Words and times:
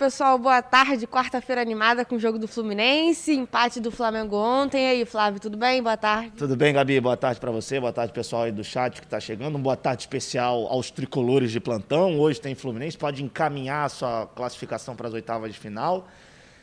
pessoal, 0.00 0.38
boa 0.38 0.62
tarde. 0.62 1.06
Quarta-feira 1.06 1.60
animada 1.60 2.06
com 2.06 2.14
o 2.14 2.18
jogo 2.18 2.38
do 2.38 2.48
Fluminense, 2.48 3.34
empate 3.34 3.80
do 3.80 3.90
Flamengo 3.90 4.34
ontem. 4.34 4.86
E 4.86 4.90
aí, 4.92 5.04
Flávio, 5.04 5.38
tudo 5.38 5.58
bem? 5.58 5.82
Boa 5.82 5.94
tarde. 5.94 6.32
Tudo 6.38 6.56
bem, 6.56 6.72
Gabi? 6.72 6.98
Boa 6.98 7.18
tarde 7.18 7.38
para 7.38 7.50
você, 7.50 7.78
boa 7.78 7.92
tarde 7.92 8.10
pessoal 8.10 8.44
aí 8.44 8.50
do 8.50 8.64
chat 8.64 8.98
que 8.98 9.06
está 9.06 9.20
chegando. 9.20 9.58
Um 9.58 9.60
boa 9.60 9.76
tarde 9.76 10.00
especial 10.00 10.66
aos 10.68 10.90
tricolores 10.90 11.52
de 11.52 11.60
plantão. 11.60 12.18
Hoje 12.18 12.40
tem 12.40 12.54
Fluminense, 12.54 12.96
pode 12.96 13.22
encaminhar 13.22 13.84
a 13.84 13.88
sua 13.90 14.26
classificação 14.28 14.96
para 14.96 15.06
as 15.06 15.12
oitavas 15.12 15.52
de 15.52 15.58
final. 15.58 16.08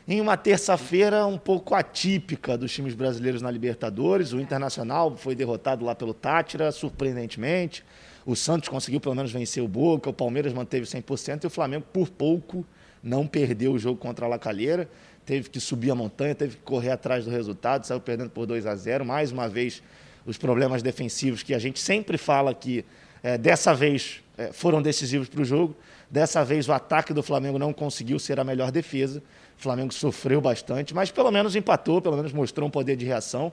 Em 0.08 0.20
uma 0.20 0.36
terça-feira 0.36 1.24
um 1.24 1.38
pouco 1.38 1.76
atípica 1.76 2.58
dos 2.58 2.72
times 2.72 2.94
brasileiros 2.94 3.40
na 3.40 3.52
Libertadores, 3.52 4.32
o 4.32 4.40
Internacional 4.40 5.16
foi 5.16 5.36
derrotado 5.36 5.84
lá 5.84 5.94
pelo 5.94 6.12
Tátira, 6.12 6.72
surpreendentemente. 6.72 7.84
O 8.26 8.34
Santos 8.34 8.68
conseguiu 8.68 8.98
pelo 8.98 9.14
menos 9.14 9.30
vencer 9.30 9.62
o 9.62 9.68
Boca, 9.68 10.10
o 10.10 10.12
Palmeiras 10.12 10.52
manteve 10.52 10.86
100% 10.86 11.44
e 11.44 11.46
o 11.46 11.50
Flamengo, 11.50 11.86
por 11.92 12.08
pouco, 12.08 12.66
não 13.02 13.26
perdeu 13.26 13.72
o 13.72 13.78
jogo 13.78 13.98
contra 13.98 14.26
a 14.26 14.28
Lacalheira. 14.28 14.88
Teve 15.24 15.50
que 15.50 15.60
subir 15.60 15.90
a 15.90 15.94
montanha, 15.94 16.34
teve 16.34 16.56
que 16.56 16.62
correr 16.62 16.90
atrás 16.90 17.24
do 17.24 17.30
resultado, 17.30 17.86
saiu 17.86 18.00
perdendo 18.00 18.30
por 18.30 18.46
2 18.46 18.66
a 18.66 18.74
0. 18.74 19.04
Mais 19.04 19.30
uma 19.30 19.48
vez, 19.48 19.82
os 20.24 20.38
problemas 20.38 20.82
defensivos 20.82 21.42
que 21.42 21.54
a 21.54 21.58
gente 21.58 21.78
sempre 21.80 22.16
fala 22.16 22.54
que 22.54 22.84
é, 23.22 23.36
dessa 23.36 23.74
vez 23.74 24.22
é, 24.36 24.52
foram 24.52 24.80
decisivos 24.80 25.28
para 25.28 25.42
o 25.42 25.44
jogo. 25.44 25.76
Dessa 26.10 26.44
vez, 26.44 26.68
o 26.68 26.72
ataque 26.72 27.12
do 27.12 27.22
Flamengo 27.22 27.58
não 27.58 27.72
conseguiu 27.72 28.18
ser 28.18 28.40
a 28.40 28.44
melhor 28.44 28.70
defesa. 28.70 29.22
O 29.58 29.62
Flamengo 29.62 29.92
sofreu 29.92 30.40
bastante, 30.40 30.94
mas 30.94 31.10
pelo 31.10 31.30
menos 31.30 31.54
empatou, 31.54 32.00
pelo 32.00 32.16
menos 32.16 32.32
mostrou 32.32 32.66
um 32.66 32.70
poder 32.70 32.96
de 32.96 33.04
reação. 33.04 33.52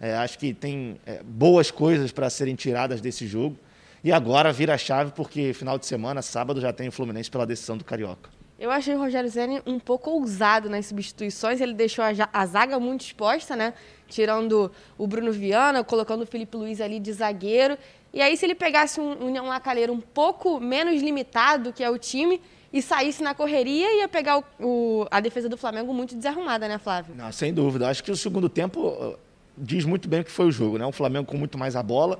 É, 0.00 0.14
acho 0.14 0.38
que 0.38 0.52
tem 0.52 1.00
boas 1.24 1.70
coisas 1.70 2.12
para 2.12 2.28
serem 2.30 2.54
tiradas 2.54 3.00
desse 3.00 3.26
jogo. 3.26 3.56
E 4.04 4.12
agora 4.12 4.52
vira 4.52 4.74
a 4.74 4.78
chave, 4.78 5.10
porque 5.10 5.52
final 5.52 5.78
de 5.78 5.86
semana, 5.86 6.22
sábado, 6.22 6.60
já 6.60 6.72
tem 6.72 6.86
o 6.86 6.92
Fluminense 6.92 7.28
pela 7.28 7.44
decisão 7.44 7.76
do 7.76 7.82
Carioca. 7.82 8.30
Eu 8.58 8.70
achei 8.70 8.94
o 8.94 8.98
Rogério 8.98 9.28
Zeni 9.28 9.60
um 9.66 9.78
pouco 9.78 10.10
ousado 10.10 10.70
nas 10.70 10.86
substituições. 10.86 11.60
Ele 11.60 11.74
deixou 11.74 12.02
a, 12.32 12.46
zaga 12.46 12.80
muito 12.80 13.02
exposta, 13.02 13.54
né? 13.54 13.74
Tirando 14.08 14.72
o 14.96 15.06
Bruno 15.06 15.30
Viana, 15.30 15.84
colocando 15.84 16.22
o 16.22 16.26
Felipe 16.26 16.56
Luiz 16.56 16.80
ali 16.80 16.98
de 16.98 17.12
zagueiro. 17.12 17.76
E 18.14 18.22
aí, 18.22 18.34
se 18.34 18.46
ele 18.46 18.54
pegasse 18.54 18.98
um 18.98 19.26
União 19.26 19.46
Lacalheiro 19.46 19.92
um 19.92 20.00
pouco 20.00 20.58
menos 20.58 21.02
limitado, 21.02 21.70
que 21.70 21.84
é 21.84 21.90
o 21.90 21.98
time, 21.98 22.40
e 22.72 22.80
saísse 22.80 23.22
na 23.22 23.34
correria, 23.34 24.00
ia 24.00 24.08
pegar 24.08 24.38
o, 24.38 24.44
o, 24.58 25.06
a 25.10 25.20
defesa 25.20 25.50
do 25.50 25.56
Flamengo 25.58 25.92
muito 25.92 26.16
desarrumada, 26.16 26.66
né, 26.66 26.78
Flávio? 26.78 27.14
Não, 27.14 27.30
sem 27.30 27.52
dúvida. 27.52 27.90
Acho 27.90 28.02
que 28.02 28.10
o 28.10 28.16
segundo 28.16 28.48
tempo 28.48 29.18
diz 29.56 29.84
muito 29.84 30.08
bem 30.08 30.20
o 30.20 30.24
que 30.24 30.30
foi 30.30 30.46
o 30.46 30.52
jogo, 30.52 30.78
né? 30.78 30.86
O 30.86 30.92
Flamengo 30.92 31.26
com 31.26 31.36
muito 31.36 31.58
mais 31.58 31.76
a 31.76 31.82
bola, 31.82 32.18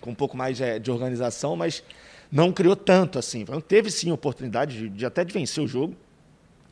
com 0.00 0.10
um 0.10 0.14
pouco 0.14 0.36
mais 0.36 0.60
é, 0.60 0.78
de 0.78 0.90
organização, 0.92 1.56
mas 1.56 1.82
não 2.30 2.52
criou 2.52 2.76
tanto 2.76 3.18
assim. 3.18 3.44
Teve 3.66 3.90
sim 3.90 4.12
oportunidade 4.12 4.76
de, 4.76 4.88
de 4.88 5.06
até 5.06 5.24
de 5.24 5.32
vencer 5.32 5.62
o 5.62 5.66
jogo, 5.66 5.96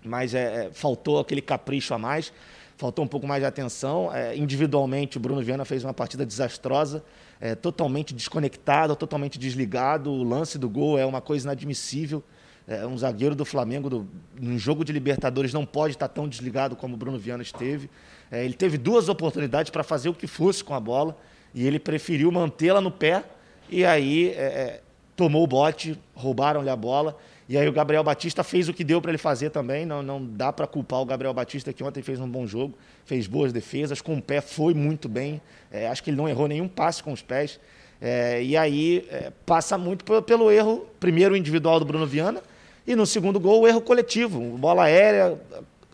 mas 0.05 0.35
é, 0.35 0.67
é, 0.67 0.71
faltou 0.73 1.19
aquele 1.19 1.43
capricho 1.43 1.93
a 1.95 1.99
mais, 1.99 2.33
faltou 2.77 3.05
um 3.05 3.09
pouco 3.09 3.27
mais 3.27 3.43
de 3.43 3.47
atenção. 3.47 4.15
É, 4.15 4.37
individualmente, 4.37 5.17
o 5.17 5.21
Bruno 5.21 5.43
Viana 5.43 5.65
fez 5.65 5.83
uma 5.83 5.93
partida 5.93 6.25
desastrosa, 6.25 7.03
é, 7.41 7.55
totalmente 7.55 8.15
desconectado, 8.15 8.95
totalmente 8.95 9.39
desligado. 9.39 10.11
O 10.11 10.23
lance 10.23 10.59
do 10.59 10.69
gol 10.69 10.99
é 10.99 11.05
uma 11.05 11.21
coisa 11.21 11.47
inadmissível. 11.47 12.23
É, 12.67 12.87
um 12.87 12.97
zagueiro 12.97 13.35
do 13.35 13.47
Flamengo, 13.47 13.89
do, 13.89 14.07
num 14.39 14.59
jogo 14.59 14.85
de 14.85 14.93
Libertadores, 14.93 15.53
não 15.55 15.65
pode 15.65 15.95
estar 15.95 16.07
tão 16.07 16.29
desligado 16.29 16.77
como 16.77 16.95
o 16.95 16.97
Bruno 16.97 17.19
Viana 17.19 17.43
esteve. 17.43 17.91
É, 18.31 18.45
ele 18.45 18.55
teve 18.55 18.77
duas 18.77 19.09
oportunidades 19.09 19.71
para 19.71 19.83
fazer 19.83 20.11
o 20.11 20.15
que 20.15 20.27
fosse 20.27 20.63
com 20.63 20.75
a 20.75 20.81
bola 20.81 21.17
e 21.55 21.67
ele 21.67 21.79
preferiu 21.79 22.31
mantê-la 22.31 22.81
no 22.81 22.91
pé 22.91 23.25
e 23.71 23.87
aí 23.87 24.29
é 24.37 24.83
tomou 25.19 25.43
o 25.43 25.47
bote, 25.49 25.99
roubaram-lhe 26.15 26.71
a 26.71 26.77
bola. 26.77 27.19
E 27.49 27.59
aí 27.59 27.69
o 27.69 27.73
Gabriel 27.73 28.05
Batista 28.05 28.45
fez 28.45 28.69
o 28.69 28.73
que 28.73 28.85
deu 28.85 29.03
para 29.03 29.11
ele 29.11 29.19
fazer 29.19 29.51
também. 29.51 29.85
Não, 29.85 30.01
não 30.01 30.25
dá 30.25 30.53
para 30.53 30.65
culpar 30.65 31.01
o 31.01 31.05
Gabriel 31.05 31.35
Batista, 31.35 31.73
que 31.73 31.83
ontem 31.83 32.05
fez 32.05 32.21
um 32.21 32.29
bom 32.29 32.47
jogo, 32.47 32.79
fez 33.05 33.27
boas 33.27 33.53
defesas, 33.53 34.01
com 34.01 34.17
o 34.17 34.23
pé 34.23 34.41
foi 34.41 34.75
muito 34.75 35.09
bem. 35.09 35.41
É, 35.73 35.89
acho 35.89 36.05
que 36.05 36.11
ele 36.11 36.17
não 36.17 36.29
errou 36.29 36.47
nenhum 36.47 36.69
passe 36.69 37.03
com 37.03 37.13
os 37.13 37.21
pés. 37.21 37.59
É, 38.01 38.41
e 38.41 38.57
aí 38.57 39.09
é, 39.11 39.33
passa 39.45 39.77
muito 39.77 40.05
pelo, 40.23 40.53
erro, 40.53 40.87
primeiro 41.01 41.37
individual 41.37 41.81
do 41.81 41.85
Bruno 41.85 42.07
Viana, 42.07 42.41
e 42.87 42.95
no 42.95 43.05
segundo 43.05 43.41
gol 43.41 43.63
o 43.63 43.67
erro 43.67 43.81
coletivo. 43.81 44.41
Bola 44.57 44.85
aérea, 44.85 45.37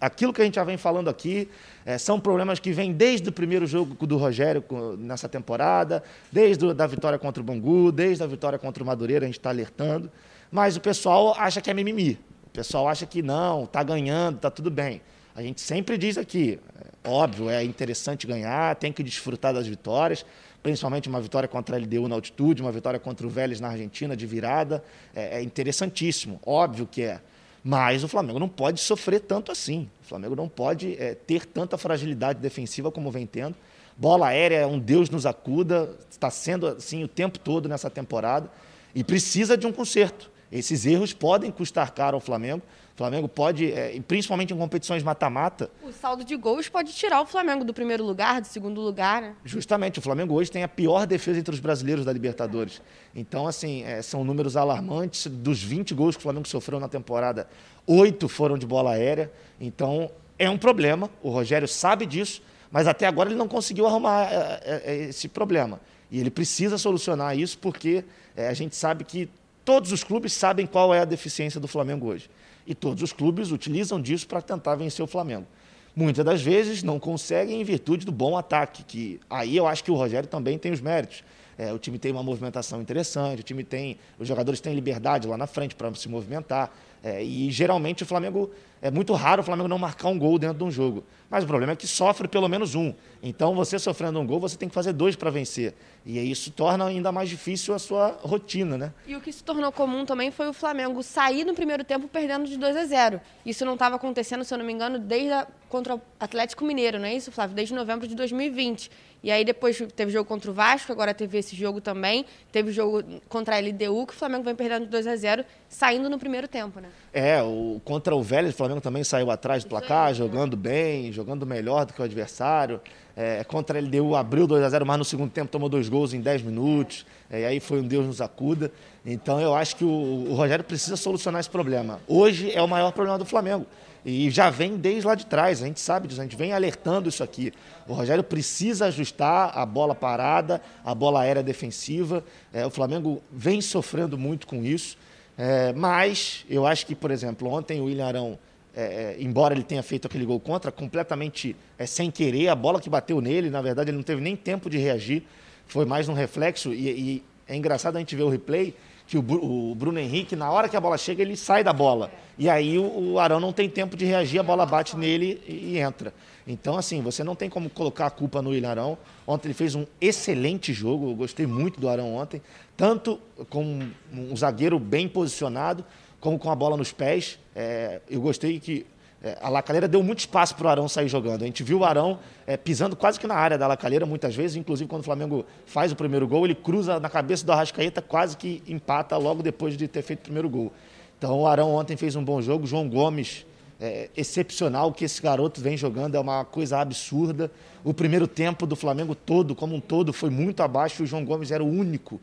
aquilo 0.04 0.32
que 0.32 0.42
a 0.42 0.44
gente 0.44 0.56
já 0.56 0.64
vem 0.64 0.76
falando 0.76 1.08
aqui, 1.08 1.48
é, 1.86 1.96
são 1.98 2.20
problemas 2.20 2.58
que 2.58 2.72
vêm 2.72 2.92
desde 2.92 3.28
o 3.28 3.32
primeiro 3.32 3.66
jogo 3.66 4.06
do 4.06 4.16
Rogério 4.16 4.62
nessa 4.98 5.28
temporada, 5.28 6.02
desde 6.30 6.64
a 6.70 6.86
vitória 6.86 7.18
contra 7.18 7.40
o 7.40 7.44
Bangu, 7.44 7.90
desde 7.90 8.22
a 8.22 8.26
vitória 8.26 8.58
contra 8.58 8.82
o 8.82 8.86
Madureira, 8.86 9.24
a 9.24 9.28
gente 9.28 9.38
está 9.38 9.50
alertando. 9.50 10.10
Mas 10.50 10.76
o 10.76 10.80
pessoal 10.80 11.34
acha 11.38 11.60
que 11.60 11.70
é 11.70 11.74
mimimi. 11.74 12.18
O 12.46 12.50
pessoal 12.50 12.86
acha 12.88 13.06
que 13.06 13.22
não, 13.22 13.64
está 13.64 13.82
ganhando, 13.82 14.36
está 14.36 14.50
tudo 14.50 14.70
bem. 14.70 15.00
A 15.34 15.42
gente 15.42 15.60
sempre 15.60 15.98
diz 15.98 16.16
aqui, 16.16 16.60
é, 17.04 17.08
óbvio, 17.08 17.50
é 17.50 17.64
interessante 17.64 18.26
ganhar, 18.26 18.76
tem 18.76 18.92
que 18.92 19.02
desfrutar 19.02 19.52
das 19.52 19.66
vitórias, 19.66 20.24
principalmente 20.62 21.08
uma 21.08 21.20
vitória 21.20 21.48
contra 21.48 21.76
a 21.76 21.78
LDU 21.78 22.08
na 22.08 22.14
altitude, 22.14 22.62
uma 22.62 22.70
vitória 22.70 23.00
contra 23.00 23.26
o 23.26 23.30
Vélez 23.30 23.58
na 23.58 23.68
Argentina 23.68 24.16
de 24.16 24.26
virada. 24.26 24.84
É, 25.14 25.38
é 25.38 25.42
interessantíssimo, 25.42 26.38
óbvio 26.44 26.86
que 26.86 27.02
é. 27.02 27.20
Mas 27.64 28.04
o 28.04 28.08
Flamengo 28.08 28.38
não 28.38 28.48
pode 28.48 28.78
sofrer 28.78 29.20
tanto 29.20 29.50
assim. 29.50 29.88
O 30.02 30.06
Flamengo 30.06 30.36
não 30.36 30.50
pode 30.50 30.96
é, 31.00 31.14
ter 31.14 31.46
tanta 31.46 31.78
fragilidade 31.78 32.38
defensiva 32.38 32.92
como 32.92 33.10
vem 33.10 33.26
tendo. 33.26 33.56
Bola 33.96 34.28
aérea 34.28 34.56
é 34.56 34.66
um 34.66 34.78
Deus 34.78 35.08
nos 35.08 35.24
acuda, 35.24 35.90
está 36.10 36.30
sendo 36.30 36.66
assim 36.66 37.02
o 37.02 37.08
tempo 37.08 37.38
todo 37.38 37.66
nessa 37.66 37.88
temporada 37.88 38.50
e 38.94 39.02
precisa 39.02 39.56
de 39.56 39.66
um 39.66 39.72
conserto. 39.72 40.30
Esses 40.52 40.84
erros 40.84 41.14
podem 41.14 41.50
custar 41.50 41.92
caro 41.92 42.16
ao 42.16 42.20
Flamengo. 42.20 42.62
O 42.94 42.96
Flamengo 42.96 43.28
pode, 43.28 43.72
é, 43.72 44.00
principalmente 44.06 44.54
em 44.54 44.56
competições 44.56 45.02
mata-mata. 45.02 45.68
O 45.82 45.90
saldo 45.90 46.24
de 46.24 46.36
gols 46.36 46.68
pode 46.68 46.92
tirar 46.92 47.20
o 47.20 47.26
Flamengo 47.26 47.64
do 47.64 47.74
primeiro 47.74 48.04
lugar, 48.04 48.40
do 48.40 48.46
segundo 48.46 48.80
lugar, 48.80 49.20
né? 49.20 49.34
Justamente, 49.44 49.98
o 49.98 50.02
Flamengo 50.02 50.32
hoje 50.32 50.48
tem 50.48 50.62
a 50.62 50.68
pior 50.68 51.04
defesa 51.04 51.40
entre 51.40 51.52
os 51.52 51.58
brasileiros 51.58 52.04
da 52.04 52.12
Libertadores. 52.12 52.80
Então, 53.12 53.48
assim, 53.48 53.82
é, 53.82 54.00
são 54.00 54.22
números 54.22 54.56
alarmantes. 54.56 55.26
Dos 55.26 55.60
20 55.60 55.92
gols 55.92 56.14
que 56.14 56.20
o 56.20 56.22
Flamengo 56.22 56.46
sofreu 56.46 56.78
na 56.78 56.88
temporada, 56.88 57.48
oito 57.84 58.28
foram 58.28 58.56
de 58.56 58.64
bola 58.64 58.92
aérea. 58.92 59.28
Então, 59.60 60.08
é 60.38 60.48
um 60.48 60.56
problema. 60.56 61.10
O 61.20 61.30
Rogério 61.30 61.66
sabe 61.66 62.06
disso, 62.06 62.42
mas 62.70 62.86
até 62.86 63.08
agora 63.08 63.28
ele 63.28 63.38
não 63.38 63.48
conseguiu 63.48 63.88
arrumar 63.88 64.32
é, 64.32 64.60
é, 64.64 64.82
é 64.84 64.96
esse 65.08 65.26
problema. 65.26 65.80
E 66.12 66.20
ele 66.20 66.30
precisa 66.30 66.78
solucionar 66.78 67.36
isso 67.36 67.58
porque 67.58 68.04
é, 68.36 68.46
a 68.46 68.54
gente 68.54 68.76
sabe 68.76 69.02
que 69.02 69.28
todos 69.64 69.90
os 69.90 70.04
clubes 70.04 70.32
sabem 70.32 70.64
qual 70.64 70.94
é 70.94 71.00
a 71.00 71.04
deficiência 71.04 71.58
do 71.58 71.66
Flamengo 71.66 72.06
hoje. 72.06 72.30
E 72.66 72.74
todos 72.74 73.02
os 73.02 73.12
clubes 73.12 73.50
utilizam 73.50 74.00
disso 74.00 74.26
para 74.26 74.40
tentar 74.40 74.74
vencer 74.74 75.04
o 75.04 75.06
Flamengo. 75.06 75.46
Muitas 75.94 76.24
das 76.24 76.42
vezes 76.42 76.82
não 76.82 76.98
conseguem 76.98 77.60
em 77.60 77.64
virtude 77.64 78.04
do 78.04 78.10
bom 78.10 78.36
ataque, 78.36 78.82
que 78.82 79.20
aí 79.30 79.56
eu 79.56 79.66
acho 79.66 79.84
que 79.84 79.90
o 79.90 79.94
Rogério 79.94 80.28
também 80.28 80.58
tem 80.58 80.72
os 80.72 80.80
méritos. 80.80 81.22
É, 81.56 81.72
o 81.72 81.78
time 81.78 81.98
tem 81.98 82.10
uma 82.10 82.22
movimentação 82.22 82.80
interessante, 82.80 83.40
o 83.40 83.42
time 83.42 83.62
tem. 83.62 83.96
Os 84.18 84.26
jogadores 84.26 84.60
têm 84.60 84.74
liberdade 84.74 85.28
lá 85.28 85.36
na 85.36 85.46
frente 85.46 85.74
para 85.74 85.94
se 85.94 86.08
movimentar. 86.08 86.72
É, 87.02 87.22
e 87.22 87.50
geralmente 87.50 88.02
o 88.02 88.06
Flamengo. 88.06 88.50
É 88.82 88.90
muito 88.90 89.14
raro 89.14 89.40
o 89.40 89.44
Flamengo 89.44 89.68
não 89.68 89.78
marcar 89.78 90.08
um 90.08 90.18
gol 90.18 90.38
dentro 90.38 90.58
de 90.58 90.64
um 90.64 90.70
jogo. 90.70 91.04
Mas 91.30 91.44
o 91.44 91.46
problema 91.46 91.72
é 91.72 91.76
que 91.76 91.86
sofre 91.86 92.28
pelo 92.28 92.48
menos 92.48 92.74
um. 92.74 92.92
Então, 93.22 93.54
você 93.54 93.78
sofrendo 93.78 94.20
um 94.20 94.26
gol, 94.26 94.38
você 94.38 94.58
tem 94.58 94.68
que 94.68 94.74
fazer 94.74 94.92
dois 94.92 95.16
para 95.16 95.30
vencer. 95.30 95.74
E 96.06 96.18
isso 96.30 96.50
torna 96.50 96.84
ainda 96.84 97.10
mais 97.10 97.30
difícil 97.30 97.74
a 97.74 97.78
sua 97.78 98.18
rotina, 98.22 98.76
né? 98.76 98.92
E 99.06 99.16
o 99.16 99.20
que 99.22 99.32
se 99.32 99.42
tornou 99.42 99.72
comum 99.72 100.04
também 100.04 100.30
foi 100.30 100.48
o 100.48 100.52
Flamengo 100.52 101.02
sair 101.02 101.44
no 101.44 101.54
primeiro 101.54 101.82
tempo 101.82 102.06
perdendo 102.06 102.46
de 102.46 102.58
2 102.58 102.76
a 102.76 102.84
0. 102.84 103.20
Isso 103.44 103.64
não 103.64 103.72
estava 103.72 103.96
acontecendo, 103.96 104.44
se 104.44 104.52
eu 104.52 104.58
não 104.58 104.66
me 104.66 104.72
engano, 104.72 104.98
desde 104.98 105.32
a, 105.32 105.46
contra 105.70 105.96
o 105.96 106.02
Atlético 106.20 106.62
Mineiro, 106.62 106.98
não 106.98 107.06
é 107.06 107.14
isso, 107.14 107.32
Flávio? 107.32 107.56
Desde 107.56 107.74
novembro 107.74 108.06
de 108.06 108.14
2020. 108.14 108.90
E 109.22 109.30
aí 109.30 109.42
depois 109.42 109.82
teve 109.96 110.12
jogo 110.12 110.28
contra 110.28 110.50
o 110.50 110.54
Vasco, 110.54 110.92
agora 110.92 111.14
teve 111.14 111.38
esse 111.38 111.56
jogo 111.56 111.80
também. 111.80 112.26
Teve 112.52 112.70
jogo 112.70 113.02
contra 113.26 113.56
a 113.56 113.58
LDU, 113.58 114.06
que 114.06 114.12
o 114.12 114.16
Flamengo 114.16 114.44
vem 114.44 114.54
perdendo 114.54 114.84
de 114.84 114.90
2 114.90 115.06
a 115.06 115.16
0 115.16 115.44
saindo 115.66 116.10
no 116.10 116.18
primeiro 116.18 116.46
tempo, 116.46 116.78
né? 116.78 116.90
É, 117.10 117.42
o, 117.42 117.80
contra 117.82 118.14
o 118.14 118.22
Vélez, 118.22 118.52
o 118.52 118.56
Flamengo 118.58 118.82
também 118.82 119.02
saiu 119.02 119.30
atrás 119.30 119.64
do 119.64 119.70
placar, 119.70 120.08
aí, 120.08 120.14
jogando 120.14 120.54
né? 120.54 120.62
bem, 120.62 121.10
jogando 121.10 121.46
melhor 121.46 121.86
do 121.86 121.94
que 121.94 122.02
o 122.02 122.04
adversário. 122.04 122.78
É, 123.16 123.44
contra 123.44 123.78
a 123.78 123.82
LDU 123.82 124.16
abriu 124.16 124.46
2 124.46 124.62
a 124.64 124.68
0 124.68 124.84
mas 124.84 124.98
no 124.98 125.04
segundo 125.04 125.30
tempo 125.30 125.50
tomou 125.50 125.68
dois 125.68 125.88
gols 125.88 126.12
em 126.12 126.20
10 126.20 126.42
minutos. 126.42 127.06
É, 127.30 127.42
e 127.42 127.44
aí 127.44 127.60
foi 127.60 127.80
um 127.80 127.86
Deus 127.86 128.06
nos 128.06 128.20
acuda. 128.20 128.72
Então 129.06 129.40
eu 129.40 129.54
acho 129.54 129.76
que 129.76 129.84
o, 129.84 129.88
o 130.30 130.34
Rogério 130.34 130.64
precisa 130.64 130.96
solucionar 130.96 131.40
esse 131.40 131.50
problema. 131.50 132.00
Hoje 132.08 132.50
é 132.52 132.60
o 132.60 132.68
maior 132.68 132.92
problema 132.92 133.18
do 133.18 133.24
Flamengo. 133.24 133.66
E 134.04 134.30
já 134.30 134.50
vem 134.50 134.76
desde 134.76 135.06
lá 135.06 135.14
de 135.14 135.24
trás, 135.24 135.62
a 135.62 135.66
gente 135.66 135.80
sabe 135.80 136.06
disso, 136.06 136.20
a 136.20 136.24
gente 136.24 136.36
vem 136.36 136.52
alertando 136.52 137.08
isso 137.08 137.22
aqui. 137.22 137.52
O 137.88 137.94
Rogério 137.94 138.22
precisa 138.22 138.86
ajustar 138.86 139.56
a 139.56 139.64
bola 139.64 139.94
parada, 139.94 140.60
a 140.84 140.94
bola 140.94 141.22
aérea 141.22 141.42
defensiva. 141.42 142.22
É, 142.52 142.66
o 142.66 142.70
Flamengo 142.70 143.22
vem 143.32 143.62
sofrendo 143.62 144.18
muito 144.18 144.46
com 144.46 144.62
isso. 144.62 144.98
É, 145.38 145.72
mas 145.72 146.44
eu 146.50 146.66
acho 146.66 146.84
que, 146.84 146.94
por 146.94 147.10
exemplo, 147.10 147.48
ontem 147.48 147.80
o 147.80 147.84
William 147.84 148.06
Arão, 148.06 148.38
é, 148.76 148.82
é 148.82 149.16
embora 149.18 149.54
ele 149.54 149.62
tenha 149.62 149.82
feito 149.82 150.06
aquele 150.06 150.24
gol 150.24 150.40
contra, 150.40 150.72
completamente 150.72 151.54
é, 151.78 151.86
sem 151.86 152.10
querer, 152.10 152.48
a 152.48 152.54
bola 152.54 152.80
que 152.80 152.90
bateu 152.90 153.20
nele, 153.20 153.50
na 153.50 153.62
verdade, 153.62 153.90
ele 153.90 153.96
não 153.96 154.04
teve 154.04 154.20
nem 154.20 154.36
tempo 154.36 154.68
de 154.70 154.78
reagir, 154.78 155.22
foi 155.66 155.84
mais 155.84 156.08
um 156.08 156.12
reflexo. 156.12 156.72
E, 156.72 156.88
e 156.88 157.24
é 157.46 157.56
engraçado 157.56 157.96
a 157.96 157.98
gente 157.98 158.14
ver 158.16 158.22
o 158.22 158.28
replay 158.28 158.74
que 159.06 159.18
o, 159.18 159.20
o, 159.20 159.74
Bruno 159.74 159.98
Henrique, 159.98 160.34
na 160.34 160.50
hora 160.50 160.68
que 160.68 160.76
a 160.76 160.80
bola 160.80 160.96
chega, 160.96 161.22
ele 161.22 161.36
sai 161.36 161.62
da 161.62 161.72
bola. 161.72 162.10
E 162.38 162.48
aí 162.48 162.78
o, 162.78 163.12
o 163.12 163.18
Arão 163.18 163.38
não 163.38 163.52
tem 163.52 163.68
tempo 163.68 163.96
de 163.96 164.04
reagir, 164.04 164.38
a 164.38 164.42
bola 164.42 164.64
bate 164.64 164.96
nele 164.96 165.42
e, 165.46 165.74
e, 165.74 165.78
entra. 165.78 166.12
Então, 166.46 166.76
assim, 166.76 167.02
você 167.02 167.22
não 167.22 167.34
tem 167.34 167.50
como 167.50 167.68
colocar 167.68 168.06
a 168.06 168.10
culpa 168.10 168.40
no 168.40 168.54
Ilharão. 168.54 168.96
Ontem 169.26 169.48
ele 169.48 169.54
fez 169.54 169.74
um 169.74 169.86
excelente 170.00 170.72
jogo, 170.72 171.10
eu 171.10 171.14
gostei 171.14 171.46
muito 171.46 171.78
do 171.80 171.88
Arão 171.88 172.14
ontem, 172.14 172.40
tanto 172.76 173.20
com 173.50 173.88
um 174.12 174.36
zagueiro 174.36 174.78
bem 174.78 175.06
posicionado, 175.06 175.84
como 176.24 176.38
com 176.38 176.50
a 176.50 176.54
bola 176.54 176.74
nos 176.74 176.90
pés. 176.90 177.38
É, 177.54 178.00
eu 178.08 178.18
gostei 178.18 178.58
que 178.58 178.86
é, 179.22 179.36
a 179.42 179.50
Lacalheira 179.50 179.86
deu 179.86 180.02
muito 180.02 180.20
espaço 180.20 180.54
para 180.56 180.66
o 180.66 180.70
Arão 180.70 180.88
sair 180.88 181.06
jogando. 181.06 181.42
A 181.42 181.44
gente 181.44 181.62
viu 181.62 181.80
o 181.80 181.84
Arão 181.84 182.18
é, 182.46 182.56
pisando 182.56 182.96
quase 182.96 183.20
que 183.20 183.26
na 183.26 183.34
área 183.34 183.58
da 183.58 183.66
Lacalheira 183.66 184.06
muitas 184.06 184.34
vezes, 184.34 184.56
inclusive 184.56 184.88
quando 184.88 185.02
o 185.02 185.04
Flamengo 185.04 185.44
faz 185.66 185.92
o 185.92 185.96
primeiro 185.96 186.26
gol, 186.26 186.46
ele 186.46 186.54
cruza 186.54 186.98
na 186.98 187.10
cabeça 187.10 187.44
do 187.44 187.52
Arrascaeta, 187.52 188.00
quase 188.00 188.38
que 188.38 188.62
empata 188.66 189.18
logo 189.18 189.42
depois 189.42 189.76
de 189.76 189.86
ter 189.86 190.00
feito 190.00 190.20
o 190.20 190.22
primeiro 190.22 190.48
gol. 190.48 190.72
Então 191.18 191.38
o 191.40 191.46
Arão 191.46 191.74
ontem 191.74 191.94
fez 191.94 192.16
um 192.16 192.24
bom 192.24 192.40
jogo, 192.40 192.66
João 192.66 192.88
Gomes 192.88 193.44
é, 193.78 194.08
excepcional, 194.16 194.94
que 194.94 195.04
esse 195.04 195.20
garoto 195.20 195.60
vem 195.60 195.76
jogando 195.76 196.14
é 196.14 196.20
uma 196.20 196.42
coisa 196.42 196.78
absurda. 196.78 197.50
O 197.84 197.92
primeiro 197.92 198.26
tempo 198.26 198.66
do 198.66 198.74
Flamengo 198.74 199.14
todo, 199.14 199.54
como 199.54 199.76
um 199.76 199.80
todo, 199.80 200.10
foi 200.10 200.30
muito 200.30 200.62
abaixo 200.62 201.02
o 201.02 201.06
João 201.06 201.22
Gomes 201.22 201.50
era 201.50 201.62
o 201.62 201.68
único 201.68 202.18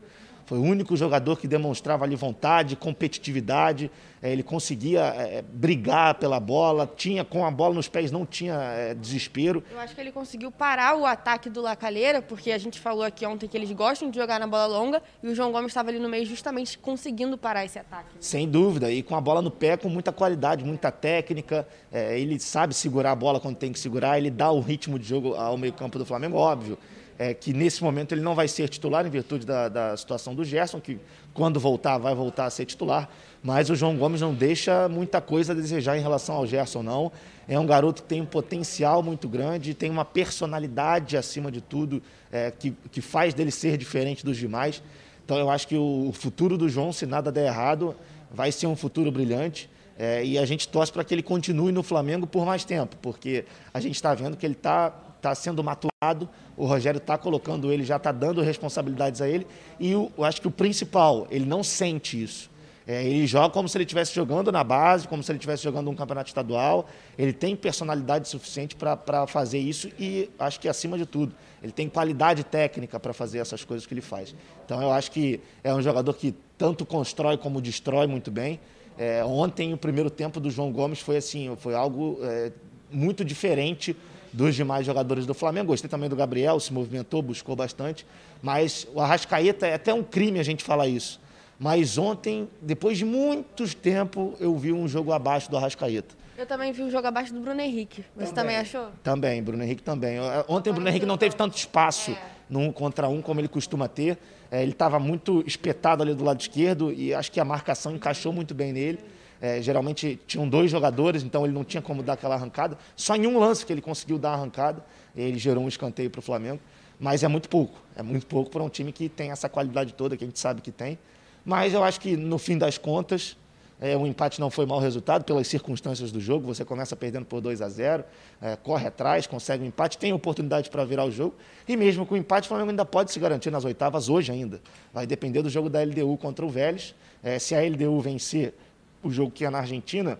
foi 0.52 0.58
o 0.58 0.64
único 0.64 0.94
jogador 0.94 1.38
que 1.38 1.48
demonstrava 1.48 2.04
ali 2.04 2.14
vontade, 2.14 2.76
competitividade. 2.76 3.90
É, 4.20 4.30
ele 4.30 4.42
conseguia 4.42 5.00
é, 5.00 5.40
brigar 5.40 6.16
pela 6.16 6.38
bola, 6.38 6.86
tinha 6.94 7.24
com 7.24 7.46
a 7.46 7.50
bola 7.50 7.72
nos 7.74 7.88
pés, 7.88 8.12
não 8.12 8.26
tinha 8.26 8.52
é, 8.52 8.94
desespero. 8.94 9.64
Eu 9.70 9.80
acho 9.80 9.94
que 9.94 10.00
ele 10.02 10.12
conseguiu 10.12 10.52
parar 10.52 10.94
o 10.94 11.06
ataque 11.06 11.48
do 11.48 11.62
Lacalheira, 11.62 12.20
porque 12.20 12.52
a 12.52 12.58
gente 12.58 12.78
falou 12.78 13.02
aqui 13.02 13.24
ontem 13.24 13.48
que 13.48 13.56
eles 13.56 13.72
gostam 13.72 14.10
de 14.10 14.18
jogar 14.18 14.38
na 14.38 14.46
bola 14.46 14.66
longa 14.66 15.02
e 15.22 15.28
o 15.28 15.34
João 15.34 15.50
Gomes 15.52 15.68
estava 15.68 15.88
ali 15.88 15.98
no 15.98 16.06
meio 16.10 16.26
justamente 16.26 16.76
conseguindo 16.76 17.38
parar 17.38 17.64
esse 17.64 17.78
ataque. 17.78 18.10
Né? 18.10 18.20
Sem 18.20 18.46
dúvida, 18.46 18.92
e 18.92 19.02
com 19.02 19.16
a 19.16 19.22
bola 19.22 19.40
no 19.40 19.50
pé, 19.50 19.78
com 19.78 19.88
muita 19.88 20.12
qualidade, 20.12 20.62
muita 20.62 20.92
técnica. 20.92 21.66
É, 21.90 22.20
ele 22.20 22.38
sabe 22.38 22.74
segurar 22.74 23.12
a 23.12 23.16
bola 23.16 23.40
quando 23.40 23.56
tem 23.56 23.72
que 23.72 23.78
segurar, 23.78 24.18
ele 24.18 24.30
dá 24.30 24.50
o 24.50 24.60
ritmo 24.60 24.98
de 24.98 25.08
jogo 25.08 25.34
ao 25.34 25.56
meio-campo 25.56 25.98
do 25.98 26.04
Flamengo, 26.04 26.36
óbvio 26.36 26.76
é, 27.18 27.34
que 27.34 27.52
nesse 27.52 27.82
momento 27.82 28.12
ele 28.12 28.20
não 28.20 28.34
vai 28.34 28.48
ser 28.48 28.68
titular 28.68 29.06
em 29.06 29.10
virtude 29.10 29.46
da, 29.46 29.68
da 29.68 29.96
situação 29.96 30.34
do 30.34 30.44
Gerson, 30.44 30.80
que 30.80 30.98
quando 31.32 31.58
voltar 31.60 31.98
vai 31.98 32.14
voltar 32.14 32.46
a 32.46 32.50
ser 32.50 32.64
titular, 32.64 33.08
mas 33.42 33.70
o 33.70 33.74
João 33.74 33.96
Gomes 33.96 34.20
não 34.20 34.34
deixa 34.34 34.88
muita 34.88 35.20
coisa 35.20 35.52
a 35.52 35.56
desejar 35.56 35.96
em 35.96 36.00
relação 36.00 36.36
ao 36.36 36.46
Gerson, 36.46 36.82
não. 36.82 37.12
É 37.48 37.58
um 37.58 37.66
garoto 37.66 38.02
que 38.02 38.08
tem 38.08 38.20
um 38.20 38.26
potencial 38.26 39.02
muito 39.02 39.28
grande, 39.28 39.74
tem 39.74 39.90
uma 39.90 40.04
personalidade 40.04 41.16
acima 41.16 41.50
de 41.50 41.60
tudo, 41.60 42.02
é, 42.30 42.50
que, 42.50 42.72
que 42.90 43.00
faz 43.00 43.34
dele 43.34 43.50
ser 43.50 43.76
diferente 43.76 44.24
dos 44.24 44.36
demais. 44.36 44.82
Então 45.24 45.38
eu 45.38 45.50
acho 45.50 45.66
que 45.66 45.76
o 45.76 46.12
futuro 46.12 46.56
do 46.56 46.68
João, 46.68 46.92
se 46.92 47.06
nada 47.06 47.32
der 47.32 47.46
errado, 47.46 47.94
vai 48.30 48.52
ser 48.52 48.66
um 48.66 48.76
futuro 48.76 49.10
brilhante. 49.10 49.70
É, 49.98 50.24
e 50.24 50.38
a 50.38 50.44
gente 50.46 50.66
torce 50.68 50.90
para 50.90 51.04
que 51.04 51.14
ele 51.14 51.22
continue 51.22 51.70
no 51.70 51.82
Flamengo 51.82 52.26
por 52.26 52.46
mais 52.46 52.64
tempo, 52.64 52.96
porque 53.02 53.44
a 53.72 53.78
gente 53.78 53.94
está 53.94 54.14
vendo 54.14 54.36
que 54.36 54.46
ele 54.46 54.54
está 54.54 54.92
está 55.22 55.34
sendo 55.36 55.62
maturado, 55.62 56.28
o 56.56 56.66
Rogério 56.66 56.98
está 56.98 57.16
colocando 57.16 57.72
ele, 57.72 57.84
já 57.84 57.96
está 57.96 58.10
dando 58.10 58.42
responsabilidades 58.42 59.22
a 59.22 59.28
ele, 59.28 59.46
e 59.78 59.92
eu, 59.92 60.10
eu, 60.18 60.24
acho 60.24 60.40
que 60.40 60.48
o 60.48 60.50
principal, 60.50 61.28
ele 61.30 61.46
não 61.46 61.62
sente 61.62 62.20
isso. 62.20 62.50
É, 62.84 63.04
ele 63.04 63.28
joga 63.28 63.50
como 63.50 63.68
se 63.68 63.76
ele 63.76 63.84
estivesse 63.84 64.12
jogando 64.12 64.50
na 64.50 64.64
base, 64.64 65.06
como 65.06 65.22
se 65.22 65.30
ele 65.30 65.38
estivesse 65.38 65.62
jogando 65.62 65.88
um 65.88 65.94
campeonato 65.94 66.26
estadual. 66.26 66.88
Ele 67.16 67.32
tem 67.32 67.54
personalidade 67.54 68.28
suficiente 68.28 68.74
para 68.74 69.24
fazer 69.28 69.60
isso 69.60 69.88
e 70.00 70.28
acho 70.36 70.58
que 70.58 70.68
acima 70.68 70.98
de 70.98 71.06
tudo, 71.06 71.32
ele 71.62 71.70
tem 71.70 71.88
qualidade 71.88 72.42
técnica 72.42 72.98
para 72.98 73.12
fazer 73.12 73.38
essas 73.38 73.62
coisas 73.62 73.86
que 73.86 73.94
ele 73.94 74.00
faz. 74.00 74.34
Então 74.64 74.82
eu 74.82 74.90
acho 74.90 75.12
que 75.12 75.40
é 75.62 75.72
um 75.72 75.80
jogador 75.80 76.12
que 76.14 76.34
tanto 76.58 76.84
constrói 76.84 77.36
como 77.36 77.60
destrói 77.60 78.08
muito 78.08 78.32
bem. 78.32 78.58
É, 78.98 79.24
ontem 79.24 79.72
o 79.72 79.76
primeiro 79.76 80.10
tempo 80.10 80.40
do 80.40 80.50
João 80.50 80.72
Gomes 80.72 80.98
foi 80.98 81.18
assim, 81.18 81.54
foi 81.60 81.76
algo 81.76 82.18
é, 82.20 82.50
muito 82.90 83.24
diferente 83.24 83.96
dos 84.32 84.54
demais 84.54 84.86
jogadores 84.86 85.26
do 85.26 85.34
Flamengo. 85.34 85.68
Gostei 85.68 85.88
também 85.88 86.08
do 86.08 86.16
Gabriel, 86.16 86.58
se 86.58 86.72
movimentou, 86.72 87.20
buscou 87.22 87.54
bastante. 87.54 88.06
Mas 88.42 88.86
o 88.94 89.00
Arrascaeta, 89.00 89.66
é 89.66 89.74
até 89.74 89.92
um 89.92 90.02
crime 90.02 90.40
a 90.40 90.42
gente 90.42 90.64
falar 90.64 90.88
isso. 90.88 91.20
Mas 91.58 91.98
ontem, 91.98 92.48
depois 92.60 92.98
de 92.98 93.04
muito 93.04 93.72
tempo, 93.76 94.34
eu 94.40 94.56
vi 94.56 94.72
um 94.72 94.88
jogo 94.88 95.12
abaixo 95.12 95.50
do 95.50 95.56
Arrascaeta. 95.56 96.22
Eu 96.36 96.46
também 96.46 96.72
vi 96.72 96.82
um 96.82 96.90
jogo 96.90 97.06
abaixo 97.06 97.32
do 97.32 97.40
Bruno 97.40 97.60
Henrique. 97.60 98.04
Você 98.16 98.32
também, 98.32 98.34
também 98.34 98.56
achou? 98.56 98.88
Também, 99.02 99.42
Bruno 99.42 99.62
Henrique 99.62 99.82
também. 99.82 100.18
Ontem 100.48 100.70
o 100.70 100.72
Bruno 100.72 100.88
Henrique 100.88 101.06
não 101.06 101.18
teve 101.18 101.36
tanto 101.36 101.56
espaço 101.56 102.10
é. 102.10 102.18
num 102.50 102.72
contra 102.72 103.06
um 103.08 103.22
como 103.22 103.38
ele 103.40 103.48
costuma 103.48 103.86
ter. 103.86 104.18
É, 104.50 104.62
ele 104.62 104.72
estava 104.72 104.98
muito 104.98 105.44
espetado 105.46 106.02
ali 106.02 106.14
do 106.14 106.24
lado 106.24 106.40
esquerdo 106.40 106.92
e 106.92 107.14
acho 107.14 107.30
que 107.30 107.38
a 107.38 107.44
marcação 107.44 107.94
encaixou 107.94 108.32
muito 108.32 108.54
bem 108.54 108.72
nele. 108.72 108.98
É, 109.42 109.60
geralmente 109.60 110.20
tinham 110.24 110.48
dois 110.48 110.70
jogadores, 110.70 111.24
então 111.24 111.44
ele 111.44 111.52
não 111.52 111.64
tinha 111.64 111.82
como 111.82 112.00
dar 112.00 112.12
aquela 112.12 112.36
arrancada. 112.36 112.78
Só 112.94 113.16
em 113.16 113.26
um 113.26 113.40
lance 113.40 113.66
que 113.66 113.72
ele 113.72 113.82
conseguiu 113.82 114.16
dar 114.16 114.30
a 114.30 114.34
arrancada, 114.34 114.84
ele 115.16 115.36
gerou 115.36 115.64
um 115.64 115.68
escanteio 115.68 116.08
para 116.08 116.20
o 116.20 116.22
Flamengo. 116.22 116.60
Mas 117.00 117.24
é 117.24 117.28
muito 117.28 117.48
pouco, 117.48 117.76
é 117.96 118.02
muito 118.02 118.24
pouco 118.24 118.48
para 118.48 118.62
um 118.62 118.68
time 118.68 118.92
que 118.92 119.08
tem 119.08 119.32
essa 119.32 119.48
qualidade 119.48 119.94
toda 119.94 120.16
que 120.16 120.22
a 120.22 120.26
gente 120.28 120.38
sabe 120.38 120.60
que 120.60 120.70
tem. 120.70 120.96
Mas 121.44 121.74
eu 121.74 121.82
acho 121.82 122.00
que 122.00 122.16
no 122.16 122.38
fim 122.38 122.56
das 122.56 122.78
contas, 122.78 123.36
é, 123.80 123.96
o 123.96 124.06
empate 124.06 124.40
não 124.40 124.48
foi 124.48 124.64
mau 124.64 124.78
resultado 124.78 125.24
pelas 125.24 125.48
circunstâncias 125.48 126.12
do 126.12 126.20
jogo. 126.20 126.46
Você 126.46 126.64
começa 126.64 126.94
perdendo 126.94 127.26
por 127.26 127.40
2 127.40 127.60
a 127.60 127.68
0, 127.68 128.04
é, 128.40 128.54
corre 128.54 128.86
atrás, 128.86 129.26
consegue 129.26 129.64
um 129.64 129.66
empate, 129.66 129.98
tem 129.98 130.12
oportunidade 130.12 130.70
para 130.70 130.84
virar 130.84 131.04
o 131.04 131.10
jogo. 131.10 131.34
E 131.66 131.76
mesmo 131.76 132.06
com 132.06 132.14
o 132.14 132.16
empate, 132.16 132.46
o 132.46 132.48
Flamengo 132.48 132.70
ainda 132.70 132.84
pode 132.84 133.10
se 133.10 133.18
garantir 133.18 133.50
nas 133.50 133.64
oitavas 133.64 134.08
hoje 134.08 134.30
ainda. 134.30 134.62
Vai 134.94 135.04
depender 135.04 135.42
do 135.42 135.50
jogo 135.50 135.68
da 135.68 135.82
LDU 135.82 136.16
contra 136.16 136.46
o 136.46 136.48
Vélez. 136.48 136.94
É, 137.24 137.40
se 137.40 137.56
a 137.56 137.60
LDU 137.60 138.00
vencer, 138.00 138.54
o 139.02 139.10
jogo 139.10 139.30
que 139.30 139.44
é 139.44 139.50
na 139.50 139.58
Argentina, 139.58 140.18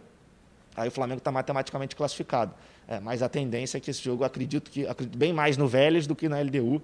aí 0.76 0.88
o 0.88 0.90
Flamengo 0.90 1.18
está 1.18 1.30
matematicamente 1.30 1.94
classificado. 1.94 2.54
É, 2.88 2.98
mas 3.00 3.22
a 3.22 3.28
tendência 3.28 3.78
é 3.78 3.80
que 3.80 3.90
esse 3.90 4.02
jogo, 4.02 4.24
acredito 4.24 4.70
que 4.70 4.86
acredito 4.86 5.16
bem 5.16 5.32
mais 5.32 5.56
no 5.56 5.68
Vélez 5.68 6.06
do 6.06 6.14
que 6.14 6.28
na 6.28 6.40
LDU. 6.40 6.82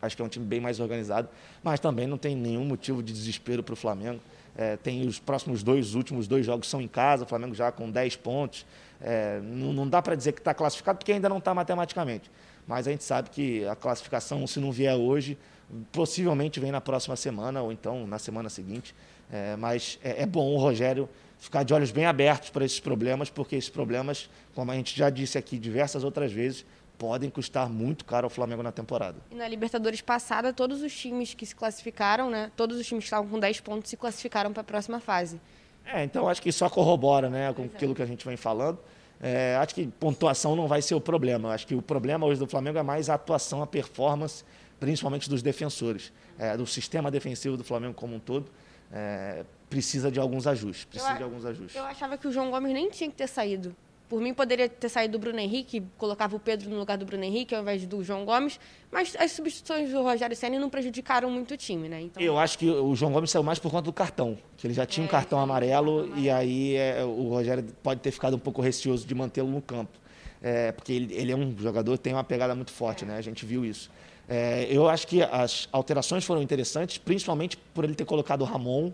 Acho 0.00 0.16
que 0.16 0.22
é 0.22 0.24
um 0.24 0.28
time 0.28 0.46
bem 0.46 0.60
mais 0.60 0.80
organizado, 0.80 1.28
mas 1.62 1.78
também 1.78 2.06
não 2.06 2.16
tem 2.16 2.34
nenhum 2.34 2.64
motivo 2.64 3.02
de 3.02 3.12
desespero 3.12 3.62
para 3.62 3.74
o 3.74 3.76
Flamengo. 3.76 4.20
É, 4.56 4.76
tem 4.76 5.06
os 5.06 5.18
próximos 5.18 5.62
dois, 5.62 5.88
os 5.88 5.94
últimos 5.94 6.26
dois 6.26 6.44
jogos 6.44 6.68
são 6.68 6.80
em 6.80 6.88
casa, 6.88 7.24
o 7.24 7.26
Flamengo 7.26 7.54
já 7.54 7.70
com 7.70 7.90
10 7.90 8.16
pontos. 8.16 8.66
É, 9.00 9.40
não, 9.42 9.72
não, 9.72 9.88
dá 9.88 10.00
para 10.00 10.14
dizer 10.14 10.32
que 10.32 10.40
está 10.40 10.54
classificado, 10.54 10.98
porque 10.98 11.12
ainda 11.12 11.28
não 11.28 11.38
está 11.38 11.54
matematicamente. 11.54 12.30
Mas 12.66 12.88
a 12.88 12.90
gente 12.90 13.04
sabe 13.04 13.30
que 13.30 13.64
a 13.66 13.76
classificação, 13.76 14.46
se 14.46 14.58
não 14.58 14.72
vier 14.72 14.96
hoje, 14.96 15.38
possivelmente 15.92 16.58
vem 16.60 16.72
na 16.72 16.80
próxima 16.80 17.16
semana 17.16 17.62
ou 17.62 17.70
então 17.70 18.06
na 18.06 18.18
semana 18.18 18.48
seguinte. 18.48 18.94
É, 19.32 19.56
mas 19.56 19.98
é, 20.02 20.22
é, 20.22 20.26
bom 20.26 20.54
o 20.54 20.58
Rogério 20.58 21.08
ficar 21.38 21.62
de 21.62 21.72
olhos 21.72 21.90
bem 21.90 22.04
abertos 22.04 22.50
para 22.50 22.64
esses 22.64 22.80
problemas, 22.80 23.30
porque 23.30 23.56
esses 23.56 23.70
problemas, 23.70 24.28
como 24.54 24.70
a 24.70 24.74
gente 24.74 24.96
já 24.96 25.08
disse 25.08 25.38
aqui 25.38 25.58
diversas 25.58 26.04
outras 26.04 26.32
vezes, 26.32 26.66
podem 26.98 27.30
custar 27.30 27.68
muito 27.68 28.04
caro 28.04 28.26
ao 28.26 28.30
Flamengo 28.30 28.62
na 28.62 28.72
temporada. 28.72 29.16
E 29.30 29.34
na 29.34 29.48
Libertadores 29.48 30.02
passada, 30.02 30.52
todos 30.52 30.82
os 30.82 30.94
times 30.94 31.32
que 31.32 31.46
se 31.46 31.56
classificaram, 31.56 32.28
né, 32.28 32.50
todos 32.56 32.78
os 32.78 32.86
times 32.86 33.04
que 33.04 33.06
estavam 33.06 33.26
com 33.26 33.38
10 33.38 33.60
pontos 33.60 33.88
se 33.88 33.96
classificaram 33.96 34.52
para 34.52 34.60
a 34.60 34.64
próxima 34.64 35.00
fase. 35.00 35.40
É, 35.86 36.04
então 36.04 36.28
acho 36.28 36.42
que 36.42 36.52
só 36.52 36.68
corrobora 36.68 37.30
né, 37.30 37.52
com 37.54 37.64
aquilo 37.64 37.94
que 37.94 38.02
a 38.02 38.06
gente 38.06 38.26
vem 38.26 38.36
falando. 38.36 38.78
É, 39.22 39.56
acho 39.56 39.74
que 39.74 39.86
pontuação 39.86 40.54
não 40.54 40.66
vai 40.66 40.82
ser 40.82 40.94
o 40.94 41.00
problema. 41.00 41.52
Acho 41.52 41.66
que 41.66 41.74
o 41.74 41.80
problema 41.80 42.26
hoje 42.26 42.38
do 42.38 42.46
Flamengo 42.46 42.78
é 42.78 42.82
mais 42.82 43.08
a 43.08 43.14
atuação, 43.14 43.62
a 43.62 43.66
performance, 43.66 44.44
principalmente 44.78 45.28
dos 45.28 45.40
defensores, 45.40 46.12
é, 46.38 46.54
do 46.54 46.66
sistema 46.66 47.10
defensivo 47.10 47.56
do 47.56 47.64
Flamengo 47.64 47.94
como 47.94 48.14
um 48.14 48.18
todo 48.18 48.50
é, 48.92 49.44
precisa 49.68 50.10
de 50.10 50.18
alguns 50.18 50.46
ajustes. 50.46 50.84
Precisa 50.84 51.12
eu, 51.12 51.16
de 51.16 51.22
alguns 51.22 51.44
ajustes. 51.44 51.76
Eu 51.76 51.84
achava 51.84 52.18
que 52.18 52.26
o 52.26 52.32
João 52.32 52.50
Gomes 52.50 52.72
nem 52.72 52.90
tinha 52.90 53.08
que 53.08 53.16
ter 53.16 53.28
saído. 53.28 53.74
Por 54.08 54.20
mim, 54.20 54.34
poderia 54.34 54.68
ter 54.68 54.88
saído 54.88 55.16
o 55.16 55.20
Bruno 55.20 55.38
Henrique, 55.38 55.84
colocava 55.96 56.34
o 56.34 56.40
Pedro 56.40 56.68
no 56.68 56.80
lugar 56.80 56.98
do 56.98 57.06
Bruno 57.06 57.22
Henrique 57.22 57.54
ao 57.54 57.62
invés 57.62 57.86
do 57.86 58.02
João 58.02 58.24
Gomes, 58.24 58.58
mas 58.90 59.14
as 59.16 59.30
substituições 59.30 59.92
do 59.92 60.02
Rogério 60.02 60.34
Senna 60.34 60.58
não 60.58 60.68
prejudicaram 60.68 61.30
muito 61.30 61.54
o 61.54 61.56
time, 61.56 61.88
né? 61.88 62.00
Então... 62.00 62.20
Eu 62.20 62.36
acho 62.36 62.58
que 62.58 62.68
o 62.68 62.92
João 62.96 63.12
Gomes 63.12 63.30
saiu 63.30 63.44
mais 63.44 63.60
por 63.60 63.70
conta 63.70 63.84
do 63.84 63.92
cartão, 63.92 64.36
que 64.56 64.66
ele 64.66 64.74
já 64.74 64.84
tinha 64.84 65.04
é, 65.04 65.06
um 65.06 65.08
cartão 65.08 65.38
amarelo, 65.38 66.00
amarelo, 66.00 66.18
e 66.18 66.28
aí 66.28 66.74
é, 66.74 67.04
o 67.04 67.28
Rogério 67.28 67.64
pode 67.84 68.00
ter 68.00 68.10
ficado 68.10 68.34
um 68.34 68.38
pouco 68.40 68.60
receoso 68.60 69.06
de 69.06 69.14
mantê-lo 69.14 69.48
no 69.48 69.62
campo. 69.62 69.96
É, 70.42 70.72
porque 70.72 70.92
ele, 70.92 71.14
ele, 71.14 71.30
é 71.30 71.36
um 71.36 71.56
jogador 71.56 71.96
que 71.96 72.02
tem 72.02 72.12
uma 72.12 72.24
pegada 72.24 72.52
muito 72.52 72.72
forte, 72.72 73.04
né? 73.04 73.16
A 73.16 73.20
gente 73.20 73.46
viu 73.46 73.64
isso. 73.64 73.90
É, 74.30 74.68
eu 74.70 74.88
acho 74.88 75.06
que 75.06 75.22
as 75.22 75.68
alterações 75.72 76.24
foram 76.24 76.40
interessantes, 76.40 76.96
principalmente 76.96 77.56
por 77.56 77.84
ele 77.84 77.94
ter 77.94 78.04
colocado 78.04 78.42
o 78.42 78.44
Ramon 78.44 78.92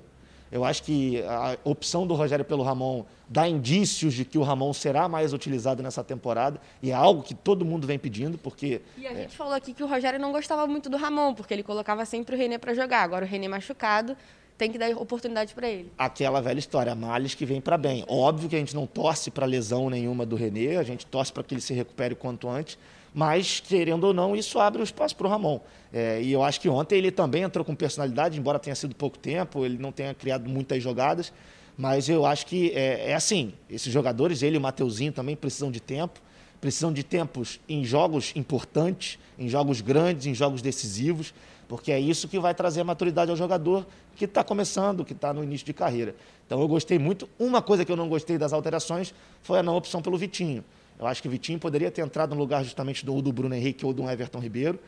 eu 0.51 0.65
acho 0.65 0.83
que 0.83 1.23
a 1.23 1.57
opção 1.65 2.07
do 2.07 2.15
Rogério 2.15 2.45
pelo 2.45 2.63
Ramon 2.63 3.05
dá 3.29 3.49
indícios 3.49 4.15
de 4.15 4.25
que 4.25 4.39
o 4.39 4.43
Ramon 4.43 4.73
será 4.73 5.09
mais 5.09 5.33
utilizado 5.33 5.83
nessa 5.83 6.05
temporada 6.05 6.61
e 6.83 6.91
é 6.91 6.95
algo 6.95 7.23
que 7.23 7.35
todo 7.35 7.65
mundo 7.65 7.87
vem 7.87 7.99
pedindo, 7.99 8.39
porque... 8.39 8.81
E 8.97 9.07
a 9.07 9.13
é... 9.13 9.17
gente 9.17 9.37
falou 9.37 9.53
aqui 9.53 9.73
que 9.73 9.83
o 9.83 9.87
Rogério 9.87 10.21
não 10.21 10.31
gostava 10.31 10.67
muito 10.67 10.89
do 10.89 10.97
Ramon, 10.97 11.35
porque 11.35 11.53
ele 11.53 11.63
colocava 11.63 12.05
sempre 12.05 12.37
o 12.37 12.39
René 12.39 12.59
para 12.59 12.75
jogar. 12.75 13.03
Agora 13.03 13.25
o 13.25 13.29
René 13.29 13.49
machucado, 13.49 14.17
tem 14.57 14.71
que 14.71 14.79
dar 14.79 14.91
oportunidade 14.97 15.53
para 15.53 15.69
ele. 15.69 15.93
Aquela 15.99 16.41
velha 16.41 16.61
história, 16.61 16.95
males 16.95 17.35
que 17.35 17.45
vem 17.45 17.61
para 17.61 17.77
bem. 17.77 18.05
Óbvio 18.09 18.49
que 18.49 18.55
a 18.55 18.59
gente 18.59 18.75
não 18.75 18.87
torce 18.87 19.31
para 19.31 19.45
lesão 19.45 19.91
nenhuma 19.91 20.25
do 20.25 20.37
René, 20.37 20.77
a 20.77 20.85
gente 20.85 21.05
torce 21.05 21.33
para 21.33 21.43
que 21.43 21.55
ele 21.55 21.61
se 21.61 21.75
recupere 21.75 22.15
o 22.15 22.17
quanto 22.17 22.49
antes, 22.49 22.79
mas, 23.17 23.61
querendo 23.61 24.05
ou 24.05 24.13
não, 24.13 24.37
isso 24.37 24.59
abre 24.59 24.83
o 24.83 24.85
espaço 24.85 25.17
para 25.17 25.27
o 25.27 25.31
Ramon. 25.31 25.59
É, 25.91 26.21
e 26.21 26.31
eu 26.31 26.43
acho 26.43 26.61
que 26.61 26.69
ontem 26.69 26.99
ele 26.99 27.11
também 27.11 27.45
entrou 27.45 27.65
com 27.65 27.75
personalidade, 27.75 28.39
embora 28.39 28.59
tenha 28.59 28.77
sido 28.77 28.95
pouco 28.95 29.19
tempo, 29.19 29.65
ele 29.65 29.79
não 29.79 29.91
tenha 29.91 30.13
criado 30.13 30.47
muitas 30.51 30.83
jogadas, 30.83 31.33
mas 31.79 32.11
eu 32.11 32.27
acho 32.27 32.45
que 32.45 32.73
é, 32.73 33.13
é 33.13 33.15
assim, 33.15 33.55
esses 33.71 33.91
jogadores, 33.91 34.43
ele 34.43 34.57
e 34.57 34.59
o 34.59 34.61
Mateuzinho 34.61 35.13
também 35.13 35.35
precisam 35.35 35.71
de 35.71 35.81
tempo, 35.81 36.21
precisam 36.61 36.93
de 36.93 37.03
tempos 37.03 37.59
em 37.67 37.87
jogos 37.87 38.35
importantes, 38.37 39.19
em 39.39 39.49
jogos 39.49 39.81
grandes, 39.81 40.27
em 40.27 40.35
jogos 40.35 40.61
decisivos, 40.61 41.33
porque 41.67 41.93
é 41.93 41.99
isso 41.99 42.29
que 42.29 42.39
vai 42.39 42.55
trazer 42.55 42.85
maturidade 42.85 43.31
ao 43.31 43.37
jogador 43.37 43.87
que 44.15 44.27
está 44.27 44.45
começando, 44.45 45.07
que 45.07 45.15
está 45.15 45.33
no 45.33 45.43
início 45.43 45.65
de 45.65 45.73
carreira. 45.73 46.15
Então 46.47 46.61
eu 46.61 46.69
gostei 46.69 46.99
muito. 46.99 47.27
Uma 47.39 47.63
coisa 47.63 47.83
que 47.83 47.91
eu 47.91 47.97
não 47.97 48.11
gostei 48.11 48.37
das 48.37 48.53
alterações 48.53 49.15
foi 49.43 49.59
a 49.59 49.63
não 49.63 49.75
opção 49.75 50.03
pelo 50.03 50.19
Vitinho. 50.19 50.63
Eu 50.99 51.07
acho 51.07 51.23
que 51.23 51.29
Vitinho 51.29 51.59
poderia 51.59 51.91
ter 51.91 52.03
entrado 52.03 52.35
no 52.35 52.41
lugar 52.41 52.65
justamente 52.65 53.05
do, 53.05 53.21
do 53.21 53.33
Bruno 53.33 53.55
Henrique 53.55 53.85
ou 53.85 53.93
do 53.93 54.09
Everton 54.09 54.39
Ribeiro, 54.39 54.79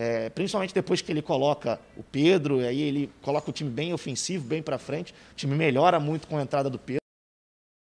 é, 0.00 0.30
principalmente 0.30 0.72
depois 0.72 1.02
que 1.02 1.10
ele 1.10 1.20
coloca 1.20 1.80
o 1.96 2.04
Pedro, 2.04 2.60
aí 2.60 2.80
ele 2.80 3.10
coloca 3.20 3.50
o 3.50 3.52
time 3.52 3.68
bem 3.68 3.92
ofensivo, 3.92 4.46
bem 4.46 4.62
para 4.62 4.78
frente. 4.78 5.12
O 5.32 5.34
time 5.34 5.56
melhora 5.56 5.98
muito 5.98 6.28
com 6.28 6.38
a 6.38 6.42
entrada 6.42 6.70
do 6.70 6.78
Pedro. 6.78 7.02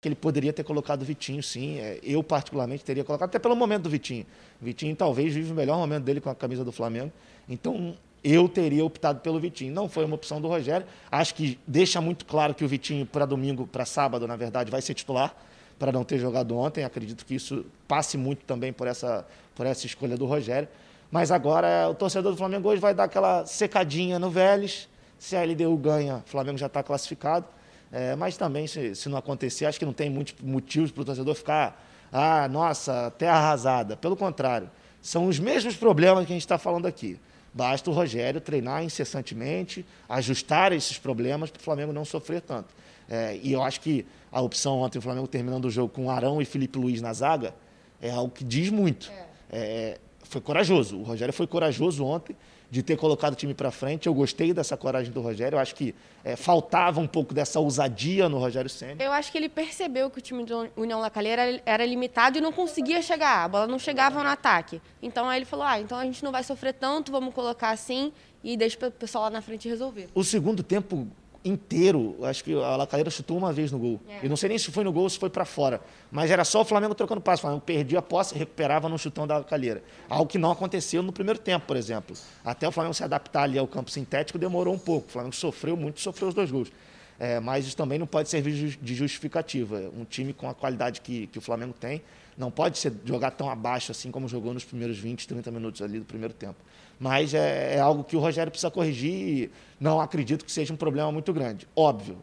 Ele 0.06 0.16
poderia 0.16 0.54
ter 0.54 0.64
colocado 0.64 1.02
o 1.02 1.06
Vitinho, 1.06 1.44
sim. 1.44 1.80
É, 1.80 2.00
eu, 2.02 2.24
particularmente, 2.24 2.86
teria 2.86 3.04
colocado, 3.04 3.28
até 3.28 3.40
pelo 3.40 3.58
momento 3.58 3.84
do 3.84 3.90
Vitinho. 3.90 4.26
O 4.62 4.64
Vitinho 4.64 4.96
talvez 4.96 5.34
vive 5.34 5.52
o 5.52 5.56
melhor 5.56 5.78
momento 5.78 6.06
dele 6.06 6.22
com 6.22 6.30
a 6.30 6.36
camisa 6.36 6.64
do 6.64 6.72
Flamengo. 6.72 7.12
Então, 7.50 7.98
eu 8.24 8.48
teria 8.48 8.86
optado 8.86 9.20
pelo 9.20 9.38
Vitinho. 9.38 9.74
Não 9.74 9.90
foi 9.90 10.06
uma 10.06 10.16
opção 10.16 10.40
do 10.40 10.48
Rogério. 10.48 10.88
Acho 11.12 11.36
que 11.36 11.60
deixa 11.68 12.00
muito 12.00 12.26
claro 12.26 12.54
que 12.54 12.64
o 12.64 12.68
Vitinho, 12.70 13.06
para 13.06 13.26
domingo, 13.26 13.68
para 13.68 13.86
sábado, 13.86 14.26
na 14.26 14.38
verdade, 14.38 14.72
vai 14.72 14.82
ser 14.82 14.94
titular, 14.94 15.36
para 15.78 15.92
não 15.92 16.04
ter 16.04 16.18
jogado 16.20 16.56
ontem. 16.58 16.84
Acredito 16.84 17.26
que 17.26 17.36
isso 17.36 17.66
passe 17.88 18.18
muito 18.18 18.46
também 18.46 18.74
por 18.74 18.88
essa, 18.88 19.26
por 19.56 19.66
essa 19.66 19.86
escolha 19.86 20.18
do 20.18 20.26
Rogério. 20.26 20.68
Mas 21.12 21.32
agora 21.32 21.88
o 21.90 21.94
torcedor 21.94 22.32
do 22.32 22.38
Flamengo 22.38 22.70
hoje 22.70 22.82
vai 22.82 22.94
dar 22.94 23.06
aquela 23.06 23.46
secadinha 23.46 24.20
no 24.20 24.30
Vélez. 24.30 24.90
Se 25.18 25.36
a 25.36 25.44
LDU 25.44 25.76
ganha, 25.78 26.24
o 26.26 26.30
Flamengo 26.30 26.58
já 26.58 26.68
está 26.68 26.84
classificado. 26.84 27.46
É, 27.92 28.16
mas 28.16 28.36
também, 28.36 28.68
se, 28.68 28.96
se, 28.96 29.08
não 29.08 29.18
acontecer, 29.18 29.66
acho 29.66 29.80
que 29.80 29.86
não 29.86 29.94
tem 29.94 30.10
muitos 30.10 30.36
motivos 30.44 30.92
para 30.92 31.02
o 31.02 31.06
torcedor 31.06 31.34
ficar, 31.36 31.82
ah, 32.12 32.48
nossa, 32.50 33.12
terra 33.18 33.38
arrasada. 33.38 33.96
Pelo 33.96 34.16
contrário, 34.16 34.70
são 35.02 35.26
os 35.28 35.40
mesmos 35.40 35.76
problemas 35.76 36.26
que 36.26 36.34
a 36.34 36.36
gente 36.36 36.42
está 36.42 36.58
falando 36.58 36.86
aqui. 36.86 37.18
Basta 37.54 37.90
o 37.90 37.94
Rogério 37.94 38.42
treinar 38.42 38.84
incessantemente, 38.84 39.86
ajustar 40.08 40.74
esses 40.74 41.00
problemas 41.00 41.50
para 41.50 41.60
o 41.60 41.64
Flamengo 41.64 41.94
não 41.94 42.04
sofrer 42.04 42.42
tanto. 42.42 42.76
É, 43.10 43.40
e 43.42 43.54
eu 43.54 43.64
acho 43.64 43.80
que 43.80 44.06
a 44.32 44.42
opção 44.42 44.80
ontem, 44.80 45.00
o 45.00 45.02
Flamengo 45.02 45.28
terminando 45.28 45.66
o 45.66 45.70
jogo 45.70 45.90
com 45.90 46.10
Arão 46.10 46.42
e 46.42 46.46
Felipe 46.46 46.78
Luiz 46.78 47.02
na 47.02 47.14
zaga, 47.14 47.54
é 48.02 48.10
algo 48.12 48.32
que 48.32 48.44
diz 48.44 48.70
muito. 48.70 49.12
É. 49.12 49.28
É, 49.50 49.98
foi 50.24 50.42
corajoso. 50.42 50.98
O 50.98 51.04
Rogério 51.04 51.34
foi 51.34 51.48
corajoso 51.48 52.04
ontem 52.04 52.36
de 52.70 52.84
ter 52.84 52.98
colocado 52.98 53.34
o 53.34 53.36
time 53.36 53.54
para 53.54 53.72
frente. 53.72 54.08
Eu 54.08 54.14
gostei 54.14 54.54
dessa 54.54 54.76
coragem 54.76 55.12
do 55.12 55.22
Rogério. 55.22 55.56
Eu 55.56 55.60
acho 55.60 55.74
que 55.74 55.96
é, 56.24 56.36
faltava 56.36 57.00
um 57.00 57.08
pouco 57.08 57.34
dessa 57.34 57.60
ousadia 57.60 58.28
no 58.28 58.38
Rogério 58.38 58.70
Senna. 58.70 59.02
Eu 59.02 59.12
acho 59.12 59.32
que 59.32 59.38
ele 59.38 59.48
percebeu 59.48 60.10
que 60.10 60.20
o 60.20 60.22
time 60.22 60.44
do 60.44 60.70
União 60.76 61.00
La 61.00 61.10
Calera 61.10 61.62
era 61.66 61.86
limitado 61.86 62.38
e 62.38 62.42
não 62.42 62.52
conseguia 62.52 63.02
chegar. 63.02 63.46
A 63.46 63.48
bola 63.48 63.68
não 63.68 63.80
chegava 63.80 64.22
no 64.22 64.30
ataque. 64.30 64.82
Então 65.02 65.30
aí 65.30 65.40
ele 65.40 65.46
falou: 65.46 65.66
ah, 65.66 65.80
então 65.80 65.98
a 65.98 66.04
gente 66.04 66.24
não 66.24 66.32
vai 66.32 66.44
sofrer 66.44 66.74
tanto, 66.74 67.12
vamos 67.12 67.34
colocar 67.34 67.70
assim 67.70 68.12
e 68.44 68.58
deixa 68.58 68.78
o 68.86 68.92
pessoal 68.92 69.26
lá 69.26 69.30
na 69.30 69.42
frente 69.42 69.68
resolver. 69.68 70.10
O 70.14 70.24
segundo 70.24 70.62
tempo 70.62 71.08
inteiro, 71.44 72.18
acho 72.24 72.44
que 72.44 72.54
a 72.54 72.76
Lacaeira 72.76 73.10
chutou 73.10 73.38
uma 73.38 73.54
vez 73.54 73.72
no 73.72 73.80
gol. 73.80 74.00
É. 74.08 74.26
Eu 74.26 74.30
não 74.30 74.38
sei 74.38 74.50
nem 74.50 74.58
se 74.58 74.72
foi 74.72 74.84
no 74.84 74.92
gol 74.92 75.04
ou 75.04 75.10
se 75.10 75.18
foi 75.18 75.30
para 75.30 75.46
fora. 75.46 75.82
Mas 76.12 76.32
era 76.32 76.44
só 76.44 76.62
o 76.62 76.66
Flamengo 76.66 76.96
trocando 76.96 77.22
passo. 77.22 77.42
O 77.42 77.44
Flamengo 77.44 77.62
perdia 77.62 78.00
a 78.00 78.02
posse 78.02 78.36
e 78.36 78.38
recuperava 78.38 78.88
no 78.90 78.98
chutão 78.98 79.28
da 79.28 79.44
Calheira. 79.44 79.84
Algo 80.10 80.26
que 80.26 80.38
não 80.38 80.52
aconteceu 80.52 81.02
no 81.02 81.12
primeiro 81.12 81.40
tempo, 81.40 81.66
por 81.66 81.78
exemplo. 81.78 82.16
Até 82.44 82.68
o 82.68 82.72
Flamengo 82.72 82.94
se 82.94 83.04
adaptar 83.04 83.44
ali 83.44 83.58
ao 83.58 83.68
campo 83.68 83.90
sintético 83.92 84.38
demorou 84.38 84.74
um 84.74 84.80
pouco. 84.80 85.08
O 85.08 85.12
Flamengo 85.12 85.36
sofreu 85.36 85.76
muito, 85.76 86.00
sofreu 86.00 86.30
os 86.30 86.34
dois 86.34 86.52
gols. 86.52 86.72
É, 87.20 87.40
mas 87.40 87.66
isso 87.66 87.76
também 87.76 87.98
não 87.98 88.08
pode 88.08 88.30
servir 88.30 88.78
de 88.80 88.96
justificativa. 88.96 89.92
Um 89.98 90.06
time 90.06 90.34
com 90.34 90.48
a 90.50 90.54
qualidade 90.54 91.02
que, 91.02 91.28
que 91.28 91.40
o 91.40 91.42
Flamengo 91.42 91.74
tem 91.74 92.02
não 92.38 92.52
pode 92.52 92.78
ser, 92.78 92.94
jogar 93.04 93.32
tão 93.32 93.50
abaixo 93.50 93.92
assim 93.92 94.12
como 94.12 94.28
jogou 94.28 94.54
nos 94.54 94.64
primeiros 94.64 94.98
20, 95.00 95.28
30 95.28 95.50
minutos 95.50 95.82
ali 95.82 95.98
do 96.00 96.06
primeiro 96.06 96.34
tempo. 96.34 96.58
Mas 97.00 97.34
é, 97.34 97.76
é 97.76 97.80
algo 97.80 98.04
que 98.04 98.16
o 98.16 98.20
Rogério 98.20 98.52
precisa 98.52 98.72
corrigir 98.72 99.12
e 99.12 99.52
não 99.80 100.00
acredito 100.00 100.44
que 100.44 100.52
seja 100.52 100.74
um 100.74 100.78
problema 100.78 101.12
muito 101.12 101.32
grande. 101.32 101.68
Óbvio, 101.76 102.18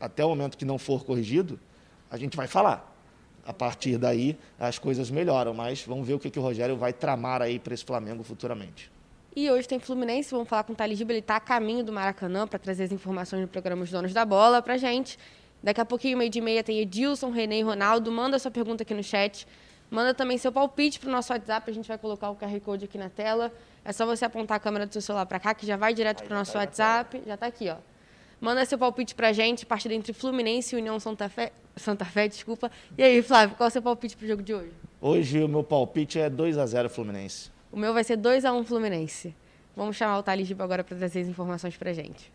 até 0.00 0.24
o 0.24 0.28
momento 0.28 0.56
que 0.56 0.64
não 0.64 0.78
for 0.78 1.04
corrigido, 1.04 1.58
a 2.10 2.16
gente 2.16 2.36
vai 2.36 2.46
falar. 2.46 2.94
A 3.46 3.52
partir 3.52 3.96
daí, 3.96 4.36
as 4.58 4.78
coisas 4.78 5.10
melhoram, 5.10 5.54
mas 5.54 5.82
vamos 5.82 6.06
ver 6.06 6.14
o 6.14 6.18
que, 6.18 6.28
que 6.30 6.38
o 6.38 6.42
Rogério 6.42 6.76
vai 6.76 6.92
tramar 6.92 7.40
aí 7.40 7.58
para 7.58 7.72
esse 7.72 7.84
Flamengo 7.84 8.22
futuramente. 8.22 8.90
E 9.34 9.50
hoje 9.50 9.68
tem 9.68 9.78
Fluminense, 9.78 10.30
vamos 10.30 10.48
falar 10.48 10.64
com 10.64 10.72
o 10.72 10.76
Thales 10.76 11.00
ele 11.00 11.18
está 11.18 11.36
a 11.36 11.40
caminho 11.40 11.84
do 11.84 11.92
Maracanã 11.92 12.46
para 12.46 12.58
trazer 12.58 12.84
as 12.84 12.92
informações 12.92 13.40
do 13.40 13.48
programa 13.48 13.84
Os 13.84 13.90
Donos 13.90 14.12
da 14.12 14.24
Bola 14.24 14.60
para 14.60 14.76
gente. 14.76 15.18
Daqui 15.62 15.80
a 15.80 15.84
pouquinho, 15.84 16.18
meio 16.18 16.30
de 16.30 16.40
meia, 16.40 16.62
tem 16.62 16.78
Edilson, 16.80 17.30
René 17.30 17.58
e 17.58 17.62
Ronaldo. 17.62 18.10
Manda 18.12 18.38
sua 18.38 18.50
pergunta 18.50 18.82
aqui 18.82 18.94
no 18.94 19.02
chat. 19.02 19.46
Manda 19.90 20.12
também 20.12 20.36
seu 20.36 20.52
palpite 20.52 21.00
para 21.00 21.08
o 21.08 21.12
nosso 21.12 21.32
WhatsApp, 21.32 21.70
a 21.70 21.72
gente 21.72 21.88
vai 21.88 21.96
colocar 21.96 22.30
o 22.30 22.36
QR 22.36 22.60
Code 22.60 22.84
aqui 22.84 22.98
na 22.98 23.08
tela. 23.08 23.52
É 23.88 23.92
só 23.94 24.04
você 24.04 24.26
apontar 24.26 24.58
a 24.58 24.60
câmera 24.60 24.84
do 24.84 24.92
seu 24.92 25.00
celular 25.00 25.24
para 25.24 25.40
cá, 25.40 25.54
que 25.54 25.64
já 25.64 25.74
vai 25.74 25.94
direto 25.94 26.22
para 26.22 26.34
o 26.34 26.38
nosso 26.38 26.58
WhatsApp. 26.58 27.22
Já 27.26 27.32
está 27.32 27.46
aqui, 27.46 27.70
ó. 27.70 27.76
Manda 28.38 28.62
seu 28.66 28.76
palpite 28.76 29.14
para 29.14 29.28
a 29.28 29.32
gente, 29.32 29.64
partida 29.64 29.94
entre 29.94 30.12
Fluminense 30.12 30.76
e 30.76 30.78
União 30.78 31.00
Santa 31.00 31.26
Fé. 31.26 31.52
Santa 31.74 32.04
Fé, 32.04 32.28
desculpa. 32.28 32.70
E 32.98 33.02
aí, 33.02 33.22
Flávio, 33.22 33.56
qual 33.56 33.66
é 33.66 33.70
o 33.70 33.72
seu 33.72 33.80
palpite 33.80 34.14
para 34.14 34.26
o 34.26 34.28
jogo 34.28 34.42
de 34.42 34.52
hoje? 34.52 34.72
Hoje 35.00 35.42
o 35.42 35.48
meu 35.48 35.64
palpite 35.64 36.18
é 36.18 36.28
2 36.28 36.58
a 36.58 36.66
0 36.66 36.90
Fluminense. 36.90 37.50
O 37.72 37.78
meu 37.78 37.94
vai 37.94 38.04
ser 38.04 38.16
2 38.16 38.44
a 38.44 38.52
1 38.52 38.62
Fluminense. 38.62 39.34
Vamos 39.74 39.96
chamar 39.96 40.18
o 40.18 40.22
Thales 40.22 40.52
agora 40.52 40.84
para 40.84 40.94
trazer 40.94 41.20
as 41.20 41.28
informações 41.28 41.74
para 41.74 41.90
gente. 41.94 42.30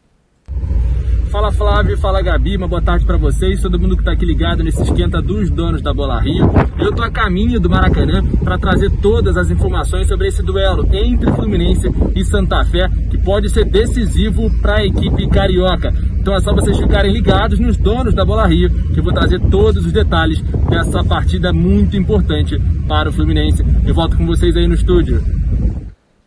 Fala 1.34 1.52
Flávio, 1.52 1.98
fala 1.98 2.22
Gabi, 2.22 2.56
uma 2.58 2.68
boa 2.68 2.80
tarde 2.80 3.08
para 3.08 3.18
vocês, 3.18 3.60
todo 3.60 3.80
mundo 3.80 3.98
que 3.98 4.04
tá 4.04 4.12
aqui 4.12 4.24
ligado 4.24 4.63
nesse 4.63 4.84
esquenta 4.84 5.20
dos 5.20 5.50
donos 5.50 5.82
da 5.82 5.92
Bola 5.92 6.22
Rio. 6.22 6.48
Eu 6.78 6.94
tô 6.94 7.02
a 7.02 7.10
caminho 7.10 7.60
do 7.60 7.68
Maracanã 7.68 8.24
para 8.44 8.56
trazer 8.60 8.92
todas 9.02 9.36
as 9.36 9.50
informações 9.50 10.08
sobre 10.08 10.28
esse 10.28 10.44
duelo 10.44 10.88
entre 10.94 11.32
Fluminense 11.32 11.90
e 12.16 12.24
Santa 12.24 12.63
Fé, 12.66 12.88
que 13.10 13.18
pode 13.18 13.50
ser 13.50 13.66
decisivo 13.66 14.48
para 14.62 14.75
a 14.75 14.86
equipe 14.86 15.28
carioca. 15.28 15.92
Então 16.20 16.36
é 16.36 16.40
só 16.40 16.54
vocês 16.54 16.78
ficarem 16.78 17.12
ligados 17.12 17.60
nos 17.60 17.78
donos 17.78 18.13
da 18.13 18.24
Bola 18.24 18.46
Rio, 18.46 18.70
que 18.94 19.00
eu 19.00 19.04
vou 19.04 19.12
trazer 19.12 19.40
todos 19.50 19.84
os 19.84 19.92
detalhes 19.92 20.40
dessa 20.70 21.04
partida 21.04 21.52
muito 21.52 21.98
importante 21.98 22.62
para 22.88 23.10
o 23.10 23.12
Fluminense. 23.12 23.66
Eu 23.84 23.96
volto 23.96 24.16
com 24.18 24.28
vocês 24.28 24.56
aí 24.56 24.68
no 24.68 24.75
estúdio. 24.75 25.20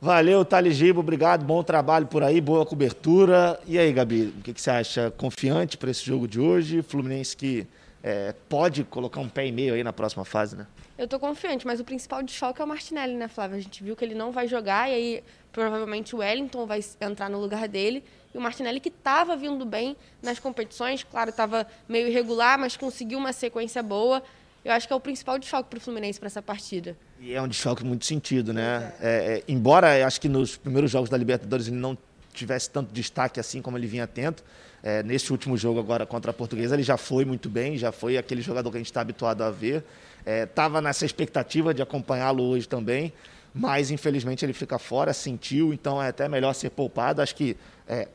Valeu, 0.01 0.45
Thales 0.45 0.77
Gibo, 0.77 1.01
obrigado, 1.01 1.43
bom 1.43 1.63
trabalho 1.63 2.07
por 2.07 2.23
aí, 2.23 2.39
boa 2.39 2.67
cobertura. 2.67 3.59
E 3.67 3.79
aí, 3.79 3.91
Gabi, 3.95 4.25
o 4.39 4.43
que, 4.43 4.53
que 4.53 4.61
você 4.61 4.71
acha? 4.71 5.11
Confiante 5.17 5.79
para 5.79 5.91
esse 5.91 6.05
jogo 6.05 6.29
de 6.29 6.39
hoje? 6.39 6.83
Fluminense 6.83 7.35
que 7.35 7.67
é, 8.03 8.35
pode 8.47 8.85
colocar 8.85 9.21
um 9.21 9.29
pé 9.29 9.47
e 9.47 9.53
meio 9.53 9.73
aí 9.73 9.83
na 9.83 9.95
próxima 9.95 10.23
fase, 10.23 10.55
né? 10.55 10.67
Eu 10.99 11.09
tô 11.09 11.19
confiante, 11.19 11.67
mas 11.67 11.81
o 11.81 11.85
principal 11.85 12.23
de 12.23 12.31
choque 12.31 12.61
é 12.61 12.65
o 12.65 12.69
Martinelli, 12.69 13.15
né, 13.15 13.27
Flávia? 13.27 13.57
A 13.57 13.61
gente 13.61 13.83
viu 13.83 13.97
que 13.97 14.05
ele 14.05 14.15
não 14.15 14.31
vai 14.31 14.47
jogar 14.47 14.91
e 14.91 14.95
aí 14.95 15.25
provavelmente 15.51 16.15
o 16.15 16.19
Wellington 16.19 16.67
vai 16.67 16.81
entrar 17.01 17.31
no 17.31 17.41
lugar 17.41 17.67
dele. 17.67 18.05
E 18.35 18.39
o 18.39 18.41
Martinelli, 18.41 18.81
que 18.81 18.91
estava 18.91 19.35
vindo 19.35 19.65
bem 19.65 19.97
nas 20.23 20.39
competições, 20.39 21.03
claro, 21.05 21.31
estava 21.31 21.67
meio 21.89 22.07
irregular, 22.09 22.59
mas 22.59 22.77
conseguiu 22.77 23.19
uma 23.19 23.33
sequência 23.33 23.83
boa 23.83 24.23
eu 24.67 24.73
acho 24.73 24.89
que 24.89 24.93
é 24.93 24.97
o 24.97 25.01
principal 25.01 25.39
desfalque 25.39 25.71
para 25.71 25.77
o 25.77 25.81
Fluminense 25.81 26.19
para 26.19 26.27
essa 26.27 26.43
partida. 26.43 26.97
E 27.21 27.33
é 27.33 27.41
um 27.41 27.47
desfalque 27.47 27.85
muito 27.85 28.05
sentido, 28.05 28.53
né? 28.53 28.93
É. 29.01 29.07
É, 29.07 29.43
embora 29.47 30.05
acho 30.05 30.21
que 30.21 30.29
nos 30.29 30.57
primeiros 30.57 30.91
jogos 30.91 31.09
da 31.09 31.17
Libertadores 31.17 31.69
ele 31.69 31.77
não 31.77 31.97
tivesse 32.35 32.69
tanto 32.69 32.93
destaque 32.93 33.39
assim 33.39 33.63
como 33.63 33.79
ele 33.79 33.87
vinha 33.87 34.09
tendo, 34.09 34.43
é, 34.83 35.05
nesse 35.05 35.31
último 35.31 35.57
jogo 35.57 35.79
agora 35.79 36.05
contra 36.05 36.33
a 36.33 36.35
Portuguesa 36.35 36.75
ele 36.75 36.83
já 36.83 36.97
foi 36.97 37.25
muito 37.25 37.49
bem, 37.49 37.79
já 37.79 37.93
foi 37.93 38.19
aquele 38.19 38.43
jogador 38.43 38.69
que 38.73 38.77
a 38.77 38.81
gente 38.81 38.91
está 38.91 39.01
habituado 39.01 39.43
a 39.43 39.51
ver. 39.53 39.85
Estava 40.27 40.79
é, 40.79 40.81
nessa 40.81 41.07
expectativa 41.07 41.73
de 41.73 41.81
acompanhá-lo 41.81 42.43
hoje 42.43 42.67
também, 42.69 43.13
mas 43.55 43.93
infelizmente 43.93 44.45
ele 44.45 44.53
fica 44.53 44.81
fora, 44.81 45.13
sentiu, 45.15 45.73
então 45.73 46.03
é 46.03 46.09
até 46.09 46.29
melhor 46.29 46.53
ser 46.55 46.71
poupado. 46.71 47.23
Acho 47.23 47.37
que, 47.37 47.57
é, 47.87 48.09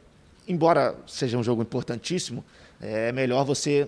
embora 0.45 0.95
seja 1.07 1.37
um 1.37 1.43
jogo 1.43 1.61
importantíssimo, 1.61 2.43
é 2.81 3.13
melhor 3.13 3.45
você 3.45 3.87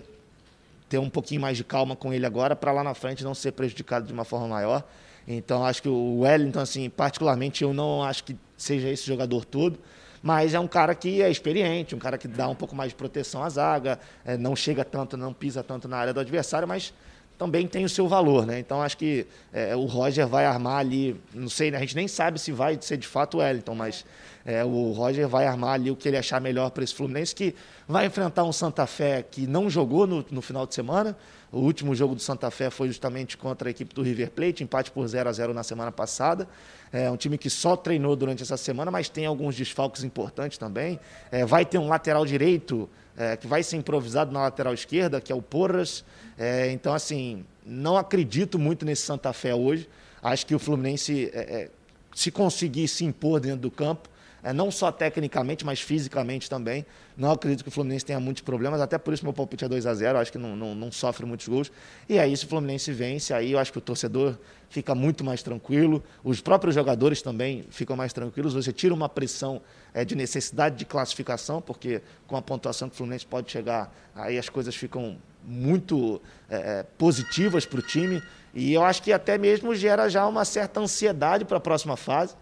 ter 0.88 0.98
um 0.98 1.10
pouquinho 1.10 1.40
mais 1.40 1.56
de 1.56 1.64
calma 1.64 1.96
com 1.96 2.12
ele 2.12 2.26
agora 2.26 2.54
para 2.54 2.72
lá 2.72 2.84
na 2.84 2.94
frente 2.94 3.24
não 3.24 3.34
ser 3.34 3.52
prejudicado 3.52 4.06
de 4.06 4.12
uma 4.12 4.24
forma 4.24 4.48
maior. 4.48 4.84
Então 5.26 5.64
acho 5.64 5.82
que 5.82 5.88
o 5.88 6.20
Wellington, 6.20 6.60
assim, 6.60 6.90
particularmente, 6.90 7.64
eu 7.64 7.72
não 7.72 8.02
acho 8.02 8.24
que 8.24 8.36
seja 8.56 8.88
esse 8.88 9.06
jogador 9.06 9.44
todo, 9.44 9.78
mas 10.22 10.54
é 10.54 10.60
um 10.60 10.68
cara 10.68 10.94
que 10.94 11.22
é 11.22 11.30
experiente, 11.30 11.94
um 11.94 11.98
cara 11.98 12.18
que 12.18 12.28
dá 12.28 12.48
um 12.48 12.54
pouco 12.54 12.74
mais 12.74 12.90
de 12.90 12.94
proteção 12.94 13.42
à 13.42 13.48
zaga, 13.48 13.98
é, 14.24 14.36
não 14.36 14.54
chega 14.54 14.84
tanto, 14.84 15.16
não 15.16 15.32
pisa 15.32 15.62
tanto 15.62 15.88
na 15.88 15.96
área 15.96 16.12
do 16.12 16.20
adversário, 16.20 16.68
mas 16.68 16.92
também 17.36 17.66
tem 17.66 17.84
o 17.84 17.88
seu 17.88 18.06
valor, 18.06 18.46
né? 18.46 18.58
Então 18.58 18.80
acho 18.80 18.96
que 18.96 19.26
é, 19.52 19.74
o 19.74 19.86
Roger 19.86 20.26
vai 20.26 20.46
armar 20.46 20.78
ali, 20.78 21.20
não 21.34 21.48
sei, 21.48 21.70
né? 21.70 21.78
a 21.78 21.80
gente 21.80 21.96
nem 21.96 22.06
sabe 22.06 22.38
se 22.38 22.52
vai 22.52 22.78
ser 22.80 22.96
de 22.96 23.06
fato 23.06 23.38
o 23.38 23.40
Wellington, 23.40 23.74
mas 23.74 24.04
é, 24.44 24.64
o 24.64 24.92
Roger 24.92 25.26
vai 25.26 25.46
armar 25.46 25.74
ali 25.74 25.90
o 25.90 25.96
que 25.96 26.06
ele 26.06 26.18
achar 26.18 26.40
melhor 26.40 26.70
para 26.70 26.84
esse 26.84 26.94
Fluminense, 26.94 27.34
que 27.34 27.54
vai 27.88 28.06
enfrentar 28.06 28.44
um 28.44 28.52
Santa 28.52 28.86
Fé 28.86 29.22
que 29.22 29.46
não 29.46 29.70
jogou 29.70 30.06
no, 30.06 30.24
no 30.30 30.42
final 30.42 30.66
de 30.66 30.74
semana. 30.74 31.16
O 31.50 31.60
último 31.60 31.94
jogo 31.94 32.14
do 32.14 32.20
Santa 32.20 32.50
Fé 32.50 32.68
foi 32.68 32.88
justamente 32.88 33.36
contra 33.36 33.68
a 33.68 33.70
equipe 33.70 33.94
do 33.94 34.02
River 34.02 34.30
Plate, 34.32 34.62
empate 34.62 34.90
por 34.90 35.06
0 35.06 35.28
a 35.28 35.32
0 35.32 35.54
na 35.54 35.62
semana 35.62 35.92
passada. 35.92 36.48
É 36.92 37.10
um 37.10 37.16
time 37.16 37.38
que 37.38 37.48
só 37.48 37.76
treinou 37.76 38.14
durante 38.16 38.42
essa 38.42 38.56
semana, 38.56 38.90
mas 38.90 39.08
tem 39.08 39.24
alguns 39.24 39.56
desfalques 39.56 40.04
importantes 40.04 40.58
também. 40.58 40.98
É, 41.30 41.46
vai 41.46 41.64
ter 41.64 41.78
um 41.78 41.88
lateral 41.88 42.26
direito 42.26 42.88
é, 43.16 43.36
que 43.36 43.46
vai 43.46 43.62
ser 43.62 43.76
improvisado 43.76 44.32
na 44.32 44.42
lateral 44.42 44.74
esquerda, 44.74 45.20
que 45.20 45.32
é 45.32 45.34
o 45.34 45.40
Porras. 45.40 46.04
É, 46.36 46.70
então, 46.72 46.92
assim, 46.92 47.44
não 47.64 47.96
acredito 47.96 48.58
muito 48.58 48.84
nesse 48.84 49.02
Santa 49.02 49.32
Fé 49.32 49.54
hoje. 49.54 49.88
Acho 50.22 50.44
que 50.46 50.54
o 50.54 50.58
Fluminense, 50.58 51.30
é, 51.32 51.38
é, 51.38 51.70
se 52.14 52.30
conseguir 52.30 52.88
se 52.88 53.04
impor 53.04 53.40
dentro 53.40 53.60
do 53.60 53.70
campo, 53.70 54.08
é, 54.44 54.52
não 54.52 54.70
só 54.70 54.92
tecnicamente, 54.92 55.64
mas 55.64 55.80
fisicamente 55.80 56.50
também. 56.50 56.84
Não 57.16 57.32
acredito 57.32 57.62
que 57.62 57.68
o 57.70 57.72
Fluminense 57.72 58.04
tenha 58.04 58.20
muitos 58.20 58.42
problemas, 58.42 58.78
até 58.78 58.98
por 58.98 59.14
isso 59.14 59.24
meu 59.24 59.32
palpite 59.32 59.64
é 59.64 59.68
2 59.68 59.86
a 59.86 59.94
0 59.94 60.18
acho 60.18 60.30
que 60.30 60.36
não, 60.36 60.54
não, 60.54 60.74
não, 60.74 60.92
sofre 60.92 61.24
muitos 61.24 61.48
gols. 61.48 61.72
E 62.06 62.18
aí, 62.18 62.36
se 62.36 62.44
o 62.44 62.48
Fluminense 62.48 62.92
vence, 62.92 63.32
aí 63.32 63.52
eu 63.52 63.58
acho 63.58 63.72
que 63.72 63.78
o 63.78 63.80
torcedor 63.80 64.36
fica 64.68 64.94
muito 64.94 65.24
mais 65.24 65.42
tranquilo, 65.42 66.04
os 66.22 66.42
próprios 66.42 66.74
jogadores 66.74 67.22
também 67.22 67.64
ficam 67.70 67.96
mais 67.96 68.12
tranquilos, 68.12 68.52
você 68.52 68.72
tira 68.72 68.92
uma 68.92 69.08
pressão 69.08 69.62
é, 69.94 70.04
de 70.04 70.14
necessidade 70.14 70.76
de 70.76 70.84
classificação, 70.84 71.62
porque 71.62 72.02
com 72.26 72.36
a 72.36 72.42
pontuação 72.42 72.88
que 72.88 72.94
o 72.94 72.98
Fluminense 72.98 73.24
pode 73.24 73.50
chegar, 73.50 73.94
aí 74.14 74.36
as 74.36 74.50
coisas 74.50 74.74
ficam 74.74 75.16
muito 75.42 76.20
é, 76.50 76.56
é 76.56 76.82
positivas 76.98 77.64
para 77.64 77.78
o 77.78 77.82
time. 77.82 78.22
E 78.52 78.72
eu 78.72 78.84
acho 78.84 79.02
que 79.02 79.12
até 79.12 79.38
mesmo 79.38 79.74
gera 79.74 80.08
já 80.08 80.26
uma 80.26 80.44
certa 80.44 80.80
ansiedade 80.80 81.44
para 81.44 81.56
a 81.56 81.60
próxima 81.60 81.96
fase 81.96 82.34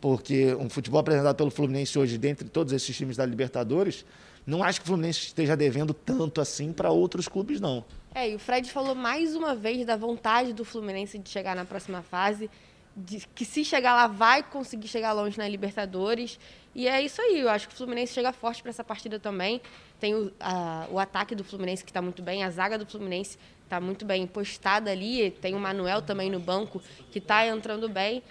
porque 0.00 0.54
um 0.54 0.68
futebol 0.68 1.00
apresentado 1.00 1.36
pelo 1.36 1.50
Fluminense 1.50 1.98
hoje, 1.98 2.18
dentre 2.18 2.48
todos 2.48 2.72
esses 2.72 2.96
times 2.96 3.16
da 3.16 3.24
Libertadores, 3.24 4.04
não 4.46 4.62
acho 4.62 4.80
que 4.80 4.84
o 4.84 4.88
Fluminense 4.88 5.20
esteja 5.20 5.56
devendo 5.56 5.92
tanto 5.92 6.40
assim 6.40 6.72
para 6.72 6.90
outros 6.90 7.26
clubes, 7.26 7.60
não. 7.60 7.84
É, 8.14 8.30
e 8.30 8.34
o 8.34 8.38
Fred 8.38 8.70
falou 8.70 8.94
mais 8.94 9.34
uma 9.34 9.54
vez 9.54 9.84
da 9.84 9.96
vontade 9.96 10.52
do 10.52 10.64
Fluminense 10.64 11.18
de 11.18 11.28
chegar 11.28 11.56
na 11.56 11.64
próxima 11.64 12.00
fase, 12.02 12.48
de 12.96 13.26
que 13.34 13.44
se 13.44 13.64
chegar 13.64 13.94
lá 13.94 14.06
vai 14.06 14.42
conseguir 14.42 14.88
chegar 14.88 15.12
longe 15.12 15.36
na 15.36 15.46
Libertadores. 15.48 16.38
E 16.74 16.86
é 16.86 17.02
isso 17.02 17.20
aí, 17.20 17.40
eu 17.40 17.50
acho 17.50 17.68
que 17.68 17.74
o 17.74 17.76
Fluminense 17.76 18.14
chega 18.14 18.32
forte 18.32 18.62
para 18.62 18.70
essa 18.70 18.84
partida 18.84 19.18
também. 19.18 19.60
Tem 19.98 20.14
o, 20.14 20.32
a, 20.38 20.86
o 20.90 20.98
ataque 20.98 21.34
do 21.34 21.42
Fluminense 21.42 21.84
que 21.84 21.90
está 21.90 22.00
muito 22.00 22.22
bem, 22.22 22.44
a 22.44 22.50
zaga 22.50 22.78
do 22.78 22.86
Fluminense 22.86 23.36
está 23.64 23.80
muito 23.80 24.04
bem 24.04 24.26
postada 24.26 24.90
ali, 24.90 25.30
tem 25.30 25.54
o 25.54 25.58
Manuel 25.58 26.00
também 26.00 26.30
no 26.30 26.38
banco 26.38 26.80
que 27.10 27.18
está 27.18 27.46
entrando 27.46 27.88
bem. 27.88 28.22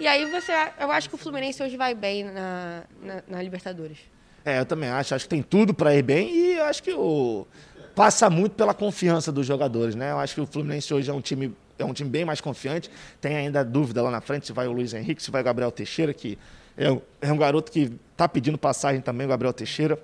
E 0.00 0.06
aí 0.06 0.30
você, 0.30 0.52
eu 0.80 0.90
acho 0.90 1.08
que 1.08 1.14
o 1.14 1.18
Fluminense 1.18 1.62
hoje 1.62 1.76
vai 1.76 1.94
bem 1.94 2.24
na, 2.24 2.82
na, 3.00 3.22
na 3.28 3.42
Libertadores. 3.42 3.98
É, 4.44 4.58
eu 4.58 4.66
também 4.66 4.88
acho. 4.88 5.14
Acho 5.14 5.24
que 5.24 5.28
tem 5.28 5.42
tudo 5.42 5.72
para 5.72 5.94
ir 5.94 6.02
bem 6.02 6.34
e 6.34 6.60
acho 6.60 6.82
que 6.82 6.92
o 6.92 7.46
passa 7.94 8.28
muito 8.28 8.56
pela 8.56 8.74
confiança 8.74 9.30
dos 9.30 9.46
jogadores, 9.46 9.94
né? 9.94 10.10
Eu 10.10 10.18
acho 10.18 10.34
que 10.34 10.40
o 10.40 10.46
Fluminense 10.46 10.92
hoje 10.92 11.10
é 11.10 11.14
um 11.14 11.20
time 11.20 11.54
é 11.78 11.84
um 11.84 11.92
time 11.92 12.10
bem 12.10 12.24
mais 12.24 12.40
confiante. 12.40 12.90
Tem 13.20 13.36
ainda 13.36 13.64
dúvida 13.64 14.02
lá 14.02 14.10
na 14.10 14.20
frente 14.20 14.46
se 14.46 14.52
vai 14.52 14.66
o 14.66 14.72
Luiz 14.72 14.92
Henrique, 14.92 15.22
se 15.22 15.30
vai 15.30 15.40
o 15.40 15.44
Gabriel 15.44 15.70
Teixeira, 15.70 16.12
que 16.12 16.38
é 16.76 16.90
um, 16.90 17.00
é 17.20 17.32
um 17.32 17.36
garoto 17.36 17.70
que 17.70 17.92
está 18.12 18.28
pedindo 18.28 18.58
passagem 18.58 19.00
também, 19.00 19.26
o 19.26 19.30
Gabriel 19.30 19.52
Teixeira. 19.52 19.98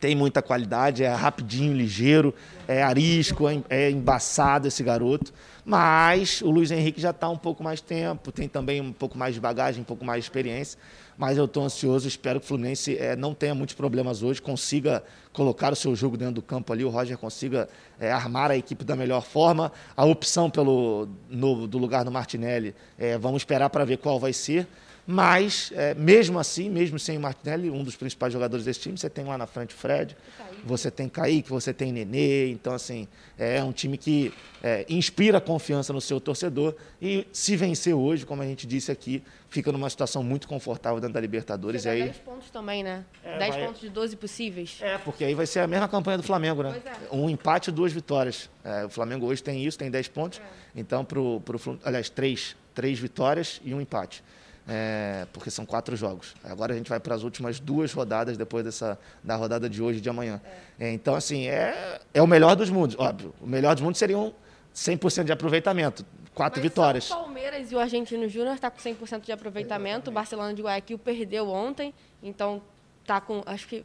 Tem 0.00 0.14
muita 0.14 0.40
qualidade, 0.40 1.02
é 1.02 1.12
rapidinho, 1.12 1.76
ligeiro, 1.76 2.34
é 2.66 2.82
arisco, 2.82 3.48
é, 3.48 3.60
é 3.68 3.90
embaçado 3.90 4.68
esse 4.68 4.82
garoto. 4.82 5.32
Mas 5.64 6.40
o 6.40 6.50
Luiz 6.50 6.70
Henrique 6.70 7.00
já 7.00 7.10
está 7.10 7.28
um 7.28 7.36
pouco 7.36 7.62
mais 7.62 7.80
tempo, 7.80 8.32
tem 8.32 8.48
também 8.48 8.80
um 8.80 8.92
pouco 8.92 9.18
mais 9.18 9.34
de 9.34 9.40
bagagem, 9.40 9.82
um 9.82 9.84
pouco 9.84 10.04
mais 10.04 10.24
de 10.24 10.30
experiência. 10.30 10.78
Mas 11.18 11.36
eu 11.36 11.46
estou 11.46 11.64
ansioso, 11.64 12.06
espero 12.06 12.38
que 12.38 12.46
o 12.46 12.48
Fluminense 12.48 12.96
é, 12.96 13.16
não 13.16 13.34
tenha 13.34 13.54
muitos 13.54 13.74
problemas 13.74 14.22
hoje, 14.22 14.40
consiga 14.40 15.02
colocar 15.32 15.72
o 15.72 15.76
seu 15.76 15.94
jogo 15.94 16.16
dentro 16.16 16.36
do 16.36 16.42
campo 16.42 16.72
ali, 16.72 16.84
o 16.84 16.88
Roger 16.88 17.18
consiga 17.18 17.68
é, 17.98 18.10
armar 18.10 18.50
a 18.50 18.56
equipe 18.56 18.84
da 18.84 18.96
melhor 18.96 19.20
forma. 19.20 19.70
A 19.96 20.04
opção 20.04 20.48
pelo 20.48 21.08
no, 21.28 21.66
do 21.66 21.76
lugar 21.76 22.04
do 22.04 22.10
Martinelli, 22.10 22.74
é, 22.96 23.18
vamos 23.18 23.42
esperar 23.42 23.68
para 23.68 23.84
ver 23.84 23.98
qual 23.98 24.18
vai 24.18 24.32
ser. 24.32 24.66
Mas, 25.10 25.72
é, 25.74 25.94
mesmo 25.94 26.38
assim, 26.38 26.68
mesmo 26.68 26.98
sem 26.98 27.16
o 27.16 27.20
Martinelli, 27.22 27.70
um 27.70 27.82
dos 27.82 27.96
principais 27.96 28.30
jogadores 28.30 28.66
desse 28.66 28.80
time, 28.80 28.98
você 28.98 29.08
tem 29.08 29.24
lá 29.24 29.38
na 29.38 29.46
frente 29.46 29.74
o 29.74 29.78
Fred, 29.78 30.14
você 30.62 30.90
tem 30.90 31.08
Kaique, 31.08 31.48
você 31.48 31.72
tem 31.72 31.90
Nenê. 31.90 32.50
Então, 32.50 32.74
assim, 32.74 33.08
é 33.38 33.64
um 33.64 33.72
time 33.72 33.96
que 33.96 34.34
é, 34.62 34.84
inspira 34.86 35.40
confiança 35.40 35.94
no 35.94 36.00
seu 36.02 36.20
torcedor. 36.20 36.74
E 37.00 37.26
se 37.32 37.56
vencer 37.56 37.94
hoje, 37.94 38.26
como 38.26 38.42
a 38.42 38.44
gente 38.44 38.66
disse 38.66 38.92
aqui, 38.92 39.22
fica 39.48 39.72
numa 39.72 39.88
situação 39.88 40.22
muito 40.22 40.46
confortável 40.46 41.00
dentro 41.00 41.14
da 41.14 41.20
Libertadores. 41.20 41.84
Você 41.84 41.88
e 41.88 41.92
aí... 41.92 42.02
10 42.02 42.18
pontos 42.18 42.50
também, 42.50 42.82
né? 42.82 43.02
É, 43.24 43.38
10 43.38 43.54
vai... 43.54 43.64
pontos 43.64 43.80
de 43.80 43.88
12 43.88 44.14
possíveis. 44.14 44.76
É, 44.82 44.98
porque 44.98 45.24
aí 45.24 45.34
vai 45.34 45.46
ser 45.46 45.60
a 45.60 45.66
mesma 45.66 45.88
campanha 45.88 46.18
do 46.18 46.22
Flamengo, 46.22 46.62
né? 46.62 46.82
É. 46.84 47.16
Um 47.16 47.30
empate 47.30 47.70
e 47.70 47.72
duas 47.72 47.94
vitórias. 47.94 48.50
É, 48.62 48.84
o 48.84 48.90
Flamengo 48.90 49.24
hoje 49.24 49.42
tem 49.42 49.64
isso, 49.64 49.78
tem 49.78 49.90
10 49.90 50.08
pontos. 50.08 50.38
É. 50.38 50.42
Então, 50.78 51.02
para 51.02 51.18
o. 51.18 51.42
Aliás, 51.82 52.10
três, 52.10 52.54
três 52.74 52.98
vitórias 52.98 53.58
e 53.64 53.72
um 53.72 53.80
empate 53.80 54.22
é, 54.68 55.26
porque 55.32 55.50
são 55.50 55.64
quatro 55.64 55.96
jogos. 55.96 56.34
Agora 56.44 56.74
a 56.74 56.76
gente 56.76 56.90
vai 56.90 57.00
para 57.00 57.14
as 57.14 57.22
últimas 57.22 57.58
duas 57.58 57.92
rodadas 57.92 58.36
depois 58.36 58.64
dessa 58.64 58.98
da 59.24 59.34
rodada 59.34 59.68
de 59.68 59.82
hoje 59.82 59.98
e 59.98 60.00
de 60.00 60.10
amanhã. 60.10 60.40
É. 60.78 60.88
É, 60.88 60.92
então, 60.92 61.14
assim, 61.14 61.48
é, 61.48 62.00
é 62.12 62.22
o 62.22 62.26
melhor 62.26 62.54
dos 62.54 62.68
mundos. 62.68 62.94
Óbvio, 62.98 63.34
o 63.40 63.46
melhor 63.46 63.74
dos 63.74 63.82
mundos 63.82 63.98
seriam 63.98 64.34
100% 64.74 65.24
de 65.24 65.32
aproveitamento. 65.32 66.04
Quatro 66.34 66.60
Mas 66.60 66.70
vitórias. 66.70 67.10
o 67.10 67.16
Palmeiras 67.16 67.72
e 67.72 67.74
o 67.74 67.80
Argentino 67.80 68.28
Júnior 68.28 68.54
está 68.54 68.70
com 68.70 68.78
100% 68.78 69.22
de 69.22 69.32
aproveitamento. 69.32 70.10
O 70.10 70.12
Barcelona 70.12 70.54
de 70.54 70.62
Guayaquil 70.62 70.98
perdeu 70.98 71.48
ontem, 71.48 71.92
então 72.22 72.62
está 73.02 73.20
com, 73.20 73.42
acho 73.46 73.66
que 73.66 73.84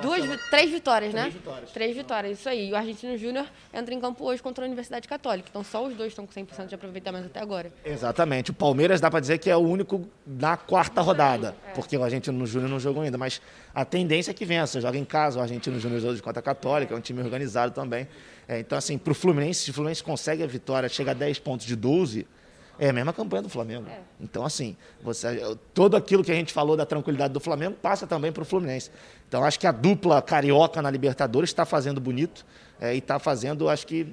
Duas, 0.00 0.40
três 0.48 0.70
vitórias, 0.70 1.12
né? 1.12 1.22
Três 1.22 1.34
vitórias. 1.34 1.70
Três 1.70 1.96
vitórias, 1.96 2.38
isso 2.38 2.48
aí. 2.48 2.68
E 2.68 2.72
o 2.72 2.76
Argentino 2.76 3.16
Júnior 3.18 3.46
entra 3.74 3.92
em 3.92 4.00
campo 4.00 4.24
hoje 4.24 4.40
contra 4.40 4.64
a 4.64 4.66
Universidade 4.66 5.08
Católica. 5.08 5.48
Então 5.50 5.64
só 5.64 5.84
os 5.84 5.94
dois 5.94 6.12
estão 6.12 6.24
com 6.24 6.32
100% 6.32 6.66
de 6.66 6.74
aproveitamento 6.74 7.26
até 7.26 7.40
agora. 7.40 7.72
Exatamente. 7.84 8.52
O 8.52 8.54
Palmeiras 8.54 9.00
dá 9.00 9.10
para 9.10 9.18
dizer 9.18 9.38
que 9.38 9.50
é 9.50 9.56
o 9.56 9.60
único 9.60 10.08
na 10.24 10.56
quarta 10.56 11.00
rodada, 11.00 11.56
é. 11.66 11.72
porque 11.72 11.96
o 11.96 12.04
Argentino 12.04 12.46
Júnior 12.46 12.70
não 12.70 12.78
jogou 12.78 13.02
ainda. 13.02 13.18
Mas 13.18 13.42
a 13.74 13.84
tendência 13.84 14.30
é 14.30 14.34
que 14.34 14.44
vença. 14.44 14.80
Joga 14.80 14.96
em 14.96 15.04
casa, 15.04 15.40
o 15.40 15.42
Argentino 15.42 15.80
Júnior 15.80 16.00
joga 16.00 16.20
contra 16.20 16.38
a 16.38 16.42
Católica, 16.42 16.94
é 16.94 16.96
um 16.96 17.00
time 17.00 17.20
organizado 17.20 17.74
também. 17.74 18.06
É, 18.46 18.60
então, 18.60 18.78
assim, 18.78 18.96
para 18.96 19.10
o 19.10 19.14
Fluminense, 19.14 19.64
se 19.64 19.70
o 19.70 19.74
Fluminense 19.74 20.02
consegue 20.02 20.42
a 20.42 20.46
vitória, 20.46 20.88
chega 20.88 21.10
a 21.10 21.14
10 21.14 21.40
pontos 21.40 21.66
de 21.66 21.74
12 21.74 22.26
é 22.78 22.88
a 22.88 22.92
mesma 22.92 23.12
campanha 23.12 23.42
do 23.42 23.48
Flamengo. 23.48 23.86
É. 23.88 24.00
Então, 24.20 24.44
assim, 24.44 24.76
você, 25.02 25.56
todo 25.74 25.96
aquilo 25.96 26.24
que 26.24 26.32
a 26.32 26.34
gente 26.34 26.52
falou 26.52 26.76
da 26.76 26.86
tranquilidade 26.86 27.32
do 27.32 27.40
Flamengo 27.40 27.76
passa 27.80 28.06
também 28.06 28.32
para 28.32 28.42
o 28.42 28.46
Fluminense. 28.46 28.90
Então, 29.32 29.42
acho 29.42 29.58
que 29.58 29.66
a 29.66 29.72
dupla 29.72 30.20
carioca 30.20 30.82
na 30.82 30.90
Libertadores 30.90 31.48
está 31.48 31.64
fazendo 31.64 31.98
bonito 31.98 32.44
é, 32.78 32.94
e 32.94 32.98
está 32.98 33.18
fazendo, 33.18 33.66
acho 33.66 33.86
que 33.86 34.06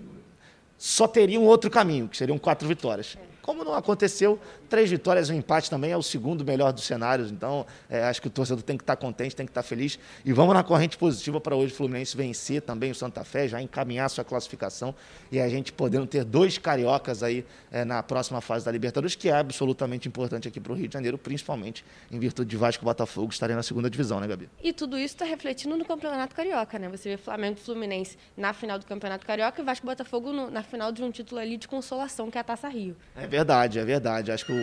só 0.78 1.10
teria 1.10 1.38
um 1.38 1.44
outro 1.44 1.70
caminho, 1.70 2.08
que 2.08 2.16
seriam 2.16 2.38
quatro 2.38 2.66
vitórias. 2.66 3.18
É. 3.22 3.26
Como 3.42 3.66
não 3.66 3.74
aconteceu, 3.74 4.40
três 4.70 4.90
vitórias 4.90 5.30
e 5.30 5.34
um 5.34 5.36
empate 5.36 5.70
também 5.70 5.92
é 5.92 5.98
o 5.98 6.04
segundo 6.04 6.46
melhor 6.46 6.72
dos 6.72 6.84
cenários. 6.84 7.32
Então, 7.32 7.66
é, 7.90 8.04
acho 8.04 8.22
que 8.22 8.28
o 8.28 8.32
torcedor 8.32 8.64
tem 8.64 8.78
que 8.78 8.84
estar 8.84 8.96
contente, 8.96 9.36
tem 9.36 9.46
que 9.46 9.52
estar 9.52 9.64
feliz. 9.64 10.00
E 10.24 10.32
vamos 10.32 10.54
na 10.54 10.64
corrente 10.64 10.98
positiva 10.98 11.42
para 11.42 11.56
hoje 11.56 11.74
o 11.74 11.76
Fluminense 11.76 12.16
vencer 12.16 12.62
também 12.62 12.92
o 12.92 12.96
Santa 12.96 13.24
Fé, 13.24 13.48
já 13.48 13.62
encaminhar 13.62 14.10
sua 14.10 14.24
classificação 14.24 14.94
e 15.32 15.40
a 15.40 15.50
gente 15.50 15.74
podendo 15.74 16.06
ter 16.06 16.24
dois 16.24 16.58
cariocas 16.58 17.24
aí 17.24 17.46
é, 17.72 17.84
na 17.84 18.02
próxima 18.04 18.42
fase 18.42 18.66
da 18.66 18.72
Libertadores, 18.72 19.16
que 19.16 19.30
é 19.30 19.34
absolutamente 19.34 20.08
importante 20.08 20.48
aqui 20.48 20.60
para 20.60 20.72
o 20.72 20.76
Rio 20.76 20.88
de 20.88 20.94
Janeiro, 20.94 21.18
principalmente 21.18 21.84
em 22.12 22.20
virtude 22.20 22.50
de 22.50 22.58
Vasco 22.58 22.84
e 22.84 22.86
Botafogo 22.86 23.32
estarem 23.32 23.56
na 23.56 23.64
segunda 23.64 23.90
divisão, 23.90 24.20
né, 24.20 24.28
Gabi? 24.28 24.50
E 24.62 24.72
tudo 24.72 24.98
isso 24.98 25.16
está 25.16 25.26
refletindo 25.26 25.76
no 25.76 25.86
Campeonato 25.86 26.36
Carioca, 26.36 26.78
né? 26.78 26.90
Você 26.90 27.10
vê 27.10 27.18
Flamengo 27.18 27.58
e 27.60 27.64
Fluminense 27.64 28.18
na 28.38 28.54
final 28.54 28.78
do 28.78 28.86
Campeonato 28.86 29.26
Carioca 29.26 29.62
e 29.62 29.66
Vasco 29.66 29.86
e 29.86 29.88
Botafogo 29.88 30.32
no, 30.32 30.52
na 30.52 30.64
final 30.64 30.92
de 30.92 31.04
um 31.04 31.12
título 31.12 31.42
ali 31.42 31.58
de 31.58 31.68
consolação, 31.68 32.30
que 32.30 32.38
é 32.38 32.42
a 32.42 32.44
Taça 32.44 32.68
Rio. 32.68 32.96
É 33.16 33.28
verdade, 33.28 33.80
é 33.80 33.86
verdade. 33.86 34.32
Acho 34.32 34.46
que 34.46 34.52
o, 34.52 34.59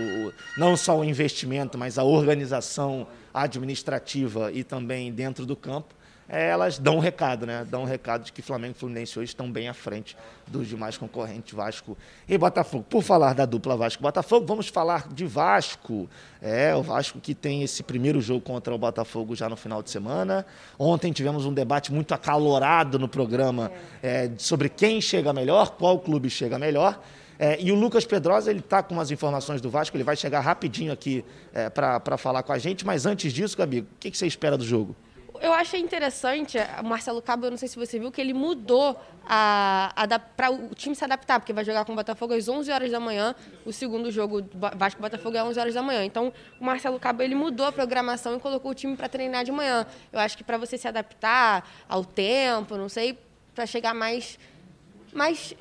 não 0.57 0.77
só 0.77 0.99
o 0.99 1.05
investimento, 1.05 1.77
mas 1.77 1.99
a 1.99 2.05
organização 2.05 3.07
administrativa 3.33 4.51
e 4.53 4.65
também 4.65 5.13
dentro 5.13 5.45
do 5.45 5.55
campo, 5.55 5.95
é, 6.29 6.49
elas 6.49 6.77
dão 6.79 6.97
um 6.97 6.99
recado, 6.99 7.47
né? 7.47 7.65
Dão 7.71 7.83
um 7.83 7.85
recado 7.85 8.25
de 8.25 8.33
que 8.33 8.43
Flamengo 8.43 8.75
e 8.77 8.79
Fluminense 8.79 9.17
hoje 9.17 9.31
estão 9.31 9.51
bem 9.51 9.69
à 9.69 9.75
frente 9.75 10.17
dos 10.47 10.67
demais 10.67 10.97
concorrentes 10.97 11.55
Vasco 11.55 11.97
e 12.29 12.37
Botafogo. 12.37 12.85
Por 12.91 13.01
falar 13.03 13.33
da 13.33 13.47
dupla 13.47 13.77
Vasco 13.77 14.03
Botafogo, 14.03 14.45
vamos 14.45 14.67
falar 14.67 15.07
de 15.09 15.25
Vasco. 15.25 16.09
É, 16.43 16.75
o 16.75 16.83
Vasco 16.83 17.21
que 17.21 17.33
tem 17.33 17.63
esse 17.63 17.83
primeiro 17.83 18.21
jogo 18.21 18.41
contra 18.41 18.75
o 18.75 18.79
Botafogo 18.79 19.37
já 19.37 19.49
no 19.49 19.57
final 19.57 19.83
de 19.83 19.91
semana. 19.91 20.45
Ontem 20.77 21.13
tivemos 21.13 21.47
um 21.47 21.53
debate 21.53 21.93
muito 21.93 22.13
acalorado 22.13 22.99
no 22.99 23.07
programa 23.07 23.71
é, 24.03 24.29
sobre 24.37 24.69
quem 24.69 25.01
chega 25.01 25.33
melhor, 25.33 25.77
qual 25.77 25.97
clube 26.01 26.29
chega 26.29 26.59
melhor. 26.59 27.01
É, 27.39 27.61
e 27.61 27.71
o 27.71 27.75
Lucas 27.75 28.05
Pedrosa, 28.05 28.51
ele 28.51 28.61
está 28.61 28.83
com 28.83 28.99
as 29.01 29.11
informações 29.11 29.61
do 29.61 29.71
Vasco, 29.71 29.97
ele 29.97 30.05
vai 30.05 30.17
chegar 30.17 30.41
rapidinho 30.41 30.93
aqui 30.93 31.25
é, 31.53 31.69
para 31.69 32.17
falar 32.17 32.43
com 32.43 32.53
a 32.53 32.59
gente. 32.59 32.87
Mas 32.87 33.07
antes 33.07 33.33
disso, 33.33 33.57
Gabi, 33.57 33.81
o 33.81 33.87
que, 34.01 34.11
que 34.11 34.17
você 34.17 34.27
espera 34.27 34.57
do 34.57 34.65
jogo? 34.65 34.97
eu 35.41 35.53
achei 35.53 35.81
interessante, 35.81 36.59
o 36.81 36.85
Marcelo 36.85 37.21
Cabo, 37.21 37.47
eu 37.47 37.51
não 37.51 37.59
sei 37.59 37.69
se 37.69 37.77
você 37.77 37.99
viu, 37.99 38.11
que 38.11 38.21
ele 38.21 38.33
mudou 38.33 38.99
para 39.25 40.51
o 40.51 40.75
time 40.75 40.95
se 40.95 41.05
adaptar, 41.05 41.41
porque 41.41 41.53
vai 41.53 41.65
jogar 41.65 41.85
com 41.85 41.93
o 41.93 41.97
Botafogo 41.97 42.35
às 42.35 42.49
11 42.49 42.71
horas 42.71 42.91
da 42.91 43.01
manhã, 43.01 43.35
o 43.65 43.73
segundo 43.73 44.11
jogo 44.11 44.49
Vasco-Botafogo 44.77 45.37
é 45.37 45.41
às 45.41 45.49
11 45.49 45.61
horas 45.61 45.75
da 45.75 45.83
manhã. 45.83 46.05
Então, 46.05 46.33
o 46.61 46.65
Marcelo 46.65 46.99
Cabo 46.99 47.23
ele 47.23 47.35
mudou 47.35 47.67
a 47.67 47.73
programação 47.73 48.37
e 48.37 48.41
colocou 48.41 48.71
o 48.71 48.75
time 48.75 48.97
para 48.97 49.09
treinar 49.09 49.45
de 49.45 49.53
manhã. 49.53 49.87
Eu 50.13 50.21
acho 50.21 50.37
que 50.37 50.45
para 50.45 50.59
você 50.59 50.79
se 50.79 50.87
adaptar 50.87 51.69
ao 51.89 52.05
tempo, 52.05 52.77
não 52.77 52.89
sei, 52.89 53.19
para 53.55 53.67
chegar 53.67 53.95
mais, 53.95 54.39
mais 55.13 55.55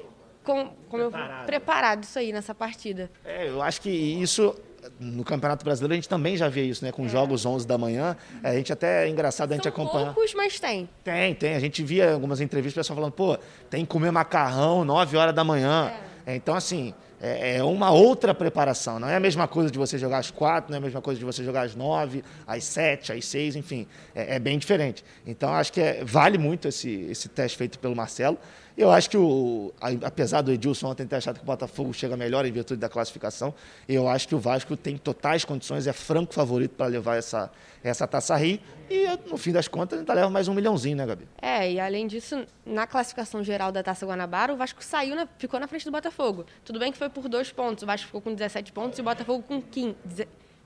com, 0.45 0.69
preparado. 0.89 1.39
Eu, 1.41 1.45
preparado 1.45 2.03
isso 2.03 2.19
aí 2.19 2.31
nessa 2.31 2.53
partida. 2.55 3.09
É, 3.25 3.49
eu 3.49 3.61
acho 3.61 3.81
que 3.81 3.89
isso 3.89 4.55
no 4.99 5.23
Campeonato 5.23 5.65
Brasileiro 5.65 5.93
a 5.93 5.95
gente 5.95 6.07
também 6.07 6.37
já 6.37 6.47
vê 6.47 6.63
isso, 6.63 6.85
né? 6.85 6.91
Com 6.91 7.05
é. 7.05 7.09
jogos 7.09 7.45
11 7.45 7.67
da 7.67 7.77
manhã. 7.77 8.15
A 8.43 8.53
gente 8.53 8.71
até 8.71 9.05
é 9.05 9.09
engraçado 9.09 9.51
a 9.51 9.55
gente 9.55 9.67
acompanhar. 9.67 10.13
poucos, 10.13 10.33
mas 10.33 10.59
tem. 10.59 10.87
Tem, 11.03 11.33
tem. 11.33 11.55
A 11.55 11.59
gente 11.59 11.83
via 11.83 12.13
algumas 12.13 12.39
entrevistas, 12.39 12.73
o 12.73 12.79
pessoal 12.81 12.95
falando, 12.95 13.13
pô, 13.13 13.37
tem 13.69 13.83
que 13.83 13.91
comer 13.91 14.11
macarrão 14.11 14.85
9 14.85 15.17
horas 15.17 15.33
da 15.33 15.43
manhã. 15.43 15.91
É. 16.25 16.35
Então, 16.35 16.55
assim, 16.55 16.93
é, 17.21 17.57
é 17.57 17.63
uma 17.63 17.91
outra 17.91 18.33
preparação. 18.33 18.99
Não 18.99 19.07
é 19.07 19.15
a 19.15 19.19
mesma 19.19 19.47
coisa 19.47 19.71
de 19.71 19.77
você 19.77 19.97
jogar 19.97 20.19
às 20.19 20.31
quatro, 20.31 20.71
não 20.71 20.75
é 20.75 20.79
a 20.79 20.81
mesma 20.81 21.01
coisa 21.01 21.19
de 21.19 21.25
você 21.25 21.43
jogar 21.43 21.63
às 21.63 21.75
nove, 21.75 22.23
às 22.45 22.63
sete, 22.63 23.11
às 23.11 23.25
seis, 23.25 23.55
enfim. 23.55 23.87
É, 24.13 24.35
é 24.35 24.39
bem 24.39 24.57
diferente. 24.57 25.03
Então, 25.25 25.53
acho 25.53 25.71
que 25.71 25.81
é, 25.81 26.03
vale 26.03 26.37
muito 26.37 26.67
esse, 26.67 27.07
esse 27.09 27.29
teste 27.29 27.57
feito 27.57 27.79
pelo 27.79 27.95
Marcelo. 27.95 28.37
Eu 28.77 28.91
acho 28.91 29.09
que, 29.09 29.15
o, 29.15 29.73
apesar 30.03 30.41
do 30.41 30.51
Edilson 30.51 30.89
ontem 30.89 31.07
ter 31.07 31.15
achado 31.15 31.37
que 31.37 31.43
o 31.43 31.45
Botafogo 31.45 31.93
chega 31.93 32.17
melhor 32.17 32.45
em 32.45 32.51
virtude 32.51 32.79
da 32.79 32.89
classificação, 32.89 33.53
eu 33.87 34.07
acho 34.07 34.27
que 34.27 34.35
o 34.35 34.39
Vasco 34.39 34.75
tem 34.75 34.97
totais 34.97 35.45
condições, 35.45 35.87
é 35.87 35.93
franco 35.93 36.33
favorito 36.33 36.71
para 36.75 36.87
levar 36.87 37.15
essa, 37.15 37.49
essa 37.81 38.05
taça 38.05 38.35
Rio. 38.35 38.59
E, 38.89 39.07
no 39.29 39.37
fim 39.37 39.53
das 39.53 39.69
contas, 39.69 39.97
ainda 39.97 40.13
leva 40.13 40.29
mais 40.29 40.49
um 40.49 40.53
milhãozinho, 40.53 40.97
né, 40.97 41.05
Gabi? 41.05 41.25
É, 41.41 41.71
e 41.71 41.79
além 41.79 42.05
disso, 42.05 42.45
na 42.65 42.85
classificação 42.85 43.41
geral 43.43 43.71
da 43.71 43.81
Taça 43.81 44.05
Guanabara, 44.05 44.53
o 44.53 44.57
Vasco 44.57 44.83
saiu, 44.83 45.15
na, 45.15 45.25
ficou 45.37 45.57
na 45.57 45.67
frente 45.67 45.85
do 45.85 45.91
Botafogo. 45.91 46.45
Tudo 46.65 46.77
bem 46.77 46.91
que 46.91 46.97
foi 46.97 47.09
por 47.09 47.29
dois 47.29 47.51
pontos, 47.53 47.81
o 47.83 47.85
Vasco 47.85 48.07
ficou 48.07 48.21
com 48.21 48.33
17 48.33 48.73
pontos 48.73 48.99
e 48.99 49.01
o 49.01 49.05
Botafogo 49.05 49.41
com 49.41 49.61
15, 49.61 49.95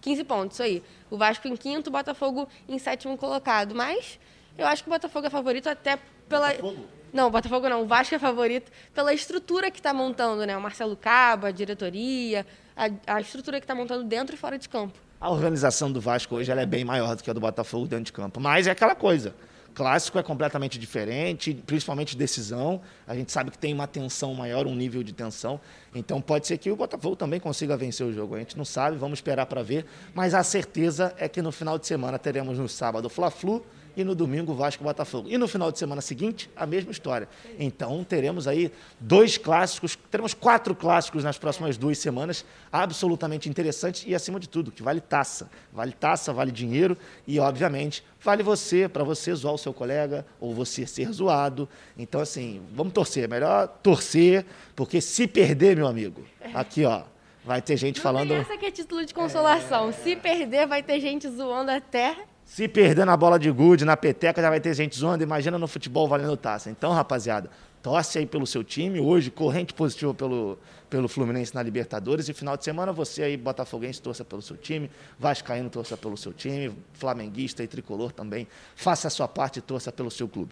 15 0.02 0.24
pontos, 0.24 0.56
isso 0.56 0.63
aí. 0.63 0.84
O 1.12 1.17
Vasco 1.17 1.48
em 1.48 1.56
quinto, 1.56 1.91
o 1.91 1.93
Botafogo 1.93 2.48
em 2.67 2.80
sétimo 2.80 3.15
colocado. 3.17 3.76
Mas 3.76 4.19
eu 4.58 4.65
acho 4.65 4.84
que 4.84 4.89
o 4.89 4.93
Botafogo 4.93 5.28
é 5.28 5.30
favorito 5.30 5.69
até 5.69 6.00
pela... 6.28 6.50
Botafogo? 6.50 6.98
Não, 7.13 7.28
o 7.28 7.30
Botafogo 7.30 7.67
não. 7.69 7.84
O 7.84 7.86
Vasco 7.86 8.13
é 8.15 8.19
favorito 8.19 8.72
pela 8.93 9.13
estrutura 9.13 9.72
que 9.72 9.80
está 9.80 9.93
montando, 9.93 10.45
né? 10.45 10.58
O 10.58 10.62
Marcelo 10.62 10.95
Cabo, 10.95 11.48
a 11.48 11.52
diretoria, 11.52 12.45
a, 12.76 13.15
a 13.15 13.22
estrutura 13.22 13.60
que 13.60 13.63
está 13.65 13.76
montando 13.76 14.04
dentro 14.04 14.36
e 14.36 14.38
fora 14.38 14.58
de 14.58 14.67
campo. 14.67 14.98
A 15.19 15.30
organização 15.30 15.91
do 15.91 16.00
Vasco 16.00 16.36
hoje 16.36 16.52
é 16.52 16.65
bem 16.65 16.86
maior 16.86 17.15
do 17.15 17.24
que 17.24 17.30
a 17.30 17.34
do 17.34 17.41
Botafogo 17.41 17.86
dentro 17.88 18.06
de 18.06 18.13
campo. 18.13 18.39
Mas 18.39 18.67
é 18.67 18.72
aquela 18.72 18.95
coisa. 18.95 19.36
Clássico 19.74 20.17
é 20.17 20.24
completamente 20.24 20.80
diferente, 20.80 21.54
principalmente 21.54 22.17
decisão. 22.17 22.82
A 23.08 23.15
gente 23.15 23.32
sabe 23.32 23.52
que 23.52 23.58
tem 23.58 23.74
uma 23.74 23.88
tensão 23.88 24.34
maior, 24.34 24.67
um 24.67 24.76
nível 24.76 25.04
de 25.04 25.13
tensão. 25.13 25.60
Então 25.93 26.22
pode 26.22 26.48
ser 26.48 26.58
que 26.58 26.72
o 26.72 26.76
Botafogo 26.76 27.15
também 27.15 27.39
consiga 27.39 27.78
vencer 27.78 28.06
o 28.06 28.13
jogo. 28.13 28.36
A 28.36 28.39
gente 28.39 28.58
não 28.58 28.65
sabe, 28.65 28.98
vamos 28.98 29.19
esperar 29.19 29.45
para 29.45 29.62
ver. 29.63 29.86
Mas 30.13 30.34
a 30.34 30.43
certeza 30.43 31.13
é 31.17 31.28
que 31.30 31.41
no 31.41 31.52
final 31.52 31.78
de 31.78 31.88
semana 31.88 32.17
teremos 32.17 32.58
no 32.58 32.67
sábado 32.67 33.06
o 33.06 33.10
Fla-Flu 33.10 33.63
e 34.01 34.03
no 34.03 34.15
domingo 34.15 34.53
Vasco 34.53 34.83
e 34.83 34.85
Botafogo. 34.85 35.27
E 35.29 35.38
no 35.38 35.47
final 35.47 35.71
de 35.71 35.79
semana 35.79 36.01
seguinte, 36.01 36.49
a 36.55 36.65
mesma 36.65 36.91
história. 36.91 37.27
Então 37.57 38.03
teremos 38.03 38.47
aí 38.47 38.71
dois 38.99 39.38
clássicos, 39.38 39.97
teremos 40.09 40.33
quatro 40.33 40.73
clássicos 40.73 41.23
nas 41.23 41.38
próximas 41.38 41.77
duas 41.77 41.97
semanas, 41.97 42.45
absolutamente 42.71 43.49
interessantes 43.49 44.03
e 44.07 44.15
acima 44.15 44.39
de 44.39 44.47
tudo, 44.47 44.71
que 44.71 44.81
vale 44.81 45.01
taça. 45.01 45.49
Vale 45.73 45.91
taça, 45.91 46.31
vale 46.31 46.51
dinheiro 46.51 46.97
e, 47.27 47.39
obviamente, 47.39 48.03
vale 48.21 48.43
você, 48.43 48.88
para 48.88 49.03
você 49.03 49.33
zoar 49.33 49.53
o 49.53 49.57
seu 49.57 49.73
colega 49.73 50.25
ou 50.39 50.53
você 50.53 50.85
ser 50.88 51.12
zoado. 51.12 51.67
Então, 51.97 52.21
assim, 52.21 52.62
vamos 52.71 52.93
torcer. 52.93 53.25
É 53.25 53.27
melhor 53.27 53.67
torcer, 53.83 54.45
porque 54.75 55.01
se 55.01 55.27
perder, 55.27 55.75
meu 55.75 55.88
amigo, 55.88 56.23
aqui, 56.53 56.85
ó. 56.85 57.03
Vai 57.43 57.62
ter 57.62 57.77
gente 57.77 57.97
Não 57.97 58.03
falando. 58.03 58.33
Essa 58.33 58.57
que 58.57 58.65
é 58.65 58.71
título 58.71 59.03
de 59.05 59.13
consolação. 59.13 59.89
É... 59.89 59.91
Se 59.93 60.15
perder, 60.15 60.67
vai 60.67 60.83
ter 60.83 60.99
gente 60.99 61.27
zoando 61.29 61.71
até 61.71 62.15
se 62.49 62.67
perder 62.67 63.05
na 63.05 63.15
bola 63.15 63.38
de 63.38 63.51
gude, 63.51 63.85
na 63.85 63.95
peteca, 63.95 64.41
já 64.41 64.49
vai 64.49 64.59
ter 64.59 64.73
gente 64.73 64.97
zoando. 64.97 65.23
Imagina 65.23 65.59
no 65.59 65.67
futebol 65.67 66.07
valendo 66.07 66.35
taça. 66.35 66.71
Então, 66.71 66.91
rapaziada, 66.91 67.47
torce 67.79 68.17
aí 68.17 68.25
pelo 68.25 68.47
seu 68.47 68.63
time. 68.63 68.99
Hoje, 68.99 69.29
corrente 69.29 69.71
positiva 69.71 70.15
pelo, 70.15 70.57
pelo 70.89 71.07
Fluminense 71.07 71.53
na 71.53 71.62
Libertadores. 71.62 72.27
E 72.27 72.33
final 72.33 72.57
de 72.57 72.63
semana, 72.63 72.91
você 72.91 73.21
aí, 73.21 73.38
botafoguense, 73.38 74.01
torça 74.01 74.25
pelo 74.25 74.41
seu 74.41 74.57
time. 74.57 74.89
Vascaíno, 75.19 75.69
torça 75.69 75.95
pelo 75.95 76.17
seu 76.17 76.33
time. 76.33 76.73
Flamenguista 76.93 77.63
e 77.63 77.67
tricolor 77.67 78.12
também. 78.12 78.47
Faça 78.75 79.09
a 79.09 79.12
sua 79.12 79.27
parte 79.27 79.59
e 79.59 79.62
torça 79.62 79.91
pelo 79.91 80.09
seu 80.09 80.27
clube. 80.27 80.51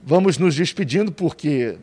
Vamos 0.00 0.38
nos 0.38 0.54
despedindo, 0.54 1.10
porque 1.10 1.76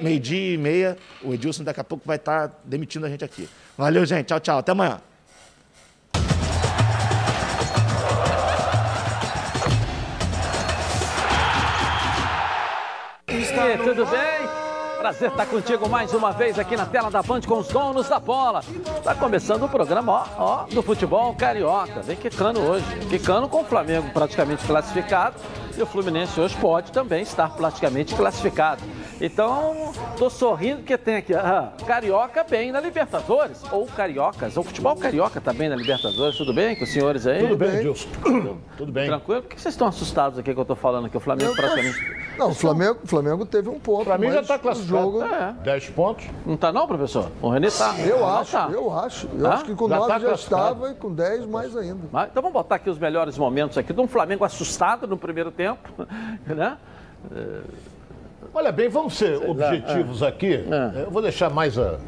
meio-dia 0.00 0.54
e 0.54 0.56
meia, 0.56 0.96
o 1.22 1.34
Edilson 1.34 1.64
daqui 1.64 1.80
a 1.80 1.84
pouco 1.84 2.02
vai 2.06 2.16
estar 2.16 2.58
demitindo 2.64 3.04
a 3.04 3.10
gente 3.10 3.26
aqui. 3.26 3.46
Valeu, 3.76 4.06
gente. 4.06 4.28
Tchau, 4.28 4.40
tchau. 4.40 4.58
Até 4.58 4.72
amanhã. 4.72 5.02
Tudo 13.94 14.06
bem? 14.06 14.48
Prazer 14.98 15.28
estar 15.28 15.44
contigo 15.44 15.86
mais 15.86 16.14
uma 16.14 16.32
vez 16.32 16.58
aqui 16.58 16.76
na 16.76 16.86
tela 16.86 17.10
da 17.10 17.22
Band 17.22 17.42
com 17.42 17.58
os 17.58 17.68
donos 17.68 18.08
da 18.08 18.18
bola. 18.18 18.60
Está 18.96 19.14
começando 19.14 19.64
o 19.64 19.68
programa, 19.68 20.12
ó, 20.12 20.24
ó, 20.38 20.64
do 20.64 20.82
futebol 20.82 21.34
carioca. 21.34 22.00
Vem 22.00 22.16
quicando 22.16 22.58
hoje. 22.60 22.86
Quicando 23.10 23.48
com 23.48 23.60
o 23.60 23.64
Flamengo 23.64 24.08
praticamente 24.10 24.64
classificado. 24.64 25.36
E 25.76 25.82
o 25.82 25.86
Fluminense 25.86 26.40
hoje 26.40 26.56
pode 26.56 26.90
também 26.90 27.20
estar 27.20 27.50
praticamente 27.50 28.14
classificado. 28.14 28.82
Então, 29.24 29.92
tô 30.18 30.28
sorrindo 30.28 30.78
porque 30.78 30.98
tem 30.98 31.14
aqui 31.14 31.32
ah, 31.32 31.72
Carioca 31.86 32.42
bem 32.42 32.72
na 32.72 32.80
Libertadores, 32.80 33.62
ou 33.70 33.86
Cariocas, 33.86 34.56
ou 34.56 34.64
futebol 34.64 34.96
carioca 34.96 35.40
tá 35.40 35.52
bem 35.52 35.68
na 35.68 35.76
Libertadores. 35.76 36.36
Tudo 36.36 36.52
bem 36.52 36.74
com 36.74 36.82
os 36.82 36.92
senhores 36.92 37.24
aí? 37.24 37.42
Tudo 37.42 37.56
bem, 37.56 37.82
Gilson. 37.82 38.08
Tudo 38.76 38.90
bem. 38.90 39.06
Tranquilo? 39.06 39.42
Por 39.42 39.50
que 39.50 39.60
vocês 39.60 39.74
estão 39.74 39.86
assustados 39.86 40.40
aqui 40.40 40.52
que 40.52 40.58
eu 40.58 40.64
tô 40.64 40.74
falando 40.74 41.08
que 41.08 41.16
o 41.16 41.20
Flamengo 41.20 41.54
praticamente... 41.54 42.22
Não, 42.36 42.50
o 42.50 42.54
Flamengo, 42.54 42.98
Flamengo 43.04 43.46
teve 43.46 43.68
um 43.68 43.78
ponto. 43.78 44.06
Para 44.06 44.18
mim 44.18 44.32
já 44.32 44.40
está 44.40 44.58
classificado. 44.58 45.02
Jogo... 45.02 45.22
É. 45.22 45.52
10 45.62 45.90
pontos. 45.90 46.26
Não 46.44 46.56
tá 46.56 46.72
não, 46.72 46.88
professor? 46.88 47.30
O 47.40 47.48
René 47.48 47.70
tá. 47.70 47.94
Eu 48.00 48.26
acho, 48.26 48.52
tá. 48.52 48.70
eu 48.72 48.98
acho. 48.98 49.28
Eu 49.38 49.52
acho 49.52 49.64
que 49.64 49.74
com 49.76 49.86
9 49.86 50.00
já, 50.00 50.08
tá 50.08 50.18
já 50.18 50.32
estava 50.32 50.90
e 50.90 50.94
com 50.94 51.12
10 51.12 51.46
mais 51.46 51.76
ainda. 51.76 52.08
Mas, 52.10 52.30
então 52.30 52.42
vamos 52.42 52.54
botar 52.54 52.74
aqui 52.74 52.90
os 52.90 52.98
melhores 52.98 53.38
momentos 53.38 53.78
aqui 53.78 53.92
de 53.92 54.00
um 54.00 54.08
Flamengo 54.08 54.44
assustado 54.44 55.06
no 55.06 55.16
primeiro 55.16 55.52
tempo, 55.52 55.88
né? 56.44 56.76
Olha 58.54 58.70
bem, 58.70 58.88
vamos 58.88 59.14
ser 59.14 59.36
objetivos 59.48 60.20
é. 60.20 60.28
aqui. 60.28 60.54
É. 60.54 61.02
Eu 61.04 61.10
vou 61.10 61.22
deixar 61.22 61.48
mais 61.48 61.78
a. 61.78 61.98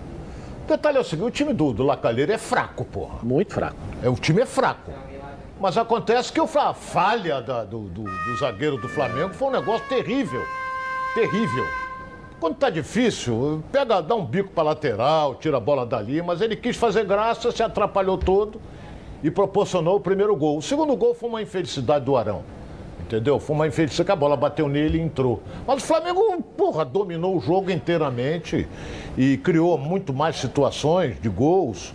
O 0.64 0.68
detalhe 0.68 0.98
é 0.98 1.00
o 1.00 1.04
seguinte: 1.04 1.26
o 1.26 1.30
time 1.30 1.52
do, 1.54 1.72
do 1.72 1.82
Lacalheira 1.82 2.34
é 2.34 2.38
fraco, 2.38 2.84
porra. 2.84 3.18
Muito 3.22 3.54
fraco. 3.54 3.76
É, 4.02 4.08
o 4.08 4.14
time 4.14 4.42
é 4.42 4.46
fraco. 4.46 4.92
Mas 5.58 5.78
acontece 5.78 6.32
que 6.32 6.40
a 6.40 6.74
falha 6.74 7.40
da, 7.40 7.64
do, 7.64 7.82
do, 7.84 8.02
do 8.02 8.36
zagueiro 8.38 8.76
do 8.76 8.88
Flamengo 8.88 9.32
foi 9.32 9.48
um 9.48 9.52
negócio 9.52 9.86
terrível. 9.88 10.42
Terrível. 11.14 11.64
Quando 12.38 12.56
tá 12.56 12.68
difícil, 12.68 13.62
pega, 13.72 14.02
dá 14.02 14.14
um 14.14 14.24
bico 14.26 14.50
para 14.50 14.64
lateral, 14.64 15.36
tira 15.36 15.56
a 15.56 15.60
bola 15.60 15.86
dali, 15.86 16.20
mas 16.20 16.42
ele 16.42 16.56
quis 16.56 16.76
fazer 16.76 17.04
graça, 17.04 17.50
se 17.50 17.62
atrapalhou 17.62 18.18
todo 18.18 18.60
e 19.22 19.30
proporcionou 19.30 19.96
o 19.96 20.00
primeiro 20.00 20.36
gol. 20.36 20.58
O 20.58 20.62
segundo 20.62 20.94
gol 20.94 21.14
foi 21.14 21.28
uma 21.28 21.40
infelicidade 21.40 22.04
do 22.04 22.16
Arão. 22.16 22.42
Entendeu? 23.06 23.38
Foi 23.38 23.54
uma 23.54 23.66
infelicidade 23.66 24.06
que 24.06 24.12
a 24.12 24.16
bola 24.16 24.34
bateu 24.34 24.66
nele 24.66 24.96
e 24.96 25.00
entrou. 25.00 25.42
Mas 25.66 25.82
o 25.82 25.86
Flamengo, 25.86 26.42
porra, 26.56 26.86
dominou 26.86 27.36
o 27.36 27.40
jogo 27.40 27.70
inteiramente 27.70 28.66
e 29.16 29.36
criou 29.36 29.76
muito 29.76 30.14
mais 30.14 30.36
situações 30.36 31.20
de 31.20 31.28
gols, 31.28 31.92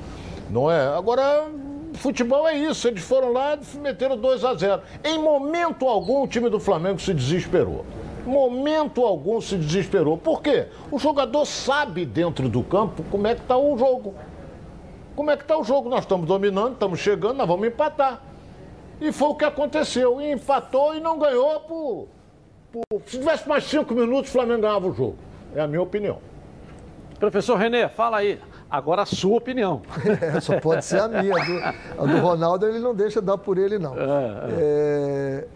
não 0.52 0.70
é? 0.70 0.96
Agora, 0.96 1.48
futebol 1.96 2.48
é 2.48 2.56
isso. 2.56 2.88
Eles 2.88 3.04
foram 3.04 3.34
lá 3.34 3.58
e 3.58 3.78
meteram 3.80 4.16
2 4.16 4.46
a 4.46 4.54
0 4.54 4.82
Em 5.04 5.18
momento 5.18 5.88
algum, 5.88 6.22
o 6.24 6.28
time 6.28 6.48
do 6.48 6.60
Flamengo 6.60 7.00
se 7.00 7.12
desesperou. 7.12 7.84
Momento 8.24 9.04
algum 9.04 9.42
se 9.42 9.58
desesperou. 9.58 10.16
Por 10.16 10.44
quê? 10.44 10.68
O 10.92 11.00
jogador 11.00 11.44
sabe 11.46 12.06
dentro 12.06 12.48
do 12.48 12.62
campo 12.62 13.04
como 13.10 13.26
é 13.26 13.34
que 13.34 13.42
está 13.42 13.58
o 13.58 13.76
jogo. 13.76 14.14
Como 15.16 15.32
é 15.32 15.36
que 15.36 15.44
está 15.44 15.58
o 15.58 15.64
jogo? 15.64 15.90
Nós 15.90 16.02
estamos 16.02 16.28
dominando, 16.28 16.74
estamos 16.74 17.00
chegando, 17.00 17.38
nós 17.38 17.48
vamos 17.48 17.68
empatar. 17.68 18.29
E 19.02 19.12
foi 19.12 19.30
o 19.30 19.36
que 19.36 19.46
aconteceu. 19.46 20.20
E 20.22 20.32
empatou 20.32 20.96
e 20.96 21.00
não 21.00 21.18
ganhou 21.18 21.60
por, 21.62 22.08
por... 22.72 23.02
Se 23.06 23.18
tivesse 23.18 23.48
mais 23.48 23.64
cinco 23.64 23.94
minutos, 23.94 24.30
o 24.30 24.34
Flamengo 24.34 24.62
ganhava 24.62 24.88
o 24.88 24.94
jogo. 24.94 25.16
É 25.56 25.62
a 25.62 25.68
minha 25.68 25.82
opinião. 25.82 26.20
Professor 27.20 27.58
Renê, 27.58 27.88
fala 27.90 28.18
aí. 28.18 28.40
Agora 28.70 29.02
a 29.02 29.06
sua 29.06 29.38
opinião. 29.38 29.82
É, 30.22 30.40
só 30.42 30.60
pode 30.60 30.86
ser 30.86 31.02
a 31.02 31.08
minha. 31.08 31.36
A 31.36 31.46
do, 31.46 32.04
a 32.04 32.06
do 32.06 32.20
Ronaldo 32.20 32.68
ele 32.68 32.80
não 32.80 32.94
deixa 32.94 33.22
dar 33.22 33.38
por 33.38 33.58
ele, 33.58 33.80
não. 33.80 33.96
É, 33.96 34.04
é. 34.04 34.48
É, 34.52 35.48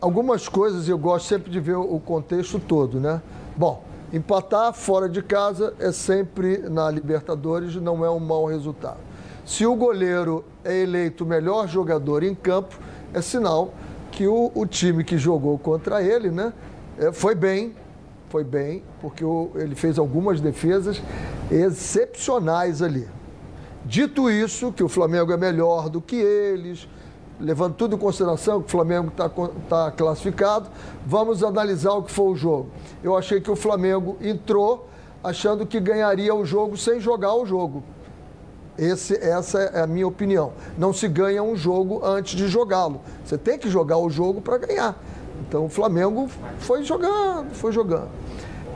algumas 0.00 0.48
coisas 0.48 0.88
eu 0.88 0.98
gosto 0.98 1.26
sempre 1.26 1.50
de 1.50 1.58
ver 1.58 1.76
o 1.76 1.98
contexto 1.98 2.60
todo, 2.60 3.00
né? 3.00 3.22
Bom, 3.56 3.82
empatar 4.12 4.72
fora 4.74 5.08
de 5.08 5.22
casa 5.22 5.74
é 5.78 5.90
sempre 5.92 6.58
na 6.58 6.90
Libertadores, 6.90 7.74
não 7.76 8.04
é 8.04 8.10
um 8.10 8.20
mau 8.20 8.44
resultado. 8.44 8.98
Se 9.44 9.66
o 9.66 9.74
goleiro 9.74 10.44
é 10.64 10.82
eleito 10.82 11.24
o 11.24 11.26
melhor 11.26 11.66
jogador 11.66 12.22
em 12.22 12.34
campo, 12.34 12.78
é 13.12 13.20
sinal 13.20 13.74
que 14.10 14.26
o, 14.26 14.52
o 14.54 14.66
time 14.66 15.02
que 15.02 15.18
jogou 15.18 15.58
contra 15.58 16.02
ele, 16.02 16.30
né, 16.30 16.52
é, 16.98 17.10
foi 17.12 17.34
bem, 17.34 17.74
foi 18.28 18.44
bem, 18.44 18.82
porque 19.00 19.24
o, 19.24 19.50
ele 19.56 19.74
fez 19.74 19.98
algumas 19.98 20.40
defesas 20.40 21.02
excepcionais 21.50 22.82
ali. 22.82 23.08
Dito 23.84 24.30
isso, 24.30 24.72
que 24.72 24.82
o 24.82 24.88
Flamengo 24.88 25.32
é 25.32 25.36
melhor 25.36 25.88
do 25.88 26.00
que 26.00 26.16
eles, 26.16 26.88
levando 27.40 27.74
tudo 27.74 27.96
em 27.96 27.98
consideração 27.98 28.60
que 28.60 28.68
o 28.68 28.70
Flamengo 28.70 29.08
está 29.08 29.28
tá 29.68 29.90
classificado, 29.90 30.70
vamos 31.04 31.42
analisar 31.42 31.92
o 31.94 32.02
que 32.02 32.12
foi 32.12 32.26
o 32.26 32.36
jogo. 32.36 32.70
Eu 33.02 33.16
achei 33.16 33.40
que 33.40 33.50
o 33.50 33.56
Flamengo 33.56 34.16
entrou 34.20 34.88
achando 35.24 35.66
que 35.66 35.80
ganharia 35.80 36.34
o 36.34 36.44
jogo 36.44 36.76
sem 36.76 37.00
jogar 37.00 37.34
o 37.34 37.44
jogo. 37.44 37.82
Esse, 38.78 39.14
essa 39.16 39.60
é 39.60 39.82
a 39.82 39.86
minha 39.86 40.06
opinião. 40.06 40.52
Não 40.78 40.92
se 40.92 41.06
ganha 41.08 41.42
um 41.42 41.54
jogo 41.54 42.00
antes 42.04 42.34
de 42.34 42.48
jogá-lo. 42.48 43.00
Você 43.24 43.36
tem 43.36 43.58
que 43.58 43.68
jogar 43.68 43.98
o 43.98 44.08
jogo 44.08 44.40
para 44.40 44.58
ganhar. 44.58 44.96
Então 45.46 45.66
o 45.66 45.68
Flamengo 45.68 46.28
foi 46.58 46.82
jogando, 46.82 47.54
foi 47.54 47.72
jogando. 47.72 48.08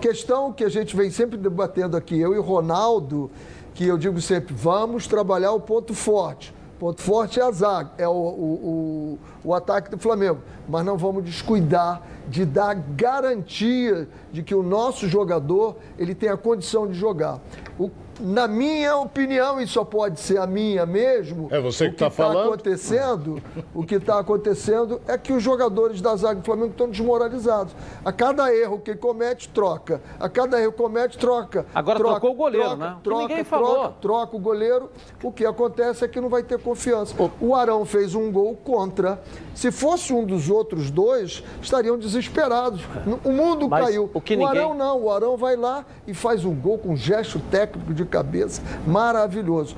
Questão 0.00 0.52
que 0.52 0.62
a 0.62 0.68
gente 0.68 0.94
vem 0.94 1.10
sempre 1.10 1.38
debatendo 1.38 1.96
aqui, 1.96 2.18
eu 2.18 2.34
e 2.34 2.38
o 2.38 2.42
Ronaldo, 2.42 3.30
que 3.74 3.86
eu 3.86 3.96
digo 3.96 4.20
sempre, 4.20 4.54
vamos 4.54 5.06
trabalhar 5.06 5.52
o 5.52 5.60
ponto 5.60 5.94
forte. 5.94 6.54
Ponto 6.78 7.00
forte 7.00 7.40
é 7.40 7.42
a 7.42 7.50
zaga, 7.50 7.90
é 7.96 8.06
o, 8.06 8.12
o, 8.12 9.18
o, 9.44 9.48
o, 9.48 9.54
ataque 9.54 9.90
do 9.90 9.98
Flamengo. 9.98 10.40
Mas 10.68 10.84
não 10.84 10.98
vamos 10.98 11.24
descuidar 11.24 12.02
de 12.28 12.44
dar 12.44 12.74
garantia 12.74 14.06
de 14.30 14.42
que 14.42 14.54
o 14.54 14.62
nosso 14.62 15.08
jogador 15.08 15.76
ele 15.98 16.14
tem 16.14 16.28
a 16.28 16.36
condição 16.36 16.86
de 16.86 16.92
jogar. 16.92 17.40
O 17.78 17.90
na 18.20 18.48
minha 18.48 18.96
opinião, 18.96 19.60
e 19.60 19.66
só 19.66 19.84
pode 19.84 20.20
ser 20.20 20.38
a 20.38 20.46
minha 20.46 20.86
mesmo. 20.86 21.48
É 21.50 21.60
você 21.60 21.88
que 21.88 21.94
está 21.94 22.06
tá 22.06 22.10
falando. 22.10 22.48
Acontecendo, 22.48 23.42
o 23.74 23.84
que 23.84 23.96
está 23.96 24.18
acontecendo 24.18 25.00
é 25.06 25.18
que 25.18 25.32
os 25.32 25.42
jogadores 25.42 26.00
da 26.00 26.16
zaga 26.16 26.40
do 26.40 26.44
Flamengo 26.44 26.70
estão 26.70 26.88
desmoralizados. 26.88 27.74
A 28.04 28.12
cada 28.12 28.52
erro 28.54 28.78
que 28.78 28.94
comete, 28.94 29.48
troca. 29.48 30.00
A 30.18 30.28
cada 30.28 30.60
erro 30.60 30.72
que 30.72 30.78
comete, 30.78 31.18
troca. 31.18 31.66
Agora 31.74 31.98
troca, 31.98 32.20
trocou 32.20 32.30
o 32.30 32.34
goleiro, 32.34 32.66
troca, 32.68 32.84
né? 32.84 32.96
Troca, 33.02 33.22
ninguém 33.22 33.44
troca, 33.44 33.66
falou. 33.66 33.92
troca 34.00 34.36
o 34.36 34.38
goleiro. 34.38 34.90
O 35.22 35.32
que 35.32 35.44
acontece 35.44 36.04
é 36.04 36.08
que 36.08 36.20
não 36.20 36.28
vai 36.28 36.42
ter 36.42 36.58
confiança. 36.58 37.14
O 37.40 37.54
Arão 37.54 37.84
fez 37.84 38.14
um 38.14 38.30
gol 38.32 38.56
contra. 38.56 39.20
Se 39.54 39.70
fosse 39.70 40.12
um 40.12 40.24
dos 40.24 40.48
outros 40.50 40.90
dois, 40.90 41.42
estariam 41.60 41.98
desesperados. 41.98 42.82
O 43.24 43.30
mundo 43.30 43.68
Mas 43.68 43.84
caiu. 43.84 44.10
O, 44.12 44.20
que 44.20 44.34
o 44.34 44.38
ninguém... 44.38 44.58
Arão 44.58 44.74
não. 44.74 45.02
O 45.02 45.10
Arão 45.10 45.36
vai 45.36 45.56
lá 45.56 45.84
e 46.06 46.14
faz 46.14 46.44
um 46.44 46.54
gol 46.54 46.78
com 46.78 46.96
gesto 46.96 47.38
técnico 47.50 47.92
de 47.92 48.05
cabeça 48.06 48.62
maravilhoso. 48.86 49.76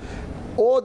O, 0.56 0.82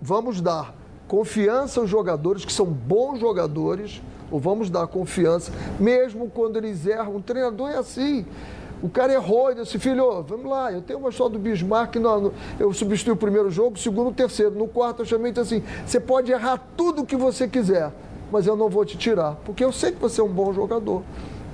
vamos 0.00 0.40
dar 0.40 0.74
confiança 1.08 1.80
aos 1.80 1.90
jogadores 1.90 2.44
que 2.44 2.52
são 2.52 2.66
bons 2.66 3.20
jogadores, 3.20 4.02
ou 4.30 4.40
vamos 4.40 4.70
dar 4.70 4.86
confiança, 4.86 5.52
mesmo 5.78 6.30
quando 6.30 6.56
eles 6.56 6.86
erram. 6.86 7.16
O 7.16 7.22
treinador 7.22 7.70
é 7.70 7.78
assim. 7.78 8.24
O 8.82 8.88
cara 8.88 9.12
errou 9.14 9.50
e 9.50 9.54
disse, 9.54 9.78
filho, 9.78 10.22
vamos 10.22 10.44
lá, 10.44 10.70
eu 10.70 10.82
tenho 10.82 10.98
uma 10.98 11.08
história 11.08 11.32
do 11.32 11.38
Bismarck, 11.38 11.96
não, 11.96 12.32
eu 12.58 12.70
substituí 12.72 13.12
o 13.12 13.16
primeiro 13.16 13.50
jogo, 13.50 13.76
o 13.76 13.78
segundo, 13.78 14.10
o 14.10 14.12
terceiro. 14.12 14.50
No 14.50 14.68
quarto 14.68 15.00
eu 15.00 15.06
chamei 15.06 15.30
e 15.30 15.34
disse 15.34 15.54
assim, 15.54 15.64
você 15.86 15.98
pode 15.98 16.30
errar 16.30 16.60
tudo 16.76 17.02
o 17.02 17.06
que 17.06 17.16
você 17.16 17.48
quiser, 17.48 17.90
mas 18.30 18.46
eu 18.46 18.56
não 18.56 18.68
vou 18.68 18.84
te 18.84 18.98
tirar, 18.98 19.36
porque 19.44 19.64
eu 19.64 19.72
sei 19.72 19.92
que 19.92 19.98
você 19.98 20.20
é 20.20 20.24
um 20.24 20.28
bom 20.28 20.52
jogador. 20.52 21.02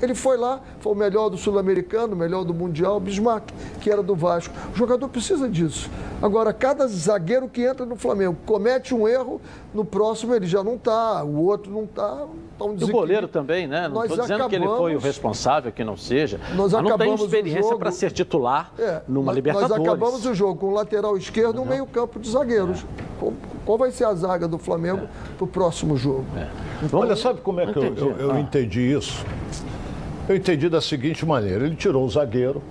Ele 0.02 0.14
foi 0.14 0.36
lá, 0.36 0.60
foi 0.80 0.92
o 0.92 0.96
melhor 0.96 1.28
do 1.28 1.36
Sul-Americano, 1.36 2.14
o 2.14 2.16
melhor 2.16 2.44
do 2.44 2.54
Mundial, 2.54 2.98
Bismarck, 2.98 3.50
que 3.80 3.90
era 3.90 4.02
do 4.02 4.14
Vasco. 4.14 4.54
O 4.72 4.76
jogador 4.76 5.08
precisa 5.08 5.48
disso. 5.48 5.90
Agora, 6.22 6.52
cada 6.52 6.86
zagueiro 6.86 7.48
que 7.48 7.62
entra 7.62 7.84
no 7.84 7.96
Flamengo 7.96 8.36
comete 8.46 8.94
um 8.94 9.06
erro, 9.06 9.40
no 9.74 9.84
próximo 9.84 10.34
ele 10.34 10.46
já 10.46 10.62
não 10.62 10.74
está, 10.74 11.22
o 11.24 11.44
outro 11.44 11.70
não 11.70 11.84
está. 11.84 12.26
Tá 12.58 12.64
um 12.64 12.76
e 12.78 12.84
o 12.84 12.88
goleiro 12.88 13.26
também, 13.26 13.66
né? 13.66 13.88
Não 13.88 14.04
estou 14.04 14.20
dizendo 14.20 14.48
que 14.48 14.54
ele 14.54 14.66
foi 14.66 14.94
o 14.94 14.98
responsável, 14.98 15.72
que 15.72 15.82
não 15.82 15.96
seja. 15.96 16.40
Nós 16.54 16.72
mas 16.72 16.82
não 16.82 16.98
tem 16.98 17.14
experiência 17.14 17.76
para 17.76 17.90
ser 17.90 18.10
titular 18.10 18.72
é, 18.78 19.02
numa 19.08 19.26
nós, 19.26 19.36
Libertadores. 19.36 19.78
Nós 19.78 19.86
acabamos 19.86 20.26
o 20.26 20.34
jogo 20.34 20.60
com 20.60 20.66
o 20.66 20.74
lateral 20.74 21.16
esquerdo 21.16 21.56
e 21.56 21.60
um 21.60 21.64
meio 21.64 21.86
campo 21.86 22.18
de 22.18 22.30
zagueiros. 22.30 22.84
É. 23.22 23.30
Qual 23.64 23.78
vai 23.78 23.90
ser 23.90 24.04
a 24.04 24.14
zaga 24.14 24.48
do 24.48 24.58
Flamengo 24.58 25.04
é. 25.04 25.36
para 25.36 25.44
o 25.44 25.46
próximo 25.46 25.96
jogo? 25.96 26.24
É. 26.36 26.48
Olha, 26.92 27.16
sabe 27.16 27.40
como 27.40 27.60
é 27.60 27.72
que 27.72 27.78
eu, 27.78 27.94
eu, 27.94 28.10
eu 28.18 28.32
ah. 28.32 28.40
entendi 28.40 28.80
isso? 28.80 29.24
Eu 30.30 30.36
entendi 30.36 30.68
da 30.68 30.80
seguinte 30.80 31.26
maneira: 31.26 31.66
ele 31.66 31.74
tirou 31.74 32.04
o 32.04 32.08
zagueiro, 32.08 32.62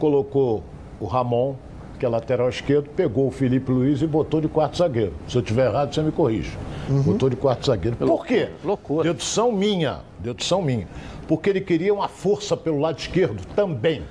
colocou 0.00 0.64
o 0.98 1.06
Ramon, 1.06 1.54
que 1.96 2.04
é 2.04 2.08
lateral 2.08 2.48
esquerdo, 2.48 2.90
pegou 2.90 3.28
o 3.28 3.30
Felipe 3.30 3.70
Luiz 3.70 4.02
e 4.02 4.06
botou 4.08 4.40
de 4.40 4.48
quarto 4.48 4.76
zagueiro. 4.78 5.12
Se 5.28 5.36
eu 5.36 5.42
estiver 5.42 5.68
errado, 5.68 5.94
você 5.94 6.02
me 6.02 6.10
corrige. 6.10 6.50
Uhum. 6.88 7.02
Botou 7.02 7.30
de 7.30 7.36
quarto 7.36 7.66
zagueiro. 7.66 7.96
Por 7.96 8.26
quê? 8.26 8.48
Loucura. 8.64 9.04
Dedução 9.04 9.52
minha. 9.52 10.00
Dedução 10.18 10.60
minha. 10.60 10.88
Porque 11.28 11.50
ele 11.50 11.60
queria 11.60 11.94
uma 11.94 12.08
força 12.08 12.56
pelo 12.56 12.80
lado 12.80 12.98
esquerdo 12.98 13.46
também. 13.54 14.02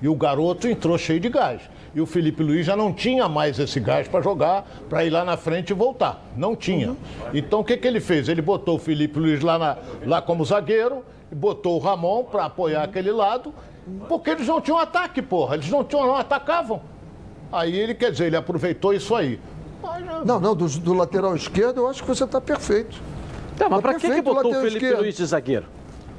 E 0.00 0.08
o 0.08 0.14
garoto 0.14 0.68
entrou 0.68 0.96
cheio 0.96 1.18
de 1.18 1.28
gás. 1.28 1.60
E 1.92 2.00
o 2.00 2.06
Felipe 2.06 2.40
Luiz 2.40 2.64
já 2.64 2.76
não 2.76 2.92
tinha 2.92 3.28
mais 3.28 3.58
esse 3.58 3.80
gás 3.80 4.06
para 4.06 4.22
jogar, 4.22 4.64
para 4.88 5.04
ir 5.04 5.10
lá 5.10 5.24
na 5.24 5.36
frente 5.36 5.70
e 5.70 5.74
voltar. 5.74 6.24
Não 6.36 6.54
tinha. 6.54 6.90
Uhum. 6.90 6.96
Então 7.34 7.60
o 7.60 7.64
que, 7.64 7.76
que 7.76 7.88
ele 7.88 7.98
fez? 7.98 8.28
Ele 8.28 8.40
botou 8.40 8.76
o 8.76 8.78
Felipe 8.78 9.18
Luiz 9.18 9.40
lá, 9.40 9.58
na, 9.58 9.76
lá 10.06 10.22
como 10.22 10.44
zagueiro 10.44 11.02
botou 11.32 11.76
o 11.76 11.78
Ramon 11.78 12.24
para 12.24 12.44
apoiar 12.44 12.82
aquele 12.82 13.12
lado, 13.12 13.54
porque 14.08 14.30
eles 14.30 14.46
não 14.46 14.60
tinham 14.60 14.78
ataque, 14.78 15.22
porra. 15.22 15.54
Eles 15.56 15.68
não, 15.70 15.84
tinham, 15.84 16.06
não 16.06 16.16
atacavam. 16.16 16.80
Aí 17.52 17.76
ele, 17.76 17.94
quer 17.94 18.12
dizer, 18.12 18.26
ele 18.26 18.36
aproveitou 18.36 18.92
isso 18.92 19.14
aí. 19.14 19.40
Não, 20.24 20.38
não, 20.38 20.54
do, 20.54 20.68
do 20.68 20.92
lateral 20.92 21.34
esquerdo 21.34 21.78
eu 21.78 21.88
acho 21.88 22.02
que 22.02 22.08
você 22.08 22.24
está 22.24 22.40
perfeito. 22.40 23.00
Tá, 23.56 23.68
mas 23.68 23.80
tá 23.80 23.88
para 23.88 23.98
que, 23.98 24.08
que 24.08 24.22
botou 24.22 24.50
o 24.50 24.54
Felipe 24.54 24.76
esquerdo. 24.76 25.00
Luiz 25.00 25.16
de 25.16 25.26
zagueiro? 25.26 25.66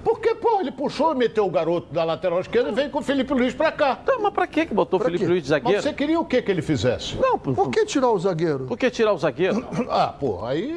Porque, 0.03 0.35
pô, 0.35 0.59
ele 0.59 0.71
puxou, 0.71 1.13
meteu 1.15 1.45
o 1.45 1.49
garoto 1.49 1.93
da 1.93 2.03
lateral 2.03 2.39
esquerda 2.39 2.69
e 2.69 2.73
veio 2.73 2.89
com 2.89 2.99
o 2.99 3.01
Felipe 3.01 3.33
Luiz 3.33 3.53
pra 3.53 3.71
cá. 3.71 3.95
Tá, 3.95 4.17
mas 4.19 4.33
pra 4.33 4.47
que 4.47 4.65
botou 4.65 4.99
o 4.99 5.03
Felipe 5.03 5.23
quê? 5.23 5.29
Luiz 5.29 5.43
de 5.43 5.49
zagueiro? 5.49 5.77
Mas 5.77 5.83
você 5.83 5.93
queria 5.93 6.19
o 6.19 6.25
que 6.25 6.41
que 6.41 6.51
ele 6.51 6.61
fizesse? 6.61 7.15
Não, 7.17 7.37
por, 7.37 7.53
por 7.53 7.69
que 7.69 7.85
tirar 7.85 8.11
o 8.11 8.19
zagueiro? 8.19 8.65
Por 8.65 8.77
que 8.77 8.89
tirar 8.89 9.13
o 9.13 9.17
zagueiro? 9.17 9.65
ah, 9.89 10.07
pô, 10.07 10.43
aí. 10.45 10.71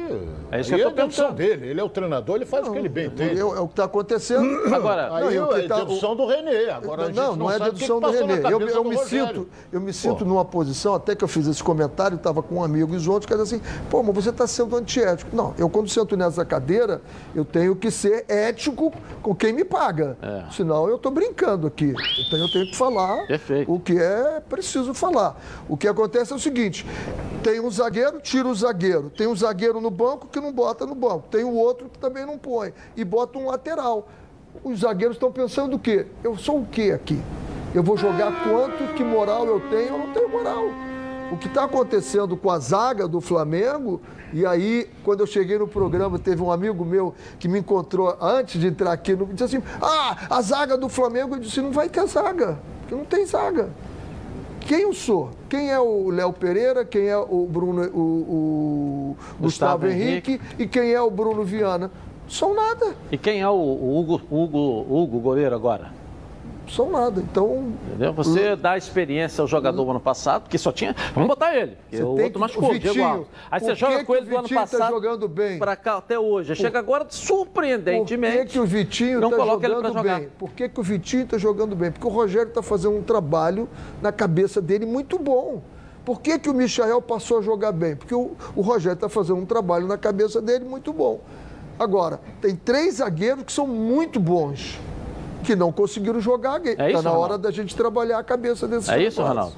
É 0.51 0.61
isso 0.61 0.73
aí 0.73 0.79
que 0.79 0.85
eu 0.85 0.91
tô 0.91 1.01
é 1.01 1.05
pensando. 1.05 1.33
dele. 1.33 1.67
Ele 1.67 1.79
é 1.79 1.83
o 1.83 1.89
treinador, 1.89 2.35
ele 2.35 2.45
faz 2.45 2.63
não, 2.63 2.69
o 2.69 2.73
que 2.73 2.79
ele 2.79 2.89
bem 2.89 3.09
tem. 3.09 3.29
É, 3.29 3.39
é 3.39 3.43
o 3.43 3.67
que 3.67 3.75
tá 3.75 3.85
acontecendo. 3.85 4.45
Agora, 4.73 5.15
aí 5.15 5.35
não, 5.35 5.55
é 5.55 5.67
tá, 5.67 5.77
dedução 5.77 6.11
o... 6.11 6.15
do 6.15 6.25
Renê. 6.25 6.69
Agora 6.69 7.09
não, 7.09 7.27
não, 7.31 7.35
não, 7.35 7.51
é 7.51 7.59
dedução 7.59 7.99
do 7.99 8.11
Renê. 8.11 8.41
Eu, 8.45 8.61
eu 8.61 8.83
me 8.83 8.97
sinto, 8.97 9.47
eu 9.71 9.81
me 9.81 9.93
sinto 9.93 10.25
numa 10.25 10.45
posição, 10.45 10.93
até 10.93 11.15
que 11.15 11.23
eu 11.23 11.27
fiz 11.27 11.47
esse 11.47 11.63
comentário, 11.63 12.15
estava 12.15 12.43
com 12.43 12.55
um 12.55 12.63
amigo 12.63 12.93
e 12.93 12.97
os 12.97 13.07
outros, 13.07 13.25
que 13.25 13.33
assim, 13.33 13.61
pô, 13.89 14.03
mas 14.03 14.15
você 14.15 14.29
está 14.29 14.45
sendo 14.45 14.75
antiético. 14.75 15.35
Não, 15.35 15.53
eu 15.57 15.69
quando 15.69 15.89
sento 15.89 16.15
nessa 16.15 16.45
cadeira, 16.45 17.01
eu 17.33 17.43
tenho 17.43 17.75
que 17.75 17.89
ser 17.89 18.25
ético 18.27 18.93
com 19.21 19.35
quem 19.35 19.53
me 19.53 19.63
paga. 19.63 20.17
É. 20.21 20.51
Senão 20.51 20.87
eu 20.87 20.95
estou 20.95 21.11
brincando 21.11 21.67
aqui. 21.67 21.93
Então 22.25 22.39
eu 22.39 22.51
tenho 22.51 22.65
que 22.67 22.75
falar 22.75 23.25
Perfeito. 23.27 23.71
o 23.71 23.79
que 23.79 23.97
é 23.97 24.41
preciso 24.41 24.93
falar. 24.93 25.39
O 25.67 25.75
que 25.77 25.87
acontece 25.87 26.33
é 26.33 26.35
o 26.35 26.39
seguinte: 26.39 26.85
tem 27.43 27.59
um 27.59 27.69
zagueiro, 27.69 28.19
tira 28.19 28.47
o 28.47 28.55
zagueiro. 28.55 29.09
Tem 29.09 29.27
um 29.27 29.35
zagueiro 29.35 29.81
no 29.81 29.89
banco 29.89 30.27
que 30.27 30.39
não 30.39 30.51
bota 30.51 30.85
no 30.85 30.95
banco. 30.95 31.27
Tem 31.29 31.43
o 31.43 31.53
outro 31.53 31.89
que 31.89 31.99
também 31.99 32.25
não 32.25 32.37
põe. 32.37 32.73
E 32.95 33.03
bota 33.03 33.37
um 33.37 33.47
lateral. 33.47 34.07
Os 34.63 34.79
zagueiros 34.79 35.17
estão 35.17 35.31
pensando 35.31 35.75
o 35.75 35.79
quê? 35.79 36.05
Eu 36.23 36.37
sou 36.37 36.59
o 36.59 36.65
quê 36.65 36.91
aqui? 36.93 37.21
Eu 37.73 37.83
vou 37.83 37.97
jogar 37.97 38.31
quanto, 38.43 38.93
que 38.93 39.03
moral 39.03 39.45
eu 39.45 39.59
tenho? 39.69 39.89
Eu 39.89 39.97
não 39.97 40.13
tenho 40.13 40.29
moral. 40.29 40.63
O 41.31 41.37
que 41.37 41.47
está 41.47 41.63
acontecendo 41.63 42.37
com 42.37 42.49
a 42.51 42.59
zaga 42.59 43.07
do 43.07 43.19
Flamengo, 43.19 44.01
e 44.31 44.45
aí, 44.45 44.89
quando 45.03 45.21
eu 45.21 45.27
cheguei 45.27 45.57
no 45.57 45.67
programa, 45.67 46.19
teve 46.19 46.41
um 46.41 46.51
amigo 46.51 46.85
meu 46.85 47.13
que 47.39 47.47
me 47.47 47.59
encontrou 47.59 48.15
antes 48.21 48.59
de 48.59 48.67
entrar 48.67 48.91
aqui, 48.91 49.15
no, 49.15 49.25
disse 49.25 49.43
assim: 49.43 49.63
Ah, 49.81 50.27
a 50.29 50.41
zaga 50.41 50.77
do 50.77 50.87
Flamengo. 50.89 51.35
Eu 51.35 51.39
disse: 51.39 51.61
Não 51.61 51.71
vai 51.71 51.89
ter 51.89 52.05
zaga, 52.07 52.59
porque 52.81 52.95
não 52.95 53.05
tem 53.05 53.25
zaga. 53.25 53.69
Quem 54.61 54.81
eu 54.81 54.93
sou? 54.93 55.29
Quem 55.47 55.71
é 55.71 55.79
o 55.79 56.09
Léo 56.09 56.33
Pereira? 56.33 56.83
Quem 56.83 57.07
é 57.07 57.17
o 57.17 57.45
Bruno, 57.45 57.83
o, 57.83 57.99
o 57.99 59.17
Gustavo, 59.39 59.83
Gustavo 59.83 59.87
Henrique. 59.87 60.31
Henrique? 60.31 60.63
E 60.63 60.67
quem 60.67 60.91
é 60.91 61.01
o 61.01 61.09
Bruno 61.11 61.43
Viana? 61.43 61.91
São 62.27 62.55
nada. 62.55 62.95
E 63.11 63.17
quem 63.17 63.41
é 63.41 63.49
o 63.49 63.53
Hugo, 63.53 64.19
Hugo, 64.29 64.85
Hugo 64.89 65.19
goleiro 65.19 65.55
agora? 65.55 65.91
São 66.73 66.89
nada. 66.89 67.21
Então. 67.21 67.73
Entendeu? 67.87 68.13
Você 68.13 68.53
uh, 68.53 68.57
dá 68.57 68.77
experiência 68.77 69.41
ao 69.41 69.47
jogador 69.47 69.83
do 69.83 69.89
ano 69.89 69.99
passado, 69.99 70.49
que 70.49 70.57
só 70.57 70.71
tinha. 70.71 70.95
Vamos 71.13 71.27
botar 71.27 71.55
ele. 71.55 71.77
Você 71.91 72.03
o 72.03 72.21
outro 72.21 72.39
machucou, 72.39 72.69
o 72.69 72.73
Vitinho, 72.73 73.27
Aí 73.49 73.59
você 73.59 73.75
joga 73.75 74.03
com 74.03 74.15
ele 74.15 74.25
do 74.25 74.37
ano 74.37 74.47
tá 74.47 74.55
passado. 74.55 74.79
Tá 74.79 74.89
jogando 74.89 75.27
bem? 75.27 75.59
Pra 75.59 75.75
cá 75.75 75.97
até 75.97 76.17
hoje. 76.17 76.49
Por, 76.49 76.61
Chega 76.61 76.79
agora 76.79 77.05
surpreendentemente. 77.09 78.37
Por 78.37 78.45
que, 78.45 78.51
que 78.51 78.59
o 78.59 78.65
Vitinho 78.65 79.19
não 79.19 79.29
tá 79.29 79.37
coloca 79.37 79.67
jogando 79.67 79.85
ele 79.85 79.91
pra 79.91 80.01
jogar. 80.01 80.19
bem? 80.19 80.29
Por 80.37 80.51
que, 80.51 80.69
que 80.69 80.79
o 80.79 80.83
Vitinho 80.83 81.23
está 81.23 81.37
jogando 81.37 81.75
bem? 81.75 81.91
Porque 81.91 82.07
o 82.07 82.09
Rogério 82.09 82.49
está 82.49 82.61
fazendo 82.61 82.95
um 82.97 83.03
trabalho 83.03 83.69
na 84.01 84.11
cabeça 84.11 84.61
dele 84.61 84.85
muito 84.85 85.17
bom. 85.19 85.61
Por 86.03 86.21
que, 86.21 86.37
que 86.37 86.49
o 86.49 86.53
Michael 86.53 87.01
passou 87.01 87.39
a 87.39 87.41
jogar 87.41 87.71
bem? 87.71 87.95
Porque 87.95 88.13
o, 88.13 88.35
o 88.55 88.61
Rogério 88.61 88.95
está 88.95 89.09
fazendo 89.09 89.39
um 89.39 89.45
trabalho 89.45 89.87
na 89.87 89.97
cabeça 89.97 90.39
dele 90.39 90.63
muito 90.63 90.93
bom. 90.93 91.19
Agora, 91.79 92.19
tem 92.39 92.55
três 92.55 92.95
zagueiros 92.95 93.43
que 93.43 93.51
são 93.51 93.67
muito 93.67 94.19
bons 94.19 94.79
que 95.45 95.55
não 95.55 95.71
conseguiram 95.71 96.19
jogar. 96.19 96.65
Está 96.65 96.83
é 96.83 96.91
na 96.93 97.11
hora 97.11 97.11
Ronaldo? 97.11 97.37
da 97.39 97.51
gente 97.51 97.75
trabalhar 97.75 98.17
a 98.17 98.23
cabeça 98.23 98.67
desses 98.67 98.89
É 98.89 99.01
isso, 99.01 99.21
Ronaldo? 99.21 99.53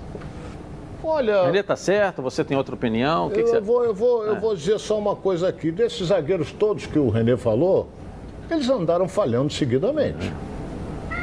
Olha, 1.03 1.43
Renê 1.43 1.63
tá 1.63 1.75
certo, 1.75 2.21
você 2.21 2.43
tem 2.43 2.57
outra 2.57 2.75
opinião? 2.75 3.27
O 3.27 3.31
que 3.31 3.39
eu, 3.39 3.45
que 3.45 3.49
você... 3.51 3.61
vou, 3.61 3.85
eu, 3.85 3.93
vou, 3.93 4.25
eu 4.25 4.39
vou 4.39 4.55
dizer 4.55 4.77
só 4.77 4.97
uma 4.97 5.15
coisa 5.15 5.47
aqui. 5.47 5.71
Desses 5.71 6.07
zagueiros 6.07 6.51
todos 6.51 6.85
que 6.85 6.99
o 6.99 7.09
Renê 7.09 7.37
falou, 7.37 7.87
eles 8.51 8.69
andaram 8.69 9.07
falhando 9.07 9.51
seguidamente. 9.51 10.33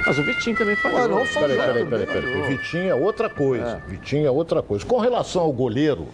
Mas 0.07 0.19
o 0.19 0.23
Vitinho 0.23 0.57
também 0.57 0.77
falou. 0.77 1.01
Ué, 1.01 1.09
não 1.09 1.27
Peraí, 1.27 1.57
peraí, 1.57 1.87
peraí, 1.87 2.07
peraí. 2.07 2.57
Vitinho 2.57 2.91
é 2.91 2.95
outra 2.95 3.29
coisa. 3.29 3.83
Vitinho 3.87 4.27
é 4.27 4.31
outra 4.31 4.63
coisa. 4.63 4.85
Com 4.85 4.99
relação 4.99 5.43
ao 5.43 5.53
goleiro, 5.53 6.07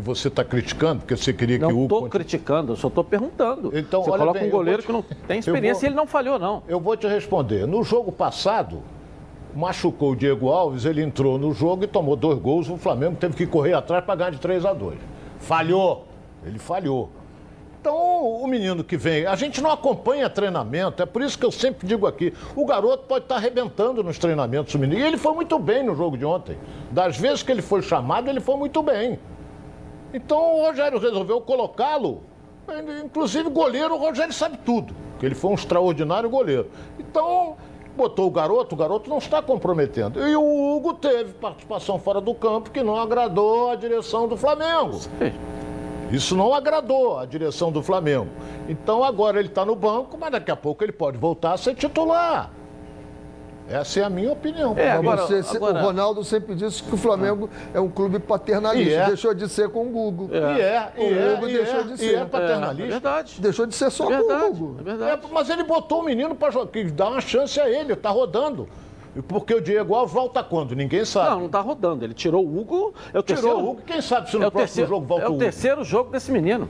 que 0.00 0.06
você 0.06 0.28
está 0.28 0.42
criticando, 0.44 1.00
porque 1.00 1.16
você 1.16 1.32
queria 1.32 1.58
que 1.58 1.64
o 1.64 1.70
Não 1.70 1.82
estou 1.84 2.08
criticando, 2.08 2.72
eu 2.72 2.76
só 2.76 2.88
estou 2.88 3.04
perguntando. 3.04 3.70
Então, 3.76 4.02
você 4.02 4.10
olha 4.10 4.18
coloca 4.20 4.38
bem, 4.40 4.48
um 4.48 4.50
goleiro 4.50 4.82
te- 4.82 4.86
que 4.86 4.92
não 4.92 5.02
tem 5.02 5.38
experiência 5.38 5.80
vou- 5.82 5.84
e 5.84 5.86
ele 5.88 5.94
não 5.94 6.06
falhou, 6.06 6.38
não. 6.38 6.62
Eu 6.66 6.80
vou 6.80 6.96
te 6.96 7.06
responder. 7.06 7.66
No 7.66 7.82
jogo 7.84 8.10
passado, 8.10 8.82
machucou 9.54 10.12
o 10.12 10.16
Diego 10.16 10.48
Alves, 10.48 10.84
ele 10.84 11.02
entrou 11.02 11.38
no 11.38 11.52
jogo 11.52 11.84
e 11.84 11.86
tomou 11.86 12.16
dois 12.16 12.38
gols. 12.38 12.68
O 12.68 12.76
Flamengo 12.76 13.16
teve 13.18 13.34
que 13.34 13.46
correr 13.46 13.74
atrás 13.74 14.04
para 14.04 14.14
ganhar 14.14 14.30
de 14.30 14.38
3 14.38 14.64
a 14.64 14.72
2 14.72 14.98
Falhou. 15.38 16.06
Ele 16.44 16.58
falhou. 16.58 17.10
Então, 17.80 17.96
o 17.96 18.46
menino 18.46 18.84
que 18.84 18.94
vem, 18.96 19.24
a 19.24 19.34
gente 19.34 19.62
não 19.62 19.70
acompanha 19.70 20.28
treinamento, 20.28 21.02
é 21.02 21.06
por 21.06 21.22
isso 21.22 21.38
que 21.38 21.46
eu 21.46 21.50
sempre 21.50 21.86
digo 21.86 22.06
aqui: 22.06 22.32
o 22.54 22.66
garoto 22.66 23.04
pode 23.08 23.24
estar 23.24 23.36
arrebentando 23.36 24.02
nos 24.04 24.18
treinamentos, 24.18 24.74
o 24.74 24.78
menino. 24.78 25.00
E 25.00 25.02
ele 25.06 25.16
foi 25.16 25.32
muito 25.32 25.58
bem 25.58 25.82
no 25.82 25.94
jogo 25.94 26.18
de 26.18 26.24
ontem. 26.26 26.58
Das 26.90 27.16
vezes 27.16 27.42
que 27.42 27.50
ele 27.50 27.62
foi 27.62 27.80
chamado, 27.80 28.28
ele 28.28 28.40
foi 28.40 28.56
muito 28.56 28.82
bem. 28.82 29.18
Então 30.12 30.58
o 30.58 30.66
Rogério 30.66 30.98
resolveu 30.98 31.40
colocá-lo. 31.40 32.22
Inclusive, 33.04 33.48
goleiro, 33.50 33.94
o 33.94 33.98
Rogério 33.98 34.32
sabe 34.32 34.58
tudo. 34.58 34.94
Que 35.18 35.26
ele 35.26 35.34
foi 35.34 35.50
um 35.50 35.54
extraordinário 35.54 36.30
goleiro. 36.30 36.68
Então, 36.98 37.56
botou 37.96 38.26
o 38.26 38.30
garoto, 38.30 38.74
o 38.74 38.78
garoto 38.78 39.10
não 39.10 39.18
está 39.18 39.42
comprometendo. 39.42 40.26
E 40.26 40.36
o 40.36 40.76
Hugo 40.76 40.94
teve 40.94 41.32
participação 41.34 41.98
fora 41.98 42.20
do 42.20 42.34
campo 42.34 42.70
que 42.70 42.82
não 42.82 42.96
agradou 42.96 43.70
a 43.70 43.74
direção 43.74 44.28
do 44.28 44.36
Flamengo. 44.36 45.00
Ei, 45.20 45.32
Isso 46.10 46.36
não 46.36 46.54
agradou 46.54 47.18
a 47.18 47.24
direção 47.24 47.70
do 47.70 47.82
Flamengo. 47.82 48.28
Então 48.68 49.04
agora 49.04 49.38
ele 49.38 49.48
está 49.48 49.64
no 49.64 49.74
banco, 49.74 50.16
mas 50.18 50.32
daqui 50.32 50.50
a 50.50 50.56
pouco 50.56 50.82
ele 50.84 50.92
pode 50.92 51.18
voltar 51.18 51.52
a 51.52 51.56
ser 51.56 51.74
titular. 51.74 52.50
Essa 53.70 54.00
é 54.00 54.02
a 54.04 54.10
minha 54.10 54.32
opinião. 54.32 54.74
É, 54.76 54.90
agora- 54.90 55.22
você- 55.26 55.56
agora- 55.56 55.78
O 55.78 55.82
Ronaldo 55.82 56.24
sempre 56.24 56.54
disse 56.56 56.82
que 56.82 56.92
o 56.92 56.96
Flamengo 56.98 57.48
é 57.72 57.80
um 57.80 57.88
clube 57.88 58.18
paternalista. 58.18 58.90
E 58.90 58.94
é. 58.94 59.06
Deixou 59.06 59.32
de 59.32 59.48
ser 59.48 59.68
com 59.68 59.86
o 59.86 59.90
Gugu. 59.90 60.28
E 60.32 60.36
é, 60.60 60.92
e 60.96 61.00
O 61.00 61.18
é, 61.20 61.34
Hugo 61.34 61.48
e 61.48 61.52
deixou 61.52 61.80
é, 61.80 61.82
de 61.84 61.92
e 61.94 61.98
ser. 61.98 62.14
é 62.14 62.18
É, 62.18 62.20
é 62.20 62.24
paternalista. 62.24 62.90
verdade. 62.90 63.40
Deixou 63.40 63.66
de 63.66 63.74
ser 63.76 63.90
só 63.90 64.04
É 64.12 64.16
com 64.18 64.24
o 64.24 64.26
verdade. 64.28 64.50
Gugu. 64.50 64.76
É 64.76 64.80
É, 64.80 64.84
verdade. 64.84 65.26
mas 65.32 65.48
ele 65.50 65.62
botou 65.62 66.00
o 66.00 66.04
menino 66.04 66.34
para 66.34 66.50
dar 66.92 67.08
uma 67.10 67.20
chance 67.20 67.60
a 67.60 67.70
ele, 67.70 67.94
tá 67.94 68.10
rodando. 68.10 68.68
E 69.14 69.22
Porque 69.22 69.52
o 69.54 69.60
Diego 69.60 69.94
Alves 69.94 70.14
volta 70.14 70.42
quando? 70.42 70.74
Ninguém 70.74 71.04
sabe. 71.04 71.30
Não, 71.30 71.40
não 71.40 71.48
tá 71.48 71.60
rodando. 71.60 72.04
Ele 72.04 72.14
tirou 72.14 72.44
o 72.46 72.60
Hugo. 72.60 72.94
É 73.12 73.18
o 73.18 73.22
terceiro. 73.22 73.56
Tirou 73.56 73.68
o 73.68 73.70
Hugo, 73.72 73.82
quem 73.86 74.00
sabe 74.00 74.30
se 74.30 74.36
no 74.36 74.44
é 74.44 74.46
o 74.46 74.50
próximo 74.50 74.66
terceiro, 74.68 74.88
jogo 74.90 75.06
volta 75.06 75.24
é 75.24 75.28
o 75.28 75.30
o 75.30 75.34
Hugo. 75.34 75.42
terceiro 75.44 75.84
jogo 75.84 76.10
desse 76.12 76.30
menino. 76.30 76.68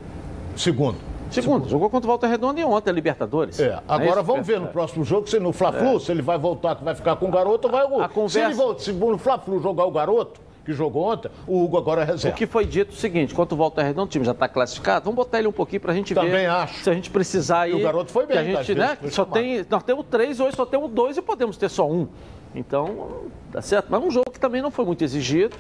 Segundo. 0.57 0.97
Segundo, 1.31 1.69
jogou 1.69 1.89
contra 1.91 2.07
o 2.07 2.11
Volta 2.11 2.27
Redonda 2.27 2.61
e 2.61 2.65
ontem 2.65 2.91
a 2.91 2.93
Libertadores. 2.93 3.59
É, 3.61 3.71
Não 3.71 3.83
agora 3.89 4.21
isso? 4.21 4.23
vamos 4.25 4.47
ver 4.47 4.61
no 4.61 4.67
próximo 4.69 5.05
jogo, 5.05 5.29
se 5.29 5.39
no 5.39 5.53
Fla-Flu, 5.53 6.01
se 6.01 6.11
ele 6.11 6.23
vai 6.23 6.39
voltar, 6.39 6.77
que 6.77 6.85
vai 6.85 6.95
ficar 6.95 7.17
com 7.17 7.27
o 7.29 7.31
garoto, 7.31 7.69
ou 7.69 7.73
vai 7.73 7.85
o 7.85 7.87
Hugo. 7.89 8.01
A 8.03 8.09
conversa- 8.09 8.39
Se 8.41 8.45
ele 8.47 8.55
volta, 8.55 8.83
se 8.83 8.93
no 8.93 9.19
Fla-Flu 9.19 9.61
jogar 9.63 9.85
o 9.87 9.91
garoto, 9.91 10.41
que 10.65 10.73
jogou 10.73 11.05
ontem, 11.11 11.31
o 11.47 11.63
Hugo 11.65 11.79
agora 11.79 12.03
é 12.03 12.05
O 12.05 12.07
reserva. 12.09 12.37
que 12.37 12.47
foi 12.47 12.67
dito 12.67 12.91
é 12.91 12.95
o 12.95 12.97
seguinte, 12.97 13.35
quanto 13.35 13.53
o 13.53 13.57
Volta 13.57 13.83
Redonda, 13.83 14.05
o 14.05 14.09
time 14.09 14.25
já 14.25 14.33
está 14.33 14.47
classificado, 14.49 15.05
vamos 15.05 15.17
botar 15.17 15.39
ele 15.39 15.49
um 15.49 15.53
pouquinho 15.53 15.81
para 15.81 15.93
a 15.93 15.95
gente 15.95 16.15
Também 16.15 16.31
ver 16.33 16.47
acho. 16.47 16.83
se 16.85 16.91
a 16.91 16.95
gente 16.95 17.11
precisar 17.11 17.61
aí. 17.63 17.73
E 17.73 17.75
o 17.75 17.83
garoto 17.83 18.11
foi 18.13 18.27
bem, 18.27 18.37
que 18.37 18.43
a 18.43 18.45
gente, 18.63 18.75
vezes 18.75 18.77
né, 18.77 18.99
só 19.11 19.25
tem, 19.25 19.65
nós 19.71 19.83
temos 19.83 20.05
três, 20.11 20.39
hoje 20.39 20.55
só 20.57 20.67
temos 20.67 20.91
dois 20.91 21.17
e 21.17 21.23
podemos 21.23 21.57
ter 21.57 21.69
só 21.71 21.89
um. 21.89 22.07
Então, 22.55 23.09
tá 23.53 23.63
certo. 23.63 23.87
Mas 23.89 24.03
um 24.03 24.11
jogo 24.11 24.31
que 24.31 24.41
também 24.41 24.61
não 24.61 24.71
foi 24.73 24.85
muito 24.85 25.03
exigido. 25.05 25.57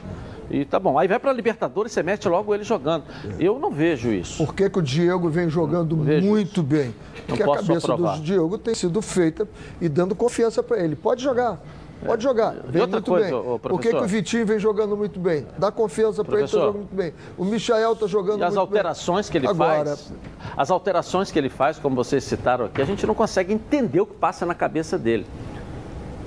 E 0.50 0.64
tá 0.64 0.78
bom. 0.80 0.98
Aí 0.98 1.06
vai 1.06 1.18
para 1.18 1.32
Libertadores, 1.32 1.92
você 1.92 2.02
mete 2.02 2.28
logo 2.28 2.54
ele 2.54 2.64
jogando. 2.64 3.04
Eu 3.38 3.58
não 3.58 3.70
vejo 3.70 4.10
isso. 4.10 4.44
Por 4.44 4.54
que, 4.54 4.68
que 4.68 4.78
o 4.78 4.82
Diego 4.82 5.28
vem 5.28 5.48
jogando 5.48 5.96
muito 5.96 6.62
bem? 6.62 6.94
Porque 7.26 7.42
a 7.42 7.54
cabeça 7.54 7.96
do 7.96 8.18
Diego 8.20 8.58
tem 8.58 8.74
sido 8.74 9.00
feita 9.00 9.48
e 9.80 9.88
dando 9.88 10.14
confiança 10.14 10.62
para 10.62 10.78
ele. 10.82 10.96
Pode 10.96 11.22
jogar. 11.22 11.58
Pode 12.04 12.22
jogar. 12.22 12.54
Vem 12.66 12.86
muito 12.86 13.10
coisa, 13.10 13.26
bem. 13.28 13.34
ô, 13.34 13.58
Por 13.58 13.78
que, 13.78 13.90
que 13.90 13.96
o 13.96 14.06
Vitinho 14.06 14.46
vem 14.46 14.58
jogando 14.58 14.96
muito 14.96 15.20
bem? 15.20 15.46
Dá 15.58 15.70
confiança 15.70 16.24
para 16.24 16.38
ele, 16.38 16.46
tá 16.46 16.50
Professor. 16.52 16.60
jogando 16.60 16.76
muito 16.78 16.94
bem. 16.94 17.12
O 17.36 17.44
Michael 17.44 17.94
tá 17.94 18.06
jogando 18.06 18.40
E 18.40 18.42
as 18.42 18.54
muito 18.54 18.60
alterações 18.60 19.26
bem. 19.26 19.32
que 19.32 19.38
ele 19.38 19.46
Agora, 19.46 19.84
faz, 19.84 20.12
as 20.56 20.70
alterações 20.70 21.30
que 21.30 21.38
ele 21.38 21.50
faz, 21.50 21.78
como 21.78 21.94
vocês 21.94 22.24
citaram 22.24 22.64
aqui, 22.64 22.80
a 22.80 22.86
gente 22.86 23.06
não 23.06 23.14
consegue 23.14 23.52
entender 23.52 24.00
o 24.00 24.06
que 24.06 24.14
passa 24.14 24.46
na 24.46 24.54
cabeça 24.54 24.98
dele. 24.98 25.26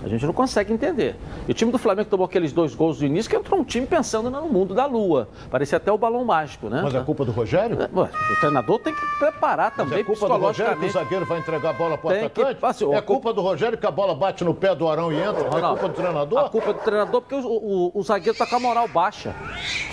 A 0.03 0.07
gente 0.09 0.25
não 0.25 0.33
consegue 0.33 0.73
entender. 0.73 1.15
E 1.47 1.51
o 1.51 1.53
time 1.53 1.71
do 1.71 1.77
Flamengo 1.77 2.09
tomou 2.09 2.25
aqueles 2.25 2.51
dois 2.51 2.75
gols 2.75 2.99
do 2.99 3.05
início, 3.05 3.29
que 3.29 3.37
entrou 3.37 3.59
um 3.59 3.63
time 3.63 3.87
pensando 3.87 4.29
no 4.29 4.47
mundo 4.49 4.73
da 4.73 4.85
lua. 4.85 5.29
Parecia 5.49 5.77
até 5.77 5.91
o 5.91 5.97
balão 5.97 6.25
mágico, 6.25 6.67
né? 6.69 6.81
Mas 6.83 6.93
é 6.93 6.99
culpa 7.01 7.23
do 7.23 7.31
Rogério? 7.31 7.77
É, 7.81 7.85
o 8.33 8.39
treinador 8.39 8.79
tem 8.79 8.93
que 8.93 9.01
preparar 9.17 9.73
Mas 9.75 9.77
também 9.77 9.99
é 10.01 10.03
culpa 10.03 10.27
do 10.27 10.37
Rogério 10.37 10.77
que 10.77 10.85
o 10.85 10.91
zagueiro 10.91 11.25
vai 11.25 11.39
entregar 11.39 11.69
a 11.69 11.73
bola 11.73 11.97
para 11.97 12.07
o 12.07 12.09
Tem 12.11 12.29
que- 12.29 12.41
atacante? 12.41 12.65
assim, 12.65 12.93
é 12.93 13.01
culpa 13.01 13.33
do 13.33 13.41
Rogério 13.41 13.77
que 13.77 13.85
a 13.87 13.91
bola 13.91 14.13
bate 14.13 14.43
no 14.43 14.53
pé 14.53 14.75
do 14.75 14.89
Arão 14.89 15.11
e 15.11 15.15
entra? 15.21 15.45
É 15.45 15.49
Ronaldo, 15.49 15.79
culpa 15.79 15.93
do 15.93 15.95
treinador? 16.01 16.39
A 16.39 16.49
culpa 16.49 16.69
é 16.69 16.73
do 16.73 16.79
treinador 16.79 17.21
porque 17.21 17.35
o, 17.35 17.47
o- 17.47 17.91
o 17.95 18.03
zagueiro 18.03 18.37
tá 18.37 18.45
com 18.45 18.55
a 18.55 18.59
moral 18.59 18.87
baixa. 18.87 19.33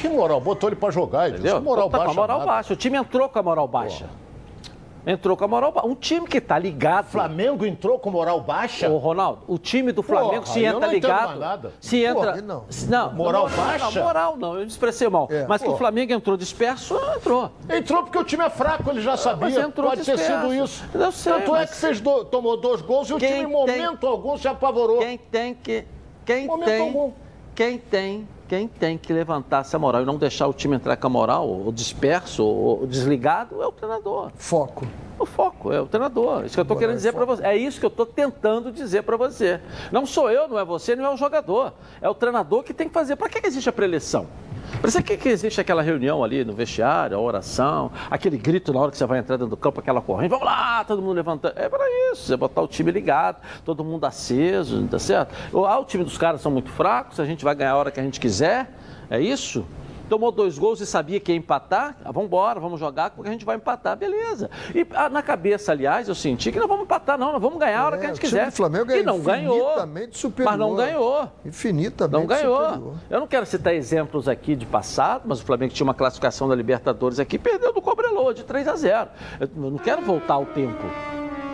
Que 0.01 0.09
moral? 0.09 0.41
Botou 0.41 0.69
ele 0.69 0.77
para 0.77 0.91
jogar, 0.91 1.29
Edilson. 1.29 1.61
Moral 1.61 1.89
tá 1.89 1.99
baixa 1.99 2.05
com 2.15 2.19
a 2.19 2.23
moral 2.23 2.39
nada. 2.41 2.51
baixa. 2.51 2.73
O 2.73 2.77
time 2.77 2.97
entrou 2.99 3.29
com 3.29 3.39
a 3.39 3.43
moral 3.43 3.69
baixa. 3.69 4.07
Entrou 5.07 5.37
com 5.37 5.45
a 5.45 5.49
moral 5.49 5.73
baixa. 5.73 5.89
Um 5.89 5.95
time 5.95 6.27
que 6.27 6.41
tá 6.41 6.59
ligado. 6.59 7.07
Flamengo 7.07 7.65
entrou 7.65 7.99
com 7.99 8.11
moral 8.11 8.41
baixa? 8.41 8.89
Ô, 8.91 8.99
Ronaldo, 8.99 9.43
o 9.49 9.57
time 9.59 9.93
do 9.93 10.03
Flamengo, 10.03 10.43
Porra, 10.43 10.53
se 10.53 10.65
entra 10.65 10.81
não 10.87 10.93
ligado. 10.93 11.39
nada. 11.39 11.73
Se 11.81 12.05
entra. 12.05 12.33
Porra, 12.33 12.43
não. 12.43 12.65
não. 12.89 13.13
Moral 13.15 13.49
não, 13.49 13.57
baixa? 13.57 13.85
Não, 13.99 14.05
moral 14.05 14.37
não, 14.37 14.55
eu 14.57 14.65
expressei 14.65 15.09
mal. 15.09 15.27
É, 15.31 15.47
Mas 15.49 15.61
que 15.61 15.65
porra. 15.67 15.75
o 15.75 15.79
Flamengo 15.79 16.13
entrou 16.13 16.37
disperso, 16.37 16.97
entrou. 17.17 17.51
Entrou 17.69 18.03
porque 18.03 18.19
o 18.19 18.25
time 18.25 18.45
é 18.45 18.51
fraco, 18.51 18.91
ele 18.91 19.01
já 19.01 19.17
sabia. 19.17 19.49
mas 19.49 19.57
entrou 19.57 19.89
Pode 19.89 20.05
ter 20.05 20.15
disperso. 20.17 20.41
sido 20.49 20.55
isso. 20.65 20.85
Eu 20.93 21.13
sei, 21.13 21.33
Tanto 21.33 21.55
é 21.57 21.59
mas- 21.61 21.71
que 21.71 21.77
fez 21.77 22.01
do- 22.01 22.25
tomou 22.27 22.57
dois 22.59 22.83
gols 22.83 23.09
e 23.09 23.15
o 23.15 23.19
Quem 23.19 23.29
time, 23.29 23.41
em 23.41 23.45
tem- 23.47 23.53
momento 23.81 24.07
algum, 24.07 24.37
se 24.37 24.47
apavorou. 24.49 24.99
Quem 24.99 25.17
tem 25.17 25.55
que. 25.55 25.85
Quem 26.27 26.47
Momento 26.47 26.67
tem. 26.69 26.81
algum. 26.81 27.13
Quem 27.55 27.79
tem. 27.79 28.29
Quem 28.51 28.67
tem 28.67 28.99
que 28.99 29.13
levantar 29.13 29.61
essa 29.61 29.79
moral 29.79 30.03
e 30.03 30.05
não 30.05 30.17
deixar 30.17 30.49
o 30.49 30.53
time 30.53 30.75
entrar 30.75 30.97
com 30.97 31.07
a 31.07 31.11
moral, 31.11 31.49
ou 31.49 31.71
disperso, 31.71 32.45
ou 32.45 32.85
desligado, 32.85 33.63
é 33.63 33.67
o 33.69 33.71
treinador. 33.71 34.33
foco. 34.35 34.89
O 35.21 35.25
foco 35.25 35.73
é 35.73 35.81
o 35.81 35.87
treinador. 35.87 36.45
Isso 36.45 36.55
que 36.55 36.59
eu 36.59 36.63
estou 36.63 36.77
querendo 36.77 36.97
dizer 36.97 37.13
para 37.13 37.25
você. 37.25 37.45
É 37.45 37.57
isso 37.57 37.79
que 37.79 37.87
eu 37.87 37.91
estou 37.91 38.05
tentando 38.05 38.73
dizer 38.73 39.05
para 39.05 39.17
você. 39.17 39.61
Não 39.93 40.05
sou 40.05 40.29
eu, 40.29 40.49
não 40.49 40.59
é 40.59 40.65
você, 40.65 40.97
não 40.97 41.05
é 41.05 41.15
o 41.15 41.17
jogador. 41.17 41.75
É 42.03 42.09
o 42.09 42.15
treinador 42.15 42.65
que 42.65 42.75
tem 42.75 42.89
que 42.89 42.93
fazer. 42.93 43.15
Para 43.15 43.29
que 43.29 43.41
que 43.41 43.47
existe 43.47 43.69
a 43.69 43.73
preleção? 43.73 44.27
Para 44.81 44.89
isso 44.89 45.03
que, 45.03 45.17
que 45.17 45.29
existe 45.29 45.61
aquela 45.61 45.83
reunião 45.83 46.23
ali 46.23 46.45
no 46.45 46.53
vestiário, 46.53 47.17
a 47.17 47.21
oração, 47.21 47.91
aquele 48.11 48.37
grito 48.37 48.73
na 48.73 48.81
hora 48.81 48.91
que 48.91 48.97
você 48.97 49.07
vai 49.07 49.19
entrar 49.19 49.37
dentro 49.37 49.51
do 49.51 49.57
campo, 49.57 49.81
aquela 49.81 50.01
corrente, 50.01 50.31
vamos 50.31 50.45
lá, 50.45 50.85
todo 50.85 51.03
mundo 51.03 51.15
levantando. 51.15 51.55
É 51.57 51.69
para 51.69 51.85
isso, 52.13 52.33
é 52.33 52.37
botar 52.37 52.63
o 52.63 52.69
time 52.69 52.91
ligado, 52.91 53.39
todo 53.65 53.85
mundo 53.85 54.05
aceso, 54.05 54.87
tá 54.89 54.99
certo? 54.99 55.35
Ah, 55.67 55.79
o 55.79 55.85
time 55.85 56.05
dos 56.05 56.17
caras 56.17 56.41
são 56.41 56.51
muito 56.51 56.71
fracos, 56.71 57.21
a 57.21 57.25
gente 57.25 57.45
vai 57.45 57.55
ganhar 57.55 57.73
a 57.73 57.77
hora 57.77 57.91
que 57.91 58.01
a 58.01 58.03
gente 58.03 58.21
quiser. 58.21 58.71
É 59.11 59.21
isso? 59.21 59.67
Tomou 60.11 60.31
dois 60.33 60.59
gols 60.59 60.81
e 60.81 60.87
sabia 60.87 61.19
que 61.21 61.33
ia 61.33 61.39
empatar, 61.39 61.97
ah, 62.05 62.11
vamos 62.13 62.27
embora, 62.27 62.59
vamos 62.61 62.79
jogar, 62.79 63.11
porque 63.11 63.29
a 63.29 63.33
gente 63.33 63.45
vai 63.45 63.57
empatar, 63.57 63.97
beleza. 63.97 64.51
E 64.75 64.87
ah, 64.95 65.09
na 65.09 65.23
cabeça, 65.23 65.73
aliás, 65.73 66.09
eu 66.09 66.15
senti 66.15 66.51
que 66.53 66.59
não 66.59 66.69
vamos 66.69 66.85
empatar, 66.85 67.17
não, 67.17 67.33
nós 67.33 67.41
vamos 67.41 67.59
ganhar 67.59 67.81
a 67.81 67.87
hora 67.87 67.97
que 67.99 68.05
a 68.05 68.09
É, 68.11 68.13
gente 68.13 68.19
o 68.19 68.21
quiser. 68.21 68.47
do 68.47 68.53
Flamengo 68.53 68.91
é 68.91 68.99
e 68.99 69.03
não 69.03 69.21
ganhou. 69.21 69.57
infinitamente 69.57 70.19
superior. 70.19 70.51
Mas 70.51 70.59
não 70.61 70.75
ganhou. 70.75 71.29
Infinitamente 71.45 72.21
Não 72.21 72.27
ganhou. 72.27 72.63
superior. 72.65 72.95
Eu 73.09 73.21
não 73.21 73.27
quero 73.27 73.47
citar 73.47 73.73
exemplos 73.75 74.29
aqui 74.29 74.57
de 74.57 74.67
passado, 74.67 75.23
mas 75.27 75.41
o 75.41 75.45
Flamengo 75.45 75.73
tinha 75.73 75.85
uma 75.87 75.95
classificação 75.95 76.49
da 76.49 76.55
Libertadores 76.55 77.19
aqui, 77.21 77.39
perdeu 77.39 77.73
do 77.73 77.81
Cobreloa 77.81 78.35
de 78.35 78.43
3 78.45 78.67
a 78.69 78.75
0. 78.77 79.11
Eu 79.41 79.49
não 79.55 79.79
quero 79.79 80.03
voltar 80.03 80.35
ao 80.35 80.45
tempo. 80.47 80.85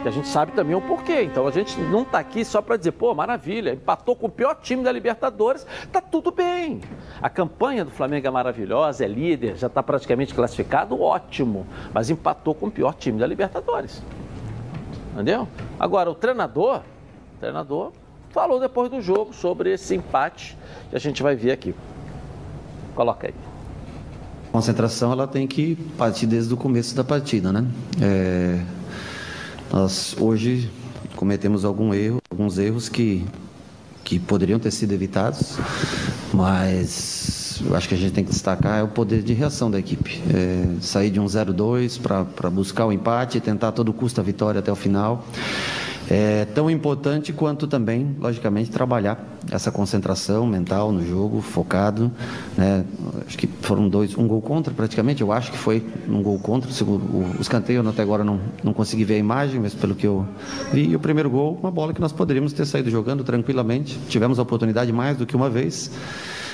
Que 0.07 0.11
a 0.11 0.13
gente 0.13 0.29
sabe 0.29 0.53
também 0.53 0.77
o 0.77 0.81
porquê. 0.81 1.23
Então 1.25 1.49
a 1.49 1.51
gente 1.51 1.81
não 1.81 2.03
está 2.03 2.21
aqui 2.21 2.45
só 2.45 2.63
para 2.63 2.77
dizer, 2.77 2.93
pô, 2.93 3.13
maravilha, 3.13 3.73
empatou 3.73 4.15
com 4.15 4.29
o 4.29 4.31
pior 4.31 4.55
time 4.55 4.85
da 4.85 4.93
Libertadores, 4.93 5.67
tá 5.91 6.01
tudo 6.01 6.31
bem. 6.31 6.81
A 7.21 7.29
campanha 7.29 7.85
do 7.85 7.91
Flamengo 7.91 8.25
é 8.25 8.31
maravilhosa, 8.31 9.05
é 9.05 9.09
líder, 9.09 9.57
já 9.57 9.67
está 9.67 9.83
praticamente 9.83 10.33
classificado, 10.33 11.03
ótimo. 11.03 11.67
Mas 11.93 12.09
empatou 12.09 12.55
com 12.55 12.67
o 12.67 12.71
pior 12.71 12.95
time 12.95 13.19
da 13.19 13.27
Libertadores. 13.27 14.01
Entendeu? 15.13 15.49
Agora, 15.77 16.09
o 16.09 16.15
treinador, 16.15 16.83
o 17.35 17.41
treinador 17.41 17.91
falou 18.31 18.61
depois 18.61 18.89
do 18.89 19.01
jogo 19.01 19.35
sobre 19.35 19.73
esse 19.73 19.97
empate 19.97 20.57
que 20.89 20.95
a 20.95 21.01
gente 21.01 21.21
vai 21.21 21.35
ver 21.35 21.51
aqui. 21.51 21.75
Coloca 22.95 23.27
aí. 23.27 23.35
Concentração 24.53 25.11
ela 25.11 25.27
tem 25.27 25.49
que 25.49 25.75
partir 25.99 26.29
desde 26.29 26.55
o 26.55 26.57
começo 26.57 26.95
da 26.95 27.03
partida, 27.03 27.53
né? 27.53 27.67
É, 28.01 28.76
nós 29.73 30.15
hoje 30.19 30.71
cometemos 31.15 31.65
algum 31.65 31.93
erro, 31.95 32.19
alguns 32.31 32.59
erros 32.59 32.89
que, 32.89 33.25
que 34.05 34.19
poderiam 34.19 34.59
ter 34.59 34.71
sido 34.71 34.93
evitados, 34.93 35.59
mas 36.33 37.63
acho 37.75 37.89
que 37.89 37.95
a 37.95 37.99
gente 37.99 38.13
tem 38.13 38.25
que 38.25 38.31
destacar 38.31 38.79
é 38.79 38.83
o 38.83 38.89
poder 38.89 39.23
de 39.23 39.33
reação 39.33 39.71
da 39.71 39.79
equipe. 39.79 40.23
É, 40.33 40.81
sair 40.81 41.11
de 41.11 41.19
um 41.19 41.27
0-2 41.27 42.01
para 42.01 42.51
buscar 42.51 42.87
o 42.87 42.93
empate, 42.93 43.41
tentar 43.41 43.69
a 43.69 43.73
todo 43.73 43.93
custo 43.93 44.21
a 44.21 44.25
vitória 44.25 44.59
até 44.59 44.71
o 44.71 44.77
final. 44.77 45.25
É 46.09 46.45
tão 46.45 46.71
importante 46.71 47.33
quanto 47.33 47.67
também, 47.67 48.17
logicamente, 48.21 48.71
trabalhar 48.71 49.39
essa 49.51 49.73
concentração 49.73 50.47
mental 50.47 50.93
no 50.93 51.05
jogo, 51.05 51.41
focado. 51.41 52.11
Né? 52.57 52.85
Acho 53.27 53.37
que 53.37 53.47
foram 53.47 53.89
dois, 53.89 54.17
um 54.17 54.27
gol 54.27 54.41
contra 54.41 54.73
praticamente, 54.73 55.23
eu 55.23 55.33
acho 55.33 55.51
que 55.51 55.59
foi 55.59 55.85
um 56.09 56.23
gol 56.23 56.39
contra. 56.39 56.71
O, 56.85 56.95
o 56.95 57.37
escanteio 57.41 57.87
até 57.89 58.03
agora 58.03 58.23
não, 58.23 58.41
não 58.63 58.73
consegui 58.73 59.05
ver 59.05 59.15
a 59.15 59.19
imagem, 59.19 59.61
mas 59.61 59.75
pelo 59.75 59.95
que 59.95 60.07
eu 60.07 60.27
vi, 60.73 60.91
e 60.91 60.97
o 60.97 61.01
primeiro 61.01 61.29
gol, 61.29 61.59
uma 61.61 61.71
bola 61.71 61.93
que 61.93 62.01
nós 62.01 62.13
poderíamos 62.13 62.53
ter 62.53 62.67
saído 62.67 62.91
jogando 62.91 63.25
tranquilamente. 63.25 63.99
Tivemos 64.09 64.39
a 64.39 64.43
oportunidade 64.43 64.93
mais 64.93 65.17
do 65.17 65.27
que 65.27 65.35
uma 65.35 65.51
vez, 65.51 65.91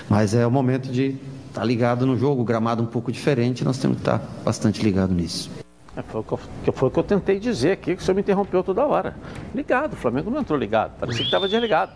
mas 0.09 0.35
é 0.35 0.47
o 0.47 0.51
momento 0.51 0.91
de 0.91 1.17
estar 1.49 1.61
tá 1.61 1.65
ligado 1.65 2.07
no 2.07 2.19
jogo, 2.19 2.41
o 2.41 2.45
gramado 2.45 2.83
um 2.83 2.87
pouco 2.87 3.13
diferente, 3.13 3.65
nós 3.65 3.79
temos 3.79 3.99
que 3.99 4.03
estar 4.03 4.19
tá 4.19 4.27
bastante 4.45 4.83
ligado 4.83 5.13
nisso. 5.13 5.62
É, 5.97 6.03
foi, 6.03 6.21
o 6.21 6.25
que, 6.25 6.73
foi 6.73 6.89
o 6.89 6.91
que 6.91 6.99
eu 6.99 7.05
tentei 7.05 7.39
dizer 7.39 7.73
aqui, 7.73 7.95
que 7.95 8.03
o 8.03 8.05
senhor 8.05 8.15
me 8.15 8.23
interrompeu 8.23 8.63
toda 8.63 8.87
hora. 8.87 9.15
Ligado, 9.55 9.93
o 9.93 9.97
Flamengo 9.97 10.31
não 10.31 10.41
entrou 10.41 10.59
ligado, 10.59 10.99
parecia 10.99 11.21
que 11.21 11.27
estava 11.27 11.47
desligado. 11.47 11.93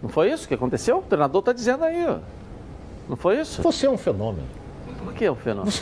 Não 0.00 0.08
foi 0.08 0.30
isso 0.30 0.46
que 0.46 0.54
aconteceu? 0.54 0.98
O 0.98 1.02
treinador 1.02 1.40
está 1.40 1.52
dizendo 1.52 1.82
aí, 1.82 2.06
ó. 2.06 2.18
Não 3.08 3.16
foi 3.16 3.40
isso? 3.40 3.62
Você 3.62 3.86
é 3.86 3.90
um 3.90 3.98
fenômeno. 3.98 4.46
Por 5.04 5.12
que 5.12 5.24
é 5.24 5.30
um 5.30 5.36
fenômeno? 5.36 5.72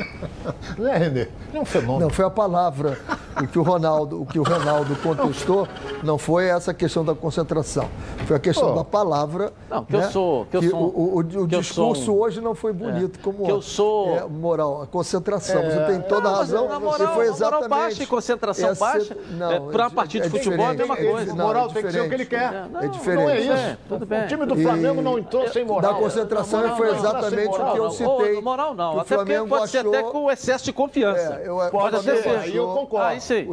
não 0.78 0.88
é, 0.88 0.96
Renê? 0.98 1.28
É 1.52 1.60
um 1.60 1.64
fenômeno. 1.64 2.00
Não, 2.00 2.10
foi 2.10 2.24
a 2.24 2.30
palavra. 2.30 2.98
O 3.40 3.46
que 3.46 3.58
o 3.58 3.62
Ronaldo, 3.62 4.20
o 4.20 4.26
que 4.26 4.38
o 4.38 4.42
Ronaldo 4.42 4.94
contestou 4.96 5.66
não 6.02 6.18
foi 6.18 6.48
essa 6.48 6.74
questão 6.74 7.04
da 7.04 7.14
concentração. 7.14 7.88
Foi 8.26 8.36
a 8.36 8.38
questão 8.38 8.72
oh. 8.72 8.74
da 8.74 8.84
palavra. 8.84 9.52
Não, 9.70 9.84
que 9.84 9.96
né? 9.96 10.04
eu 10.04 10.10
sou. 10.10 10.46
Que 10.46 10.56
eu 10.58 10.62
sou 10.62 10.80
o, 10.80 11.14
o, 11.14 11.18
o 11.18 11.46
discurso 11.46 12.04
sou, 12.04 12.20
hoje 12.20 12.40
não 12.40 12.54
foi 12.54 12.72
bonito 12.72 13.18
é, 13.18 13.22
como 13.22 13.44
que 13.44 13.50
eu 13.50 13.62
sou 13.62 14.16
é, 14.16 14.26
moral, 14.26 14.82
a 14.82 14.86
concentração. 14.86 15.62
É, 15.62 15.70
você 15.70 15.92
tem 15.92 16.02
toda 16.02 16.28
a 16.28 16.36
razão. 16.36 16.68
Na 16.68 16.78
moral, 16.78 17.14
foi 17.14 17.26
exatamente. 17.26 17.68
Moral 17.68 17.82
baixa 17.82 18.02
e 18.02 18.06
concentração 18.06 18.70
essa, 18.70 18.84
baixa. 18.84 19.16
Não, 19.30 19.50
é, 19.50 19.60
para 19.60 19.84
uma 19.84 19.90
partida 19.90 20.28
de 20.28 20.30
futebol 20.30 20.66
é 20.66 20.70
a 20.70 20.74
mesma 20.74 20.96
coisa. 20.96 21.34
Não, 21.34 21.46
moral 21.46 21.68
tem 21.68 21.82
que 21.82 21.92
ser 21.92 22.00
o 22.00 22.08
que 22.08 22.14
ele 22.14 22.26
quer. 22.26 22.68
é 22.80 22.88
diferente. 22.88 23.22
Não 23.22 23.30
é 23.30 23.40
isso. 23.40 23.78
tudo 23.88 24.06
bem. 24.06 24.24
O 24.24 24.26
time 24.26 24.46
do 24.46 24.56
Flamengo 24.56 25.02
não 25.02 25.18
entrou 25.18 25.48
sem 25.48 25.64
moral. 25.64 25.92
Da 25.92 25.98
concentração 25.98 26.76
foi 26.76 26.90
exatamente 26.90 27.48
o 27.48 27.72
que 27.72 27.78
eu 27.78 27.90
citei. 27.90 28.41
Moral 28.42 28.74
não. 28.74 29.00
Até 29.00 29.16
porque 29.16 29.38
pode 29.48 29.70
ser 29.70 29.86
até 29.86 30.02
com 30.02 30.30
excesso 30.30 30.64
de 30.64 30.72
confiança. 30.72 31.40
Pode 31.70 32.00
ser. 32.02 32.28
Aí 32.28 32.56
eu 32.56 32.68
concordo. 32.68 33.06
Ah, 33.06 33.14
isso 33.14 33.32
aí. 33.32 33.48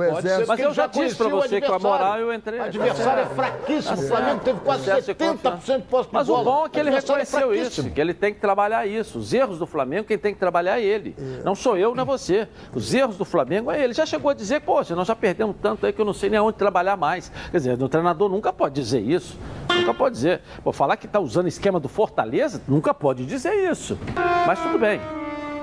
Mas 0.47 0.59
eu 0.59 0.73
já 0.73 0.87
disse 0.87 1.15
para 1.15 1.29
você 1.29 1.61
que 1.61 1.71
a 1.71 1.79
moral 1.79 2.17
eu 2.19 2.33
entrei. 2.33 2.59
O 2.59 2.63
adversário 2.63 3.23
é 3.23 3.25
fraquíssimo. 3.33 3.97
O 3.99 4.07
Flamengo 4.07 4.41
teve 4.43 4.59
quase 4.59 4.89
70% 4.89 5.77
de 5.77 5.83
posse 5.83 6.09
de 6.09 6.13
Mas 6.13 6.29
o 6.29 6.43
bom 6.43 6.65
é 6.65 6.69
que 6.69 6.79
ele 6.79 6.89
reconheceu 6.89 7.53
isso, 7.53 7.89
que 7.89 8.01
ele 8.01 8.13
tem 8.13 8.33
que 8.33 8.39
trabalhar 8.39 8.85
isso. 8.85 9.19
Os 9.19 9.33
erros 9.33 9.59
do 9.59 9.65
Flamengo, 9.65 10.05
quem 10.05 10.17
tem 10.17 10.33
que 10.33 10.39
trabalhar 10.39 10.79
é 10.79 10.83
ele. 10.83 11.15
Não 11.43 11.55
sou 11.55 11.77
eu, 11.77 11.93
não 11.93 12.03
é 12.03 12.05
você. 12.05 12.47
Os 12.73 12.93
erros 12.93 13.17
do 13.17 13.25
Flamengo 13.25 13.71
é 13.71 13.83
ele. 13.83 13.93
Já 13.93 14.05
chegou 14.05 14.31
a 14.31 14.33
dizer, 14.33 14.61
poxa, 14.61 14.95
nós 14.95 15.07
já 15.07 15.15
perdemos 15.15 15.55
tanto 15.61 15.85
aí 15.85 15.93
que 15.93 16.01
eu 16.01 16.05
não 16.05 16.13
sei 16.13 16.29
nem 16.29 16.39
onde 16.39 16.57
trabalhar 16.57 16.97
mais. 16.97 17.31
Quer 17.51 17.57
dizer, 17.57 17.81
o 17.81 17.89
treinador 17.89 18.29
nunca 18.29 18.51
pode 18.51 18.75
dizer 18.75 18.99
isso. 18.99 19.37
Nunca 19.75 19.93
pode 19.93 20.15
dizer. 20.15 20.41
Pô, 20.63 20.71
falar 20.71 20.97
que 20.97 21.05
está 21.05 21.19
usando 21.19 21.47
esquema 21.47 21.79
do 21.79 21.89
Fortaleza, 21.89 22.61
nunca 22.67 22.93
pode 22.93 23.25
dizer 23.25 23.53
isso. 23.71 23.97
Mas 24.45 24.59
tudo 24.59 24.77
bem. 24.77 25.18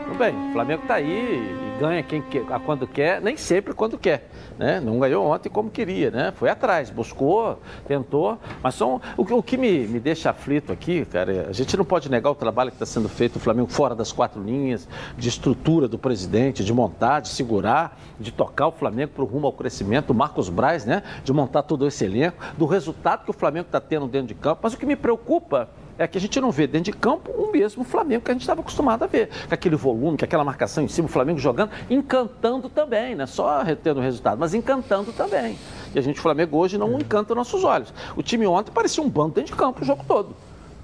Tudo 0.07 0.19
bem. 0.19 0.35
O 0.49 0.53
Flamengo 0.53 0.83
está 0.83 0.95
aí 0.95 1.67
ganha 1.77 2.03
quem 2.03 2.23
quer, 2.23 2.45
quando 2.65 2.87
quer, 2.87 3.21
nem 3.21 3.37
sempre 3.37 3.75
quando 3.75 3.99
quer. 3.99 4.29
Né? 4.59 4.81
Não 4.81 4.99
ganhou 4.99 5.27
ontem 5.27 5.49
como 5.49 5.71
queria, 5.71 6.11
né? 6.11 6.33
Foi 6.35 6.49
atrás, 6.49 6.91
buscou, 6.91 7.61
tentou. 7.87 8.39
Mas 8.63 8.75
são, 8.75 9.01
o, 9.17 9.23
o 9.23 9.43
que 9.43 9.57
me, 9.57 9.87
me 9.87 10.01
deixa 10.01 10.31
aflito 10.31 10.73
aqui, 10.73 11.05
cara, 11.05 11.33
é, 11.33 11.47
a 11.49 11.53
gente 11.53 11.77
não 11.77 11.85
pode 11.85 12.11
negar 12.11 12.31
o 12.31 12.35
trabalho 12.35 12.71
que 12.71 12.77
está 12.77 12.87
sendo 12.87 13.09
feito 13.09 13.35
no 13.35 13.41
Flamengo 13.41 13.69
fora 13.69 13.95
das 13.95 14.13
quatro 14.13 14.43
linhas, 14.43 14.89
de 15.17 15.29
estrutura 15.29 15.87
do 15.87 15.99
presidente, 15.99 16.65
de 16.65 16.73
montar, 16.73 17.21
de 17.21 17.29
segurar, 17.29 17.99
de 18.19 18.33
tocar 18.33 18.69
o 18.69 18.73
Flamengo 18.73 19.13
para 19.15 19.23
o 19.23 19.27
rumo 19.27 19.47
ao 19.47 19.53
crescimento, 19.53 20.11
o 20.11 20.15
Marcos 20.15 20.49
Braz, 20.49 20.85
né? 20.85 21.03
De 21.23 21.33
montar 21.33 21.63
todo 21.63 21.87
esse 21.87 22.05
elenco, 22.05 22.39
do 22.57 22.65
resultado 22.67 23.25
que 23.25 23.31
o 23.31 23.35
Flamengo 23.35 23.67
está 23.67 23.81
tendo 23.81 24.07
dentro 24.07 24.29
de 24.29 24.35
campo. 24.35 24.61
Mas 24.63 24.73
o 24.73 24.79
que 24.79 24.87
me 24.87 24.97
preocupa 24.97 25.69
é 25.99 26.07
que 26.07 26.19
a 26.19 26.21
gente 26.21 26.41
não 26.41 26.51
vê 26.51 26.67
dentro 26.67 26.93
de 26.93 26.99
campo 26.99 27.31
o 27.31 27.51
mesmo 27.51 27.85
Flamengo 27.85 28.25
que 28.25 28.31
a 28.31 28.35
gente 28.35 28.43
estava 28.43 28.61
acostumado 28.61 29.03
a 29.03 29.07
ver. 29.07 29.31
Com 29.49 29.55
aquele 29.55 29.77
volume, 29.77 30.19
com 30.19 30.25
aquela 30.25 30.45
marcação 30.45 30.85
em 30.85 30.89
cima, 30.89 31.07
o 31.07 31.11
Flamengo 31.11 31.39
jogando, 31.39 31.71
encantando 31.89 32.69
também, 32.69 33.15
não 33.15 33.25
é 33.25 33.27
só 33.27 33.63
retendo 33.63 34.01
o 34.01 34.03
resultado, 34.03 34.39
mas 34.39 34.55
encantando 34.55 35.13
também. 35.13 35.59
E 35.95 35.99
a 35.99 36.03
gente, 36.03 36.19
o 36.19 36.23
Flamengo, 36.23 36.57
hoje 36.57 36.77
não 36.77 36.99
encanta 36.99 37.35
nossos 37.35 37.65
olhos. 37.65 37.93
O 38.17 38.23
time 38.23 38.47
ontem 38.47 38.71
parecia 38.71 39.03
um 39.03 39.09
bando 39.09 39.35
dentro 39.35 39.53
de 39.53 39.59
campo 39.59 39.83
o 39.83 39.85
jogo 39.85 40.05
todo. 40.07 40.37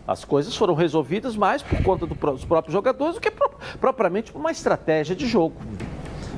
As 0.07 0.25
coisas 0.25 0.57
foram 0.57 0.75
resolvidas 0.75 1.37
mais 1.37 1.63
por 1.63 1.81
conta 1.83 2.07
dos 2.07 2.45
próprios 2.45 2.73
jogadores 2.73 3.15
do 3.15 3.21
que 3.21 3.33
propriamente 3.81 4.33
por 4.33 4.39
uma 4.41 4.51
estratégia 4.51 5.15
de 5.15 5.27
jogo. 5.27 5.55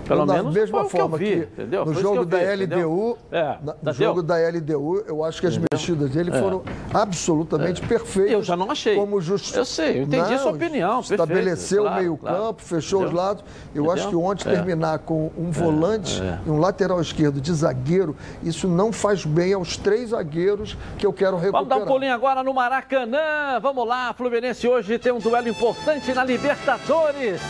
Pelo 0.06 0.26
da 0.26 0.34
menos 0.34 0.54
mesma 0.54 0.84
forma 0.84 1.18
que, 1.18 1.24
vi, 1.24 1.42
entendeu? 1.42 1.84
no 1.84 1.94
jogo 1.94 2.24
da 2.24 2.38
vi, 2.38 2.64
LDU, 2.64 3.18
é, 3.32 3.58
no 3.82 3.92
jogo 3.92 4.22
da 4.22 4.36
LDU, 4.36 5.04
eu 5.06 5.24
acho 5.24 5.40
que 5.40 5.46
as 5.46 5.54
entendeu? 5.54 5.68
mexidas 5.72 6.10
dele 6.10 6.30
é. 6.30 6.40
foram 6.40 6.62
absolutamente 6.92 7.82
é. 7.82 7.86
perfeitas. 7.86 8.32
Eu 8.32 8.42
já 8.42 8.56
não 8.56 8.70
achei. 8.70 8.96
Como 8.96 9.20
just... 9.20 9.56
Eu 9.56 9.64
sei, 9.64 9.98
eu 9.98 10.02
entendi 10.02 10.28
não, 10.28 10.34
a 10.34 10.38
sua 10.38 10.52
opinião. 10.52 11.00
Estabeleceu 11.00 11.82
claro, 11.82 11.96
o 11.96 12.00
meio-campo, 12.00 12.36
claro. 12.36 12.56
fechou 12.58 13.00
entendeu? 13.00 13.18
os 13.18 13.24
lados. 13.24 13.44
Eu 13.74 13.84
entendeu? 13.84 13.90
acho 13.92 14.08
que 14.08 14.16
ontem 14.16 14.48
é. 14.48 14.52
terminar 14.52 14.98
com 15.00 15.30
um 15.36 15.50
volante 15.50 16.20
é. 16.20 16.38
e 16.46 16.50
um 16.50 16.58
lateral 16.58 17.00
esquerdo 17.00 17.40
de 17.40 17.52
zagueiro, 17.52 18.16
isso 18.42 18.68
não 18.68 18.92
faz 18.92 19.24
bem 19.24 19.54
aos 19.54 19.76
três 19.76 20.10
zagueiros 20.10 20.76
que 20.98 21.06
eu 21.06 21.12
quero 21.12 21.36
recuperar. 21.36 21.64
Vamos 21.64 21.68
dar 21.68 21.76
um 21.76 21.86
pulinho 21.86 22.12
agora 22.12 22.42
no 22.42 22.52
Maracanã. 22.52 23.58
Vamos 23.60 23.86
lá, 23.86 24.12
Fluminense 24.12 24.68
hoje 24.68 24.98
tem 24.98 25.12
um 25.12 25.18
duelo 25.18 25.48
importante 25.48 26.12
na 26.12 26.24
Libertadores 26.24 27.40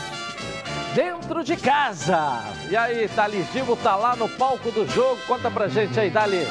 dentro 0.95 1.42
de 1.42 1.57
casa. 1.57 2.40
E 2.70 2.76
aí, 2.76 3.09
Thales 3.09 3.53
Divo 3.53 3.76
tá 3.76 3.97
lá 3.97 4.16
no 4.16 4.28
palco 4.28 4.70
do 4.70 4.86
jogo. 4.88 5.18
Conta 5.26 5.51
pra 5.51 5.68
gente 5.68 5.99
aí, 5.99 6.11
Dali. 6.11 6.47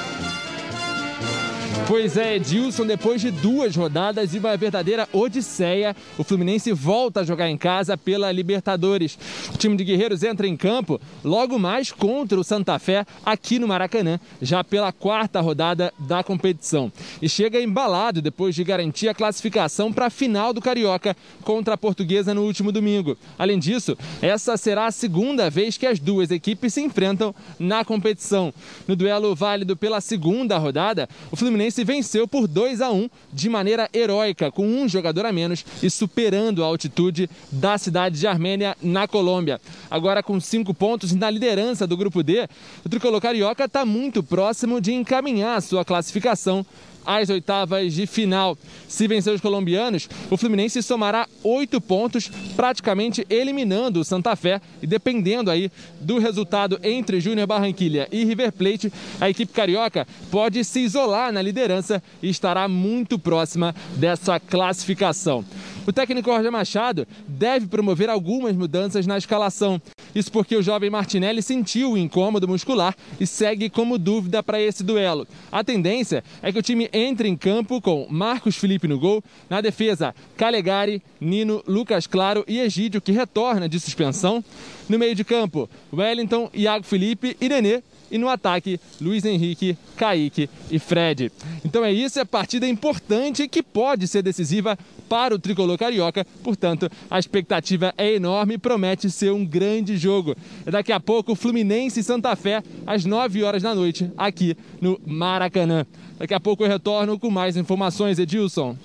Pois 1.88 2.16
é, 2.18 2.38
Edilson, 2.38 2.86
depois 2.86 3.20
de 3.20 3.30
duas 3.30 3.76
rodadas 3.76 4.34
e 4.34 4.40
uma 4.40 4.56
verdadeira 4.56 5.08
odisseia, 5.12 5.96
o 6.18 6.24
Fluminense 6.24 6.72
volta 6.72 7.20
a 7.20 7.24
jogar 7.24 7.50
em 7.50 7.58
casa 7.58 7.98
pela 7.98 8.32
Libertadores. 8.32 9.18
O 9.54 9.58
time 9.58 9.76
de 9.76 9.84
Guerreiros 9.84 10.24
entra 10.24 10.48
em 10.48 10.56
campo 10.56 11.00
logo 11.24 11.60
mais 11.60 11.92
contra 11.92 12.40
o 12.40 12.44
Santa 12.44 12.80
Fé 12.80 13.06
aqui 13.26 13.60
no 13.60 13.68
Maracanã, 13.68 14.20
já 14.42 14.64
pela 14.64 14.92
quarta 14.94 15.42
rodada 15.42 15.94
da 16.00 16.24
competição. 16.24 16.92
E 17.22 17.28
chega 17.28 17.62
embalado 17.62 18.22
depois 18.22 18.56
de 18.56 18.64
garantir 18.64 19.10
a 19.10 19.14
classificação 19.14 19.92
para 19.92 20.06
a 20.06 20.10
final 20.10 20.54
do 20.54 20.62
Carioca 20.62 21.16
contra 21.44 21.74
a 21.74 21.78
Portuguesa 21.78 22.34
no 22.34 22.44
último 22.44 22.72
domingo. 22.72 23.18
Além 23.38 23.60
disso, 23.60 23.98
essa 24.22 24.56
será 24.56 24.86
a 24.86 24.92
segunda 24.92 25.50
vez 25.50 25.78
que 25.78 25.86
as 25.86 26.00
duas 26.00 26.32
equipes 26.32 26.74
se 26.74 26.82
enfrentam 26.82 27.36
na 27.60 27.84
competição. 27.84 28.54
No 28.88 28.96
duelo 28.96 29.36
válido 29.36 29.76
pela 29.76 30.00
segunda 30.00 30.58
rodada, 30.58 31.10
o 31.30 31.36
Fluminense 31.36 31.63
Fluminense 31.64 31.84
venceu 31.84 32.28
por 32.28 32.46
2 32.46 32.82
a 32.82 32.92
1 32.92 33.10
de 33.32 33.48
maneira 33.48 33.90
heróica, 33.94 34.52
com 34.52 34.68
um 34.68 34.90
jogador 34.90 35.26
a 35.26 35.32
menos 35.32 35.64
e 35.82 35.90
superando 35.90 36.62
a 36.62 36.68
altitude 36.68 37.30
da 37.50 37.78
cidade 37.78 38.20
de 38.20 38.28
Armênia, 38.28 38.76
na 38.82 39.08
Colômbia. 39.08 39.62
Agora 39.90 40.22
com 40.22 40.40
cinco 40.42 40.74
pontos 40.74 41.14
na 41.14 41.30
liderança 41.30 41.88
do 41.88 41.96
grupo 41.96 42.22
D, 42.22 42.50
o 42.84 42.90
tricolor 42.90 43.22
carioca 43.22 43.64
está 43.64 43.86
muito 43.86 44.22
próximo 44.22 44.82
de 44.82 44.92
encaminhar 44.92 45.62
sua 45.62 45.86
classificação 45.86 46.66
às 47.06 47.30
oitavas 47.30 47.94
de 47.94 48.06
final. 48.06 48.58
Se 48.88 49.08
vencer 49.08 49.34
os 49.34 49.42
colombianos, 49.42 50.10
o 50.30 50.38
Fluminense 50.38 50.82
somará 50.82 51.28
oito 51.44 51.80
pontos, 51.82 52.30
praticamente 52.56 53.26
eliminando 53.30 54.00
o 54.00 54.04
Santa 54.04 54.36
Fé 54.36 54.62
e 54.82 54.88
dependendo 54.88 55.50
aí 55.50 55.72
do 56.00 56.20
resultado 56.20 56.80
entre 56.84 57.20
Júnior 57.20 57.48
Barranquilha 57.48 58.08
e 58.12 58.24
River 58.24 58.52
Plate, 58.52 58.92
a 59.20 59.30
equipe 59.30 59.54
carioca 59.54 60.08
pode 60.30 60.64
se 60.64 60.80
isolar 60.80 61.32
na 61.32 61.42
liderança 61.42 62.02
e 62.22 62.30
estará 62.30 62.68
muito 62.68 63.18
próxima 63.18 63.76
dessa 63.98 64.40
classificação. 64.40 65.44
O 65.86 65.92
técnico 65.92 66.32
Roger 66.32 66.52
Machado 66.52 67.06
deve 67.28 67.68
promover 67.68 68.10
algumas 68.10 68.56
mudanças 68.56 69.06
na 69.06 69.18
escalação. 69.18 69.82
Isso 70.16 70.32
porque 70.32 70.56
o 70.56 70.64
jovem 70.64 70.90
Martinelli 70.90 71.42
sentiu 71.42 71.92
o 71.92 71.98
incômodo 71.98 72.48
muscular 72.48 72.96
e 73.20 73.28
segue 73.28 73.70
como 73.70 73.98
dúvida 73.98 74.42
para 74.42 74.62
esse 74.62 74.82
duelo. 74.82 75.28
A 75.52 75.64
tendência 75.64 76.24
é 76.42 76.52
que 76.52 76.60
o 76.60 76.62
time 76.62 76.90
entre 76.94 77.28
em 77.28 77.36
campo 77.36 77.82
com 77.82 78.08
Marcos 78.10 78.56
Felipe 78.56 78.88
no 78.88 78.98
gol, 78.98 79.22
na 79.50 79.60
defesa 79.60 80.16
Calegari, 80.38 81.02
Nino, 81.20 81.62
Lucas 81.68 82.08
Claro 82.08 82.46
e 82.48 82.60
Egídio, 82.60 83.02
que 83.02 83.12
retorna 83.12 83.68
de 83.68 83.80
suspensão. 83.80 84.44
No 84.88 84.98
meio 84.98 85.16
de 85.16 85.24
campo, 85.24 85.70
Wellington, 85.92 86.50
Iago 86.54 86.86
Felipe 86.86 87.36
e 87.42 87.50
Nenê 87.50 87.82
e 88.14 88.18
no 88.20 88.30
ataque, 88.30 88.80
Luiz 89.02 89.26
Henrique, 89.26 89.76
Kaique 89.98 90.48
e 90.70 90.78
Fred. 90.78 91.32
Então 91.66 91.84
é 91.84 91.92
isso, 91.92 92.20
é 92.20 92.24
partida 92.24 92.68
importante 92.68 93.48
que 93.48 93.64
pode 93.64 94.08
ser 94.08 94.22
decisiva 94.22 94.78
para 95.10 95.34
o 95.34 95.40
tricolor 95.40 95.80
carioca. 95.80 96.24
Portanto, 96.44 96.90
a 97.10 97.18
expectativa 97.18 97.92
é 97.98 98.14
enorme 98.14 98.54
e 98.54 98.58
promete 98.60 99.10
ser 99.10 99.32
um 99.32 99.44
grande 99.44 99.98
jogo. 99.98 100.36
Daqui 100.64 100.92
a 100.92 101.00
pouco, 101.00 101.34
Fluminense 101.34 102.02
e 102.02 102.04
Santa 102.04 102.36
Fé, 102.36 102.62
às 102.86 103.04
9 103.04 103.44
horas 103.44 103.64
da 103.64 103.74
noite, 103.74 104.12
aqui 104.16 104.56
no 104.80 105.02
Maracanã. 105.08 105.84
Daqui 106.20 106.36
a 106.36 106.40
pouco 106.40 106.64
eu 106.64 106.70
retorno 106.70 107.18
com 107.18 107.32
mais 107.32 107.58
informações, 107.58 108.20
Edilson. 108.20 108.78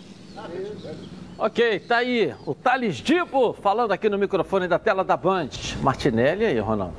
Ok, 1.37 1.81
tá 1.81 1.99
aí 1.99 2.35
o 2.47 2.55
Thales 2.55 2.97
Dipo 2.97 3.53
falando 3.53 3.93
aqui 3.93 4.09
no 4.09 4.17
microfone 4.17 4.67
da 4.67 4.79
tela 4.79 5.05
da 5.05 5.19
Band. 5.19 5.51
Martinelli 5.83 6.47
aí, 6.47 6.59
Ronaldo. 6.59 6.97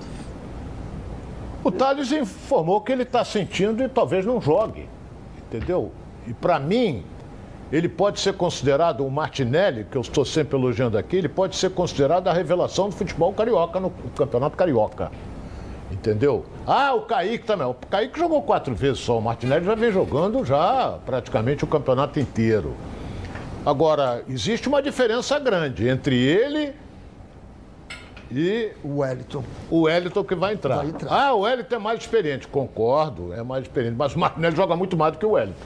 O 1.69 1.71
Thales 1.71 2.11
informou 2.11 2.81
que 2.81 2.91
ele 2.91 3.03
está 3.03 3.23
sentindo 3.23 3.83
e 3.83 3.87
talvez 3.87 4.25
não 4.25 4.41
jogue. 4.41 4.89
Entendeu? 5.37 5.91
E 6.25 6.33
para 6.33 6.59
mim, 6.59 7.03
ele 7.71 7.87
pode 7.87 8.19
ser 8.19 8.33
considerado 8.33 9.05
o 9.05 9.11
Martinelli, 9.11 9.83
que 9.83 9.95
eu 9.95 10.01
estou 10.01 10.25
sempre 10.25 10.57
elogiando 10.57 10.97
aqui, 10.97 11.17
ele 11.17 11.29
pode 11.29 11.55
ser 11.55 11.69
considerado 11.69 12.27
a 12.27 12.33
revelação 12.33 12.89
do 12.89 12.95
futebol 12.95 13.31
carioca 13.33 13.79
no 13.79 13.91
Campeonato 14.17 14.57
Carioca. 14.57 15.11
Entendeu? 15.91 16.43
Ah, 16.65 16.95
o 16.95 17.01
Kaique 17.01 17.45
também. 17.45 17.67
O 17.67 17.75
Kaique 17.75 18.17
jogou 18.17 18.41
quatro 18.41 18.73
vezes 18.73 19.01
só. 19.01 19.19
O 19.19 19.21
Martinelli 19.21 19.63
já 19.63 19.75
vem 19.75 19.91
jogando 19.91 20.43
já 20.43 20.97
praticamente 21.05 21.63
o 21.63 21.67
campeonato 21.67 22.19
inteiro. 22.19 22.73
Agora, 23.63 24.23
existe 24.27 24.67
uma 24.67 24.81
diferença 24.81 25.37
grande 25.37 25.87
entre 25.87 26.15
ele 26.15 26.73
e 28.31 28.71
O 28.83 28.99
Wellington. 28.99 29.43
o 29.69 29.81
Wellington 29.81 30.23
que 30.23 30.35
vai 30.35 30.53
entrar. 30.53 30.77
Vai 30.77 30.87
entrar. 30.87 31.11
Ah, 31.11 31.33
o 31.33 31.39
Wellington 31.41 31.75
é 31.75 31.79
mais 31.79 31.99
experiente. 31.99 32.47
Concordo, 32.47 33.33
é 33.33 33.41
mais 33.43 33.63
experiente. 33.63 33.95
Mas 33.97 34.15
o 34.15 34.19
Martinelli 34.19 34.55
joga 34.55 34.75
muito 34.75 34.95
mais 34.97 35.13
do 35.13 35.19
que 35.19 35.25
o 35.25 35.31
Wellington. 35.31 35.57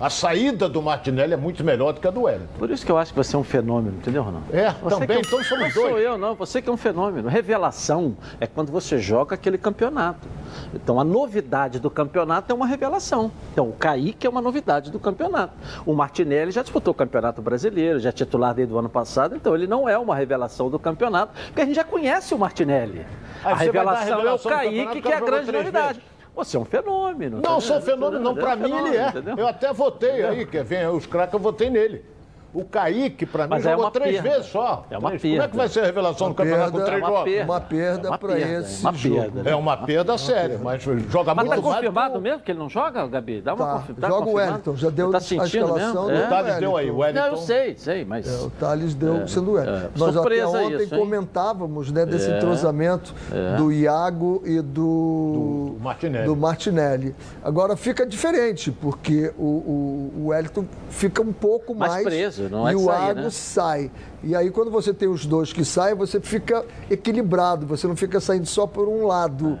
A 0.00 0.08
saída 0.08 0.66
do 0.66 0.80
Martinelli 0.80 1.34
é 1.34 1.36
muito 1.36 1.62
melhor 1.62 1.92
do 1.92 2.00
que 2.00 2.08
a 2.08 2.10
do 2.10 2.22
Wellington. 2.22 2.58
Por 2.58 2.70
isso 2.70 2.86
que 2.86 2.90
eu 2.90 2.96
acho 2.96 3.12
que 3.12 3.18
você 3.18 3.36
é 3.36 3.38
um 3.38 3.44
fenômeno, 3.44 3.98
entendeu, 3.98 4.22
Ronaldo? 4.22 4.46
É, 4.50 4.70
Você 4.70 4.94
também, 4.94 5.06
que 5.08 5.12
é 5.12 5.16
um- 5.18 5.20
então 5.20 5.44
somos 5.44 5.64
não 5.64 5.70
sou 5.72 5.90
dois. 5.90 6.02
eu, 6.04 6.16
não. 6.16 6.34
Você 6.36 6.62
que 6.62 6.70
é 6.70 6.72
um 6.72 6.76
fenômeno. 6.78 7.28
Revelação 7.28 8.16
é 8.40 8.46
quando 8.46 8.72
você 8.72 8.96
joga 8.98 9.34
aquele 9.34 9.58
campeonato. 9.58 10.26
Então, 10.74 11.00
a 11.00 11.04
novidade 11.04 11.78
do 11.78 11.90
campeonato 11.90 12.52
é 12.52 12.54
uma 12.54 12.66
revelação. 12.66 13.30
Então, 13.52 13.68
o 13.68 13.72
Kaique 13.72 14.26
é 14.26 14.30
uma 14.30 14.40
novidade 14.40 14.90
do 14.90 14.98
campeonato. 14.98 15.54
O 15.84 15.92
Martinelli 15.94 16.50
já 16.50 16.62
disputou 16.62 16.92
o 16.92 16.94
Campeonato 16.94 17.42
Brasileiro, 17.42 17.98
já 17.98 18.10
é 18.10 18.12
titular 18.12 18.54
desde 18.54 18.72
o 18.72 18.78
ano 18.78 18.88
passado, 18.88 19.34
então 19.34 19.54
ele 19.54 19.66
não 19.66 19.88
é 19.88 19.98
uma 19.98 20.14
revelação 20.14 20.70
do 20.70 20.78
campeonato, 20.78 21.32
porque 21.46 21.62
a 21.62 21.64
gente 21.64 21.76
já 21.76 21.84
conhece 21.84 22.34
o 22.34 22.38
Martinelli. 22.38 23.06
Aí 23.44 23.52
a 23.52 23.52
dar 23.52 23.52
a 23.52 23.54
revelação, 23.56 24.16
revelação 24.18 24.50
é 24.50 24.54
o 24.54 24.58
Kaique, 24.58 25.02
que 25.02 25.08
é 25.08 25.16
a 25.16 25.20
grande 25.20 25.52
novidade. 25.52 25.98
vezes. 25.98 26.10
Você 26.34 26.56
é 26.56 26.60
um 26.60 26.64
fenômeno. 26.64 27.36
Não, 27.36 27.56
tá 27.56 27.60
sou 27.60 27.80
vendo? 27.80 27.84
fenômeno, 27.84 28.22
não. 28.22 28.32
Entendeu? 28.32 28.48
É 28.48 28.54
um 28.54 28.56
mim 28.68 28.88
ele 28.88 28.96
é. 28.96 29.08
entendeu? 29.08 29.36
Eu 29.36 29.48
até 29.48 29.72
votei 29.72 30.24
aí, 30.24 30.46
quer 30.46 30.64
ver 30.64 30.88
os 30.88 31.06
craques, 31.06 31.34
eu 31.34 31.40
votei 31.40 31.68
nele. 31.68 32.04
O 32.52 32.64
Kaique, 32.64 33.24
pra 33.26 33.44
mim, 33.44 33.50
Mas 33.50 33.64
é 33.64 33.70
jogou 33.70 33.84
uma 33.84 33.90
três 33.92 34.14
perda. 34.20 34.28
vezes 34.30 34.46
só. 34.46 34.84
É 34.90 34.98
uma 34.98 35.10
Três. 35.10 35.22
Como 35.22 35.34
é 35.34 35.36
que 35.36 35.40
perda. 35.48 35.56
vai 35.56 35.68
ser 35.68 35.80
a 35.80 35.84
revelação 35.84 36.28
do 36.30 36.34
campeonato 36.34 36.72
com 36.72 36.78
perda, 36.78 36.90
três 36.90 37.02
é 37.02 37.06
uma 37.06 37.16
jogos? 37.16 37.32
perda. 37.32 37.52
Uma 37.52 37.60
perda 37.60 38.06
É 38.06 38.10
uma 38.10 38.18
para 38.18 38.28
perda, 38.34 38.58
esse 38.60 38.86
é 38.86 38.88
uma 38.88 38.98
jogo. 38.98 39.14
perda, 39.20 39.42
né? 39.42 39.50
É 39.50 39.56
uma 39.56 39.76
perda 39.76 40.18
séria, 40.18 40.60
mas 40.62 40.82
joga 40.82 41.34
Mas 41.34 41.46
muito 41.46 41.56
tá 41.60 41.62
mais. 41.62 41.76
confirmado 41.76 42.20
mesmo 42.20 42.40
que 42.40 42.50
ele 42.50 42.58
não 42.58 42.68
joga, 42.68 43.06
Gabi? 43.06 43.40
Dá 43.40 43.54
uma 43.54 43.66
Tá, 43.66 43.72
confi- 43.74 43.94
tá 43.94 44.08
joga 44.08 44.20
o 44.20 44.24
confirmado? 44.24 44.50
Wellington, 44.50 44.76
já 44.76 44.90
deu 44.90 45.10
tá 45.12 45.18
a 45.18 45.20
escalação 45.20 46.06
mesmo? 46.06 46.10
É? 46.22 46.26
O 46.26 46.28
Thales 46.28 46.56
deu 46.58 46.76
aí, 46.76 46.90
o 46.90 46.96
Wellington. 46.98 47.20
Não, 47.20 47.26
eu 47.28 47.36
sei, 47.36 47.76
sei, 47.76 48.04
mas... 48.04 48.26
É, 48.28 48.44
o 48.44 48.50
Thales 48.50 48.94
deu 48.94 49.28
sendo 49.28 49.58
ele. 49.58 49.70
é. 49.70 49.88
Nós 49.96 50.16
até 50.16 50.46
ontem 50.46 50.82
isso, 50.84 50.96
comentávamos 50.96 51.92
né, 51.92 52.04
desse 52.04 52.30
É. 52.30 52.36
entrosamento 52.36 53.14
do 53.58 53.70
Iago 53.72 54.42
e 54.44 54.60
do, 54.60 55.72
Do 55.74 55.76
Martinelli. 55.80 56.24
do 56.26 56.36
Martinelli. 56.36 57.14
Agora 57.44 57.76
fica 57.76 58.04
diferente, 58.04 58.72
porque 58.72 59.32
o, 59.38 59.44
o, 59.44 60.12
o 60.16 60.26
Wellington 60.28 60.64
fica 60.88 61.22
um 61.22 61.32
pouco 61.32 61.74
Mais 61.74 61.92
mais. 61.92 62.04
preso, 62.04 62.39
não 62.48 62.66
é 62.66 62.72
e 62.72 62.76
o 62.76 62.84
sair, 62.84 63.06
Iago 63.06 63.20
né? 63.20 63.30
sai. 63.30 63.90
E 64.22 64.34
aí, 64.34 64.50
quando 64.50 64.70
você 64.70 64.92
tem 64.92 65.08
os 65.08 65.26
dois 65.26 65.52
que 65.52 65.64
saem, 65.64 65.94
você 65.94 66.20
fica 66.20 66.64
equilibrado, 66.90 67.66
você 67.66 67.86
não 67.86 67.96
fica 67.96 68.20
saindo 68.20 68.46
só 68.46 68.66
por 68.66 68.88
um 68.88 69.06
lado. 69.06 69.58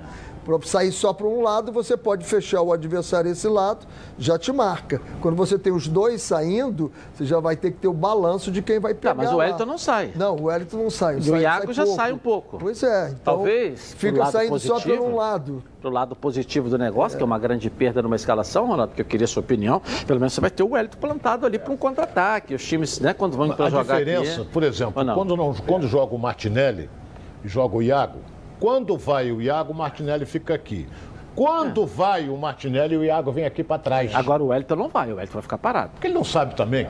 Para 0.58 0.68
sair 0.68 0.92
só 0.92 1.12
por 1.12 1.26
um 1.26 1.42
lado, 1.42 1.70
você 1.72 1.96
pode 1.96 2.24
fechar 2.24 2.62
o 2.62 2.72
adversário 2.72 3.30
esse 3.30 3.48
lado, 3.48 3.86
já 4.18 4.38
te 4.38 4.52
marca. 4.52 5.00
Quando 5.20 5.36
você 5.36 5.58
tem 5.58 5.72
os 5.72 5.86
dois 5.86 6.22
saindo, 6.22 6.90
você 7.14 7.24
já 7.24 7.38
vai 7.40 7.56
ter 7.56 7.70
que 7.70 7.78
ter 7.78 7.88
o 7.88 7.92
balanço 7.92 8.50
de 8.50 8.62
quem 8.62 8.78
vai 8.78 8.94
pegar. 8.94 9.14
Tá, 9.14 9.22
mas 9.22 9.32
o. 9.32 9.36
Wellington 9.36 9.66
não 9.66 9.78
sai. 9.78 10.12
Não, 10.14 10.36
o 10.36 10.44
Wellington 10.44 10.76
não 10.76 10.90
sai. 10.90 11.18
E 11.20 11.30
o 11.30 11.36
Iago 11.36 11.72
já 11.72 11.86
sai 11.86 12.12
um 12.12 12.18
pouco. 12.18 12.58
Pois 12.58 12.82
é. 12.82 13.10
Então 13.10 13.36
Talvez, 13.36 13.94
Fica 13.96 14.18
lado 14.18 14.32
saindo 14.32 14.58
só 14.58 14.74
por 14.74 14.82
positivo. 14.82 15.04
um 15.04 15.14
lado. 15.16 15.62
Pro 15.80 15.90
lado 15.90 16.14
positivo 16.14 16.68
do 16.68 16.76
negócio, 16.76 17.16
que 17.16 17.22
é 17.22 17.26
uma 17.26 17.38
grande 17.38 17.70
perda 17.70 18.02
numa 18.02 18.16
escalação, 18.16 18.66
Ronaldo, 18.66 18.88
porque 18.88 19.02
eu 19.02 19.06
queria 19.06 19.24
a 19.24 19.28
sua 19.28 19.40
opinião, 19.40 19.80
pelo 20.06 20.20
menos 20.20 20.34
você 20.34 20.40
vai 20.40 20.50
ter 20.50 20.62
o 20.62 20.72
Wellington 20.72 20.98
plantado 20.98 21.46
ali 21.46 21.58
para 21.58 21.72
um 21.72 21.76
contra-ataque. 21.76 22.54
Os 22.54 22.64
times, 22.64 23.00
né, 23.00 23.14
quando 23.14 23.36
vão 23.36 23.48
para 23.50 23.66
A 23.66 23.70
jogar 23.70 23.98
diferença, 23.98 24.42
aqui... 24.42 24.50
por 24.50 24.62
exemplo, 24.62 25.02
não? 25.02 25.14
quando, 25.14 25.36
não, 25.36 25.54
quando 25.54 25.86
joga 25.86 26.14
o 26.14 26.18
Martinelli 26.18 26.90
e 27.42 27.48
joga 27.48 27.76
o 27.76 27.82
Iago, 27.82 28.18
quando 28.60 28.96
vai 28.96 29.32
o 29.32 29.40
Iago, 29.40 29.72
o 29.72 29.76
Martinelli 29.76 30.26
fica 30.26 30.54
aqui. 30.54 30.86
Quando 31.34 31.86
vai 31.86 32.28
o 32.28 32.36
Martinelli, 32.36 32.96
o 32.96 33.04
Iago 33.04 33.32
vem 33.32 33.44
aqui 33.46 33.64
para 33.64 33.78
trás. 33.80 34.14
Agora 34.14 34.42
o 34.42 34.48
Wellington 34.48 34.76
não 34.76 34.88
vai, 34.88 35.10
o 35.10 35.14
Wellington 35.16 35.32
vai 35.34 35.42
ficar 35.42 35.58
parado. 35.58 35.90
Porque 35.92 36.06
ele 36.08 36.14
não 36.14 36.24
sabe 36.24 36.54
também. 36.54 36.86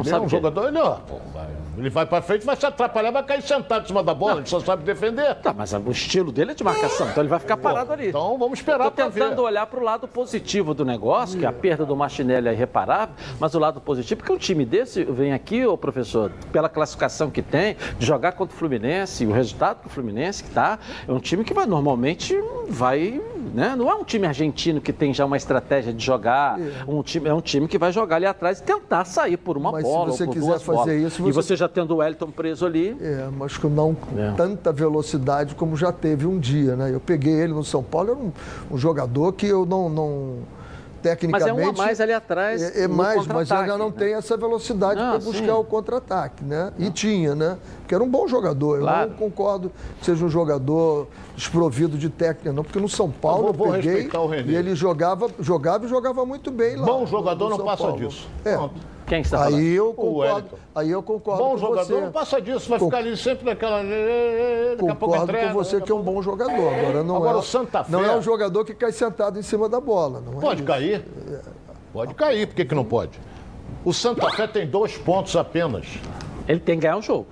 ele 0.00 0.04
sabe 0.08 0.22
é 0.22 0.26
um 0.26 0.28
jogador, 0.28 0.70
ele, 0.72 0.80
pô, 1.06 1.16
vai- 1.32 1.46
ele 1.76 1.90
vai 1.90 2.04
para 2.06 2.20
frente, 2.22 2.44
vai 2.44 2.56
se 2.56 2.66
atrapalhar, 2.66 3.10
vai 3.10 3.22
cair 3.22 3.42
sentado 3.42 3.84
em 3.84 3.86
cima 3.86 4.02
da 4.02 4.14
bola, 4.14 4.38
ele 4.40 4.46
só 4.46 4.60
sabe 4.60 4.84
defender. 4.84 5.34
Tá, 5.36 5.52
mas 5.56 5.72
o 5.72 5.90
estilo 5.90 6.30
dele 6.30 6.50
é 6.52 6.54
de 6.54 6.62
marcação, 6.64 7.08
então 7.08 7.22
ele 7.22 7.30
vai 7.30 7.38
ficar 7.38 7.56
parado 7.56 7.92
ali. 7.92 8.08
Então 8.08 8.38
vamos 8.38 8.58
esperar 8.58 8.90
para 8.90 9.08
ver. 9.08 9.20
tentando 9.20 9.42
olhar 9.42 9.66
para 9.66 9.80
o 9.80 9.82
lado 9.82 10.06
positivo 10.06 10.74
do 10.74 10.84
negócio, 10.84 11.38
que 11.38 11.46
a 11.46 11.52
perda 11.52 11.84
do 11.86 11.96
Martinelli 11.96 12.48
é 12.48 12.52
irreparável, 12.52 13.14
mas 13.40 13.54
o 13.54 13.58
lado 13.58 13.80
positivo, 13.80 14.18
porque 14.18 14.32
um 14.32 14.38
time 14.38 14.64
desse 14.64 15.04
vem 15.04 15.32
aqui, 15.32 15.66
ô 15.66 15.76
professor, 15.78 16.30
pela 16.52 16.68
classificação 16.68 17.30
que 17.30 17.42
tem, 17.42 17.76
de 17.98 18.04
jogar 18.06 18.32
contra 18.32 18.54
o 18.54 18.58
Fluminense, 18.58 19.24
e 19.24 19.26
o 19.26 19.32
resultado 19.32 19.82
do 19.84 19.88
Fluminense 19.88 20.44
que 20.44 20.50
tá, 20.50 20.78
é 21.08 21.12
um 21.12 21.18
time 21.20 21.44
que 21.44 21.54
vai 21.54 21.66
normalmente 21.66 22.36
vai, 22.68 23.20
né? 23.54 23.74
Não 23.76 23.90
é 23.90 23.94
um 23.94 24.04
time 24.04 24.26
argentino 24.26 24.80
que 24.80 24.92
tem 24.92 25.12
já 25.12 25.24
uma 25.24 25.36
estratégia 25.36 25.92
de 25.92 26.04
jogar, 26.04 26.58
um 26.86 27.02
time, 27.02 27.28
é 27.28 27.34
um 27.34 27.40
time 27.40 27.66
que 27.68 27.78
vai 27.78 27.92
jogar 27.92 28.16
ali 28.16 28.26
atrás 28.26 28.60
e 28.60 28.62
tentar 28.62 29.04
sair 29.04 29.36
por 29.36 29.56
uma 29.56 29.72
Mas 29.72 29.84
se 29.86 29.90
bola 29.92 30.10
você 30.12 30.22
ou 30.22 30.28
por 30.28 30.32
quiser 30.34 30.46
duas 30.46 30.62
fazer 30.62 30.76
bolas. 30.78 31.12
isso, 31.12 31.28
E 31.28 31.32
você- 31.32 31.42
você 31.42 31.56
já 31.62 31.68
tendo 31.68 31.94
o 31.94 31.96
Wellington 31.98 32.30
preso 32.30 32.66
ali, 32.66 32.96
É, 33.00 33.28
mas 33.36 33.56
com 33.56 33.68
não 33.68 33.94
com 33.94 34.18
É. 34.18 34.32
tanta 34.32 34.72
velocidade 34.72 35.54
como 35.54 35.76
já 35.76 35.92
teve 35.92 36.26
um 36.26 36.38
dia, 36.38 36.74
né? 36.76 36.92
Eu 36.92 37.00
peguei 37.00 37.32
ele 37.34 37.52
no 37.52 37.64
São 37.64 37.82
Paulo, 37.82 38.10
era 38.10 38.18
um, 38.18 38.32
um 38.74 38.76
jogador 38.78 39.32
que 39.32 39.46
eu 39.46 39.64
não, 39.64 39.88
não 39.88 40.34
mas 41.02 41.02
tecnicamente 41.02 41.48
é 41.50 41.52
um 41.52 41.68
a 41.70 41.72
mais 41.72 42.00
ali 42.00 42.12
atrás. 42.12 42.62
É, 42.62 42.84
é 42.84 42.88
no 42.88 42.94
mais, 42.94 43.26
mas 43.26 43.50
ainda 43.50 43.76
não 43.76 43.88
né? 43.88 43.94
tem 43.98 44.14
essa 44.14 44.36
velocidade 44.36 45.00
Não, 45.00 45.10
para 45.10 45.18
buscar 45.20 45.44
sim. 45.46 45.50
o 45.50 45.64
contra-ataque, 45.64 46.44
né? 46.44 46.72
E 46.78 46.90
tinha, 46.90 47.34
né? 47.34 47.58
Que 47.88 47.94
era 47.94 48.02
um 48.04 48.08
bom 48.08 48.26
jogador. 48.28 48.76
Eu 48.76 48.82
Claro. 48.82 49.10
não 49.10 49.16
concordo 49.16 49.72
que 49.98 50.04
seja 50.04 50.24
um 50.24 50.28
jogador 50.28 51.08
desprovido 51.36 51.96
de 51.98 52.08
técnica, 52.08 52.52
não, 52.52 52.62
porque 52.62 52.78
no 52.78 52.88
São 52.88 53.10
Paulo 53.10 53.48
Eu 53.48 53.52
vou- 53.52 53.66
vou 53.66 53.66
eu 53.68 53.72
peguei 53.74 53.92
respeitar 53.94 54.20
o 54.20 54.26
René. 54.28 54.52
e 54.52 54.56
ele 54.56 54.74
jogava, 54.76 55.28
jogava 55.40 55.86
e 55.86 55.88
jogava 55.88 56.24
muito 56.24 56.50
bem 56.52 56.76
lá. 56.76 56.86
Bom 56.86 57.00
no- 57.00 57.06
jogador 57.06 57.44
no 57.46 57.50
não 57.50 57.56
São 57.58 57.66
passa 57.66 57.82
Paulo. 57.84 57.98
disso. 58.08 58.28
É. 58.44 58.54
Pronto. 58.56 58.74
Quem 59.12 59.20
está 59.20 59.36
falando? 59.40 59.56
Aí 59.58 59.74
eu 59.74 59.92
concordo. 59.92 60.58
Aí 60.74 60.90
eu 60.90 61.02
concordo 61.02 61.42
Bom 61.44 61.50
com 61.50 61.58
jogador 61.58 61.84
você. 61.84 62.00
não 62.00 62.10
passa 62.12 62.40
disso, 62.40 62.70
vai 62.70 62.78
Com- 62.78 62.86
ficar 62.86 62.96
ali 62.96 63.14
sempre 63.14 63.44
naquela. 63.44 63.82
Daqui 63.82 63.92
a 64.90 64.94
pouco 64.94 64.96
Concordo 64.96 65.24
entrega, 65.24 65.48
com 65.48 65.52
você 65.52 65.80
que 65.82 65.92
é 65.92 65.94
um 65.94 66.00
bom 66.00 66.22
jogador. 66.22 66.72
Agora 66.74 67.04
não 67.04 67.16
Agora 67.16 67.36
é, 67.36 67.40
o 67.40 67.42
Santa 67.42 67.84
Fé- 67.84 67.92
não 67.92 68.02
é 68.02 68.16
um 68.16 68.22
jogador 68.22 68.64
que 68.64 68.72
cai 68.72 68.90
sentado 68.90 69.38
em 69.38 69.42
cima 69.42 69.68
da 69.68 69.78
bola. 69.78 70.22
Não 70.24 70.38
é 70.38 70.40
Pode 70.40 70.60
isso. 70.60 70.66
cair. 70.66 71.04
Pode 71.92 72.14
cair, 72.14 72.46
por 72.46 72.54
que, 72.56 72.64
que 72.64 72.74
não 72.74 72.86
pode? 72.86 73.20
O 73.84 73.92
Santa 73.92 74.30
Fé 74.30 74.46
tem 74.46 74.66
dois 74.66 74.96
pontos 74.96 75.36
apenas. 75.36 75.86
Ele 76.48 76.60
tem 76.60 76.76
que 76.76 76.86
ganhar 76.86 76.96
o 76.96 77.02
jogo. 77.02 77.26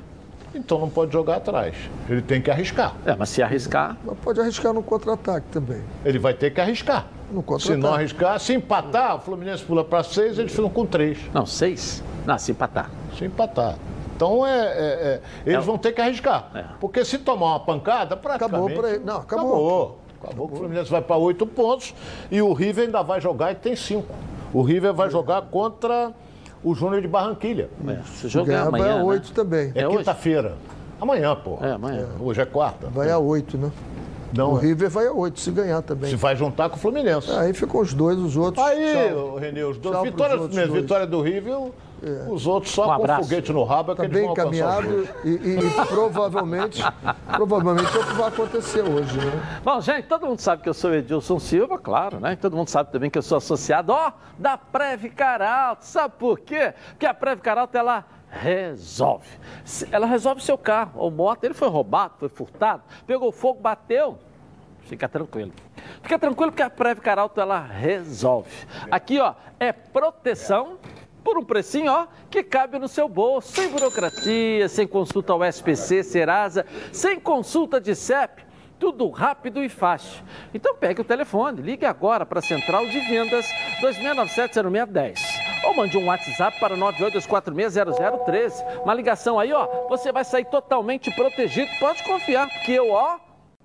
Então 0.55 0.79
não 0.81 0.91
pode 0.91 1.15
jogar 1.15 1.37
atrás. 1.37 1.75
Ele 2.11 2.21
tem 2.21 2.43
que 2.43 2.51
arriscar. 2.51 2.95
É, 3.07 3.17
mas 3.17 3.31
se 3.31 3.43
arriscar, 3.43 3.97
Mas 4.05 4.19
pode 4.19 4.39
arriscar 4.39 4.75
no 4.75 4.83
contra-ataque 4.83 5.47
também. 5.51 5.81
Ele 6.05 6.19
vai 6.19 6.35
ter 6.35 6.51
que 6.53 6.61
arriscar. 6.61 7.07
No 7.31 7.61
Se 7.61 7.77
não 7.77 7.95
arriscar, 7.95 8.39
se 8.41 8.53
empatar, 8.55 9.17
o 9.17 9.21
Fluminense 9.21 9.63
pula 9.63 9.85
para 9.85 10.03
seis, 10.03 10.39
eles 10.39 10.51
ficam 10.53 10.69
com 10.69 10.85
três. 10.85 11.19
não, 11.33 11.47
seis. 11.47 12.03
Não, 12.27 12.37
se 12.39 12.51
empatar. 12.53 12.91
Se 13.17 13.25
empatar. 13.25 13.77
Então 14.17 14.47
é, 14.47 14.51
é- 14.51 14.63
é, 14.67 15.21
eles 15.47 15.59
É. 15.59 15.67
vão 15.67 15.79
ter 15.79 15.93
que 15.93 16.01
arriscar. 16.01 16.51
É. 16.55 16.65
Porque 16.81 17.05
se 17.05 17.19
tomar 17.19 17.47
uma 17.53 17.61
pancada, 17.61 18.17
praticamente. 18.17 18.57
Acabou 18.65 18.81
pra 18.83 18.91
ele. 18.91 19.05
Não, 19.05 19.17
acabou. 19.19 19.47
Acabou. 19.53 19.99
Acabou. 20.23 20.51
O 20.53 20.57
Fluminense 20.57 20.91
vai 20.91 21.01
para 21.01 21.17
oito 21.17 21.47
pontos 21.47 21.95
e 22.31 22.43
o 22.43 22.53
River 22.53 22.85
ainda 22.87 23.03
vai 23.03 23.21
jogar 23.21 23.53
e 23.53 23.55
tem 23.55 23.75
cinco. 23.75 24.15
O 24.53 24.61
River 24.63 24.93
vai 24.93 25.09
jogar 25.09 25.41
contra 25.43 26.13
o 26.63 26.75
Júnior 26.75 27.01
de 27.01 27.09
Barranquilha. 27.09 27.71
É, 27.89 28.03
se 28.05 28.29
jogar 28.29 28.67
amanhã. 28.67 28.85
vai 28.85 28.91
a 28.93 28.97
né? 28.97 29.03
8 29.05 29.33
também. 29.33 29.73
É, 29.75 29.83
É 29.85 29.89
quinta-feira. 29.89 30.57
Amanhã, 31.01 31.35
pô. 31.35 31.57
É, 31.63 31.71
amanhã. 31.71 32.07
Hoje 32.21 32.43
é 32.43 32.45
quarta. 32.45 32.89
Vai 32.89 33.11
a 33.11 33.19
8, 33.19 33.57
né? 33.57 33.71
Não, 34.33 34.55
o 34.55 34.59
é. 34.59 34.63
River 34.63 34.89
vai 34.91 35.07
a 35.07 35.13
8 35.13 35.41
se 35.41 35.51
ganhar 35.51 35.83
também. 35.83 36.11
Se 36.11 36.17
vai 36.17 36.37
juntar 36.37 36.69
com 36.69 36.77
o 36.77 36.79
Fluminense. 36.79 37.31
Aí 37.33 37.53
ficam 37.53 37.81
os 37.81 37.93
dois, 37.95 38.19
os 38.19 38.37
outros. 38.37 38.65
Aí, 38.65 39.11
tchau. 39.11 39.37
Renê, 39.37 39.63
os 39.65 39.79
dois. 39.79 40.03
Vitória, 40.03 40.35
outros 40.35 40.51
Fluminense, 40.51 40.69
dois. 40.71 40.83
vitória 40.83 41.07
do 41.07 41.21
River, 41.21 41.71
os 42.31 42.47
outros 42.47 42.73
só 42.73 42.85
Um 42.85 42.87
com 42.87 42.93
abraço. 42.93 43.23
foguete 43.25 43.53
no 43.53 43.65
rabo 43.65 43.93
é 43.93 43.95
que 43.95 44.01
Tá 44.01 44.05
eles 44.05 44.15
bem 44.15 44.23
vão 44.25 44.33
encaminhado 44.33 44.89
gols. 44.89 45.09
e, 45.25 45.29
e 45.31 45.59
provavelmente, 45.89 46.83
provavelmente 47.35 47.95
é 47.97 48.01
o 48.01 48.07
que 48.07 48.15
vai 48.15 48.29
acontecer 48.29 48.81
hoje, 48.83 49.19
né? 49.19 49.61
Bom, 49.63 49.81
gente, 49.81 50.07
todo 50.07 50.27
mundo 50.27 50.41
sabe 50.41 50.63
que 50.63 50.69
eu 50.69 50.75
sou 50.75 50.95
Edilson 50.95 51.39
Silva, 51.39 51.79
claro, 51.79 52.19
né? 52.19 52.37
Todo 52.37 52.57
mundo 52.57 52.69
sabe 52.69 52.91
também 52.91 53.11
que 53.11 53.19
eu 53.19 53.23
sou 53.23 53.37
associado, 53.39 53.93
ó, 53.93 54.13
da 54.39 54.57
Previcar 54.57 55.43
Alto. 55.43 55.85
Sabe 55.85 56.15
por 56.19 56.39
quê? 56.41 56.73
Porque 56.91 57.05
a 57.07 57.13
Previcar 57.13 57.59
Alto, 57.59 57.77
ela 57.77 58.05
resolve. 58.31 59.27
Ela 59.91 60.07
resolve 60.07 60.43
seu 60.43 60.57
carro 60.57 60.93
ou 61.01 61.11
moto. 61.11 61.45
Ele 61.45 61.55
foi 61.55 61.69
roubado, 61.69 62.15
foi 62.19 62.29
furtado, 62.29 62.83
pegou 63.07 63.31
fogo, 63.33 63.61
bateu. 63.61 64.19
Fica 64.83 65.09
tranquilo. 65.09 65.53
Fica 66.03 66.19
tranquilo 66.19 66.51
que 66.53 66.63
a 66.63 66.71
Previcar 66.71 67.19
Alto, 67.19 67.41
ela 67.41 67.61
resolve. 67.61 68.51
Aqui, 68.91 69.21
ó, 69.21 69.35
é 69.59 69.73
proteção 69.73 70.79
por 71.23 71.39
um 71.39 71.45
precinho, 71.45 71.93
ó, 71.93 72.07
que 72.31 72.43
cabe 72.43 72.79
no 72.79 72.89
seu 72.89 73.09
bolso, 73.09 73.53
sem 73.53 73.69
burocracia, 73.69 74.69
sem 74.69 74.87
consulta 74.87 75.33
ao 75.33 75.45
SPC, 75.45 76.03
Serasa, 76.03 76.67
sem 76.93 77.21
consulta 77.21 77.81
de 77.81 77.95
CEP. 77.95 78.43
tudo 78.81 79.09
rápido 79.11 79.63
e 79.63 79.69
fácil. 79.69 80.25
Então 80.55 80.75
pegue 80.75 81.03
o 81.03 81.05
telefone, 81.05 81.61
ligue 81.61 81.85
agora 81.85 82.25
para 82.25 82.39
a 82.39 82.43
Central 82.43 82.87
de 82.87 82.99
Vendas 83.01 83.47
2697-0610. 83.83 85.40
Ou 85.65 85.75
mande 85.75 85.99
um 85.99 86.07
WhatsApp 86.07 86.59
para 86.59 86.77
982460013. 86.77 88.83
Uma 88.83 88.95
ligação 88.95 89.39
aí, 89.39 89.53
ó, 89.53 89.67
você 89.89 90.11
vai 90.11 90.25
sair 90.25 90.47
totalmente 90.47 91.11
protegido. 91.11 91.71
Pode 91.79 92.03
confiar, 92.03 92.49
porque 92.49 92.73
eu, 92.73 92.91
ó, 92.91 93.19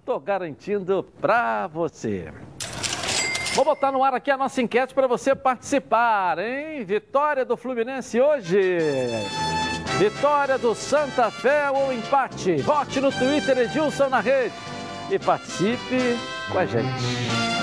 tô 0.05 0.19
garantindo 0.19 1.03
para 1.19 1.67
você. 1.67 2.31
Vou 3.55 3.63
botar 3.63 3.91
no 3.91 4.03
ar 4.03 4.13
aqui 4.13 4.29
a 4.29 4.37
nossa 4.37 4.61
enquete 4.61 4.93
para 4.93 5.07
você 5.07 5.33
participar, 5.33 6.37
hein? 6.39 6.83
Vitória 6.83 7.45
do 7.45 7.55
Fluminense 7.55 8.19
hoje. 8.19 8.77
Vitória 9.97 10.57
do 10.57 10.75
Santa 10.75 11.31
Fé 11.31 11.71
ou 11.71 11.93
empate? 11.93 12.57
Vote 12.57 12.99
no 12.99 13.13
Twitter 13.13 13.57
Edilson 13.59 14.09
na 14.09 14.19
rede 14.19 14.53
e 15.09 15.17
participe 15.17 16.17
com 16.51 16.59
a 16.59 16.65
gente. 16.65 16.87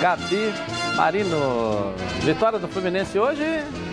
Gabi 0.00 0.52
Marino. 0.96 1.92
Vitória 2.22 2.58
do 2.58 2.68
Fluminense 2.68 3.18
hoje? 3.18 3.44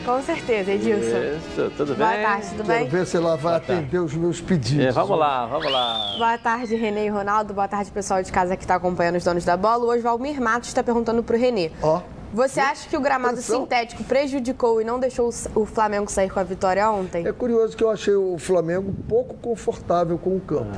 Com 0.06 0.22
certeza, 0.24 0.72
Edilson. 0.72 1.18
Isso, 1.38 1.72
tudo 1.78 1.96
Boa 1.96 2.10
bem? 2.10 2.24
tarde, 2.24 2.48
tudo 2.50 2.64
Quero 2.66 2.80
bem? 2.80 2.88
ver 2.88 3.06
se 3.06 3.18
ela 3.18 3.38
vai 3.38 3.56
atender 3.56 4.00
os 4.00 4.14
meus 4.14 4.42
pedidos. 4.42 4.86
É, 4.86 4.92
vamos 4.92 5.18
lá, 5.18 5.46
vamos 5.46 5.72
lá. 5.72 6.16
Boa 6.18 6.38
tarde, 6.38 6.76
Renê 6.76 7.06
e 7.06 7.10
Ronaldo. 7.10 7.54
Boa 7.54 7.68
tarde, 7.68 7.92
pessoal 7.92 8.24
de 8.24 8.32
casa 8.32 8.56
que 8.58 8.64
está 8.64 8.76
acompanhando 8.76 9.18
os 9.18 9.24
donos 9.24 9.46
da 9.46 9.56
bola. 9.56 9.86
Hoje, 9.86 10.02
Valmir 10.02 10.42
Matos 10.42 10.70
está 10.70 10.82
perguntando 10.84 11.22
para 11.22 11.36
o 11.36 11.40
Renê. 11.40 11.72
Ó, 11.82 12.02
Você 12.34 12.60
acha 12.60 12.88
que 12.88 12.96
o 12.96 13.02
gramado 13.02 13.36
Atenção. 13.36 13.62
sintético 13.62 14.04
prejudicou 14.04 14.80
e 14.80 14.84
não 14.84 15.00
deixou 15.00 15.30
o 15.56 15.66
Flamengo 15.66 16.12
sair 16.12 16.30
com 16.30 16.40
a 16.40 16.44
vitória 16.44 16.90
ontem? 16.92 17.28
é 17.28 17.32
curioso 17.32 17.76
que 17.76 17.84
eu 17.84 17.90
achei 17.90 18.14
o 18.14 18.38
Flamengo 18.38 18.94
pouco 19.08 19.36
confortável 19.36 20.18
com 20.18 20.36
o 20.36 20.40
campo. 20.40 20.78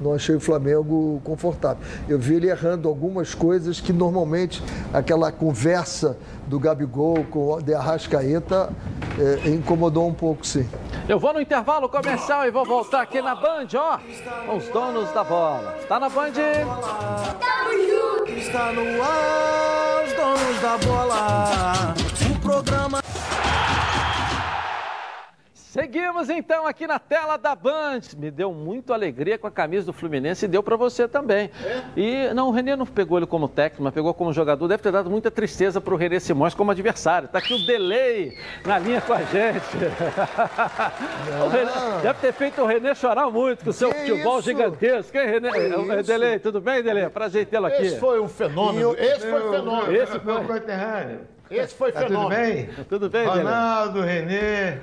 Não 0.00 0.12
achei 0.12 0.34
o 0.34 0.40
Flamengo 0.40 1.20
confortável. 1.24 1.82
Eu 2.08 2.18
vi 2.18 2.34
ele 2.34 2.48
errando 2.48 2.88
algumas 2.88 3.34
coisas 3.34 3.80
que 3.80 3.92
normalmente 3.92 4.62
aquela 4.92 5.30
conversa 5.32 6.16
do 6.48 6.58
Gabigol 6.58 7.24
com 7.30 7.52
o 7.52 7.62
de 7.62 7.74
Arrascaeta 7.74 8.70
eh, 9.18 9.50
incomodou 9.50 10.08
um 10.08 10.14
pouco, 10.14 10.46
sim. 10.46 10.68
Eu 11.08 11.18
vou 11.18 11.32
no 11.32 11.40
intervalo 11.40 11.88
comercial 11.88 12.46
e 12.46 12.50
vou 12.50 12.64
voltar 12.64 13.02
aqui 13.02 13.20
na 13.20 13.34
Band, 13.34 13.68
ó, 13.74 13.98
com 14.46 14.56
os 14.56 14.68
donos 14.68 15.10
da 15.12 15.24
bola. 15.24 15.76
Tá 15.88 16.00
na 16.00 16.08
Band? 16.08 16.32
Está 18.36 18.72
no 18.72 19.02
ar, 19.02 20.04
os 20.04 20.12
donos 20.14 20.60
da 20.60 20.78
bola. 20.78 21.94
O 22.30 22.40
programa. 22.40 23.00
Seguimos 25.78 26.28
então 26.28 26.66
aqui 26.66 26.88
na 26.88 26.98
tela 26.98 27.36
da 27.36 27.54
Band. 27.54 28.00
Me 28.16 28.30
deu 28.32 28.52
muito 28.52 28.92
alegria 28.92 29.38
com 29.38 29.46
a 29.46 29.50
camisa 29.50 29.86
do 29.86 29.92
Fluminense 29.92 30.44
e 30.44 30.48
deu 30.48 30.60
para 30.60 30.74
você 30.74 31.06
também. 31.06 31.50
E 31.96 32.28
não, 32.34 32.48
o 32.48 32.50
Renê 32.50 32.74
não 32.74 32.84
pegou 32.84 33.16
ele 33.16 33.26
como 33.28 33.48
técnico, 33.48 33.84
mas 33.84 33.94
pegou 33.94 34.12
como 34.12 34.32
jogador. 34.32 34.66
Deve 34.66 34.82
ter 34.82 34.90
dado 34.90 35.08
muita 35.08 35.30
tristeza 35.30 35.80
para 35.80 35.94
o 35.94 35.96
Renê 35.96 36.18
Simões 36.18 36.52
como 36.52 36.72
adversário. 36.72 37.28
Tá 37.28 37.38
aqui 37.38 37.54
o 37.54 37.64
delay 37.64 38.36
na 38.66 38.78
linha 38.78 39.00
com 39.00 39.12
a 39.12 39.22
gente. 39.22 39.64
O 41.44 41.48
Renê- 41.48 42.02
deve 42.02 42.18
ter 42.20 42.32
feito 42.32 42.60
o 42.62 42.66
Renê 42.66 42.94
chorar 42.94 43.30
muito 43.30 43.62
com 43.64 43.70
o 43.70 43.72
seu 43.72 43.90
Que 43.92 43.98
futebol 44.00 44.38
isso? 44.38 44.48
gigantesco. 44.48 45.16
Hein, 45.16 45.26
Renê? 45.26 45.48
É? 45.48 46.02
Delay, 46.02 46.38
tudo 46.38 46.60
bem, 46.60 46.82
Delay? 46.82 47.08
Prazer 47.08 47.46
tê-lo 47.46 47.66
aqui. 47.66 47.82
Esse 47.82 47.98
foi 48.00 48.20
um 48.20 48.28
fenômeno. 48.28 48.94
Esse 48.98 49.26
foi 49.30 49.50
fenômeno. 49.50 49.92
Esse 49.96 50.18
Meu 50.24 50.44
foi. 50.44 50.46
conterrâneo. 50.60 51.20
Esse 51.50 51.74
foi 51.74 51.92
Tá 51.92 52.00
tudo 52.02 52.08
fenômeno. 52.08 52.42
bem? 52.42 52.68
Tudo 52.88 53.08
bem? 53.10 53.26
Ronaldo, 53.26 54.00
Renê. 54.02 54.78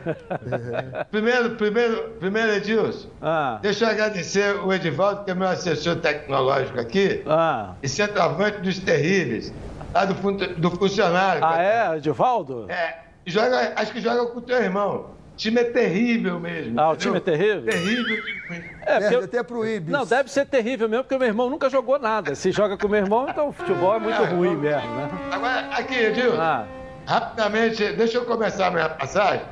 primeiro, 1.12 1.52
primeiro, 1.52 2.10
primeiro, 2.20 2.52
Edilson. 2.54 3.10
Ah, 3.22 3.60
Deixa 3.62 3.86
eu 3.86 3.90
agradecer 3.90 4.56
o 4.60 4.74
Edivaldo, 4.74 5.24
que 5.24 5.32
é 5.32 5.34
meu 5.34 5.48
assessor 5.48 5.96
tecnológico 5.98 6.80
aqui, 6.80 7.24
ah. 7.28 7.74
e 7.82 7.88
centroavante 7.90 8.60
dos 8.60 8.80
terríveis, 8.80 9.54
lá 9.94 10.06
do, 10.06 10.14
do 10.56 10.72
funcionário. 10.72 11.44
ah 11.44 11.62
é, 11.62 11.98
Edivaldo? 11.98 12.66
É, 12.70 13.00
joga, 13.26 13.74
acho 13.76 13.92
que 13.92 14.02
joga 14.02 14.26
com 14.28 14.40
o 14.40 14.42
teu 14.42 14.58
irmão. 14.62 15.15
O 15.36 15.38
time 15.38 15.60
é 15.60 15.64
terrível 15.66 16.40
mesmo. 16.40 16.80
Ah, 16.80 16.92
o 16.92 16.96
time 16.96 17.18
é 17.18 17.20
terrível? 17.20 17.66
Terrível. 17.66 18.16
É, 18.16 18.20
porque 18.20 18.86
Perde 18.86 19.14
eu- 19.16 19.24
até 19.26 19.44
pro 19.44 19.68
Ibis. 19.68 19.92
Não, 19.92 20.06
deve 20.06 20.32
ser 20.32 20.46
terrível 20.46 20.88
mesmo, 20.88 21.04
porque 21.04 21.16
o 21.16 21.20
meu 21.20 21.28
irmão 21.28 21.50
nunca 21.50 21.70
jogou 21.70 22.00
nada. 22.00 22.34
Se 22.36 22.54
joga 22.54 22.78
com 22.78 22.88
o 22.88 22.90
meu 22.90 23.02
irmão, 23.02 23.28
então 23.28 23.50
o 23.50 23.52
futebol 23.52 23.96
é 23.96 24.00
muito 24.00 24.24
ruim 24.24 24.56
mesmo, 24.56 24.96
né? 24.96 25.10
Agora, 25.32 25.60
aqui, 25.76 25.94
Edilson. 25.96 26.40
Ah, 26.42 26.66
Rapidamente, 27.06 27.92
deixa 27.94 28.18
eu 28.18 28.26
começar 28.26 28.68
a 28.68 28.72
minha 28.72 28.88
passagem, 28.90 29.46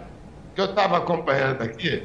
que 0.55 0.61
eu 0.61 0.65
estava 0.65 0.97
acompanhando 0.97 1.61
aqui. 1.61 2.01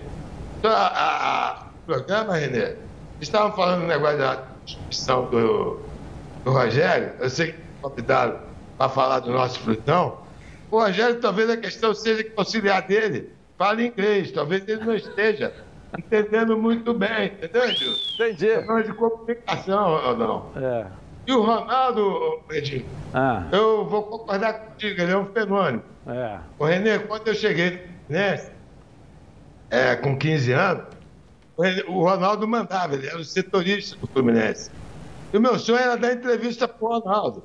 Então, 0.59 0.71
a, 0.73 0.75
a- 0.89 1.49
a- 1.51 1.63
o 1.85 1.87
programa, 1.87 2.35
Renê, 2.37 2.75
estavam 3.21 3.53
falando 3.53 3.83
do 3.83 3.87
negócio 3.87 4.19
da 4.19 4.43
discussão 4.65 5.25
do, 5.31 5.81
do 6.45 6.51
Rogério. 6.51 7.13
Eu 7.21 7.31
sei 7.31 7.53
que 7.53 7.59
convidaram 7.81 8.41
para 8.77 8.89
falar 8.91 9.21
do 9.21 9.31
nosso 9.31 9.61
frutão. 9.61 10.19
O 10.71 10.81
Rogério, 10.81 11.21
talvez 11.21 11.49
a 11.49 11.57
questão 11.57 11.95
seja 11.95 12.25
que 12.25 12.31
o 12.31 12.41
auxiliar 12.41 12.83
dele 12.83 13.31
fale 13.59 13.87
inglês. 13.89 14.31
Talvez 14.33 14.67
ele 14.69 14.85
não 14.85 14.95
esteja 14.95 15.53
entendendo 15.99 16.57
muito 16.57 16.95
bem, 16.95 17.27
entendeu, 17.27 17.65
Edilson? 17.69 18.15
entendi. 18.15 18.47
Problema 18.55 18.83
de 18.85 18.93
comunicação 18.95 19.91
ou 20.07 20.17
não. 20.17 20.53
É. 20.57 20.87
E 21.27 21.33
o 21.33 21.43
Ronaldo, 21.43 22.41
Edilson, 22.51 22.87
Ah, 23.13 23.47
eu 23.53 23.85
vou 23.87 24.03
concordar 24.05 24.53
contigo, 24.55 25.01
ele 25.03 25.13
é 25.13 25.19
um 25.19 25.27
fenômeno. 25.27 25.83
é. 26.07 26.39
Ô, 26.59 26.65
Renê, 26.65 26.99
quando 27.01 27.29
eu 27.29 27.35
cheguei 27.35 27.71
no 27.71 27.79
Fluminense, 28.07 28.51
é, 29.71 29.97
com 29.97 30.17
15 30.17 30.53
anos, 30.53 30.85
o 31.57 31.63
o 31.93 32.03
Ronaldo 32.05 32.47
mandava, 32.47 32.95
ele 32.95 33.07
era 33.09 33.19
o 33.19 33.25
setorista 33.25 33.97
do 33.97 34.07
Fluminense. 34.07 34.71
E 35.33 35.37
o 35.37 35.41
meu 35.41 35.59
sonho 35.59 35.79
era 35.79 35.97
dar 35.97 36.13
entrevista 36.13 36.67
pro 36.69 36.89
Ronaldo. 36.89 37.43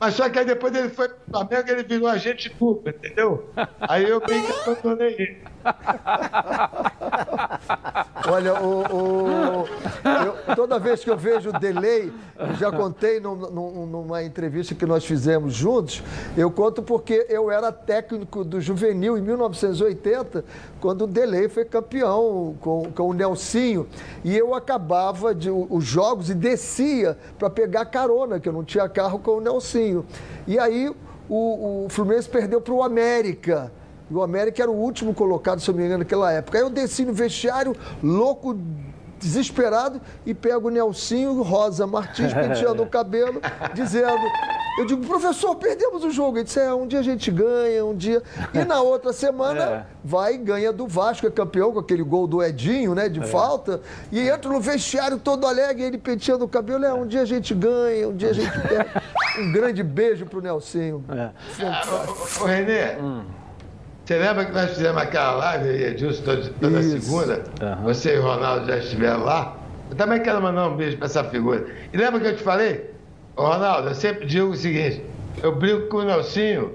Mas 0.00 0.14
só 0.14 0.28
que 0.28 0.38
aí 0.38 0.44
depois 0.44 0.74
ele 0.74 0.88
foi 0.88 1.08
pro 1.08 1.18
Flamengo, 1.30 1.70
ele 1.70 1.82
virou 1.82 2.08
agente 2.08 2.48
duplo, 2.48 2.88
entendeu? 2.88 3.50
Aí 3.80 4.08
eu 4.08 4.20
bem 4.20 4.42
que 4.42 4.52
abandonei 4.52 5.14
ele. 5.14 5.42
Olha, 8.28 8.54
o, 8.60 8.80
o- 8.82 9.64
eu- 10.48 10.56
toda 10.56 10.78
vez 10.78 11.04
que 11.04 11.10
eu 11.10 11.16
vejo 11.16 11.50
o 11.50 11.52
delay, 11.58 12.12
já 12.58 12.70
contei 12.72 13.20
num- 13.20 13.34
num- 13.50 13.86
numa 13.86 14.22
entrevista 14.24 14.74
que 14.74 14.86
nós 14.86 15.04
fizemos 15.04 15.54
juntos, 15.54 16.02
eu 16.36 16.50
conto 16.50 16.82
porque 16.82 17.26
eu 17.28 17.50
era 17.50 17.70
técnico 17.70 18.44
do 18.44 18.60
Juvenil 18.60 19.18
em 19.18 19.20
1980, 19.20 20.44
quando 20.80 21.02
o 21.04 21.06
delay 21.06 21.48
foi 21.48 21.64
campeão 21.64 22.56
com, 22.60 22.90
com 22.94 23.08
o 23.10 23.12
Nelsinho. 23.12 23.86
E 24.24 24.36
eu 24.36 24.54
acabava 24.54 25.34
de, 25.34 25.50
os 25.50 25.84
jogos 25.84 26.30
e 26.30 26.34
descia 26.34 27.16
para 27.38 27.50
pegar 27.50 27.84
carona, 27.86 28.40
que 28.40 28.48
eu 28.48 28.52
não 28.52 28.64
tinha 28.64 28.88
carro 28.88 29.18
com 29.18 29.32
o 29.32 29.40
Nelsinho. 29.40 30.04
E 30.46 30.58
aí 30.58 30.94
o, 31.28 31.84
o 31.84 31.88
Fluminense 31.88 32.28
perdeu 32.28 32.60
para 32.60 32.74
o 32.74 32.82
América. 32.82 33.72
E 34.10 34.14
o 34.14 34.22
América 34.22 34.62
era 34.62 34.70
o 34.70 34.74
último 34.74 35.14
colocado, 35.14 35.60
se 35.60 35.68
eu 35.68 35.72
não 35.72 35.80
me 35.80 35.86
engano, 35.86 36.00
naquela 36.00 36.30
época. 36.32 36.58
Aí 36.58 36.64
eu 36.64 36.70
desci 36.70 37.04
no 37.04 37.12
vestiário, 37.12 37.74
louco, 38.02 38.56
desesperado, 39.18 40.00
e 40.26 40.34
pego 40.34 40.68
o 40.68 40.70
Nelsinho 40.70 41.40
Rosa 41.42 41.86
Martins 41.86 42.32
penteando 42.34 42.82
o 42.82 42.86
cabelo, 42.86 43.40
dizendo. 43.72 44.20
Eu 44.76 44.84
digo, 44.84 45.06
professor, 45.06 45.54
perdemos 45.54 46.02
o 46.02 46.10
jogo. 46.10 46.36
Ele 46.36 46.44
disse, 46.44 46.58
é, 46.58 46.74
um 46.74 46.86
dia 46.86 46.98
a 46.98 47.02
gente 47.02 47.30
ganha, 47.30 47.84
um 47.86 47.94
dia. 47.94 48.20
E 48.52 48.64
na 48.64 48.82
outra 48.82 49.12
semana 49.12 49.64
É. 49.64 49.86
vai 50.04 50.34
e 50.34 50.38
ganha 50.38 50.72
do 50.72 50.86
Vasco, 50.86 51.26
é 51.26 51.30
campeão 51.30 51.72
com 51.72 51.78
aquele 51.78 52.02
gol 52.02 52.26
do 52.26 52.42
Edinho, 52.42 52.92
né, 52.94 53.08
de 53.08 53.24
falta. 53.26 53.80
E 54.10 54.28
entra 54.28 54.50
no 54.52 54.60
vestiário 54.60 55.16
todo 55.18 55.46
alegre, 55.46 55.84
ele 55.84 55.96
penteando 55.96 56.44
o 56.44 56.48
cabelo. 56.48 56.84
É, 56.84 56.92
um 56.92 57.06
dia 57.06 57.22
a 57.22 57.24
gente 57.24 57.54
ganha, 57.54 58.08
um 58.08 58.16
dia 58.16 58.30
a 58.30 58.34
gente 58.34 58.60
perde. 58.60 58.90
Um 59.36 59.50
grande 59.50 59.82
beijo 59.82 60.26
pro 60.26 60.40
Nelsinho. 60.40 61.04
É. 61.08 61.30
Ô, 61.66 62.44
ô, 62.44 62.46
Renê, 62.46 62.96
você 64.04 64.18
lembra 64.18 64.44
que 64.44 64.52
nós 64.52 64.70
fizemos 64.70 65.00
aquela 65.00 65.32
live, 65.32 65.68
aí, 65.68 65.84
Edilson, 65.84 66.22
toda, 66.22 66.50
toda 66.60 66.80
Isso. 66.80 67.00
segunda? 67.00 67.44
Aham. 67.62 67.82
Você 67.84 68.14
e 68.14 68.18
o 68.18 68.22
Ronaldo 68.22 68.66
já 68.66 68.76
estiveram 68.76 69.24
lá. 69.24 69.56
Eu 69.90 69.96
também 69.96 70.20
quero 70.20 70.42
mandar 70.42 70.68
um 70.68 70.76
beijo 70.76 70.98
para 70.98 71.06
essa 71.06 71.24
figura. 71.24 71.66
E 71.92 71.96
lembra 71.96 72.20
que 72.20 72.26
eu 72.26 72.36
te 72.36 72.42
falei? 72.42 72.90
Ô, 73.34 73.46
Ronaldo, 73.46 73.88
eu 73.88 73.94
sempre 73.94 74.26
digo 74.26 74.48
o 74.48 74.56
seguinte: 74.56 75.02
eu 75.42 75.54
brinco 75.56 75.88
com 75.88 75.98
o 75.98 76.04
Nelsinho, 76.04 76.74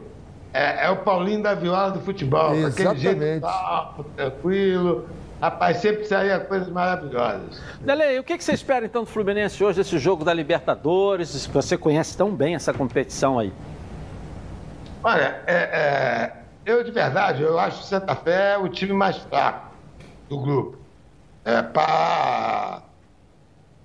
é, 0.54 0.88
é 0.88 0.90
o 0.90 0.98
Paulinho 0.98 1.44
da 1.44 1.54
Viola 1.54 1.92
do 1.92 2.00
futebol. 2.00 2.50
com 2.50 2.66
Aquele 2.66 2.98
jeito 2.98 3.22
Exatamente. 3.22 3.42
calmo, 3.42 4.06
tranquilo. 4.16 5.06
Rapaz, 5.40 5.78
sempre 5.78 6.04
saía 6.06 6.40
coisas 6.40 6.68
maravilhosas. 6.68 7.62
Delei, 7.80 8.20
o 8.20 8.24
que 8.24 8.38
que 8.38 8.44
você 8.44 8.54
espera 8.54 8.86
então 8.86 9.04
do 9.04 9.08
Fluminense 9.08 9.64
hoje, 9.64 9.78
desse 9.78 9.98
jogo 9.98 10.26
da 10.26 10.34
Libertadores? 10.34 11.46
Você 11.46 11.78
conhece 11.78 12.18
tão 12.18 12.32
bem 12.32 12.56
essa 12.56 12.74
competição 12.74 13.40
aí. 13.40 13.54
Olha, 15.02 15.40
é, 15.48 15.54
é, 15.56 16.39
eu 16.70 16.84
de 16.84 16.92
verdade, 16.92 17.44
eu 17.44 17.58
acho 17.60 17.82
o 17.82 17.86
Santa 17.86 18.16
Fé 18.16 18.58
o 18.58 18.70
time 18.70 18.94
mais 18.94 19.18
fraco 19.18 19.76
do 20.30 20.42
grupo. 20.42 20.88
É, 21.46 21.62
pra... 21.64 22.90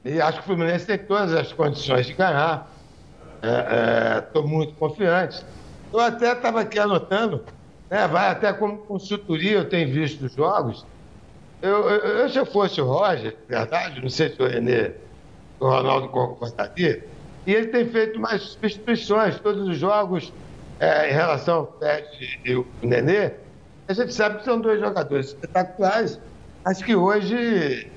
E 0.05 0.21
acho 0.21 0.39
que 0.39 0.45
o 0.45 0.47
Fluminense 0.47 0.87
tem 0.87 0.99
todas 1.07 1.33
as 1.35 1.53
condições 1.53 2.07
de 2.07 2.15
ganhar. 2.15 2.71
Estou 4.27 4.47
muito 4.47 4.75
confiante. 4.77 5.45
Eu 5.93 6.01
até 6.01 6.33
estava 6.33 6.61
aqui 6.63 6.79
anotando, 6.79 7.45
né, 7.91 8.07
vai 8.09 8.29
até 8.31 8.53
como 8.53 8.85
consultoria, 8.87 9.53
eu 9.59 9.69
tenho 9.69 9.93
visto 9.93 10.25
os 10.27 10.33
jogos. 10.33 10.85
Eu, 11.63 11.89
eu- 11.91 12.19
eu, 12.21 12.31
se 12.31 12.39
eu 12.39 12.47
fosse 12.47 12.81
o 12.81 12.87
Roger, 12.87 13.33
de 13.41 13.47
verdade, 13.47 14.01
não 14.03 14.11
sei 14.11 14.31
se 14.35 14.43
o 14.43 14.47
Renê 14.47 14.95
o 15.61 15.69
Ronaldo 15.69 16.11
concordaria. 16.11 17.03
E 17.47 17.53
ele 17.55 17.69
tem 17.69 17.87
feito 17.91 18.21
mais 18.21 18.43
substituições, 18.43 19.41
todos 19.41 19.69
os 19.69 19.79
jogos 19.79 20.33
é, 20.81 21.11
em 21.11 21.13
relação 21.13 21.57
ao 21.57 21.79
Fred 21.79 22.41
e 22.45 22.55
o 22.55 22.67
Nenê. 22.83 23.33
A 23.87 23.93
gente 23.93 24.15
sabe 24.15 24.39
que 24.39 24.45
são 24.45 24.61
dois 24.61 24.81
jogadores 24.81 25.29
espetaculares, 25.29 26.21
mas 26.65 26.83
que 26.83 26.95
hoje 26.97 27.91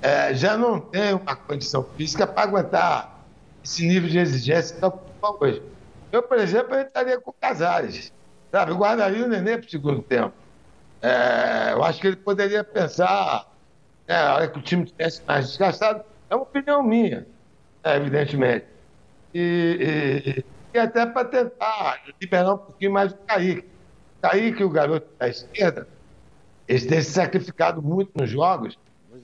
é, 0.00 0.34
já 0.34 0.56
não 0.56 0.80
tem 0.80 1.14
uma 1.14 1.36
condição 1.36 1.84
física 1.96 2.26
para 2.26 2.42
aguentar 2.42 3.26
esse 3.62 3.86
nível 3.86 4.08
de 4.08 4.18
exigência 4.18 4.76
que 4.76 4.86
está 4.86 5.30
hoje. 5.40 5.62
Eu, 6.10 6.22
por 6.22 6.38
exemplo, 6.38 6.74
eu 6.74 6.82
entraria 6.82 7.20
com 7.20 7.32
Casares. 7.32 8.12
Sabe, 8.50 8.72
guardaria 8.72 9.26
o 9.26 9.28
Nenê 9.28 9.58
para 9.58 9.66
o 9.66 9.70
segundo 9.70 10.02
tempo. 10.02 10.32
É, 11.02 11.72
eu 11.72 11.84
acho 11.84 12.00
que 12.00 12.06
ele 12.06 12.16
poderia 12.16 12.64
pensar, 12.64 13.46
né, 14.06 14.16
a 14.16 14.34
hora 14.34 14.48
que 14.48 14.58
o 14.58 14.62
time 14.62 14.84
estivesse 14.84 15.22
mais 15.26 15.48
desgastado, 15.48 16.02
é 16.30 16.34
uma 16.34 16.42
opinião 16.42 16.82
minha, 16.82 17.26
né, 17.84 17.96
evidentemente. 17.96 18.66
E, 19.34 20.42
e 20.78 20.80
até 20.80 21.04
para 21.04 21.24
tentar 21.24 22.02
liberar 22.20 22.54
um 22.54 22.58
pouquinho 22.58 22.92
mais 22.92 23.12
o 23.12 23.16
Kaique. 23.26 23.68
Kaique, 24.22 24.64
o 24.64 24.70
garoto 24.70 25.08
da 25.18 25.28
esquerda, 25.28 25.88
eles 26.66 26.86
têm 26.86 27.02
se 27.02 27.12
sacrificado 27.12 27.82
muito 27.82 28.12
nos 28.14 28.30
jogos, 28.30 28.78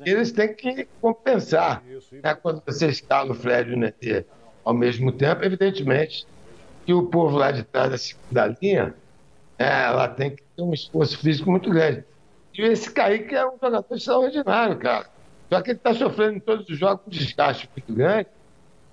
e 0.05 0.11
eles 0.11 0.33
têm 0.33 0.55
que 0.55 0.87
compensar. 1.01 1.83
Né, 2.13 2.35
quando 2.35 2.63
você 2.67 2.89
escala 2.89 3.33
o 3.33 3.35
Fred 3.35 3.71
e 3.71 3.75
o 3.75 3.79
Nenê 3.79 4.25
ao 4.65 4.75
mesmo 4.75 5.13
tempo, 5.13 5.45
evidentemente 5.45 6.27
que 6.85 6.93
o 6.93 7.05
povo 7.05 7.37
lá 7.37 7.51
de 7.51 7.63
trás 7.63 7.91
da 7.91 7.99
segunda 7.99 8.57
linha, 8.61 8.95
é, 9.59 9.85
ela 9.85 10.09
tem 10.09 10.31
que 10.31 10.43
ter 10.43 10.63
um 10.63 10.73
esforço 10.73 11.19
físico 11.19 11.51
muito 11.51 11.71
grande. 11.71 12.05
E 12.53 12.63
esse 12.63 12.91
Kaique 12.91 13.35
é 13.35 13.47
um 13.47 13.59
jogador 13.63 13.95
extraordinário, 13.95 14.77
cara. 14.79 15.07
Só 15.49 15.61
que 15.61 15.71
ele 15.71 15.79
está 15.79 15.95
sofrendo 15.95 16.37
em 16.37 16.41
todos 16.41 16.69
os 16.69 16.79
jogos 16.79 17.07
um 17.07 17.11
desgaste 17.11 17.69
muito 17.75 17.93
grande. 17.93 18.29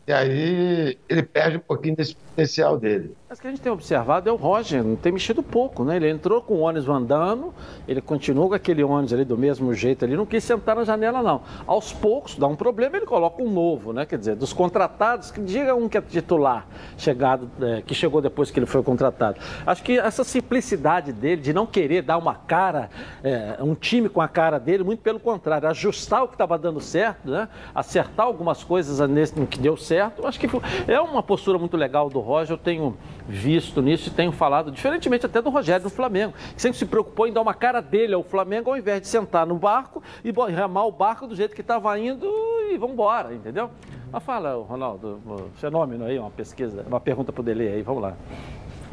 E 0.07 0.14
aí 0.14 0.97
ele 1.07 1.24
perde 1.24 1.57
um 1.57 1.62
pouquinho 1.62 1.95
desse 1.95 2.16
potencial 2.32 2.77
dele. 2.77 3.15
Mas 3.29 3.39
o 3.39 3.41
que 3.41 3.47
a 3.47 3.51
gente 3.51 3.61
tem 3.61 3.71
observado 3.71 4.29
é 4.29 4.32
o 4.32 4.36
Roger, 4.36 4.84
não 4.84 4.95
tem 4.95 5.11
mexido 5.11 5.41
pouco, 5.43 5.84
né? 5.84 5.95
Ele 5.95 6.09
entrou 6.09 6.41
com 6.41 6.55
o 6.55 6.59
ônibus 6.61 6.89
andando, 6.89 7.53
ele 7.88 8.01
continua 8.01 8.49
com 8.49 8.53
aquele 8.53 8.84
ônibus 8.84 9.13
ali 9.13 9.23
do 9.23 9.38
mesmo 9.38 9.73
jeito 9.73 10.03
ali, 10.03 10.15
não 10.17 10.25
quis 10.25 10.43
sentar 10.43 10.75
na 10.75 10.84
janela, 10.84 11.21
não. 11.21 11.41
Aos 11.65 11.93
poucos, 11.93 12.36
dá 12.36 12.47
um 12.47 12.55
problema, 12.55 12.97
ele 12.97 13.05
coloca 13.05 13.41
um 13.41 13.49
novo, 13.49 13.93
né? 13.93 14.05
Quer 14.05 14.17
dizer, 14.17 14.36
dos 14.36 14.51
contratados, 14.51 15.32
que 15.32 15.41
diga 15.41 15.75
um 15.75 15.88
que 15.88 15.97
é 15.97 16.01
titular, 16.01 16.67
chegado, 16.97 17.49
é, 17.61 17.82
que 17.82 17.93
chegou 17.93 18.21
depois 18.21 18.51
que 18.51 18.59
ele 18.59 18.65
foi 18.65 18.84
contratado. 18.84 19.39
Acho 19.65 19.84
que 19.84 19.97
essa 19.97 20.23
simplicidade 20.23 21.13
dele, 21.13 21.41
de 21.41 21.53
não 21.53 21.65
querer 21.65 22.01
dar 22.01 22.17
uma 22.17 22.36
cara, 22.36 22.89
é, 23.23 23.57
um 23.61 23.75
time 23.75 24.09
com 24.09 24.21
a 24.21 24.27
cara 24.27 24.59
dele, 24.59 24.84
muito 24.84 25.01
pelo 25.01 25.19
contrário, 25.19 25.69
ajustar 25.69 26.23
o 26.23 26.27
que 26.27 26.36
estava 26.36 26.57
dando 26.57 26.79
certo, 26.82 27.29
né? 27.29 27.47
Acertar 27.73 28.25
algumas 28.25 28.63
coisas 28.63 28.99
nesse, 29.09 29.39
no 29.39 29.47
que 29.47 29.59
deu 29.59 29.77
certo, 29.77 30.27
acho 30.27 30.39
que 30.39 30.49
é 30.88 30.99
uma 30.99 31.23
postura 31.23 31.57
muito 31.57 31.77
legal 31.77 32.09
do 32.09 32.20
Roger, 32.22 32.53
eu 32.53 32.57
tenho 32.57 32.97
visto 33.28 33.82
nisso 33.82 34.09
e 34.09 34.11
tenho 34.11 34.32
falado, 34.32 34.72
diferentemente 34.72 35.26
até 35.26 35.41
do 35.41 35.49
Rogério 35.49 35.84
do 35.84 35.89
Flamengo, 35.89 36.34
que 36.55 36.61
sempre 36.61 36.78
se 36.78 36.86
preocupou 36.86 37.28
em 37.28 37.34
dar 37.34 37.41
uma 37.41 37.53
cara 37.53 37.82
dele 37.82 38.13
ao 38.13 38.24
Flamengo, 38.24 38.69
ao 38.69 38.78
invés 38.78 39.01
de 39.01 39.07
sentar 39.07 39.45
no 39.45 39.55
barco 39.55 40.01
e 40.24 40.32
ramar 40.51 40.88
o 40.88 40.91
barco 40.91 41.28
do 41.28 41.36
jeito 41.36 41.55
que 41.55 41.61
estava 41.61 41.97
indo 41.99 42.26
e 42.72 42.78
vamos 42.78 42.93
embora, 42.93 43.34
entendeu? 43.34 43.69
Mas 44.11 44.24
fala, 44.24 44.53
Ronaldo, 44.55 45.19
fenômeno 45.55 46.05
aí, 46.05 46.19
uma 46.19 46.32
pesquisa, 46.32 46.86
uma 46.88 46.99
pergunta 46.99 47.32
para 47.32 47.41
o 47.41 47.43
Delay 47.43 47.67
aí, 47.67 47.82
vamos 47.82 48.01
lá. 48.01 48.13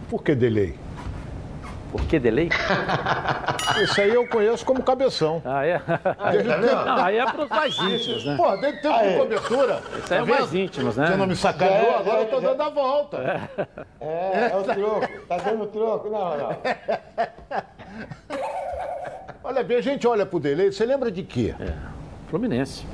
Por 0.09 0.23
que 0.23 0.35
delay? 0.35 0.75
Por 1.91 2.05
que 2.05 2.19
delay? 2.19 2.51
Isso 3.83 4.01
aí 4.01 4.13
eu 4.13 4.27
conheço 4.29 4.65
como 4.65 4.83
cabeção. 4.83 5.41
Ah, 5.45 5.65
é? 5.65 5.81
Não, 6.85 7.05
aí 7.05 7.19
é 7.19 7.25
para 7.25 7.45
os 7.45 7.49
mais 7.49 7.79
íntimos, 7.79 8.25
né? 8.25 8.37
Pô, 8.37 8.59
tem 8.59 8.77
tempo 8.77 8.99
de 8.99 9.17
cobertura. 9.19 9.83
Isso 10.03 10.15
aí 10.15 10.21
é 10.21 10.25
Tá 10.25 10.27
mais 10.27 10.55
íntimos, 10.55 10.97
né? 10.97 11.07
Você 11.07 11.17
não 11.17 11.27
me 11.27 11.37
sacaneou, 11.37 11.93
É, 11.93 11.95
agora 11.97 12.19
é, 12.19 12.23
eu 12.23 12.27
tô 12.29 12.39
é. 12.39 12.41
dando 12.41 12.63
a 12.63 12.69
volta. 12.69 13.17
É, 14.01 14.51
é 14.53 14.57
o 14.57 14.63
troco. 14.65 15.09
Tá 15.29 15.37
dando 15.39 15.67
troco, 15.67 16.11
não, 16.11 16.37
não. 16.37 16.57
Olha 19.45 19.63
bem, 19.65 19.79
a 19.79 19.81
gente 19.81 20.07
olha 20.07 20.27
pro 20.27 20.39
delay, 20.39 20.71
você 20.71 20.85
lembra 20.85 21.11
de 21.11 21.23
quê? 21.23 21.55
Fluminense. 22.29 22.85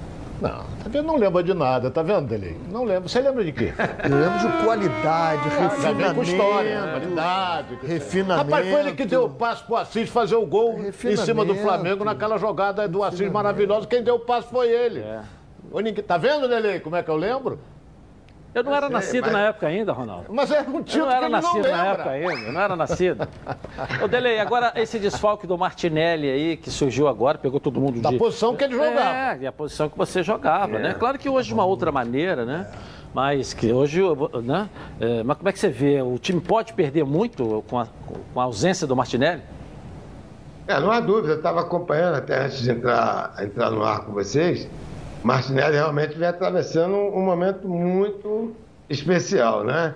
Não, 0.41 0.51
tá 0.51 0.89
vendo? 0.89 1.07
Não 1.07 1.17
lembra 1.17 1.43
de 1.43 1.55
nada, 1.55 1.91
tá 1.91 2.03
vendo, 2.03 2.27
delay? 2.27 2.57
Não 2.71 2.85
lembra. 2.85 3.09
Você 3.09 3.21
lembra 3.21 3.45
de 3.45 3.53
quê? 3.53 3.73
Eu 4.03 4.19
lembro 4.19 4.39
de 4.39 4.65
qualidade, 4.65 5.49
vem 5.49 5.59
refinamento. 5.61 6.15
com 6.15 6.23
história, 6.23 6.81
qualidade. 6.91 7.79
refinamento. 7.83 8.51
Rapaz, 8.51 8.71
foi 8.71 8.81
ele 8.81 8.93
que 8.93 9.05
deu 9.05 9.25
o 9.25 9.31
passe 9.31 9.63
pro 9.65 9.77
Assis 9.77 10.09
fazer 10.09 10.37
o 10.37 10.47
gol 10.47 10.79
em 10.81 11.17
cima 11.17 11.45
do. 11.45 11.55
Flamengo 11.55 12.05
naquela 12.05 12.37
jogada 12.37 12.87
do 12.87 13.03
Assis 13.03 13.31
maravilhosa. 13.31 13.87
Quem 13.87 14.03
deu 14.03 14.17
o 14.17 14.21
passe 14.21 14.49
foi 14.49 14.69
ele. 14.69 15.01
É. 15.01 15.23
Tá 16.07 16.19
vendo, 16.19 16.49
Delei, 16.49 16.81
como 16.81 16.97
é 16.97 17.03
que 17.03 17.11
eu 17.11 17.17
lembro? 17.17 17.59
Eu 18.55 18.63
não 18.63 18.73
era 18.75 18.87
sei, 18.87 18.95
nascido 18.95 19.25
mas- 19.25 19.33
na 19.33 19.41
época 19.41 19.67
ainda, 19.67 19.93
Ronaldo. 19.93 20.27
Mas 20.31 20.51
era 20.51 20.71
um 20.71 20.77
Eu 20.79 20.85
título 20.85 21.07
não 21.07 21.11
que 21.11 21.17
era 21.17 21.27
ele 21.27 21.33
não 21.35 21.43
nascido 21.43 21.69
na 21.71 21.87
época 21.87 22.11
ainda, 22.11 22.33
eu 22.47 22.53
não 22.53 22.61
era 22.61 22.77
nascido. 22.77 23.29
Ô, 24.03 24.09
Delei, 24.09 24.39
agora 24.39 24.73
esse 24.77 24.99
desfalque 24.99 25.47
do 25.47 25.59
Martinelli 25.59 26.31
aí, 26.31 26.57
que 26.57 26.71
surgiu 26.71 27.09
agora, 27.09 27.37
pegou 27.37 27.59
todo 27.59 27.81
mundo 27.81 28.01
Da 28.01 28.11
de... 28.11 28.17
posição 28.19 28.55
que 28.55 28.63
ele 28.65 28.75
jogava. 28.75 29.01
É, 29.01 29.39
e 29.41 29.47
a 29.47 29.53
posição 29.53 29.89
que 29.89 29.99
você 29.99 30.23
jogava, 30.23 30.79
né? 30.79 30.95
Claro 30.95 31.19
que 31.19 31.29
hoje 31.29 31.49
de 31.49 31.55
uma 31.55 31.65
outra 31.65 31.91
maneira, 31.91 32.45
né? 32.45 32.71
Mas 33.13 33.53
que 33.55 33.73
hoje, 33.73 34.01
né? 34.43 34.69
É, 35.01 35.23
mas 35.23 35.37
como 35.37 35.49
é 35.49 35.53
que 35.53 35.59
você 35.59 35.69
vê? 35.69 36.01
O 36.03 36.19
time 36.19 36.41
pode 36.41 36.73
perder 36.73 37.05
muito 37.05 37.65
com 37.69 37.79
a, 37.79 37.87
com 38.33 38.41
a 38.41 38.45
ausência 38.45 38.87
do 38.87 38.95
Martinelli? 38.97 39.43
É, 40.67 40.81
não 40.81 40.91
há 40.91 40.99
dúvida, 40.99 41.35
eu 41.35 41.37
estava 41.37 41.61
acompanhando 41.61 42.15
até 42.17 42.45
antes 42.47 42.59
de 42.63 42.71
entrar, 42.71 43.35
entrar 43.41 43.71
no 43.71 43.85
ar 43.85 44.01
com 44.05 44.13
vocês. 44.13 44.69
Martinelli 45.25 45.77
realmente 45.77 46.19
vem 46.19 46.29
atravessando 46.29 46.95
um, 46.95 47.23
momento 47.23 47.67
muito 47.67 48.55
especial, 48.91 49.65
né? 49.65 49.95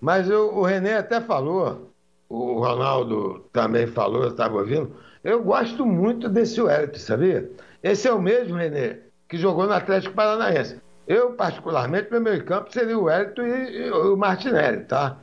Mas 0.00 0.30
eu- 0.30 0.56
o 0.56 0.62
René 0.62 0.96
até 0.96 1.20
falou, 1.20 1.92
o 2.26 2.58
Ronaldo 2.58 3.44
também 3.52 3.86
falou, 3.86 4.22
eu 4.22 4.30
estava 4.30 4.56
ouvindo. 4.56 4.96
Eu 5.22 5.44
gosto 5.44 5.84
muito 5.84 6.26
desse 6.26 6.60
Wellington, 6.60 6.98
sabia? 6.98 7.50
Esse 7.82 8.08
é 8.08 8.12
o 8.12 8.20
mesmo 8.20 8.56
René 8.56 9.00
que 9.28 9.36
jogou 9.36 9.66
no 9.66 9.74
Atlético 9.74 10.14
Paranaense. 10.14 10.80
Eu, 11.06 11.34
particularmente, 11.34 12.10
meu 12.10 12.22
meio 12.22 12.42
campo 12.44 12.72
seria 12.72 12.98
o 12.98 13.04
Wellington 13.04 13.42
e, 13.42 13.86
e 13.86 13.90
o 13.90 14.16
Martinelli, 14.16 14.84
tá? 14.84 15.18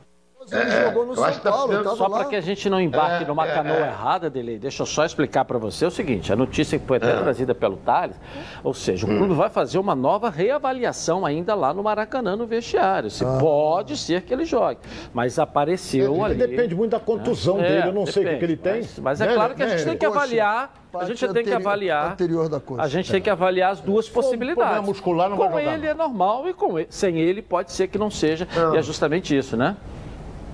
Ele 0.50 0.60
É, 0.62 0.84
jogou 0.86 1.04
no 1.04 1.14
São 1.14 1.30
tá 1.32 1.52
Paulo, 1.52 1.96
Só 1.96 2.08
para 2.08 2.24
que 2.24 2.34
a 2.34 2.40
gente 2.40 2.70
não 2.70 2.80
embarque 2.80 3.24
É, 3.24 3.26
numa 3.26 3.46
é, 3.46 3.52
canoa 3.54 3.76
é. 3.76 3.88
errada, 3.88 4.30
Delei, 4.30 4.58
deixa 4.58 4.82
eu 4.82 4.86
só 4.86 5.04
explicar 5.04 5.44
para 5.44 5.58
você 5.58 5.84
o 5.84 5.90
seguinte: 5.90 6.32
a 6.32 6.36
notícia 6.36 6.78
que 6.78 6.86
foi 6.86 6.96
até 6.96 7.12
trazida 7.14 7.54
pelo 7.54 7.76
Thales, 7.76 8.16
ou 8.64 8.72
seja, 8.72 9.04
o 9.04 9.08
clube 9.10 9.34
vai 9.34 9.50
fazer 9.50 9.78
uma 9.78 9.94
nova 9.94 10.30
reavaliação 10.30 11.26
ainda 11.26 11.54
lá 11.54 11.74
no 11.74 11.82
Maracanã, 11.82 12.36
no 12.36 12.46
vestiário. 12.46 13.10
Se 13.10 13.22
pode 13.38 13.98
ser 13.98 14.22
que 14.22 14.32
ele 14.32 14.46
jogue, 14.46 14.78
mas 15.12 15.38
apareceu 15.38 16.14
Ele 16.14 16.24
ali. 16.24 16.34
depende 16.34 16.74
muito 16.74 16.92
da 16.92 17.00
contusão 17.00 17.60
É, 17.60 17.68
dele, 17.68 17.88
eu 17.88 17.92
não 17.92 18.06
sei 18.06 18.22
o 18.24 18.26
que, 18.26 18.32
depende, 18.32 18.38
que 18.38 18.44
ele 18.46 18.56
tem. 18.56 18.80
Mas, 18.80 18.98
mas 18.98 19.20
é 19.20 19.26
Né, 19.26 19.34
claro 19.34 19.54
que 19.54 19.62
a 19.62 19.66
né, 19.66 19.76
gente 19.76 19.88
tem 19.88 19.98
que 19.98 20.06
avaliar. 20.06 20.72
A 20.92 21.04
gente 21.04 21.18
tem 21.20 21.28
que 21.34 21.40
anterior- 21.40 21.56
avaliar. 21.60 22.12
anterior 22.12 22.48
da 22.48 22.58
coxa. 22.58 22.82
A 22.82 22.88
gente 22.88 23.12
tem 23.12 23.20
que 23.20 23.30
avaliar 23.30 23.72
as 23.72 23.80
duas 23.80 24.08
um 24.08 24.12
possibilidades. 24.12 24.64
problema 24.64 24.86
muscular, 24.86 25.28
não 25.30 25.36
com 25.36 25.48
vai 25.50 25.64
jogar, 25.64 25.76
ele 25.76 25.86
é 25.86 25.94
normal 25.94 26.48
e 26.48 26.54
com 26.54 26.78
ele, 26.78 26.88
sem 26.90 27.18
ele 27.18 27.42
pode 27.42 27.70
ser 27.72 27.88
que 27.88 27.98
não 27.98 28.10
seja. 28.10 28.48
Não. 28.56 28.74
E 28.74 28.78
é 28.78 28.82
justamente 28.82 29.36
isso, 29.36 29.56
né? 29.56 29.76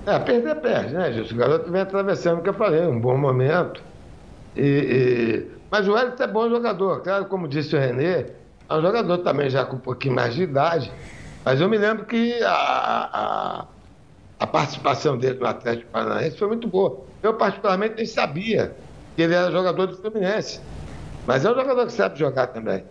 É, 0.07 0.19
perder, 0.21 0.61
perde, 0.61 0.95
né, 0.95 1.13
Gilson? 1.13 1.35
O 1.35 1.39
garoto 1.39 1.71
vem 1.73 1.81
atravessando 1.81 2.39
o 2.39 2.43
que 2.43 2.49
eu 2.49 2.55
falei, 2.55 2.83
um 2.87 3.01
bom 3.01 3.17
momento. 3.19 3.85
E, 4.57 4.63
e- 4.63 5.61
Mas 5.71 5.89
o 5.89 5.95
Wellington 5.95 6.25
é 6.25 6.29
bom 6.29 6.49
jogador, 6.51 7.03
claro, 7.03 7.27
como 7.29 7.49
disse 7.49 7.77
o 7.77 7.81
Renê, 7.81 8.23
é 8.69 8.75
um 8.75 8.83
jogador 8.83 9.19
também 9.21 9.51
já 9.51 9.65
com 9.67 9.77
um 9.77 9.81
pouquinho 9.81 10.15
mais 10.15 10.35
de 10.35 10.43
idade. 10.45 10.95
Mas 11.45 11.61
eu 11.61 11.69
me 11.69 11.79
lembro 11.79 12.07
que 12.07 12.43
a, 12.45 13.63
a, 13.63 13.75
a 14.41 14.47
participação 14.49 15.19
dele 15.19 15.39
no 15.41 15.47
Atlético 15.47 15.91
Paranaense 15.93 16.39
foi 16.39 16.49
muito 16.49 16.69
boa. 16.69 17.09
Eu, 17.23 17.37
particularmente, 17.39 17.97
nem 17.97 18.07
sabia 18.07 18.79
que 19.17 19.23
ele 19.23 19.35
era 19.35 19.51
jogador 19.53 19.87
do 19.89 19.97
Fluminense. 19.99 20.61
Mas 21.27 21.45
é 21.45 21.51
um 21.53 21.57
jogador 21.57 21.87
que 21.87 21.93
sabe 21.93 22.19
jogar 22.19 22.49
também. 22.49 22.87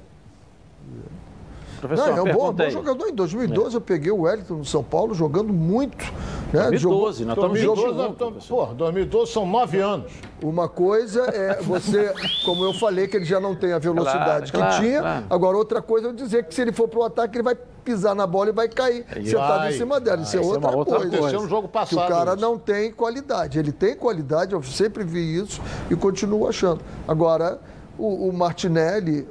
Professor, 1.80 2.08
Não, 2.10 2.18
é 2.18 2.22
um 2.22 2.34
bom, 2.34 2.54
bom 2.54 2.70
jogador. 2.70 3.08
Em 3.08 3.14
2012 3.14 3.76
eu 3.76 3.82
peguei 3.82 4.12
o 4.12 4.22
Wellington 4.22 4.56
no 4.56 4.66
São 4.66 4.84
Paulo 4.84 5.14
jogando 5.14 5.52
muito. 5.54 6.04
Né? 6.54 6.70
2012, 6.70 7.26
nós 7.26 7.36
estamos 7.36 7.60
em 7.60 7.66
2012, 7.66 7.88
21, 7.88 7.98
nós 8.04 8.12
estamos- 8.12 8.46
pô, 8.48 8.66
2012 8.74 9.32
são 9.32 9.46
nove 9.46 9.80
anos. 9.80 10.12
Uma 10.42 10.68
coisa 10.70 11.22
é 11.34 11.62
você, 11.64 12.14
como 12.46 12.64
eu 12.64 12.74
falei, 12.74 13.08
que 13.08 13.18
ele 13.18 13.26
já 13.26 13.40
não 13.40 13.56
tem 13.56 13.74
a 13.74 13.80
velocidade 13.80 14.26
Claro, 14.26 14.46
que 14.52 14.52
claro, 14.52 14.84
tinha. 14.84 15.02
claro. 15.02 15.26
Agora, 15.30 15.58
outra 15.58 15.82
coisa 15.82 16.10
é 16.10 16.14
dizer 16.14 16.46
que 16.46 16.54
se 16.56 16.62
ele 16.62 16.72
for 16.72 16.88
pro 16.88 17.04
ataque, 17.04 17.36
ele 17.38 17.44
vai 17.44 17.56
pisar 17.84 18.16
na 18.16 18.26
bola 18.26 18.50
e 18.50 18.54
vai 18.54 18.68
cair 18.68 19.06
sentado 19.24 19.60
vai. 19.60 19.74
em 19.74 19.78
cima 19.78 20.00
dela. 20.00 20.22
Isso 20.24 20.38
é 20.38 20.40
isso 20.42 20.50
é 20.50 20.54
outra 20.54 20.70
uma 20.70 20.78
outra 20.78 20.96
coisa. 20.96 21.10
coisa. 21.10 21.18
Aconteceu 21.28 21.42
no 21.44 21.50
jogo 21.50 21.68
Que 21.68 21.74
passado. 21.74 22.06
o 22.06 22.08
cara 22.08 22.32
isso. 22.34 22.42
não 22.42 22.58
tem 22.58 22.92
qualidade. 22.92 23.60
Ele 23.60 23.72
tem 23.72 23.96
qualidade, 23.96 24.54
eu 24.54 24.64
sempre 24.64 25.04
vi 25.04 25.38
isso 25.38 25.62
e 25.92 25.96
continuo 25.96 26.48
achando. 26.48 26.82
Agora, 27.08 27.60
o, 27.98 28.30
o 28.30 28.34
Martinelli. 28.34 29.28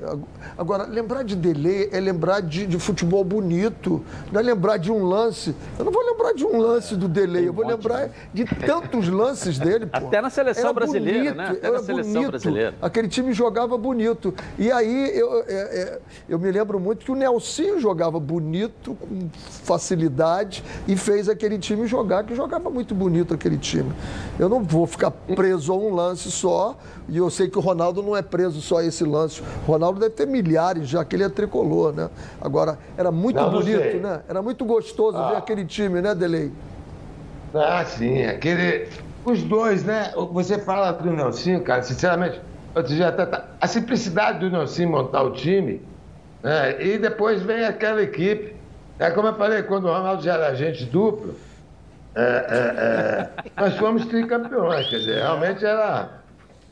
Agora, 0.56 0.84
lembrar 0.84 1.22
de 1.22 1.36
Dele 1.36 1.88
é 1.92 2.00
lembrar 2.00 2.40
de, 2.40 2.66
de, 2.66 2.78
futebol 2.78 3.24
bonito, 3.24 4.04
não 4.32 4.40
é 4.40 4.42
lembrar 4.42 4.76
de 4.76 4.90
um 4.90 5.04
lance. 5.04 5.54
Eu 5.78 5.84
não 5.84 5.92
vou 5.92 6.04
lembrar 6.04 6.32
de 6.32 6.44
um 6.44 6.58
lance 6.58 6.96
do 6.96 7.08
Dele, 7.08 7.46
eu 7.46 7.52
vou 7.52 7.66
lembrar 7.66 8.10
de 8.32 8.44
tantos 8.44 9.08
lances 9.08 9.58
dele. 9.58 9.86
Pô. 9.86 9.96
Até 9.96 10.20
na 10.20 10.30
seleção 10.30 10.64
era 10.64 10.72
brasileira, 10.72 11.18
bonito, 11.18 11.36
né? 11.36 11.48
Até 11.50 11.70
na 11.70 11.78
seleção 11.80 12.12
bonito. 12.12 12.30
brasileira. 12.30 12.74
Aquele 12.80 13.08
time 13.08 13.32
jogava 13.32 13.76
bonito. 13.76 14.34
E 14.58 14.70
aí 14.70 15.18
eu, 15.18 15.42
é, 15.42 15.44
é, 15.48 15.98
eu 16.28 16.38
me 16.38 16.50
lembro 16.50 16.78
muito 16.80 17.04
que 17.04 17.12
o 17.12 17.14
Nelsinho 17.14 17.80
jogava 17.80 18.18
bonito, 18.18 18.94
com 18.94 19.28
facilidade, 19.64 20.64
e 20.86 20.96
fez 20.96 21.28
aquele 21.28 21.58
time 21.58 21.86
jogar, 21.86 22.24
que 22.24 22.34
jogava 22.34 22.70
muito 22.70 22.94
bonito 22.94 23.34
aquele 23.34 23.58
time. 23.58 23.92
Eu 24.38 24.48
não 24.48 24.62
vou 24.62 24.86
ficar 24.86 25.10
preso 25.10 25.72
a 25.72 25.76
um 25.76 25.94
lance 25.94 26.30
só, 26.30 26.76
e 27.08 27.16
eu 27.16 27.28
sei 27.30 27.48
que 27.48 27.58
o 27.58 27.60
Ronaldo 27.60 28.02
não 28.02 28.16
é 28.16 28.22
preso 28.22 28.53
só 28.60 28.80
esse 28.82 29.04
lance. 29.04 29.42
O 29.66 29.70
Ronaldo 29.72 30.00
deve 30.00 30.14
ter 30.14 30.26
milhares, 30.26 30.88
já 30.88 31.04
que 31.04 31.16
ele 31.16 31.24
é 31.24 31.28
tricolor, 31.28 31.92
né? 31.92 32.08
Agora, 32.40 32.78
era 32.96 33.10
muito 33.10 33.36
Não, 33.36 33.50
não 33.50 33.60
bonito, 33.60 33.78
sei. 33.80 34.00
né? 34.00 34.22
Era 34.28 34.42
muito 34.42 34.64
gostoso 34.64 35.16
ver 35.28 35.36
aquele 35.36 35.64
time, 35.64 36.00
né, 36.00 36.14
Delei? 36.14 36.52
Ah, 37.54 37.84
sim, 37.84 38.24
aquele. 38.24 38.88
Os 39.24 39.42
dois, 39.42 39.84
né? 39.84 40.12
Você 40.32 40.58
fala 40.58 40.92
do 40.92 41.10
Nelson, 41.10 41.60
cara, 41.60 41.82
sinceramente, 41.82 42.40
outro 42.74 42.94
dia 42.94 43.08
até 43.08 43.24
tá- 43.24 43.44
a 43.60 43.66
simplicidade 43.66 44.40
do 44.40 44.50
Nelson 44.50 44.86
montar 44.86 45.22
o 45.22 45.30
time, 45.32 45.80
né? 46.42 46.82
E 46.84 46.98
depois 46.98 47.40
vem 47.42 47.64
aquela 47.64 48.02
equipe. 48.02 48.54
É 48.98 49.10
como 49.10 49.28
eu 49.28 49.34
falei, 49.34 49.62
quando 49.62 49.84
o 49.84 49.92
Ronaldo 49.92 50.22
já 50.22 50.34
era 50.34 50.48
agente 50.48 50.84
duplo, 50.84 51.34
é, 52.14 52.22
é, 52.22 53.40
é, 53.48 53.50
nós 53.60 53.76
fomos 53.76 54.04
tricampeões, 54.06 54.88
quer 54.88 54.98
dizer, 54.98 55.16
realmente 55.16 55.64
era 55.64 56.10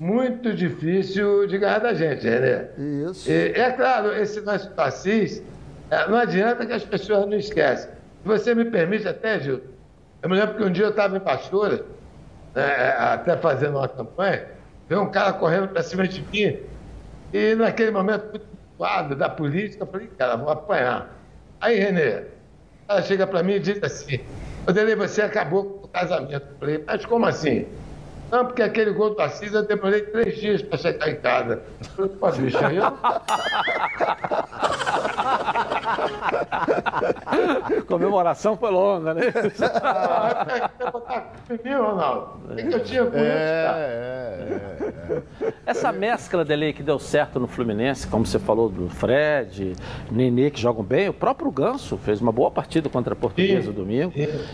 muito 0.02 0.52
difícil 0.52 1.46
de 1.46 1.58
ganhar 1.58 1.78
da 1.78 1.94
gente, 1.94 2.28
René. 2.28 2.70
Isso. 3.08 3.30
E, 3.30 3.52
é 3.52 3.70
claro, 3.70 4.12
esse 4.12 4.40
nosso 4.40 4.68
passis, 4.72 5.40
é, 5.88 6.08
não 6.08 6.18
adianta 6.18 6.66
que 6.66 6.72
as 6.72 6.84
pessoas 6.84 7.24
não 7.24 7.36
esquecem. 7.36 7.88
Se 7.88 8.26
você 8.26 8.52
me 8.52 8.64
permite 8.64 9.06
até, 9.06 9.38
Gil, 9.38 9.60
eu 10.20 10.28
me 10.28 10.36
lembro 10.36 10.56
que 10.56 10.64
um 10.64 10.72
dia 10.72 10.86
eu 10.86 10.90
estava 10.90 11.16
em 11.16 11.20
Pastora, 11.20 11.84
né, 12.52 12.96
até 12.98 13.36
fazendo 13.36 13.78
uma 13.78 13.88
campanha, 13.88 14.48
veio 14.88 15.02
um 15.02 15.10
cara 15.10 15.34
correndo 15.34 15.68
para 15.68 15.84
cima 15.84 16.08
de 16.08 16.20
mim, 16.32 16.58
e 17.32 17.54
naquele 17.54 17.92
momento, 17.92 18.28
muito 18.30 18.46
quadro 18.76 19.14
da 19.14 19.28
política, 19.28 19.84
eu 19.84 19.86
falei, 19.86 20.08
cara, 20.18 20.36
vou 20.36 20.50
apanhar. 20.50 21.16
Aí, 21.60 21.78
Renê, 21.78 22.24
ela 22.88 23.02
chega 23.02 23.24
para 23.24 23.40
mim 23.44 23.52
e 23.52 23.60
diz 23.60 23.80
assim, 23.80 24.18
Odelei, 24.66 24.96
você 24.96 25.22
acabou 25.22 25.64
com 25.64 25.86
o 25.86 25.88
casamento. 25.88 26.44
Eu 26.50 26.58
falei, 26.58 26.84
mas 26.84 27.06
como 27.06 27.24
assim? 27.24 27.66
Não, 28.32 28.46
porque 28.46 28.62
aquele 28.62 28.92
gol 28.92 29.14
do 29.14 29.20
Assis 29.20 29.52
eu 29.52 29.62
demorei 29.62 30.00
três 30.00 30.40
dias 30.40 30.62
para 30.62 30.78
chegar 30.78 31.10
em 31.10 31.16
casa. 31.16 31.62
Pô, 32.18 32.32
bicho, 32.32 32.64
aí 32.64 32.78
eu... 32.78 32.84
Comemoração 37.86 38.56
foi 38.56 38.70
longa, 38.70 39.12
né? 39.12 39.24
Eu 40.78 40.90
vou 40.90 41.00
botar 41.00 41.20
culpa 41.20 41.54
em 41.54 41.68
mim, 41.68 41.74
Ronaldo. 41.74 42.40
O 42.50 42.56
que, 42.56 42.74
eu 42.74 42.84
tinha 42.84 43.04
com 43.04 43.16
isso, 43.16 43.26
cara? 43.26 43.78
É, 43.78 45.22
Essa 45.66 45.92
mescla 45.92 46.44
dele 46.44 46.72
que 46.72 46.82
deu 46.82 46.98
certo 46.98 47.38
no 47.38 47.46
Fluminense, 47.46 48.06
como 48.06 48.24
você 48.24 48.38
falou 48.38 48.70
do 48.70 48.88
Fred, 48.88 49.74
Nenê 50.10 50.50
que 50.50 50.60
jogam 50.60 50.82
bem, 50.82 51.08
o 51.08 51.12
próprio 51.12 51.50
Ganso 51.50 51.98
fez 51.98 52.20
uma 52.20 52.32
boa 52.32 52.50
partida 52.50 52.88
contra 52.88 53.12
a 53.12 53.16
Portuguesa 53.16 53.72
domingo. 53.72 54.12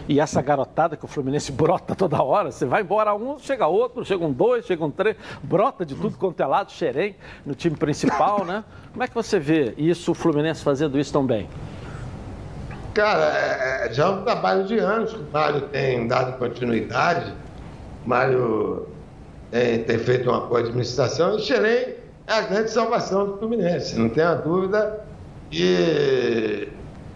E 0.09 0.19
essa 0.19 0.43
garotada 0.43 0.97
que 0.97 1.05
o 1.05 1.09
Fluminense 1.09 1.53
brota 1.53 1.95
toda 1.95 2.21
hora, 2.23 2.51
você 2.51 2.67
vai 2.67 2.83
embora 2.83 3.15
um, 3.15 3.39
chega 3.39 3.68
outro, 3.69 4.05
chega 4.05 4.25
um 4.25 4.33
dois, 4.33 4.67
chega 4.67 4.85
um 4.85 4.91
três, 4.91 5.17
brota 5.43 5.85
de 5.85 5.95
tudo 5.95 6.17
quanto 6.17 6.43
é 6.43 6.47
lado, 6.47 6.73
xerém 6.73 7.17
no 7.45 7.55
time 7.55 7.77
principal, 7.77 8.45
né? 8.45 8.65
Como 8.93 9.03
é 9.03 9.09
que 9.09 9.15
você 9.15 9.39
vê 9.39 9.75
isso, 9.77 10.13
o 10.13 10.15
Fluminense 10.15 10.63
fazendo 10.63 10.99
isso 10.99 11.13
tão 11.13 11.25
bem? 11.25 11.49
Cara, 12.95 13.33
é, 13.33 13.87
é, 13.87 13.93
já 13.93 14.07
é 14.07 14.09
um 14.09 14.25
trabalho 14.25 14.65
de 14.65 14.77
anos 14.79 15.13
que 15.13 15.21
o 15.21 15.27
Mário 15.33 15.61
tem 15.69 16.09
dado 16.09 16.37
continuidade. 16.39 17.33
O 18.05 18.09
Mário 18.09 18.89
tem, 19.51 19.85
tem 19.85 19.99
feito 19.99 20.29
uma 20.29 20.41
boa 20.41 20.61
administração. 20.61 21.37
O 21.37 21.39
Xerém 21.39 21.95
é 22.27 22.33
a 22.33 22.41
grande 22.41 22.71
salvação 22.71 23.27
do 23.27 23.39
Fluminense, 23.39 23.97
não 23.97 24.09
tenha 24.09 24.35
dúvida. 24.35 25.01
E 25.53 26.69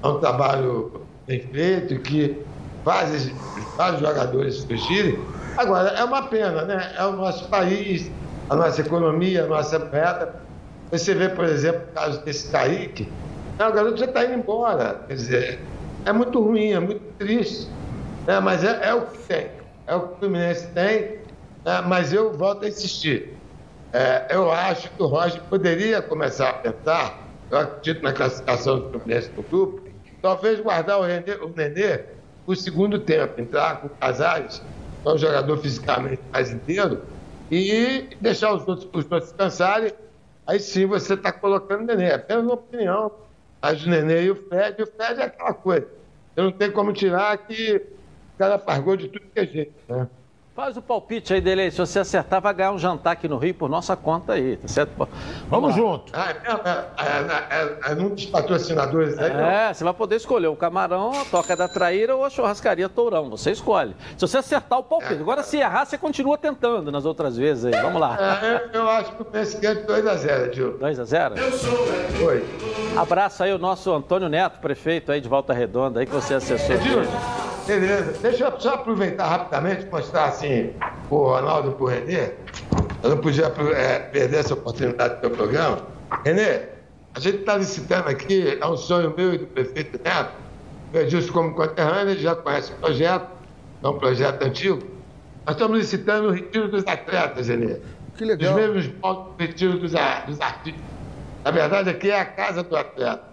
é 0.03 0.07
um 0.07 0.21
trabalho 0.21 1.03
bem 1.27 1.41
feito 1.41 1.99
que 2.01 2.41
faz 2.85 3.31
vários 3.77 4.01
jogadores 4.01 4.55
surgirem. 4.57 5.19
Agora, 5.57 5.91
é 5.91 6.05
uma 6.05 6.23
pena, 6.29 6.63
né? 6.63 6.95
É 6.97 7.05
o 7.05 7.13
nosso 7.13 7.49
país, 7.49 8.11
a 8.49 8.57
nossa 8.57 8.81
economia, 8.81 9.45
a 9.45 9.47
nossa 9.47 9.79
moeda. 9.79 10.35
Você 10.91 11.15
vê, 11.15 11.29
por 11.29 11.45
exemplo, 11.45 11.83
o 11.91 11.95
caso 11.95 12.23
desse 12.25 12.51
Kaique, 12.51 13.11
não, 13.59 13.69
o 13.69 13.73
garoto 13.73 13.97
já 13.97 14.07
está 14.07 14.25
indo 14.25 14.35
embora. 14.35 15.01
Quer 15.07 15.15
dizer, 15.15 15.61
é 16.05 16.13
muito 16.13 16.41
ruim, 16.41 16.73
é 16.73 16.81
muito 16.81 17.01
triste. 17.19 17.69
né? 18.27 18.41
mas 18.41 18.65
é, 18.65 18.89
é 18.89 18.95
o 18.95 19.03
que 19.03 19.19
tem. 19.19 19.51
É 19.87 19.95
o 19.95 20.09
que 20.09 20.15
o 20.15 20.17
Fluminense 20.19 20.67
tem. 20.69 21.19
né? 21.65 21.81
mas 21.87 22.13
eu 22.13 22.33
volto 22.33 22.65
a 22.65 22.69
insistir. 22.69 23.37
É, 23.93 24.27
eu 24.31 24.51
acho 24.51 24.91
que 24.91 25.03
o 25.03 25.07
Roger 25.07 25.41
poderia 25.43 26.01
começar 26.01 26.49
a 26.49 26.53
pensar, 26.55 27.19
eu 27.51 27.59
acredito 27.59 28.03
na 28.03 28.13
classificação 28.13 28.81
do 28.81 28.91
Fluminense 28.91 29.31
no 29.37 29.43
grupo, 29.43 29.83
talvez 30.23 30.61
guardar 30.61 30.99
o, 30.99 31.03
Renê, 31.03 31.35
o 31.35 31.49
Nenê 31.55 32.01
o 32.47 32.57
segundo 32.57 32.99
tempo, 32.99 33.41
entrar 33.41 33.81
com 33.81 33.89
o 33.89 33.91
Casares, 33.91 34.63
que 35.03 35.09
é 35.09 35.13
um 35.13 35.19
jogador 35.19 35.59
fisicamente 35.59 36.23
mais 36.33 36.51
inteiro, 36.51 37.03
e 37.51 38.09
deixar 38.21 38.55
os 38.55 38.67
outros, 38.67 38.89
os 38.93 39.05
outros 39.11 39.31
descansarem. 39.31 39.93
Aí 40.47 40.59
sim 40.59 40.87
você 40.87 41.15
está 41.15 41.31
colocando 41.31 41.83
o 41.83 41.85
Nenê. 41.85 42.07
É 42.07 42.15
apenas 42.15 42.45
uma 42.45 42.55
opinião. 42.55 43.13
Mas 43.61 43.85
o 43.85 43.91
Nenê 43.91 44.25
e 44.25 44.31
o 44.31 44.37
Fred, 44.37 44.83
o 44.83 44.87
Fred 44.87 45.21
é 45.21 45.25
aquela 45.25 45.53
coisa. 45.53 45.87
Eu 46.35 46.45
não 46.45 46.53
tenho 46.53 46.73
como 46.73 46.93
tirar 46.93 47.37
que 47.39 47.77
o 48.35 48.39
cara 48.39 48.59
pargou 48.59 48.97
de 48.97 49.09
tudo 49.09 49.27
que 49.33 49.39
é 49.39 49.47
jeito. 49.47 49.75
Né? 49.89 50.09
Faz 50.55 50.77
o 50.77 50.83
palpite 50.83 51.33
aí 51.33 51.41
dele 51.41 51.63
aí. 51.63 51.71
Se 51.71 51.79
você 51.79 51.99
acertar, 51.99 52.39
vai 52.39 52.53
ganhar 52.53 52.73
um 52.73 52.79
jantar 52.79 53.13
aqui 53.13 53.27
no 53.27 53.39
Rio 53.39 53.55
por 53.55 53.71
nossa 53.71 53.97
conta 53.97 54.35
aí, 54.35 54.59
tá 54.59 54.69
certo? 54.69 54.91
Vamos, 54.99 55.15
Vamos 55.49 55.75
junto. 55.75 56.13
Ah, 56.15 56.31
é, 56.31 56.33
é, 56.33 57.07
é, 57.07 57.89
é, 57.89 57.93
é, 57.93 57.95
num 57.95 58.11
dos 58.11 58.27
patrocinadores 58.27 59.19
aí, 59.19 59.33
não? 59.33 59.47
É, 59.47 59.73
você 59.73 59.83
vai 59.83 59.95
poder 59.95 60.17
escolher 60.17 60.49
o 60.49 60.57
camarão, 60.57 61.11
a 61.19 61.25
toca 61.25 61.57
da 61.57 61.69
traíra 61.69 62.15
ou 62.15 62.23
a 62.23 62.29
churrascaria 62.29 62.87
tourão. 62.87 63.31
Você 63.31 63.51
escolhe. 63.51 63.97
Se 64.19 64.21
você 64.27 64.37
acertar 64.37 64.79
o 64.79 64.83
palpite. 64.83 65.15
Agora, 65.15 65.43
se 65.43 65.57
errar, 65.57 65.87
você 65.87 65.97
continua 65.97 66.37
tentando 66.37 66.93
nas 66.93 67.07
outras 67.07 67.35
vezes 67.35 67.65
aí. 67.65 67.81
Vamos 67.81 67.99
lá. 67.99 68.19
É, 68.43 68.69
eu, 68.75 68.83
eu 68.83 68.91
acho 68.91 69.13
que 69.17 69.23
o 69.23 69.25
Fluminense 69.25 69.59
ganha 69.59 69.77
de 69.77 69.83
2x0, 69.85 70.53
Gil. 70.53 70.79
2 70.79 71.01
a 71.01 71.05
0 71.05 71.35
Foi. 72.21 72.45
Abraço 72.95 73.43
aí 73.43 73.55
o 73.55 73.59
nosso 73.59 73.91
Antônio 73.91 74.29
Neto, 74.29 74.61
prefeito 74.61 75.13
aí 75.13 75.21
de 75.21 75.31
Volta 75.31 75.55
Redonda, 75.55 76.01
aí 76.01 76.05
que 76.05 76.13
você 76.13 76.35
acessou. 76.35 76.77
Gil, 76.79 77.01
beleza. 77.67 78.19
Deixa 78.21 78.45
eu 78.45 78.61
só 78.61 78.75
aproveitar 78.75 79.27
rapidamente 79.27 79.87
e 79.87 79.91
mostrar 79.91 80.27
assim 80.27 80.73
o 81.11 81.17
Ronaldo 81.17 81.71
e 81.71 81.75
pro 81.75 81.87
Renê. 81.87 82.33
Eu 83.03 83.11
não 83.11 83.19
podia 83.19 83.47
é, 83.77 83.99
perder 83.99 84.39
essa 84.39 84.55
oportunidade 84.55 85.17
do 85.17 85.21
teu 85.21 85.31
programa. 85.31 85.79
Renê, 86.25 86.69
a 87.15 87.21
gente 87.21 87.39
está 87.39 87.57
licitando 87.57 88.09
aqui, 88.09 88.59
é 88.61 88.67
um 88.67 88.77
sonho 88.77 89.13
meu 89.17 89.35
e 89.35 89.39
do 89.39 89.47
prefeito 89.47 90.01
Neto. 90.03 90.33
O 90.93 90.97
Edilson, 90.97 91.33
como 91.33 91.55
conterrâneo, 91.55 92.13
ele 92.13 92.21
já 92.21 92.35
conhece 92.35 92.73
o 92.73 92.77
projeto, 92.77 93.27
é 93.83 93.89
um 93.89 93.99
projeto 93.99 94.43
antigo. 94.43 94.83
Nós 95.47 95.57
estamos 95.57 95.79
licitando 95.79 96.29
o 96.29 96.31
retiro 96.31 96.69
dos 96.69 96.87
atletas, 96.87 97.49
Renê. 97.49 97.77
Que 98.17 98.25
Os 98.25 98.29
legal. 98.29 98.55
mesmos 98.55 98.87
pontos 98.87 99.35
do 99.35 99.43
retiro 99.43 99.73
dos, 99.79 99.93
dos 99.93 100.41
artistas. 100.41 100.83
Na 101.45 101.51
verdade, 101.51 101.91
aqui 101.91 102.11
é 102.11 102.21
a 102.21 102.25
casa 102.25 102.63
do 102.63 102.77
atleta. 102.77 103.25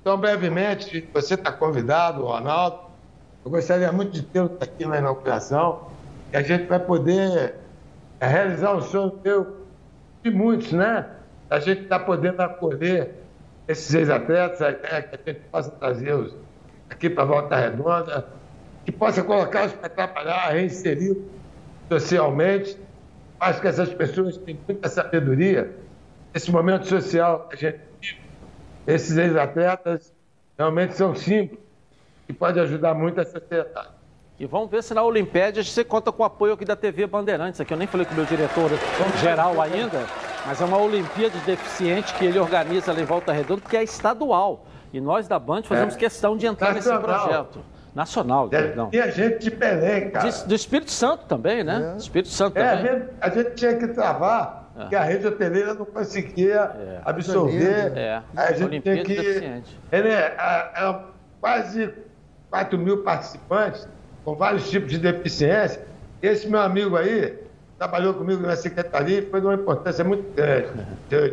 Então, 0.00 0.18
brevemente, 0.18 1.08
você 1.12 1.34
está 1.34 1.50
convidado, 1.50 2.22
o 2.22 2.26
Ronaldo. 2.26 2.85
Eu 3.46 3.50
gostaria 3.50 3.92
muito 3.92 4.10
de 4.10 4.22
tê-lo 4.22 4.58
aqui 4.60 4.84
na 4.84 4.98
inauguração. 4.98 5.88
E 6.32 6.36
a 6.36 6.42
gente 6.42 6.66
vai 6.66 6.80
poder 6.80 7.54
é, 8.18 8.26
realizar 8.26 8.74
um 8.74 8.80
sonho 8.80 9.10
teu 9.22 9.58
de 10.24 10.32
muitos, 10.32 10.72
né? 10.72 11.06
A 11.48 11.60
gente 11.60 11.82
está 11.82 11.96
podendo 11.96 12.40
acolher 12.40 13.14
esses 13.68 13.94
ex-atletas, 13.94 14.60
a 14.60 14.70
ideia 14.72 14.94
é 14.94 15.02
que 15.02 15.14
a 15.14 15.32
gente 15.32 15.44
possa 15.48 15.70
trazê-los 15.70 16.34
aqui 16.90 17.08
para 17.08 17.22
a 17.22 17.26
Volta 17.26 17.54
Redonda, 17.54 18.26
que 18.84 18.90
possa 18.90 19.22
colocá-los 19.22 19.74
para 19.74 19.90
trabalhar, 19.90 20.50
reinserir 20.50 21.16
socialmente. 21.88 22.76
Acho 23.38 23.60
que 23.60 23.68
essas 23.68 23.94
pessoas 23.94 24.36
têm 24.38 24.58
muita 24.66 24.88
sabedoria. 24.88 25.72
Esse 26.34 26.50
momento 26.50 26.88
social 26.88 27.46
que 27.48 27.54
a 27.54 27.58
gente 27.58 27.80
vive, 28.00 28.18
esses 28.88 29.16
ex-atletas 29.16 30.12
realmente 30.58 30.96
são 30.96 31.14
símbolos 31.14 31.65
que 32.26 32.32
podem 32.32 32.62
ajudar 32.62 32.94
muito 32.94 33.20
a 33.20 33.24
sociedade. 33.24 33.88
E 34.38 34.44
vamos 34.44 34.70
ver 34.70 34.82
se 34.82 34.92
na 34.92 35.02
Olimpíada 35.02 35.62
você 35.62 35.82
conta 35.82 36.12
com 36.12 36.22
o 36.22 36.26
apoio 36.26 36.52
aqui 36.52 36.64
da 36.64 36.76
TV 36.76 37.06
Bandeirantes. 37.06 37.58
Aqui 37.60 37.72
eu 37.72 37.78
nem 37.78 37.86
falei 37.86 38.04
com 38.04 38.12
o 38.12 38.16
meu 38.16 38.26
diretor 38.26 38.68
geral 39.20 39.60
ainda, 39.62 40.04
mas 40.44 40.60
é 40.60 40.64
uma 40.64 40.76
Olimpíada 40.78 41.38
de 41.38 41.44
deficiente 41.46 42.12
que 42.14 42.24
ele 42.26 42.38
organiza 42.38 42.92
lá 42.92 43.00
em 43.00 43.04
Volta 43.04 43.32
Redonda, 43.32 43.62
porque 43.62 43.76
é 43.78 43.82
estadual. 43.82 44.66
E 44.92 45.00
nós 45.00 45.26
da 45.26 45.38
Band 45.38 45.62
fazemos 45.62 45.94
É. 45.94 45.98
questão 45.98 46.36
de 46.36 46.46
entrar 46.46 46.74
nesse 46.74 46.88
Nacional. 46.88 47.24
projeto. 47.24 47.60
Nacional, 47.94 48.48
perdão. 48.50 48.90
E 48.92 49.00
a 49.00 49.06
gente 49.10 49.38
de 49.38 49.50
Belém, 49.50 50.10
cara. 50.10 50.28
De- 50.28 50.44
do 50.46 50.54
Espírito 50.54 50.90
Santo 50.90 51.24
também, 51.24 51.64
né? 51.64 51.92
Do 51.94 51.98
Espírito 51.98 52.28
Santo 52.28 52.58
É, 52.58 52.68
a 52.68 52.76
também. 52.76 52.92
gente, 52.92 53.08
a 53.22 53.30
gente 53.30 53.50
tinha 53.54 53.74
que 53.78 53.88
travar 53.88 54.70
que 54.90 54.94
a 54.94 55.02
rede 55.02 55.26
hoteleira 55.26 55.72
não 55.72 55.86
conseguia 55.86 57.00
absorver. 57.06 57.92
É. 57.96 58.22
A 58.36 58.52
gente 58.52 58.64
Olimpíada 58.64 59.02
tem 59.02 59.06
que. 59.06 59.22
deficiente. 59.22 59.80
Ele 59.90 60.08
é, 60.10 60.36
é, 60.38 60.84
é 60.90 60.98
quase 61.40 61.94
4 62.50 62.78
mil 62.78 63.02
participantes, 63.02 63.88
com 64.24 64.34
vários 64.34 64.68
tipos 64.70 64.90
de 64.90 64.98
deficiência. 64.98 65.86
Esse 66.22 66.48
meu 66.48 66.60
amigo 66.60 66.96
aí 66.96 67.45
trabalhou 67.78 68.14
comigo 68.14 68.42
na 68.46 68.56
secretaria 68.56 69.18
e 69.18 69.22
foi 69.30 69.40
de 69.40 69.46
uma 69.46 69.54
importância 69.54 70.02
muito 70.02 70.34
grande, 70.34 70.68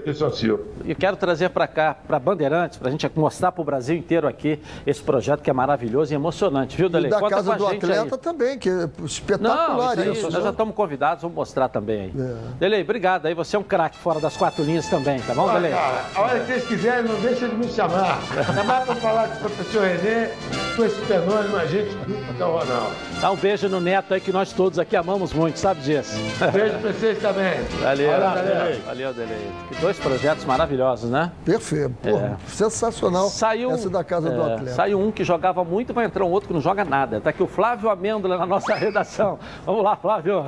Wilson 0.05 0.31
Silva. 0.31 0.63
E 0.83 0.93
quero 0.93 1.15
trazer 1.15 1.49
para 1.49 1.65
cá, 1.67 1.95
para 2.05 2.19
Bandeirantes, 2.19 2.77
para 2.77 2.89
a 2.89 2.91
gente 2.91 3.09
mostrar 3.15 3.51
para 3.53 3.61
o 3.61 3.65
Brasil 3.65 3.95
inteiro 3.95 4.27
aqui 4.27 4.59
esse 4.85 5.01
projeto 5.01 5.41
que 5.41 5.49
é 5.49 5.53
maravilhoso 5.53 6.11
e 6.11 6.15
emocionante, 6.15 6.75
viu, 6.75 6.87
E 6.87 6.89
Delei? 6.89 7.09
da 7.09 7.19
Conta 7.19 7.35
Casa 7.35 7.55
do 7.55 7.65
Atleta 7.67 8.15
aí. 8.15 8.21
também, 8.21 8.59
que 8.59 8.67
é 8.69 8.73
Não, 8.73 9.05
espetacular 9.05 9.93
isso 9.93 10.01
aí, 10.01 10.11
isso. 10.11 10.23
nós 10.23 10.33
né? 10.33 10.41
já 10.41 10.49
estamos 10.49 10.75
convidados, 10.75 11.21
vamos 11.21 11.35
mostrar 11.35 11.69
também 11.69 12.01
aí. 12.01 12.13
É. 12.19 12.35
Delei, 12.59 12.81
obrigado 12.81 13.25
aí, 13.25 13.33
você 13.33 13.55
é 13.55 13.59
um 13.59 13.63
craque 13.63 13.97
fora 13.97 14.19
das 14.19 14.35
quatro 14.35 14.63
linhas 14.65 14.87
também, 14.89 15.19
tá 15.21 15.33
bom, 15.33 15.51
Delei? 15.53 15.71
cara, 15.71 16.03
a 16.13 16.21
hora 16.21 16.39
que 16.41 16.45
vocês 16.47 16.67
quiserem, 16.67 17.03
não 17.09 17.19
deixa 17.21 17.47
de 17.47 17.55
me 17.55 17.67
chamar. 17.69 18.19
Chamar 18.53 18.85
para 18.85 18.95
falar 18.95 19.27
com 19.29 19.35
o 19.35 19.39
professor 19.39 19.83
Renê, 19.83 20.27
com 20.75 20.83
esse 20.83 20.99
fenômeno, 21.05 21.55
a 21.55 21.65
gente 21.65 21.91
junto 21.91 22.37
com 22.37 22.43
o 22.43 22.57
Ronaldo. 22.59 22.95
Dá 23.21 23.31
um 23.31 23.37
beijo 23.37 23.69
no 23.69 23.79
Neto 23.79 24.13
aí 24.13 24.19
que 24.19 24.31
nós 24.33 24.51
todos 24.51 24.77
aqui 24.77 24.95
amamos 24.97 25.31
muito, 25.31 25.57
sabe 25.57 25.79
disso? 25.81 26.32
Beijo 26.51 26.79
para 26.79 26.91
vocês 26.91 27.19
também. 27.19 27.53
Valeu, 27.81 28.11
valeu, 28.11 28.81
valeu, 28.85 29.13
Delei. 29.13 29.47
Que 29.69 29.81
dois 29.81 29.97
projetos 29.99 30.45
maravilhosos, 30.45 31.09
né? 31.09 31.31
Perfeito. 31.45 31.93
Pô, 32.01 32.17
É. 32.17 32.35
Sensacional 32.47 33.27
Saiu, 33.27 33.71
essa 33.71 33.89
da 33.89 34.03
Casa 34.03 34.29
do 34.29 34.41
é, 34.41 34.53
Atleta. 34.53 34.71
Saiu 34.75 34.99
um 34.99 35.11
que 35.11 35.23
jogava 35.23 35.63
muito, 35.63 35.93
vai 35.93 36.05
entrar 36.05 36.23
um 36.23 36.31
outro 36.31 36.47
que 36.47 36.53
não 36.53 36.61
joga 36.61 36.83
nada. 36.83 37.21
Tá 37.21 37.29
aqui 37.29 37.41
o 37.43 37.47
Flávio 37.47 37.89
Amêndola 37.89 38.37
na 38.37 38.45
nossa 38.45 38.73
redação. 38.75 39.37
Vamos 39.65 39.83
lá, 39.83 39.95
Flávio. 39.95 40.45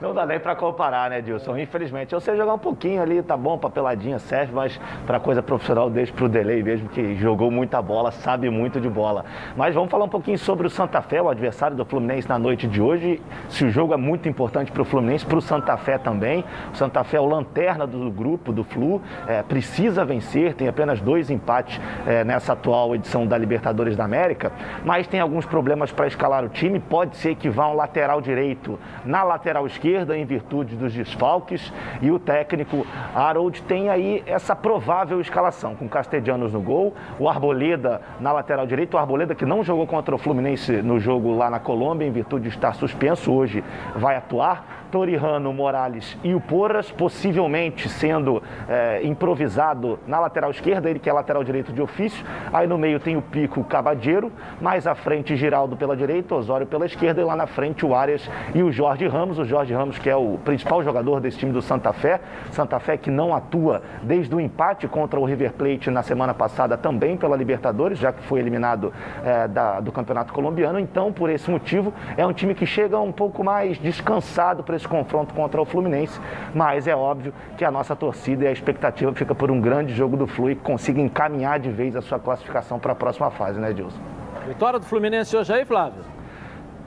Não 0.00 0.14
dá 0.14 0.26
nem 0.26 0.38
pra 0.38 0.54
comparar, 0.54 1.10
né, 1.10 1.20
Dilson? 1.20 1.56
Infelizmente. 1.56 2.12
Eu 2.12 2.20
sei 2.20 2.36
jogar 2.36 2.54
um 2.54 2.58
pouquinho 2.58 3.02
ali, 3.02 3.22
tá 3.22 3.36
bom, 3.36 3.56
pra 3.58 3.70
peladinha 3.70 4.18
serve, 4.18 4.52
mas 4.52 4.78
pra 5.06 5.18
coisa 5.18 5.42
profissional 5.42 5.88
deixo 5.90 6.12
pro 6.12 6.28
Delay 6.28 6.62
mesmo, 6.62 6.88
que 6.88 7.16
jogou 7.16 7.50
muita 7.50 7.80
bola, 7.80 8.10
sabe 8.10 8.50
muito 8.50 8.80
de 8.80 8.88
bola. 8.88 9.24
Mas 9.56 9.74
vamos 9.74 9.90
falar 9.90 10.04
um 10.04 10.08
pouquinho 10.08 10.38
sobre 10.38 10.66
o 10.66 10.70
Santa 10.70 11.00
Fé, 11.00 11.20
o 11.22 11.28
adversário 11.28 11.76
do 11.76 11.84
Fluminense 11.84 12.28
na 12.28 12.38
noite 12.38 12.66
de 12.66 12.80
hoje. 12.80 13.20
Se 13.48 13.64
o 13.64 13.70
jogo 13.70 13.94
é 13.94 13.96
muito 13.96 14.28
importante 14.28 14.70
pro 14.70 14.84
Fluminense, 14.84 15.05
pro 15.24 15.40
Santa 15.40 15.76
Fé 15.76 15.98
também. 15.98 16.44
O 16.72 16.76
Santa 16.76 17.04
Fé 17.04 17.16
é 17.16 17.20
o 17.20 17.26
lanterna 17.26 17.86
do 17.86 18.10
grupo, 18.10 18.52
do 18.52 18.64
Flu, 18.64 19.02
é, 19.26 19.42
precisa 19.42 20.04
vencer, 20.04 20.54
tem 20.54 20.68
apenas 20.68 21.00
dois 21.00 21.30
empates 21.30 21.80
é, 22.06 22.24
nessa 22.24 22.52
atual 22.52 22.94
edição 22.94 23.26
da 23.26 23.36
Libertadores 23.36 23.96
da 23.96 24.04
América, 24.04 24.52
mas 24.84 25.06
tem 25.06 25.20
alguns 25.20 25.44
problemas 25.44 25.92
para 25.92 26.06
escalar 26.06 26.44
o 26.44 26.48
time. 26.48 26.78
Pode 26.80 27.16
ser 27.16 27.34
que 27.34 27.48
vá 27.48 27.68
um 27.68 27.74
lateral 27.74 28.20
direito 28.20 28.78
na 29.04 29.22
lateral 29.22 29.66
esquerda, 29.66 30.16
em 30.16 30.24
virtude 30.24 30.76
dos 30.76 30.92
desfalques, 30.92 31.72
e 32.00 32.10
o 32.10 32.18
técnico 32.18 32.86
Harold 33.14 33.62
tem 33.62 33.88
aí 33.88 34.22
essa 34.26 34.54
provável 34.54 35.20
escalação, 35.20 35.74
com 35.74 35.88
Castellanos 35.88 36.52
no 36.52 36.60
gol, 36.60 36.94
o 37.18 37.28
Arboleda 37.28 38.00
na 38.20 38.32
lateral 38.32 38.66
direita, 38.66 38.96
o 38.96 39.00
Arboleda 39.00 39.34
que 39.34 39.44
não 39.44 39.62
jogou 39.62 39.86
contra 39.86 40.14
o 40.14 40.18
Fluminense 40.18 40.82
no 40.82 40.98
jogo 40.98 41.34
lá 41.36 41.50
na 41.50 41.58
Colômbia, 41.58 42.06
em 42.06 42.10
virtude 42.10 42.48
de 42.48 42.48
estar 42.48 42.74
suspenso, 42.74 43.32
hoje 43.32 43.62
vai 43.94 44.16
atuar. 44.16 44.85
Torihano, 44.90 45.52
Morales 45.52 46.16
e 46.22 46.34
o 46.34 46.40
Porras, 46.40 46.90
possivelmente 46.90 47.88
sendo 47.88 48.42
eh, 48.68 49.00
improvisado 49.04 49.98
na 50.06 50.18
lateral 50.20 50.50
esquerda, 50.50 50.88
ele 50.88 50.98
que 50.98 51.08
é 51.10 51.12
lateral 51.12 51.42
direito 51.44 51.72
de 51.72 51.82
ofício. 51.82 52.24
Aí 52.52 52.66
no 52.66 52.78
meio 52.78 53.00
tem 53.00 53.16
o 53.16 53.22
Pico 53.22 53.62
Cabadeiro, 53.64 54.30
mais 54.60 54.86
à 54.86 54.94
frente 54.94 55.36
Giraldo 55.36 55.76
pela 55.76 55.96
direita, 55.96 56.34
Osório 56.34 56.66
pela 56.66 56.86
esquerda 56.86 57.20
e 57.20 57.24
lá 57.24 57.34
na 57.36 57.46
frente 57.46 57.84
o 57.84 57.94
Arias 57.94 58.28
e 58.54 58.62
o 58.62 58.70
Jorge 58.70 59.06
Ramos. 59.08 59.38
O 59.38 59.44
Jorge 59.44 59.74
Ramos 59.74 59.98
que 59.98 60.08
é 60.08 60.16
o 60.16 60.38
principal 60.44 60.82
jogador 60.82 61.20
desse 61.20 61.38
time 61.38 61.52
do 61.52 61.60
Santa 61.60 61.92
Fé. 61.92 62.20
Santa 62.52 62.78
Fé 62.78 62.96
que 62.96 63.10
não 63.10 63.34
atua 63.34 63.82
desde 64.02 64.34
o 64.34 64.40
empate 64.40 64.86
contra 64.86 65.18
o 65.18 65.24
River 65.24 65.52
Plate 65.52 65.90
na 65.90 66.02
semana 66.02 66.32
passada 66.32 66.76
também 66.76 67.16
pela 67.16 67.36
Libertadores, 67.36 67.98
já 67.98 68.12
que 68.12 68.22
foi 68.22 68.38
eliminado 68.40 68.92
eh, 69.24 69.48
da- 69.48 69.80
do 69.80 69.90
Campeonato 69.90 70.32
Colombiano. 70.32 70.78
Então, 70.78 71.12
por 71.12 71.28
esse 71.30 71.50
motivo, 71.50 71.92
é 72.16 72.26
um 72.26 72.32
time 72.32 72.54
que 72.54 72.64
chega 72.66 72.98
um 73.00 73.12
pouco 73.12 73.42
mais 73.42 73.78
descansado 73.78 74.62
para 74.62 74.75
esse 74.76 74.86
confronto 74.88 75.34
contra 75.34 75.60
o 75.60 75.64
Fluminense. 75.64 76.20
Mas 76.54 76.86
é 76.86 76.94
óbvio 76.94 77.32
que 77.56 77.64
a 77.64 77.70
nossa 77.70 77.96
torcida 77.96 78.44
e 78.44 78.46
a 78.48 78.52
expectativa 78.52 79.12
fica 79.12 79.34
por 79.34 79.50
um 79.50 79.60
grande 79.60 79.94
jogo 79.94 80.16
do 80.16 80.26
Flu 80.26 80.50
e 80.50 80.54
que 80.54 80.62
consiga 80.62 81.00
encaminhar 81.00 81.58
de 81.58 81.70
vez 81.70 81.96
a 81.96 82.02
sua 82.02 82.18
classificação 82.18 82.78
para 82.78 82.92
a 82.92 82.96
próxima 82.96 83.30
fase, 83.30 83.58
né, 83.58 83.72
Dilson? 83.72 83.98
Vitória 84.46 84.78
do 84.78 84.84
Fluminense 84.86 85.36
hoje 85.36 85.52
aí, 85.52 85.64
Flávio? 85.64 86.04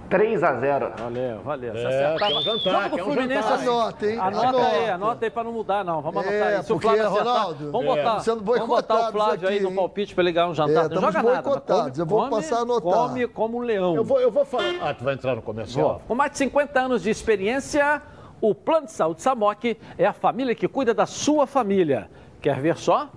3 0.09 0.43
a 0.43 0.53
0 0.59 0.91
Valeu, 0.97 1.39
valeu. 1.43 1.73
Se 1.73 1.79
É, 1.79 1.87
acertava- 1.87 2.17
quer 2.19 2.37
um 2.37 2.41
jantar, 2.41 2.59
Jogo 2.71 2.89
do 2.89 2.95
quer 2.95 3.01
um 3.01 3.05
Fluminense 3.05 3.41
jantar. 3.41 3.53
assim. 3.55 3.67
Anota, 3.69 4.05
hein? 4.07 4.19
Anota, 4.19 4.47
aí, 4.47 4.49
Anota. 4.89 4.93
anota 4.93 5.25
aí 5.25 5.29
pra 5.29 5.43
não 5.43 5.51
mudar, 5.51 5.83
não. 5.85 6.01
Vamos 6.01 6.25
É, 6.25 6.29
anotar 6.29 6.47
aí. 6.59 6.63
Se 6.63 6.73
o 6.73 6.79
Flávio 6.79 7.07
acertar, 7.07 7.25
Ronaldo, 7.33 7.71
vamos 7.71 7.85
é, 7.97 8.03
botar, 8.03 8.19
sendo 8.21 8.43
vamos 8.43 8.67
botar 8.67 9.09
o 9.09 9.11
Flávio 9.11 9.47
aí 9.47 9.55
aqui, 9.55 9.63
no 9.63 9.69
hein? 9.69 9.75
palpite 9.75 10.15
pra 10.15 10.23
ligar 10.23 10.47
um 10.47 10.51
É, 10.51 10.55
jantar. 10.55 10.73
não 10.73 10.81
estamos 10.83 11.13
joga 11.13 11.31
nada. 11.31 11.61
come- 11.61 11.91
Eu 11.97 12.05
vou 12.05 12.29
passar 12.29 12.55
a 12.57 12.59
anotar. 12.61 12.93
Come 12.93 13.27
como 13.27 13.57
um 13.57 13.61
leão. 13.61 13.95
Eu 13.95 14.03
vou, 14.03 14.19
eu 14.19 14.31
vou 14.31 14.45
falar. 14.45 14.63
Ah, 14.81 14.93
tu 14.93 15.03
vai 15.03 15.13
entrar 15.13 15.35
no 15.35 15.41
comercial? 15.41 16.01
Com 16.07 16.15
mais 16.15 16.31
de 16.31 16.37
50 16.39 16.79
anos 16.79 17.03
de 17.03 17.09
experiência, 17.09 18.01
o 18.41 18.55
Plano 18.55 18.87
de 18.87 18.91
Saúde 18.93 19.21
Samok 19.21 19.77
é 19.97 20.05
a 20.05 20.13
família 20.13 20.55
que 20.55 20.67
cuida 20.67 20.93
da 20.93 21.05
sua 21.05 21.45
família. 21.45 22.09
Quer 22.41 22.59
ver 22.59 22.77
só? 22.77 23.09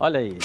Olha 0.00 0.20
aí. 0.20 0.38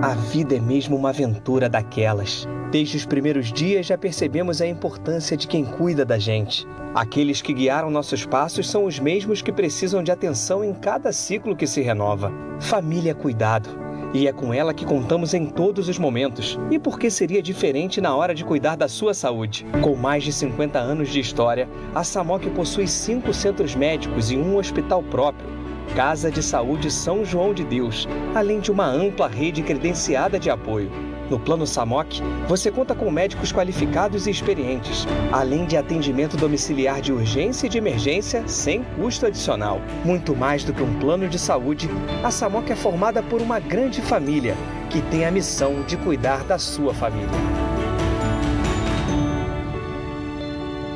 A 0.00 0.14
vida 0.14 0.54
é 0.54 0.60
mesmo 0.60 0.96
uma 0.96 1.08
aventura 1.08 1.68
daquelas. 1.68 2.46
Desde 2.70 2.96
os 2.96 3.04
primeiros 3.04 3.52
dias 3.52 3.84
já 3.84 3.98
percebemos 3.98 4.60
a 4.60 4.66
importância 4.66 5.36
de 5.36 5.48
quem 5.48 5.64
cuida 5.64 6.04
da 6.04 6.16
gente. 6.16 6.64
Aqueles 6.94 7.42
que 7.42 7.52
guiaram 7.52 7.90
nossos 7.90 8.24
passos 8.24 8.70
são 8.70 8.84
os 8.84 9.00
mesmos 9.00 9.42
que 9.42 9.50
precisam 9.50 10.00
de 10.00 10.12
atenção 10.12 10.62
em 10.62 10.72
cada 10.72 11.12
ciclo 11.12 11.56
que 11.56 11.66
se 11.66 11.80
renova. 11.80 12.32
Família 12.60 13.10
é 13.10 13.14
cuidado. 13.14 13.68
E 14.14 14.28
é 14.28 14.32
com 14.32 14.54
ela 14.54 14.72
que 14.72 14.86
contamos 14.86 15.34
em 15.34 15.46
todos 15.46 15.88
os 15.88 15.98
momentos. 15.98 16.56
E 16.70 16.78
por 16.78 16.96
que 16.96 17.10
seria 17.10 17.42
diferente 17.42 18.00
na 18.00 18.14
hora 18.14 18.36
de 18.36 18.44
cuidar 18.44 18.76
da 18.76 18.86
sua 18.86 19.12
saúde? 19.12 19.66
Com 19.82 19.96
mais 19.96 20.22
de 20.22 20.32
50 20.32 20.78
anos 20.78 21.08
de 21.08 21.18
história, 21.18 21.68
a 21.92 22.04
Samok 22.04 22.48
possui 22.50 22.86
cinco 22.86 23.34
centros 23.34 23.74
médicos 23.74 24.30
e 24.30 24.36
um 24.36 24.58
hospital 24.58 25.02
próprio. 25.02 25.58
Casa 25.94 26.30
de 26.30 26.42
Saúde 26.42 26.90
São 26.90 27.24
João 27.24 27.52
de 27.52 27.64
Deus, 27.64 28.06
além 28.34 28.60
de 28.60 28.70
uma 28.70 28.86
ampla 28.86 29.28
rede 29.28 29.62
credenciada 29.62 30.38
de 30.38 30.50
apoio. 30.50 30.90
No 31.30 31.38
Plano 31.38 31.66
Samok, 31.66 32.22
você 32.48 32.70
conta 32.70 32.94
com 32.94 33.10
médicos 33.10 33.52
qualificados 33.52 34.26
e 34.26 34.30
experientes, 34.30 35.06
além 35.30 35.66
de 35.66 35.76
atendimento 35.76 36.36
domiciliar 36.36 37.00
de 37.00 37.12
urgência 37.12 37.66
e 37.66 37.68
de 37.68 37.76
emergência 37.76 38.46
sem 38.46 38.82
custo 38.96 39.26
adicional. 39.26 39.80
Muito 40.04 40.34
mais 40.34 40.64
do 40.64 40.72
que 40.72 40.82
um 40.82 40.98
plano 40.98 41.28
de 41.28 41.38
saúde, 41.38 41.90
a 42.24 42.30
Samok 42.30 42.72
é 42.72 42.76
formada 42.76 43.22
por 43.22 43.42
uma 43.42 43.60
grande 43.60 44.00
família 44.00 44.56
que 44.88 45.02
tem 45.02 45.26
a 45.26 45.30
missão 45.30 45.82
de 45.82 45.96
cuidar 45.98 46.44
da 46.44 46.58
sua 46.58 46.94
família. 46.94 47.28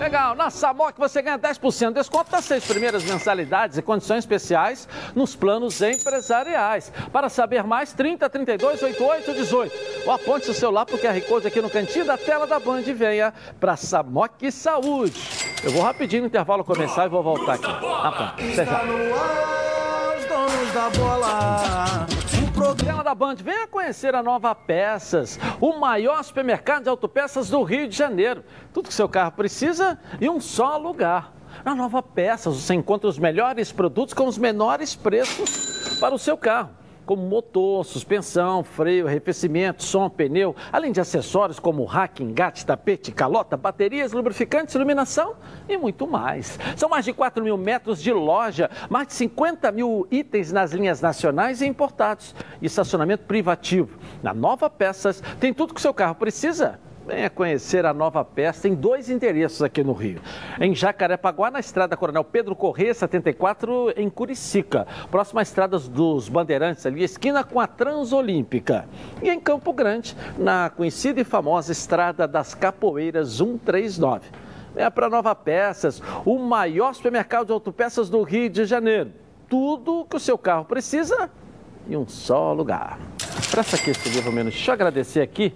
Legal, 0.03 0.35
na 0.35 0.51
Samok 0.51 0.99
você 0.99 1.23
ganha 1.23 1.39
10% 1.39 1.89
de 1.89 1.95
desconto 1.95 2.33
nas 2.33 2.45
seis 2.45 2.67
primeiras 2.67 3.05
mensalidades 3.05 3.79
e 3.79 3.83
condições 3.83 4.19
especiais 4.19 4.89
nos 5.15 5.37
planos 5.37 5.81
empresariais. 5.81 6.93
Para 7.13 7.29
saber 7.29 7.63
mais, 7.63 7.93
30 7.93 8.29
32 8.29 8.83
88 8.83 9.33
18. 9.33 9.73
Ou 10.05 10.13
aponte 10.13 10.47
seu 10.47 10.55
celular 10.55 10.87
para 10.87 10.97
o 10.97 10.99
QR 10.99 11.21
Code 11.29 11.47
aqui 11.47 11.63
no 11.63 11.71
cantinho 11.71 12.05
da 12.05 12.19
tela 12.19 12.49
da 12.49 12.59
Band 12.59 12.81
e 12.81 12.93
venha 12.93 13.33
para 13.61 13.77
Samok 13.77 14.51
Saúde. 14.51 15.23
Eu 15.63 15.71
vou 15.71 15.83
rapidinho 15.83 16.23
no 16.23 16.27
intervalo 16.27 16.65
começar 16.65 17.07
e 17.07 17.09
vou 17.09 17.23
voltar 17.23 17.55
aqui. 17.55 17.65
Ah. 17.65 18.35
Até 18.35 18.55
já. 18.57 18.63
Está 18.65 18.85
no 18.85 19.15
ar, 19.15 20.17
os 20.19 20.25
donos 20.25 20.73
da 20.75 20.91
bola. 20.99 22.22
Programa 22.63 23.03
da 23.03 23.13
Band, 23.13 23.35
venha 23.35 23.67
conhecer 23.67 24.15
a 24.15 24.23
Nova 24.23 24.55
Peças, 24.55 25.37
o 25.61 25.81
maior 25.81 26.23
supermercado 26.23 26.85
de 26.85 26.89
autopeças 26.89 27.51
do 27.51 27.61
Rio 27.65 27.89
de 27.89 27.97
Janeiro. 27.97 28.45
Tudo 28.73 28.87
que 28.87 28.95
seu 28.95 29.09
carro 29.09 29.33
precisa 29.33 29.99
em 30.21 30.31
um 30.31 30.41
só 30.41 30.77
lugar. 30.77 31.33
Na 31.65 31.75
Nova 31.75 32.01
Peças 32.01 32.55
você 32.55 32.73
encontra 32.73 33.09
os 33.09 33.19
melhores 33.19 33.73
produtos 33.73 34.15
com 34.15 34.29
os 34.29 34.39
menores 34.39 34.95
preços 34.95 35.99
para 35.99 36.15
o 36.15 36.19
seu 36.19 36.37
carro. 36.37 36.71
Como 37.05 37.23
motor, 37.23 37.85
suspensão, 37.85 38.63
freio, 38.63 39.07
arrefecimento, 39.07 39.83
som, 39.83 40.09
pneu, 40.09 40.55
além 40.73 40.93
de 40.93 41.01
acessórios 41.01 41.59
como 41.59 41.85
rack, 41.85 42.23
engate, 42.23 42.65
tapete, 42.65 43.11
calota, 43.11 43.57
baterias, 43.57 44.13
lubrificantes, 44.13 44.75
iluminação 44.75 45.35
e 45.69 45.77
muito 45.77 46.07
mais. 46.07 46.59
São 46.77 46.89
mais 46.89 47.05
de 47.05 47.13
4 47.13 47.43
mil 47.43 47.57
metros 47.57 48.01
de 48.01 48.13
loja, 48.13 48.71
mais 48.89 49.09
de 49.09 49.15
50 49.15 49.73
mil 49.73 50.07
itens 50.11 50.53
nas 50.53 50.73
linhas 50.73 51.01
nacionais 51.01 51.61
e 51.61 51.67
importados 51.67 52.35
e 52.61 52.67
estacionamento 52.67 53.25
privativo. 53.25 53.99
Na 54.23 54.33
Nova 54.33 54.71
Peças 54.71 55.23
tem 55.41 55.53
tudo 55.53 55.75
que 55.75 55.81
o 55.81 55.83
seu 55.83 55.93
carro 55.93 56.15
precisa. 56.15 56.79
Venha 57.07 57.29
conhecer 57.29 57.85
a 57.85 57.93
Nova 57.93 58.25
Peça 58.25 58.69
em 58.69 58.75
dois 58.75 59.11
endereços 59.11 59.61
aqui 59.61 59.83
no 59.83 59.93
Rio. 59.93 60.21
Em 60.61 60.73
Jacarepaguá, 60.73 61.51
na 61.51 61.59
estrada 61.59 61.97
Coronel 61.97 62.23
Pedro 62.23 62.55
Corrêa, 62.55 62.95
74, 62.95 63.93
em 63.97 64.09
Curicica. 64.09 64.87
Próxima 65.11 65.41
à 65.41 65.43
estrada 65.43 65.77
dos 65.81 66.29
Bandeirantes, 66.29 66.87
ali, 66.87 67.03
esquina 67.03 67.43
com 67.43 67.59
a 67.59 67.67
Transolímpica. 67.67 68.87
E 69.21 69.29
em 69.29 69.41
Campo 69.41 69.73
Grande, 69.73 70.17
na 70.39 70.71
conhecida 70.71 71.21
e 71.21 71.25
famosa 71.25 71.73
estrada 71.73 72.29
das 72.29 72.55
Capoeiras 72.55 73.33
139. 73.33 74.29
Venha 74.73 74.91
para 74.91 75.11
Nova 75.11 75.35
Peças, 75.35 76.01
o 76.25 76.39
maior 76.39 76.95
supermercado 76.95 77.47
de 77.47 77.53
autopeças 77.53 78.09
do 78.09 78.23
Rio 78.23 78.49
de 78.49 78.65
Janeiro. 78.65 79.11
Tudo 79.49 80.07
que 80.09 80.17
o 80.17 80.21
seu 80.21 80.39
carro 80.39 80.65
precisa 80.65 81.29
em 81.91 81.97
um 81.97 82.07
só 82.07 82.53
lugar. 82.53 82.99
Presta 83.51 83.75
aqui 83.75 83.91
esse 83.91 84.09
livro 84.09 84.33
menos. 84.33 84.55
Deixa 84.55 84.71
eu 84.71 84.75
agradecer 84.75 85.21
aqui 85.21 85.53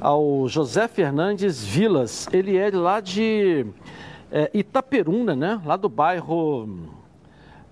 ao 0.00 0.48
José 0.48 0.86
Fernandes 0.88 1.64
Vilas. 1.64 2.28
Ele 2.32 2.56
é 2.56 2.70
lá 2.70 3.00
de 3.00 3.66
é, 4.30 4.50
Itaperuna, 4.54 5.34
né? 5.34 5.60
Lá 5.64 5.76
do 5.76 5.88
bairro 5.88 6.68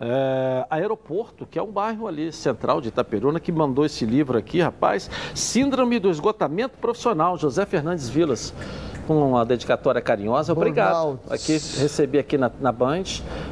é, 0.00 0.66
Aeroporto, 0.68 1.46
que 1.46 1.58
é 1.58 1.62
um 1.62 1.70
bairro 1.70 2.06
ali 2.06 2.32
central 2.32 2.80
de 2.80 2.88
Itaperuna, 2.88 3.40
que 3.40 3.52
mandou 3.52 3.84
esse 3.84 4.04
livro 4.04 4.36
aqui, 4.38 4.60
rapaz. 4.60 5.10
Síndrome 5.34 5.98
do 5.98 6.10
esgotamento 6.10 6.76
profissional, 6.78 7.36
José 7.36 7.64
Fernandes 7.64 8.08
Vilas. 8.08 8.52
Com 9.06 9.30
uma 9.30 9.46
dedicatória 9.46 10.00
carinhosa, 10.00 10.52
obrigado. 10.52 11.20
Aqui 11.30 11.52
recebi 11.52 12.18
aqui 12.18 12.36
na, 12.36 12.50
na 12.60 12.72
Band, 12.72 13.04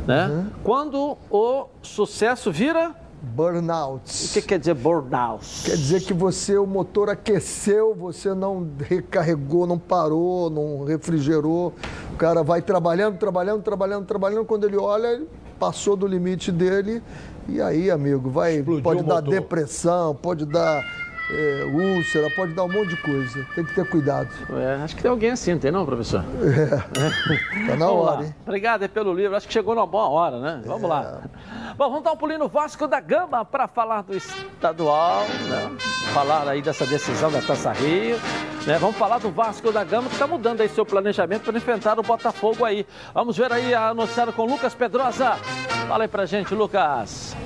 né? 0.04 0.26
Uhum. 0.26 0.46
Quando 0.64 1.16
o 1.30 1.66
sucesso 1.80 2.50
vira 2.50 2.92
burnout. 3.24 4.02
O 4.04 4.32
que 4.32 4.42
quer 4.42 4.58
dizer 4.58 4.74
burnout? 4.74 5.44
Quer 5.64 5.76
dizer 5.76 6.02
que 6.02 6.12
você, 6.12 6.56
o 6.56 6.66
motor 6.66 7.10
aqueceu, 7.10 7.94
você 7.94 8.34
não 8.34 8.68
recarregou, 8.78 9.66
não 9.66 9.78
parou, 9.78 10.50
não 10.50 10.84
refrigerou. 10.84 11.72
O 12.12 12.16
cara 12.16 12.42
vai 12.42 12.62
trabalhando, 12.62 13.18
trabalhando, 13.18 13.62
trabalhando, 13.62 14.06
trabalhando. 14.06 14.44
Quando 14.44 14.64
ele 14.64 14.76
olha, 14.76 15.08
ele 15.08 15.28
passou 15.58 15.96
do 15.96 16.06
limite 16.06 16.52
dele. 16.52 17.02
E 17.48 17.60
aí, 17.60 17.90
amigo, 17.90 18.30
vai, 18.30 18.62
pode 18.82 19.02
dar 19.02 19.20
depressão, 19.20 20.14
pode 20.14 20.46
dar 20.46 20.82
é, 21.30 21.64
úlcera, 21.64 22.28
pode 22.30 22.52
dar 22.52 22.64
um 22.64 22.68
monte 22.68 22.90
de 22.90 22.96
coisa. 22.96 23.46
Tem 23.54 23.64
que 23.64 23.74
ter 23.74 23.88
cuidado. 23.88 24.28
É, 24.50 24.82
acho 24.82 24.94
que 24.94 25.02
tem 25.02 25.10
alguém 25.10 25.30
assim, 25.30 25.52
não 25.52 25.58
tem 25.58 25.70
não, 25.70 25.86
professor? 25.86 26.24
É. 26.42 27.64
Tá 27.66 27.76
na 27.76 27.88
hora, 27.88 28.24
hein? 28.24 28.34
Obrigado 28.42 28.88
pelo 28.88 29.12
livro. 29.14 29.36
Acho 29.36 29.46
que 29.46 29.52
chegou 29.52 29.74
numa 29.74 29.86
boa 29.86 30.08
hora, 30.08 30.38
né? 30.38 30.62
Vamos 30.66 30.84
é. 30.84 30.86
lá. 30.86 31.22
Bom, 31.76 31.88
vamos 31.88 32.04
dar 32.04 32.12
um 32.12 32.16
pulinho 32.16 32.40
no 32.40 32.48
Vasco 32.48 32.86
da 32.86 33.00
Gama 33.00 33.44
para 33.44 33.66
falar 33.66 34.02
do 34.02 34.14
estadual, 34.14 35.22
né? 35.48 35.70
Falar 36.12 36.48
aí 36.48 36.60
dessa 36.60 36.86
decisão 36.86 37.30
da 37.30 37.40
Taça 37.40 37.72
Rio. 37.72 38.18
Né? 38.66 38.78
Vamos 38.78 38.96
falar 38.96 39.18
do 39.18 39.30
Vasco 39.30 39.72
da 39.72 39.84
Gama 39.84 40.08
que 40.08 40.14
está 40.14 40.26
mudando 40.26 40.60
aí 40.60 40.68
seu 40.68 40.84
planejamento 40.84 41.42
para 41.42 41.56
enfrentar 41.56 41.98
o 41.98 42.02
Botafogo 42.02 42.64
aí. 42.64 42.86
Vamos 43.12 43.36
ver 43.36 43.52
aí 43.52 43.74
anunciado 43.74 44.32
com 44.32 44.44
Lucas 44.44 44.74
Pedrosa. 44.74 45.36
Fala 45.88 46.04
aí 46.04 46.08
pra 46.08 46.26
gente, 46.26 46.54
Lucas. 46.54 47.36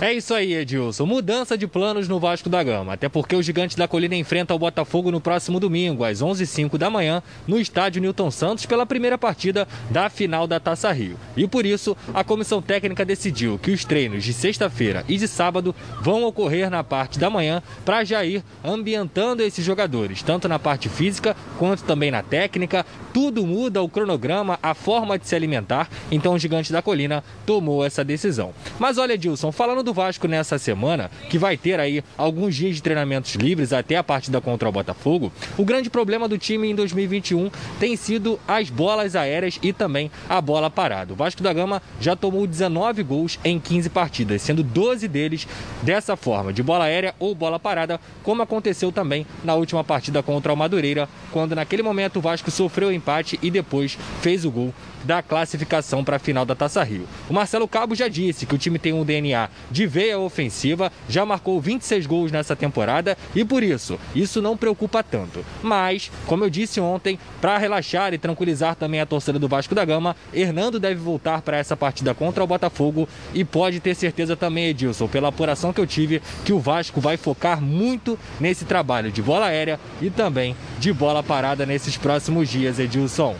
É 0.00 0.12
isso 0.12 0.32
aí, 0.32 0.54
Edilson. 0.54 1.04
Mudança 1.06 1.58
de 1.58 1.66
planos 1.66 2.06
no 2.06 2.20
Vasco 2.20 2.48
da 2.48 2.62
Gama. 2.62 2.92
Até 2.92 3.08
porque 3.08 3.34
o 3.34 3.42
Gigante 3.42 3.76
da 3.76 3.88
Colina 3.88 4.14
enfrenta 4.14 4.54
o 4.54 4.58
Botafogo 4.58 5.10
no 5.10 5.20
próximo 5.20 5.58
domingo, 5.58 6.04
às 6.04 6.22
11h05 6.22 6.78
da 6.78 6.88
manhã, 6.88 7.20
no 7.48 7.58
estádio 7.58 8.00
Newton 8.00 8.30
Santos, 8.30 8.64
pela 8.64 8.86
primeira 8.86 9.18
partida 9.18 9.66
da 9.90 10.08
final 10.08 10.46
da 10.46 10.60
Taça 10.60 10.92
Rio. 10.92 11.18
E 11.36 11.48
por 11.48 11.66
isso, 11.66 11.96
a 12.14 12.22
comissão 12.22 12.62
técnica 12.62 13.04
decidiu 13.04 13.58
que 13.58 13.72
os 13.72 13.84
treinos 13.84 14.22
de 14.22 14.32
sexta-feira 14.32 15.04
e 15.08 15.16
de 15.16 15.26
sábado 15.26 15.74
vão 16.00 16.22
ocorrer 16.22 16.70
na 16.70 16.84
parte 16.84 17.18
da 17.18 17.28
manhã 17.28 17.60
para 17.84 18.04
já 18.04 18.24
ir 18.24 18.44
ambientando 18.64 19.42
esses 19.42 19.64
jogadores, 19.64 20.22
tanto 20.22 20.46
na 20.46 20.60
parte 20.60 20.88
física 20.88 21.36
quanto 21.58 21.82
também 21.82 22.12
na 22.12 22.22
técnica. 22.22 22.86
Tudo 23.12 23.44
muda 23.44 23.82
o 23.82 23.88
cronograma, 23.88 24.60
a 24.62 24.74
forma 24.74 25.18
de 25.18 25.26
se 25.26 25.34
alimentar. 25.34 25.90
Então 26.08 26.34
o 26.34 26.38
Gigante 26.38 26.72
da 26.72 26.80
Colina 26.80 27.24
tomou 27.44 27.84
essa 27.84 28.04
decisão. 28.04 28.54
Mas 28.78 28.96
olha, 28.96 29.14
Edilson, 29.14 29.50
falando 29.50 29.87
do 29.88 29.94
Vasco 29.94 30.28
nessa 30.28 30.58
semana, 30.58 31.10
que 31.30 31.38
vai 31.38 31.56
ter 31.56 31.80
aí 31.80 32.04
alguns 32.18 32.54
dias 32.54 32.76
de 32.76 32.82
treinamentos 32.82 33.34
livres 33.36 33.72
até 33.72 33.96
a 33.96 34.04
partida 34.04 34.38
contra 34.38 34.68
o 34.68 34.72
Botafogo, 34.72 35.32
o 35.56 35.64
grande 35.64 35.88
problema 35.88 36.28
do 36.28 36.36
time 36.36 36.70
em 36.70 36.74
2021 36.74 37.50
tem 37.80 37.96
sido 37.96 38.38
as 38.46 38.68
bolas 38.68 39.16
aéreas 39.16 39.58
e 39.62 39.72
também 39.72 40.10
a 40.28 40.42
bola 40.42 40.68
parada. 40.68 41.14
O 41.14 41.16
Vasco 41.16 41.42
da 41.42 41.54
Gama 41.54 41.80
já 41.98 42.14
tomou 42.14 42.46
19 42.46 43.02
gols 43.02 43.38
em 43.42 43.58
15 43.58 43.88
partidas, 43.88 44.42
sendo 44.42 44.62
12 44.62 45.08
deles 45.08 45.48
dessa 45.82 46.16
forma, 46.16 46.52
de 46.52 46.62
bola 46.62 46.84
aérea 46.84 47.14
ou 47.18 47.34
bola 47.34 47.58
parada, 47.58 47.98
como 48.22 48.42
aconteceu 48.42 48.92
também 48.92 49.26
na 49.42 49.54
última 49.54 49.82
partida 49.82 50.22
contra 50.22 50.52
o 50.52 50.56
Madureira, 50.56 51.08
quando 51.32 51.54
naquele 51.54 51.82
momento 51.82 52.18
o 52.18 52.20
Vasco 52.20 52.50
sofreu 52.50 52.88
o 52.88 52.92
empate 52.92 53.38
e 53.42 53.50
depois 53.50 53.96
fez 54.20 54.44
o 54.44 54.50
gol 54.50 54.74
da 55.04 55.22
classificação 55.22 56.04
para 56.04 56.16
a 56.16 56.18
final 56.18 56.44
da 56.44 56.54
Taça 56.54 56.82
Rio. 56.82 57.08
O 57.28 57.32
Marcelo 57.32 57.68
Cabo 57.68 57.94
já 57.94 58.08
disse 58.08 58.44
que 58.46 58.54
o 58.54 58.58
time 58.58 58.78
tem 58.78 58.92
um 58.92 59.04
DNA 59.04 59.48
de 59.70 59.77
veia 59.86 60.18
ofensiva, 60.18 60.92
já 61.08 61.24
marcou 61.24 61.60
26 61.60 62.06
gols 62.06 62.32
nessa 62.32 62.56
temporada 62.56 63.16
e 63.34 63.44
por 63.44 63.62
isso, 63.62 63.98
isso 64.14 64.42
não 64.42 64.56
preocupa 64.56 65.02
tanto. 65.02 65.44
Mas, 65.62 66.10
como 66.26 66.44
eu 66.44 66.50
disse 66.50 66.80
ontem, 66.80 67.18
para 67.40 67.58
relaxar 67.58 68.12
e 68.14 68.18
tranquilizar 68.18 68.74
também 68.74 69.00
a 69.00 69.06
torcida 69.06 69.38
do 69.38 69.48
Vasco 69.48 69.74
da 69.74 69.84
Gama, 69.84 70.16
Hernando 70.32 70.78
deve 70.80 71.00
voltar 71.00 71.42
para 71.42 71.56
essa 71.56 71.76
partida 71.76 72.14
contra 72.14 72.42
o 72.42 72.46
Botafogo 72.46 73.08
e 73.34 73.44
pode 73.44 73.80
ter 73.80 73.94
certeza 73.94 74.36
também, 74.36 74.66
Edilson, 74.66 75.08
pela 75.08 75.28
apuração 75.28 75.72
que 75.72 75.80
eu 75.80 75.86
tive, 75.86 76.22
que 76.44 76.52
o 76.52 76.58
Vasco 76.58 77.00
vai 77.00 77.16
focar 77.16 77.60
muito 77.60 78.18
nesse 78.40 78.64
trabalho 78.64 79.10
de 79.10 79.22
bola 79.22 79.46
aérea 79.46 79.78
e 80.00 80.10
também 80.10 80.56
de 80.78 80.92
bola 80.92 81.22
parada 81.22 81.66
nesses 81.66 81.96
próximos 81.96 82.48
dias, 82.48 82.78
Edilson. 82.78 83.36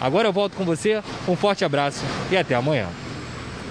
Agora 0.00 0.28
eu 0.28 0.32
volto 0.32 0.54
com 0.56 0.64
você, 0.64 1.02
um 1.26 1.36
forte 1.36 1.64
abraço 1.64 2.04
e 2.30 2.36
até 2.36 2.54
amanhã. 2.54 2.88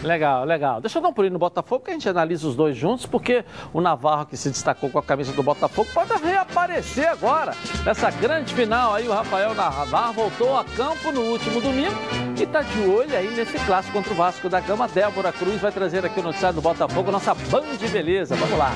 Legal, 0.03 0.43
legal. 0.43 0.81
Deixa 0.81 0.97
eu 0.97 1.01
dar 1.01 1.09
um 1.09 1.13
pulinho 1.13 1.33
no 1.33 1.39
Botafogo 1.39 1.85
que 1.85 1.91
a 1.91 1.93
gente 1.93 2.07
analisa 2.07 2.47
os 2.47 2.55
dois 2.55 2.75
juntos, 2.75 3.05
porque 3.05 3.43
o 3.71 3.79
Navarro 3.79 4.25
que 4.25 4.35
se 4.35 4.49
destacou 4.49 4.89
com 4.89 4.99
a 4.99 5.03
camisa 5.03 5.31
do 5.31 5.41
Botafogo 5.41 5.89
pode 5.93 6.13
reaparecer 6.21 7.07
agora. 7.07 7.53
Nessa 7.85 8.11
grande 8.11 8.53
final 8.53 8.93
aí, 8.93 9.07
o 9.07 9.13
Rafael 9.13 9.53
Navarro 9.55 10.13
voltou 10.13 10.57
a 10.57 10.63
campo 10.63 11.11
no 11.11 11.21
último 11.21 11.61
domingo 11.61 11.95
e 12.39 12.45
tá 12.45 12.61
de 12.61 12.81
olho 12.81 13.15
aí 13.15 13.33
nesse 13.33 13.57
clássico 13.65 13.93
contra 13.93 14.13
o 14.13 14.15
Vasco 14.15 14.49
da 14.49 14.59
Gama. 14.59 14.87
Débora 14.87 15.31
Cruz 15.31 15.61
vai 15.61 15.71
trazer 15.71 16.05
aqui 16.05 16.19
o 16.19 16.23
noticiário 16.23 16.55
do 16.55 16.61
Botafogo, 16.61 17.11
nossa 17.11 17.33
band 17.33 17.77
de 17.77 17.87
beleza. 17.87 18.35
Vamos 18.35 18.57
lá. 18.57 18.71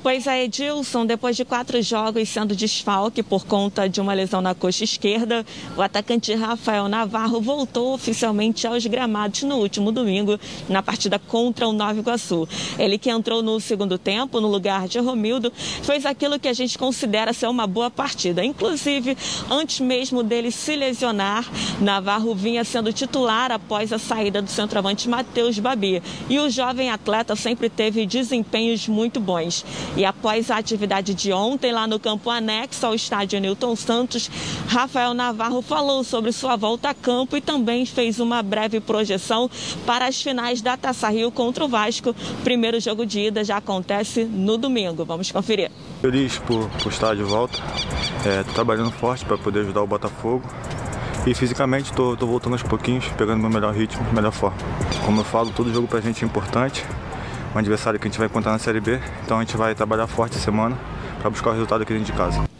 Pois 0.00 0.28
é, 0.28 0.44
Edilson, 0.44 1.04
depois 1.04 1.36
de 1.36 1.44
quatro 1.44 1.82
jogos 1.82 2.28
sendo 2.28 2.54
desfalque 2.54 3.20
por 3.20 3.44
conta 3.44 3.88
de 3.88 4.00
uma 4.00 4.14
lesão 4.14 4.40
na 4.40 4.54
coxa 4.54 4.84
esquerda, 4.84 5.44
o 5.76 5.82
atacante 5.82 6.32
Rafael 6.34 6.88
Navarro 6.88 7.40
voltou 7.40 7.94
oficialmente 7.94 8.64
aos 8.64 8.86
gramados 8.86 9.42
no 9.42 9.56
último 9.56 9.90
domingo, 9.90 10.38
na 10.68 10.82
partida 10.84 11.18
contra 11.18 11.66
o 11.66 11.72
Nova 11.72 11.98
Iguaçu. 11.98 12.48
Ele 12.78 12.96
que 12.96 13.10
entrou 13.10 13.42
no 13.42 13.58
segundo 13.58 13.98
tempo, 13.98 14.40
no 14.40 14.46
lugar 14.46 14.86
de 14.86 15.00
Romildo, 15.00 15.52
fez 15.82 16.06
aquilo 16.06 16.38
que 16.38 16.46
a 16.48 16.52
gente 16.52 16.78
considera 16.78 17.32
ser 17.32 17.48
uma 17.48 17.66
boa 17.66 17.90
partida. 17.90 18.44
Inclusive, 18.44 19.16
antes 19.50 19.80
mesmo 19.80 20.22
dele 20.22 20.52
se 20.52 20.76
lesionar, 20.76 21.44
Navarro 21.80 22.36
vinha 22.36 22.62
sendo 22.62 22.92
titular 22.92 23.50
após 23.50 23.92
a 23.92 23.98
saída 23.98 24.40
do 24.40 24.48
centroavante 24.48 25.08
Matheus 25.08 25.58
Babi. 25.58 26.00
E 26.30 26.38
o 26.38 26.48
jovem 26.48 26.88
atleta 26.88 27.34
sempre 27.34 27.68
teve 27.68 28.06
desempenhos 28.06 28.86
muito 28.86 29.18
bons. 29.18 29.64
E 29.96 30.04
após 30.04 30.50
a 30.50 30.56
atividade 30.56 31.14
de 31.14 31.32
ontem 31.32 31.72
lá 31.72 31.86
no 31.86 31.98
campo 31.98 32.30
anexo 32.30 32.86
ao 32.86 32.94
estádio 32.94 33.40
Newton 33.40 33.74
Santos, 33.74 34.30
Rafael 34.68 35.14
Navarro 35.14 35.62
falou 35.62 36.04
sobre 36.04 36.32
sua 36.32 36.56
volta 36.56 36.90
a 36.90 36.94
campo 36.94 37.36
e 37.36 37.40
também 37.40 37.84
fez 37.84 38.20
uma 38.20 38.42
breve 38.42 38.80
projeção 38.80 39.50
para 39.86 40.06
as 40.06 40.20
finais 40.20 40.62
da 40.62 40.76
Taça 40.76 41.08
Rio 41.08 41.30
contra 41.30 41.64
o 41.64 41.68
Vasco. 41.68 42.14
Primeiro 42.44 42.80
jogo 42.80 43.04
de 43.04 43.20
ida 43.20 43.42
já 43.42 43.56
acontece 43.56 44.24
no 44.24 44.56
domingo. 44.56 45.04
Vamos 45.04 45.30
conferir. 45.32 45.70
Feliz 46.00 46.38
por, 46.38 46.68
por 46.82 46.92
estar 46.92 47.14
de 47.14 47.22
volta. 47.22 47.58
É, 48.24 48.42
trabalhando 48.54 48.90
forte 48.90 49.24
para 49.24 49.38
poder 49.38 49.60
ajudar 49.60 49.82
o 49.82 49.86
Botafogo. 49.86 50.42
E 51.26 51.34
fisicamente 51.34 51.90
estou 51.90 52.16
voltando 52.16 52.54
aos 52.54 52.62
pouquinhos, 52.62 53.06
pegando 53.18 53.40
meu 53.40 53.50
melhor 53.50 53.74
ritmo, 53.74 54.02
melhor 54.14 54.32
forma. 54.32 54.56
Como 55.04 55.20
eu 55.20 55.24
falo, 55.24 55.50
todo 55.50 55.72
jogo 55.72 55.86
para 55.86 55.98
a 55.98 56.02
gente 56.02 56.24
é 56.24 56.26
importante 56.26 56.84
um 57.58 57.60
adversário 57.60 57.98
que 57.98 58.06
a 58.06 58.10
gente 58.10 58.18
vai 58.18 58.28
encontrar 58.28 58.52
na 58.52 58.58
Série 58.58 58.80
B. 58.80 59.00
Então 59.24 59.36
a 59.36 59.40
gente 59.40 59.56
vai 59.56 59.74
trabalhar 59.74 60.06
forte 60.06 60.36
essa 60.36 60.44
semana 60.44 60.76
para 61.20 61.28
buscar 61.28 61.50
o 61.50 61.52
resultado 61.52 61.82
aqui 61.82 61.92
dentro 61.92 62.06
de 62.06 62.16
casa. 62.16 62.57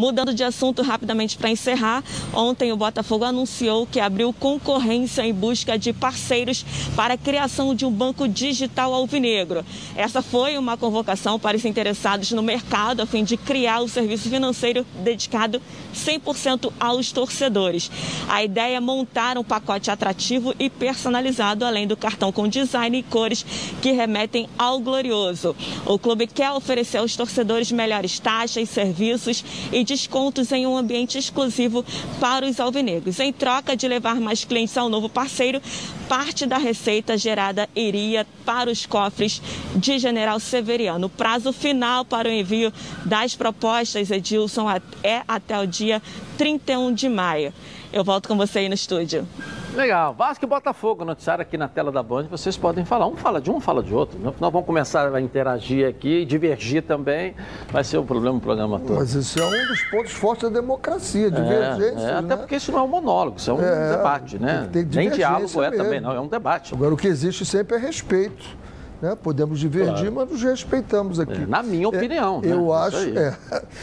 Mudando 0.00 0.32
de 0.32 0.42
assunto 0.42 0.80
rapidamente 0.80 1.36
para 1.36 1.50
encerrar, 1.50 2.02
ontem 2.32 2.72
o 2.72 2.76
Botafogo 2.76 3.22
anunciou 3.22 3.86
que 3.86 4.00
abriu 4.00 4.32
concorrência 4.32 5.20
em 5.26 5.34
busca 5.34 5.78
de 5.78 5.92
parceiros 5.92 6.64
para 6.96 7.12
a 7.12 7.18
criação 7.18 7.74
de 7.74 7.84
um 7.84 7.90
banco 7.90 8.26
digital 8.26 8.94
alvinegro. 8.94 9.62
Essa 9.94 10.22
foi 10.22 10.56
uma 10.56 10.74
convocação 10.78 11.38
para 11.38 11.54
os 11.54 11.66
interessados 11.66 12.30
no 12.30 12.42
mercado 12.42 13.02
a 13.02 13.06
fim 13.06 13.22
de 13.22 13.36
criar 13.36 13.82
o 13.82 13.88
serviço 13.90 14.30
financeiro 14.30 14.86
dedicado 15.04 15.60
100% 15.94 16.72
aos 16.80 17.12
torcedores. 17.12 17.90
A 18.26 18.42
ideia 18.42 18.76
é 18.76 18.80
montar 18.80 19.36
um 19.36 19.44
pacote 19.44 19.90
atrativo 19.90 20.54
e 20.58 20.70
personalizado, 20.70 21.62
além 21.62 21.86
do 21.86 21.94
cartão 21.94 22.32
com 22.32 22.48
design 22.48 22.96
e 22.96 23.02
cores 23.02 23.44
que 23.82 23.92
remetem 23.92 24.48
ao 24.56 24.80
glorioso. 24.80 25.54
O 25.84 25.98
clube 25.98 26.26
quer 26.26 26.52
oferecer 26.52 26.96
aos 26.96 27.14
torcedores 27.14 27.70
melhores 27.70 28.18
taxas, 28.18 28.66
serviços 28.70 29.44
e 29.70 29.89
descontos 29.90 30.52
em 30.52 30.68
um 30.68 30.76
ambiente 30.76 31.18
exclusivo 31.18 31.84
para 32.20 32.46
os 32.46 32.60
alvinegros. 32.60 33.18
Em 33.18 33.32
troca 33.32 33.76
de 33.76 33.88
levar 33.88 34.20
mais 34.20 34.44
clientes 34.44 34.78
ao 34.78 34.88
novo 34.88 35.08
parceiro, 35.08 35.60
parte 36.08 36.46
da 36.46 36.58
receita 36.58 37.18
gerada 37.18 37.68
iria 37.74 38.24
para 38.44 38.70
os 38.70 38.86
cofres 38.86 39.42
de 39.74 39.98
General 39.98 40.38
Severiano. 40.38 41.08
O 41.08 41.10
prazo 41.10 41.52
final 41.52 42.04
para 42.04 42.28
o 42.28 42.32
envio 42.32 42.72
das 43.04 43.34
propostas, 43.34 44.12
Edilson, 44.12 44.66
é 45.02 45.22
até 45.26 45.58
o 45.58 45.66
dia 45.66 46.00
31 46.38 46.94
de 46.94 47.08
maio. 47.08 47.52
Eu 47.92 48.04
volto 48.04 48.28
com 48.28 48.36
você 48.36 48.60
aí 48.60 48.68
no 48.68 48.74
estúdio. 48.76 49.26
Legal. 49.74 50.14
Vasco 50.14 50.44
e 50.44 50.48
Botafogo, 50.48 51.04
noticiário 51.04 51.42
aqui 51.42 51.56
na 51.56 51.68
tela 51.68 51.92
da 51.92 52.02
Band, 52.02 52.24
vocês 52.24 52.56
podem 52.56 52.84
falar. 52.84 53.06
Um 53.06 53.16
fala 53.16 53.40
de 53.40 53.50
um, 53.50 53.60
fala 53.60 53.82
de 53.82 53.94
outro. 53.94 54.18
Nós 54.20 54.34
vamos 54.52 54.66
começar 54.66 55.14
a 55.14 55.20
interagir 55.20 55.88
aqui, 55.88 56.24
divergir 56.24 56.82
também. 56.82 57.34
Vai 57.70 57.84
ser 57.84 57.98
o 57.98 58.04
problema 58.04 58.38
do 58.38 58.42
programa 58.42 58.80
todo. 58.80 58.98
Mas 58.98 59.14
isso 59.14 59.38
é 59.40 59.44
um 59.44 59.66
dos 59.68 59.82
pontos 59.84 60.12
fortes 60.12 60.50
da 60.50 60.60
democracia, 60.60 61.30
divergência. 61.30 62.06
É, 62.06 62.10
é, 62.10 62.14
até 62.14 62.22
né? 62.22 62.36
porque 62.36 62.56
isso 62.56 62.72
não 62.72 62.80
é 62.80 62.82
um 62.82 62.88
monólogo, 62.88 63.36
isso 63.38 63.50
é 63.50 63.54
um 63.54 63.62
É, 63.62 63.96
debate, 63.96 64.38
né? 64.38 64.68
Nem 64.92 65.10
diálogo 65.10 65.62
é 65.62 65.70
também, 65.70 66.00
não, 66.00 66.12
é 66.12 66.20
um 66.20 66.28
debate. 66.28 66.74
Agora, 66.74 66.92
o 66.92 66.96
que 66.96 67.06
existe 67.06 67.44
sempre 67.44 67.76
é 67.76 67.78
respeito. 67.78 68.58
Né? 69.00 69.16
Podemos 69.16 69.58
divergir, 69.58 70.10
Claro. 70.10 70.14
mas 70.14 70.30
nos 70.30 70.42
respeitamos 70.42 71.18
aqui. 71.18 71.42
É, 71.42 71.46
na 71.46 71.62
minha 71.62 71.88
opinião, 71.88 72.42
né? 72.42 72.52
Eu 72.52 72.70
acho, 72.70 72.98
é, 73.18 73.34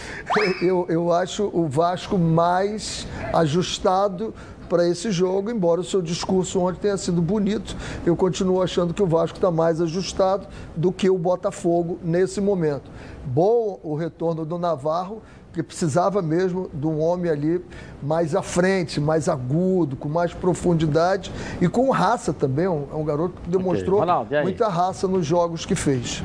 eu, 0.61 0.85
eu 0.89 1.11
acho 1.11 1.49
o 1.51 1.67
Vasco 1.67 2.19
mais 2.19 3.07
ajustado 3.33 4.31
para 4.67 4.87
esse 4.87 5.11
jogo, 5.11 5.49
embora 5.49 5.81
o 5.81 5.83
seu 5.83 6.01
discurso 6.01 6.59
ontem 6.59 6.79
tenha 6.81 6.97
sido 6.97 7.21
bonito, 7.21 7.75
eu 8.05 8.15
continuo 8.15 8.61
achando 8.61 8.93
que 8.93 9.01
o 9.01 9.07
Vasco 9.07 9.37
está 9.37 9.49
mais 9.49 9.81
ajustado 9.81 10.47
do 10.75 10.91
que 10.91 11.09
o 11.09 11.17
Botafogo 11.17 11.97
nesse 12.03 12.39
momento. 12.39 12.91
Bom 13.25 13.79
o 13.83 13.95
retorno 13.95 14.45
do 14.45 14.57
Navarro, 14.57 15.21
que 15.53 15.63
precisava 15.63 16.21
mesmo 16.21 16.69
de 16.71 16.85
um 16.85 17.01
homem 17.01 17.31
ali 17.31 17.65
mais 18.01 18.35
à 18.35 18.43
frente, 18.43 19.01
mais 19.01 19.27
agudo, 19.27 19.95
com 19.95 20.07
mais 20.07 20.33
profundidade 20.33 21.31
e 21.59 21.67
com 21.67 21.89
raça 21.89 22.31
também. 22.31 22.65
É 22.65 22.69
um, 22.69 23.01
é 23.01 23.03
garoto 23.03 23.41
que 23.41 23.49
demonstrou 23.49 23.99
Ronaldo, 23.99 24.33
e 24.33 24.37
aí? 24.37 24.43
muita 24.43 24.67
raça 24.67 25.07
nos 25.07 25.25
jogos 25.25 25.65
que 25.65 25.73
fez. 25.73 26.23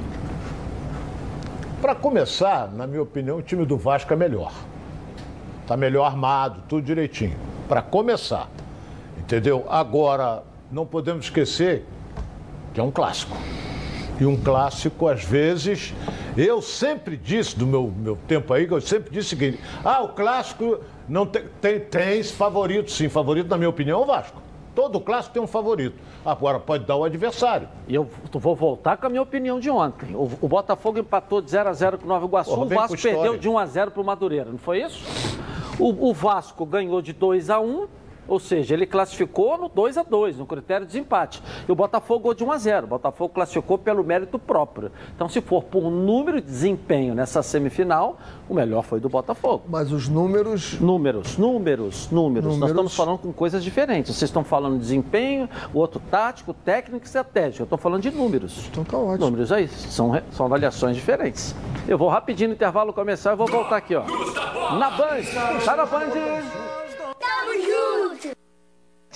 Para 1.80 1.94
começar, 1.94 2.70
na 2.72 2.86
minha 2.86 3.02
opinião, 3.02 3.38
o 3.38 3.42
time 3.42 3.64
do 3.64 3.76
Vasco 3.76 4.12
é 4.12 4.16
melhor. 4.16 4.52
Tá 5.66 5.76
melhor 5.76 6.04
armado, 6.04 6.62
tudo 6.68 6.82
direitinho. 6.82 7.36
Para 7.72 7.80
começar. 7.80 8.50
Entendeu? 9.16 9.64
Agora, 9.66 10.42
não 10.70 10.84
podemos 10.84 11.24
esquecer 11.24 11.86
que 12.74 12.78
é 12.78 12.82
um 12.82 12.90
clássico. 12.90 13.34
E 14.20 14.26
um 14.26 14.36
clássico, 14.36 15.08
às 15.08 15.24
vezes, 15.24 15.94
eu 16.36 16.60
sempre 16.60 17.16
disse, 17.16 17.58
do 17.58 17.66
meu, 17.66 17.90
meu 17.96 18.18
tempo 18.28 18.52
aí, 18.52 18.66
que 18.66 18.74
eu 18.74 18.80
sempre 18.82 19.10
disse 19.10 19.28
o 19.28 19.38
seguinte: 19.38 19.58
ah, 19.82 20.02
o 20.02 20.10
clássico 20.10 20.80
não 21.08 21.24
tem, 21.24 21.44
tem, 21.62 21.80
tem 21.80 22.22
favorito, 22.22 22.90
sim. 22.90 23.08
Favorito, 23.08 23.48
na 23.48 23.56
minha 23.56 23.70
opinião, 23.70 24.00
é 24.00 24.02
o 24.02 24.06
Vasco. 24.06 24.42
Todo 24.74 25.00
clássico 25.00 25.32
tem 25.32 25.42
um 25.42 25.46
favorito. 25.46 25.98
Agora 26.26 26.60
pode 26.60 26.84
dar 26.84 26.96
o 26.96 27.04
adversário. 27.04 27.70
E 27.88 27.94
eu 27.94 28.06
vou 28.34 28.54
voltar 28.54 28.98
com 28.98 29.06
a 29.06 29.08
minha 29.08 29.22
opinião 29.22 29.58
de 29.58 29.70
ontem. 29.70 30.14
O, 30.14 30.30
o 30.42 30.46
Botafogo 30.46 30.98
empatou 30.98 31.40
de 31.40 31.50
0 31.50 31.70
a 31.70 31.72
0 31.72 31.96
com 31.96 32.04
o 32.04 32.08
Nova 32.08 32.26
Iguaçu, 32.26 32.50
Porra, 32.50 32.66
o 32.66 32.68
Vasco 32.68 33.00
perdeu 33.00 33.38
de 33.38 33.48
1 33.48 33.58
a 33.58 33.64
0 33.64 33.90
para 33.92 34.02
o 34.02 34.04
Madureira, 34.04 34.50
não 34.50 34.58
foi 34.58 34.82
isso? 34.82 35.02
O, 35.82 36.10
o 36.10 36.14
Vasco 36.14 36.64
ganhou 36.64 37.02
de 37.02 37.12
2 37.12 37.50
a 37.50 37.58
1 37.58 37.88
ou 38.32 38.40
seja, 38.40 38.72
ele 38.72 38.86
classificou 38.86 39.58
no 39.58 39.68
2 39.68 39.98
a 39.98 40.02
2 40.02 40.38
no 40.38 40.46
critério 40.46 40.86
de 40.86 40.92
desempate. 40.92 41.42
E 41.68 41.70
o 41.70 41.74
Botafogo 41.74 42.32
de 42.32 42.42
1 42.42 42.50
a 42.50 42.56
0 42.56 42.86
O 42.86 42.88
Botafogo 42.88 43.34
classificou 43.34 43.76
pelo 43.76 44.02
mérito 44.02 44.38
próprio. 44.38 44.90
Então, 45.14 45.28
se 45.28 45.42
for 45.42 45.62
por 45.62 45.90
número 45.90 46.40
de 46.40 46.46
desempenho 46.46 47.14
nessa 47.14 47.42
semifinal, 47.42 48.16
o 48.48 48.54
melhor 48.54 48.84
foi 48.84 49.00
do 49.00 49.08
Botafogo. 49.10 49.64
Mas 49.68 49.92
os 49.92 50.08
números. 50.08 50.80
Números, 50.80 51.36
números, 51.36 52.10
números. 52.10 52.46
Nós 52.46 52.54
Números. 52.54 52.70
estamos 52.70 52.96
falando 52.96 53.18
com 53.18 53.34
coisas 53.34 53.62
diferentes. 53.62 54.16
Vocês 54.16 54.30
estão 54.30 54.42
falando 54.42 54.76
de 54.76 54.80
desempenho, 54.80 55.46
o 55.74 55.78
outro 55.78 56.00
tático, 56.10 56.54
técnico 56.54 57.04
e 57.04 57.06
estratégico. 57.06 57.64
Eu 57.64 57.64
estou 57.64 57.78
falando 57.78 58.00
de 58.00 58.10
números. 58.10 58.66
Então 58.70 58.82
tá 58.82 58.96
ótimo. 58.96 59.26
Números 59.26 59.52
aí, 59.52 59.68
são, 59.68 60.18
são 60.30 60.46
avaliações 60.46 60.96
diferentes. 60.96 61.54
Eu 61.86 61.98
vou 61.98 62.08
rapidinho 62.08 62.48
no 62.48 62.54
intervalo 62.54 62.94
começar 62.94 63.34
e 63.34 63.36
vou 63.36 63.46
voltar 63.46 63.76
aqui, 63.76 63.94
ó. 63.94 64.04
Na 64.78 64.88
Band. 64.88 65.20
Tá 65.66 65.76
na 65.76 65.84
Band. 65.84 66.71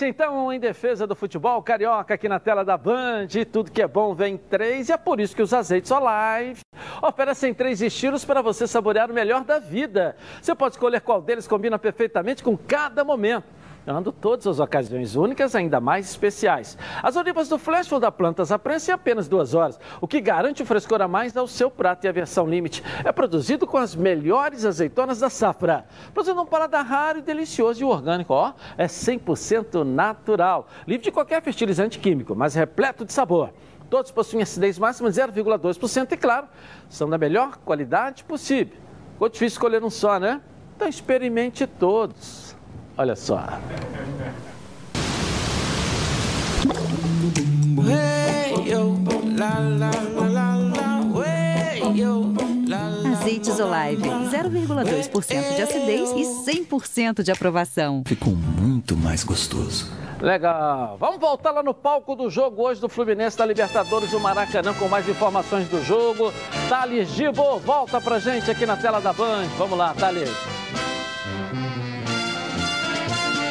Então, 0.04 0.52
em 0.52 0.60
defesa 0.60 1.06
do 1.06 1.16
futebol 1.16 1.62
carioca 1.62 2.12
aqui 2.12 2.28
na 2.28 2.38
tela 2.38 2.64
da 2.64 2.76
Band, 2.76 3.28
tudo 3.50 3.70
que 3.70 3.80
é 3.80 3.88
bom 3.88 4.14
vem 4.14 4.34
em 4.34 4.36
três 4.36 4.90
e 4.90 4.92
é 4.92 4.96
por 4.96 5.20
isso 5.20 5.34
que 5.34 5.40
os 5.40 5.54
azeites 5.54 5.90
Olive 5.90 6.60
oferecem 7.02 7.54
três 7.54 7.80
estilos 7.80 8.24
para 8.24 8.42
você 8.42 8.66
saborear 8.66 9.10
o 9.10 9.14
melhor 9.14 9.42
da 9.42 9.58
vida. 9.58 10.14
Você 10.42 10.54
pode 10.54 10.74
escolher 10.74 11.00
qual 11.00 11.22
deles 11.22 11.48
combina 11.48 11.78
perfeitamente 11.78 12.42
com 12.42 12.56
cada 12.56 13.04
momento. 13.04 13.46
Ando 13.86 14.10
todas 14.10 14.48
as 14.48 14.58
ocasiões 14.58 15.14
únicas, 15.14 15.54
ainda 15.54 15.80
mais 15.80 16.10
especiais. 16.10 16.76
As 17.00 17.14
olivas 17.14 17.48
do 17.48 17.56
Flashful 17.56 18.00
da 18.00 18.10
Plantas 18.10 18.50
prensa 18.60 18.90
em 18.90 18.94
apenas 18.94 19.28
duas 19.28 19.54
horas, 19.54 19.78
o 20.00 20.08
que 20.08 20.20
garante 20.20 20.62
o 20.62 20.66
frescor 20.66 21.00
a 21.00 21.06
mais 21.06 21.36
ao 21.36 21.46
seu 21.46 21.70
prato 21.70 22.04
e 22.04 22.08
a 22.08 22.12
versão 22.12 22.48
limite. 22.48 22.82
É 23.04 23.12
produzido 23.12 23.64
com 23.64 23.76
as 23.76 23.94
melhores 23.94 24.64
azeitonas 24.64 25.20
da 25.20 25.30
safra. 25.30 25.86
Produzindo 26.12 26.42
um 26.42 26.46
paladar 26.46 26.84
raro 26.84 27.18
e 27.18 27.22
delicioso 27.22 27.80
e 27.80 27.84
orgânico, 27.84 28.34
ó, 28.34 28.54
é 28.76 28.86
100% 28.86 29.84
natural. 29.84 30.66
Livre 30.84 31.04
de 31.04 31.12
qualquer 31.12 31.40
fertilizante 31.40 32.00
químico, 32.00 32.34
mas 32.34 32.54
repleto 32.54 33.04
de 33.04 33.12
sabor. 33.12 33.52
Todos 33.88 34.10
possuem 34.10 34.42
acidez 34.42 34.80
máxima 34.80 35.10
de 35.10 35.20
0,2% 35.20 36.10
e, 36.10 36.16
claro, 36.16 36.48
são 36.88 37.08
da 37.08 37.16
melhor 37.16 37.56
qualidade 37.58 38.24
possível. 38.24 38.76
Ficou 39.12 39.28
difícil 39.28 39.54
escolher 39.54 39.84
um 39.84 39.90
só, 39.90 40.18
né? 40.18 40.40
Então 40.74 40.88
experimente 40.88 41.66
todos. 41.66 42.45
Olha 42.98 43.14
só. 43.14 43.46
Azeites 53.12 53.58
Olive, 53.58 54.08
0,2% 54.08 55.56
de 55.56 55.62
acidez 55.62 56.10
e 56.12 56.50
100% 56.50 57.22
de 57.22 57.32
aprovação. 57.32 58.02
Ficou 58.06 58.34
muito 58.34 58.96
mais 58.96 59.24
gostoso. 59.24 59.90
Legal. 60.20 60.96
Vamos 60.98 61.20
voltar 61.20 61.50
lá 61.50 61.62
no 61.62 61.74
palco 61.74 62.14
do 62.14 62.30
jogo 62.30 62.62
hoje 62.62 62.80
do 62.80 62.88
Fluminense 62.88 63.36
da 63.36 63.44
Libertadores 63.44 64.10
do 64.10 64.18
Maracanã 64.18 64.72
com 64.74 64.88
mais 64.88 65.08
informações 65.08 65.68
do 65.68 65.84
jogo. 65.84 66.32
Thales 66.68 67.10
Gibo, 67.10 67.58
volta 67.58 68.00
pra 68.00 68.18
gente 68.18 68.50
aqui 68.50 68.64
na 68.64 68.76
tela 68.76 69.00
da 69.00 69.12
Band. 69.12 69.46
Vamos 69.58 69.76
lá, 69.76 69.92
Thales. 69.92 70.30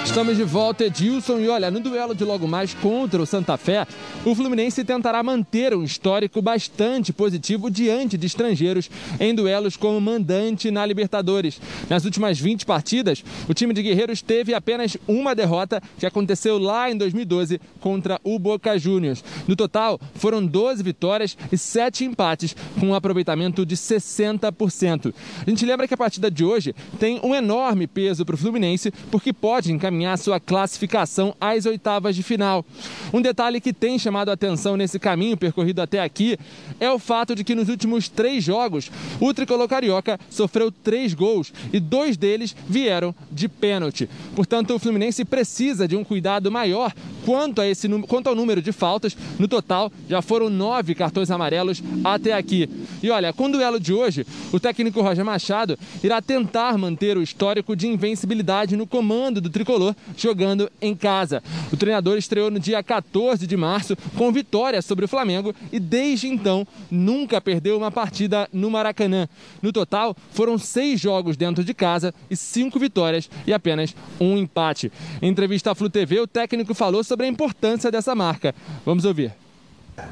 Estamos 0.06 0.38
de 0.38 0.44
volta, 0.44 0.86
Edilson. 0.86 1.40
E 1.40 1.50
olha, 1.50 1.70
no 1.70 1.80
duelo 1.80 2.16
de 2.16 2.24
logo 2.24 2.48
mais 2.48 2.74
contra 2.76 3.22
o 3.22 3.26
Santa 3.26 3.58
Fé, 3.58 3.86
o 4.24 4.34
Fluminense 4.34 4.84
tentará 4.86 5.22
manter 5.22 5.76
um 5.76 5.84
histórico 5.84 6.42
bastante 6.42 7.12
positivo 7.12 7.70
diante 7.70 8.18
de 8.18 8.28
estrangeiros 8.28 8.90
em 9.20 9.36
duelos 9.36 9.76
como 9.76 10.00
mandante 10.00 10.72
na 10.72 10.86
Libertadores. 10.86 11.60
Nas 11.90 12.06
últimas 12.06 12.40
20 12.40 12.66
partidas, 12.66 13.26
o 13.50 13.54
time 13.54 13.74
de 13.74 13.82
Guerreiros 13.82 14.22
teve 14.22 14.54
apenas 14.54 14.96
uma 15.06 15.36
derrota, 15.36 15.82
que 16.00 16.06
aconteceu 16.06 16.58
lá 16.60 16.90
em 16.90 16.96
2012 16.96 17.60
contra 17.82 18.18
o 18.24 18.40
Boca 18.40 18.78
Juniors. 18.78 19.24
No 19.48 19.56
total, 19.56 20.00
foram 20.14 20.46
12 20.46 20.82
vitórias 20.82 21.38
e 21.52 21.58
7 21.58 22.06
empates, 22.06 22.56
com 22.80 22.88
um 22.88 22.96
aproveitamento 22.96 23.66
de 23.66 23.76
60%. 23.76 25.14
A 25.46 25.50
gente 25.50 25.66
lembra 25.66 25.88
que 25.88 25.94
a 25.94 25.98
partida 25.98 26.32
de 26.32 26.46
hoje 26.46 26.74
tem 27.00 27.20
um 27.22 27.36
enorme 27.36 27.86
peso 27.86 28.24
para 28.24 28.36
o 28.36 28.38
Fluminense, 28.38 28.94
porque 29.12 29.34
pode 29.34 29.74
encaminhar 29.74 29.95
sua 30.18 30.40
classificação 30.40 31.36
às 31.40 31.66
oitavas 31.66 32.16
de 32.16 32.24
final. 32.24 32.66
Um 33.14 33.22
detalhe 33.22 33.62
que 33.62 33.72
tem 33.72 34.00
chamado 34.00 34.30
a 34.30 34.34
atenção 34.34 34.76
nesse 34.76 35.00
caminho 35.00 35.38
percorrido 35.38 35.82
até 35.82 36.02
aqui 36.02 36.38
é 36.80 36.90
o 36.92 37.00
fato 37.00 37.36
de 37.36 37.44
que 37.44 37.56
nos 37.56 37.70
últimos 37.70 38.10
três 38.10 38.44
jogos, 38.44 38.92
o 39.20 39.34
tricolor 39.34 39.68
carioca 39.68 40.20
sofreu 40.30 40.72
três 40.72 41.14
gols 41.14 41.54
e 41.72 41.80
dois 41.80 42.18
deles 42.18 42.56
vieram 42.68 43.14
de 43.32 43.48
pênalti. 43.48 44.10
Portanto, 44.36 44.74
o 44.74 44.80
Fluminense 44.80 45.24
precisa 45.24 45.88
de 45.88 45.96
um 45.96 46.04
cuidado 46.04 46.52
maior 46.52 46.94
quanto, 47.26 47.62
a 47.62 47.68
esse, 47.68 47.88
quanto 48.08 48.28
ao 48.28 48.36
número 48.36 48.62
de 48.62 48.72
faltas. 48.72 49.16
No 49.38 49.48
total, 49.48 49.92
já 50.10 50.22
foram 50.22 50.50
nove 50.50 50.96
cartões 50.96 51.30
amarelos 51.30 51.84
até 52.04 52.34
aqui. 52.34 52.70
E 53.04 53.10
olha, 53.10 53.34
com 53.34 53.46
o 53.46 53.52
duelo 53.52 53.80
de 53.80 53.94
hoje, 53.94 54.26
o 54.52 54.60
técnico 54.60 55.02
Roger 55.02 55.26
Machado 55.26 55.78
irá 56.04 56.22
tentar 56.22 56.78
manter 56.78 57.18
o 57.18 57.22
histórico 57.22 57.76
de 57.76 57.88
invencibilidade 57.88 58.78
no 58.78 58.88
comando 58.88 59.42
do 59.42 59.50
tricolor, 59.50 59.85
jogando 60.16 60.72
em 60.82 60.96
casa. 60.96 61.44
O 61.72 61.76
treinador 61.76 62.18
estreou 62.18 62.50
no 62.50 62.60
dia 62.60 62.82
14 62.82 63.46
de 63.46 63.58
março 63.58 63.98
com 64.18 64.32
vitória 64.32 64.82
sobre 64.82 65.04
o 65.04 65.08
Flamengo 65.08 65.54
e 65.72 65.80
desde 65.80 66.28
então 66.28 66.66
nunca 66.90 67.42
perdeu 67.42 67.78
uma 67.78 67.92
partida 67.92 68.48
no 68.54 68.72
Maracanã. 68.72 69.28
No 69.62 69.74
total, 69.74 70.16
foram 70.32 70.58
seis 70.58 71.00
jogos 71.00 71.36
dentro 71.36 71.64
de 71.64 71.74
casa 71.74 72.14
e 72.30 72.36
cinco 72.36 72.80
vitórias 72.80 73.30
e 73.46 73.54
apenas 73.54 73.96
um 74.20 74.38
empate. 74.38 74.92
Em 75.22 75.30
entrevista 75.30 75.72
à 75.72 75.76
Flu 75.76 75.90
TV, 75.90 76.20
o 76.20 76.28
técnico 76.28 76.74
falou 76.74 77.04
sobre 77.04 77.26
a 77.26 77.30
importância 77.30 77.92
dessa 77.92 78.16
marca. 78.16 78.56
Vamos 78.86 79.04
ouvir. 79.04 79.34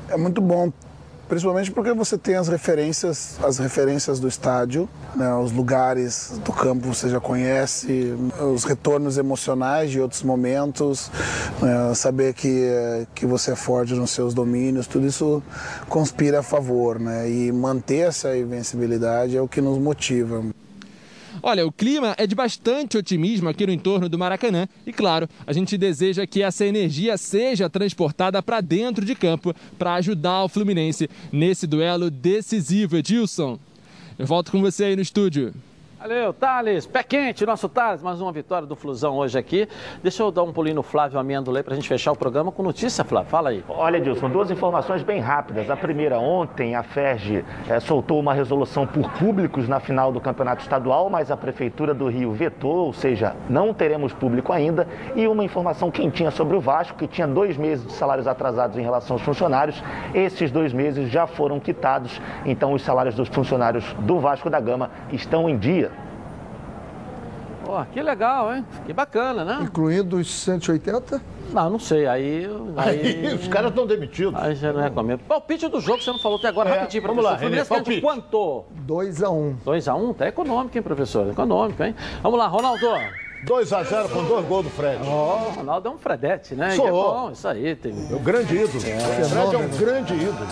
É 0.10 0.18
muito 0.18 0.42
bom 0.42 0.72
Principalmente 1.28 1.72
porque 1.72 1.94
você 1.94 2.18
tem 2.18 2.36
as 2.36 2.48
referências, 2.48 3.38
as 3.44 3.58
referências 3.58 4.20
do 4.20 4.28
estádio, 4.28 4.90
né, 5.16 5.34
os 5.36 5.52
lugares 5.52 6.40
do 6.44 6.52
campo 6.52 6.94
você 6.94 7.10
já 7.10 7.20
conhece, 7.20 8.14
os 8.54 8.64
retornos 8.66 9.18
emocionais 9.18 9.90
de 9.90 10.00
outros 10.00 10.22
momentos, 10.22 11.10
né, 11.62 11.94
saber 11.96 12.34
que, 12.34 12.68
que 13.16 13.26
você 13.26 13.52
é 13.52 13.56
forte 13.56 13.94
nos 13.94 14.12
seus 14.12 14.34
domínios, 14.34 14.86
tudo 14.86 15.08
isso 15.08 15.42
conspira 15.88 16.40
a 16.40 16.44
favor, 16.44 17.00
né? 17.00 17.30
E 17.30 17.52
manter 17.52 18.08
essa 18.08 18.36
invencibilidade 18.38 19.38
é 19.38 19.42
o 19.42 19.48
que 19.48 19.62
nos 19.62 19.78
motiva. 19.78 20.44
Olha, 21.46 21.68
o 21.68 21.72
clima 21.74 22.16
é 22.18 22.26
de 22.26 22.34
bastante 22.34 22.98
otimismo 22.98 23.50
aqui 23.50 23.68
no 23.68 23.74
entorno 23.74 24.08
do 24.08 24.18
Maracanã 24.18 24.66
e, 24.88 24.94
claro, 24.94 25.28
a 25.46 25.52
gente 25.52 25.78
deseja 25.78 26.26
que 26.26 26.42
essa 26.42 26.66
energia 26.66 27.18
seja 27.18 27.70
transportada 27.70 28.42
para 28.42 28.62
dentro 28.62 29.04
de 29.04 29.14
campo 29.14 29.54
para 29.78 29.96
ajudar 29.96 30.46
o 30.46 30.48
Fluminense 30.48 31.10
nesse 31.34 31.68
duelo 31.68 32.10
decisivo, 32.10 32.96
Edilson. 32.96 33.60
Eu 34.18 34.26
volto 34.26 34.54
com 34.54 34.62
você 34.62 34.86
aí 34.86 34.96
no 34.96 35.02
estúdio. 35.02 35.54
Valeu, 36.04 36.34
Thales. 36.34 36.86
Pé 36.86 37.02
quente, 37.02 37.46
nosso 37.46 37.70
Thales. 37.70 38.04
Mais 38.04 38.20
uma 38.20 38.30
vitória 38.30 38.68
do 38.68 38.76
Flusão 38.76 39.16
hoje 39.16 39.40
aqui. 39.40 39.70
Deixa 40.02 40.22
eu 40.22 40.32
dar 40.32 40.44
um 40.44 40.52
pulinho 40.52 40.76
no 40.76 40.84
Flávio 40.84 41.18
Amêndola 41.18 41.64
para 41.64 41.72
a 41.72 41.76
gente 41.78 41.88
fechar 41.88 42.12
o 42.12 42.16
programa 42.18 42.52
com 42.52 42.62
notícia, 42.62 43.06
Flávio. 43.06 43.30
Fala 43.30 43.52
aí. 43.52 43.64
Olha, 43.70 43.96
Edilson, 43.96 44.30
duas 44.30 44.52
informações 44.52 45.02
bem 45.02 45.22
rápidas. 45.22 45.70
A 45.70 45.78
primeira, 45.78 46.20
ontem 46.20 46.76
a 46.76 46.84
FERJ 46.84 47.46
é, 47.70 47.80
soltou 47.80 48.20
uma 48.20 48.34
resolução 48.34 48.86
por 48.86 49.10
públicos 49.12 49.70
na 49.70 49.80
final 49.80 50.12
do 50.12 50.20
Campeonato 50.20 50.62
Estadual, 50.62 51.10
mas 51.10 51.32
a 51.32 51.38
Prefeitura 51.38 51.94
do 51.94 52.10
Rio 52.10 52.34
vetou, 52.34 52.88
ou 52.88 52.92
seja, 52.92 53.34
não 53.50 53.74
teremos 53.74 54.12
público 54.12 54.52
ainda. 54.52 54.86
E 55.16 55.26
uma 55.26 55.46
informação 55.46 55.90
quentinha 55.90 56.32
sobre 56.32 56.58
o 56.58 56.60
Vasco, 56.60 56.98
que 56.98 57.08
tinha 57.08 57.26
dois 57.26 57.56
meses 57.56 57.88
de 57.88 57.94
salários 57.94 58.28
atrasados 58.28 58.78
em 58.78 58.82
relação 58.82 59.16
aos 59.16 59.24
funcionários. 59.24 59.82
Esses 60.14 60.52
dois 60.52 60.74
meses 60.74 61.10
já 61.10 61.26
foram 61.26 61.62
quitados, 61.62 62.20
então 62.46 62.74
os 62.74 62.82
salários 62.82 63.16
dos 63.16 63.30
funcionários 63.30 63.86
do 64.00 64.20
Vasco 64.20 64.50
da 64.50 64.60
Gama 64.60 64.92
estão 65.10 65.48
em 65.48 65.58
dia. 65.58 65.93
Pô, 67.66 67.84
que 67.86 68.02
legal, 68.02 68.54
hein? 68.54 68.66
Que 68.86 68.92
bacana, 68.92 69.46
né? 69.46 69.60
Incluindo 69.62 70.18
os 70.18 70.30
180? 70.30 71.22
Não, 71.52 71.70
não 71.70 71.80
sei. 71.80 72.06
Aí. 72.06 72.46
aí... 72.76 73.00
aí 73.28 73.36
os 73.36 73.48
caras 73.48 73.70
estão 73.70 73.88
demitidos. 73.88 74.36
Aí 74.36 74.56
já 74.56 74.74
não 74.74 74.82
recomendo. 74.82 75.22
Palpite 75.22 75.68
do 75.70 75.80
jogo, 75.80 76.02
você 76.02 76.12
não 76.12 76.20
falou 76.20 76.38
até 76.38 76.50
agora, 76.50 76.70
é, 76.70 76.80
rapidinho, 76.80 77.04
vamos 77.04 77.24
professor. 77.24 77.34
Lá, 77.34 77.66
Fluminense 77.66 77.82
de 77.82 78.02
quanto? 78.02 78.66
2x1. 78.86 79.56
2x1? 79.66 80.16
Tá 80.16 80.28
econômico, 80.28 80.78
hein, 80.78 80.84
professor? 80.84 81.28
Econômico, 81.30 81.84
hein? 81.84 81.96
Vamos 82.22 82.38
lá, 82.38 82.48
Ronaldo. 82.48 82.88
2x0 83.46 84.10
com 84.10 84.24
dois 84.24 84.46
gols 84.46 84.66
do 84.66 84.72
Fred. 84.72 85.00
Ó, 85.06 85.48
oh, 85.48 85.50
Ronaldo 85.52 85.90
é 85.90 85.92
um 85.92 85.98
Fredete, 85.98 86.56
né? 86.56 86.72
Sou. 86.72 86.88
É 86.88 86.92
bom, 86.92 87.32
isso 87.32 87.48
aí. 87.48 87.76
Tem... 87.76 87.92
É 87.92 88.16
um 88.16 88.24
grande 88.24 88.56
ídolo. 88.56 88.84
É. 88.86 89.22
O 89.22 89.30
Fred 89.30 89.56
é 89.56 89.58
um 89.58 89.78
grande 89.78 90.14
ídolo. 90.14 90.48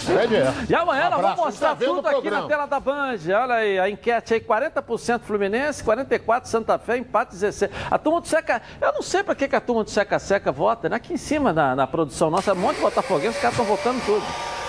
Fred 0.00 0.34
é. 0.34 0.52
E 0.68 0.74
amanhã 0.74 1.06
um 1.06 1.10
nós 1.10 1.20
vamos 1.20 1.36
mostrar 1.36 1.76
tá 1.76 1.84
tudo 1.84 2.06
aqui 2.06 2.30
na 2.30 2.42
tela 2.42 2.66
da 2.66 2.80
Band. 2.80 3.18
Olha 3.28 3.54
aí, 3.54 3.78
a 3.78 3.88
enquete 3.90 4.34
aí, 4.34 4.40
40% 4.40 5.20
Fluminense, 5.20 5.84
44% 5.84 6.44
Santa 6.46 6.78
Fé, 6.78 6.96
empate 6.96 7.32
16. 7.32 7.70
A 7.90 7.98
turma 7.98 8.20
do 8.20 8.28
Seca, 8.28 8.62
eu 8.80 8.92
não 8.92 9.02
sei 9.02 9.22
pra 9.22 9.34
que, 9.34 9.48
que 9.48 9.56
a 9.56 9.60
turma 9.60 9.84
do 9.84 9.90
Seca 9.90 10.18
Seca 10.18 10.50
vota, 10.50 10.88
né? 10.88 10.96
Aqui 10.96 11.14
em 11.14 11.18
cima 11.18 11.52
na, 11.52 11.76
na 11.76 11.86
produção 11.86 12.30
nossa, 12.30 12.50
é 12.50 12.54
um 12.54 12.56
monte 12.56 12.76
de 12.76 12.82
botafoguenses, 12.82 13.36
os 13.36 13.42
caras 13.42 13.58
estão 13.58 13.76
votando 13.76 14.00
tudo. 14.04 14.24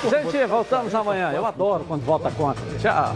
Gente, 0.10 0.46
voltamos 0.46 0.94
amanhã. 0.96 1.32
Eu 1.32 1.46
adoro 1.46 1.86
quando 1.88 2.04
volta 2.04 2.32
contra. 2.32 2.64
Tchau. 2.80 3.16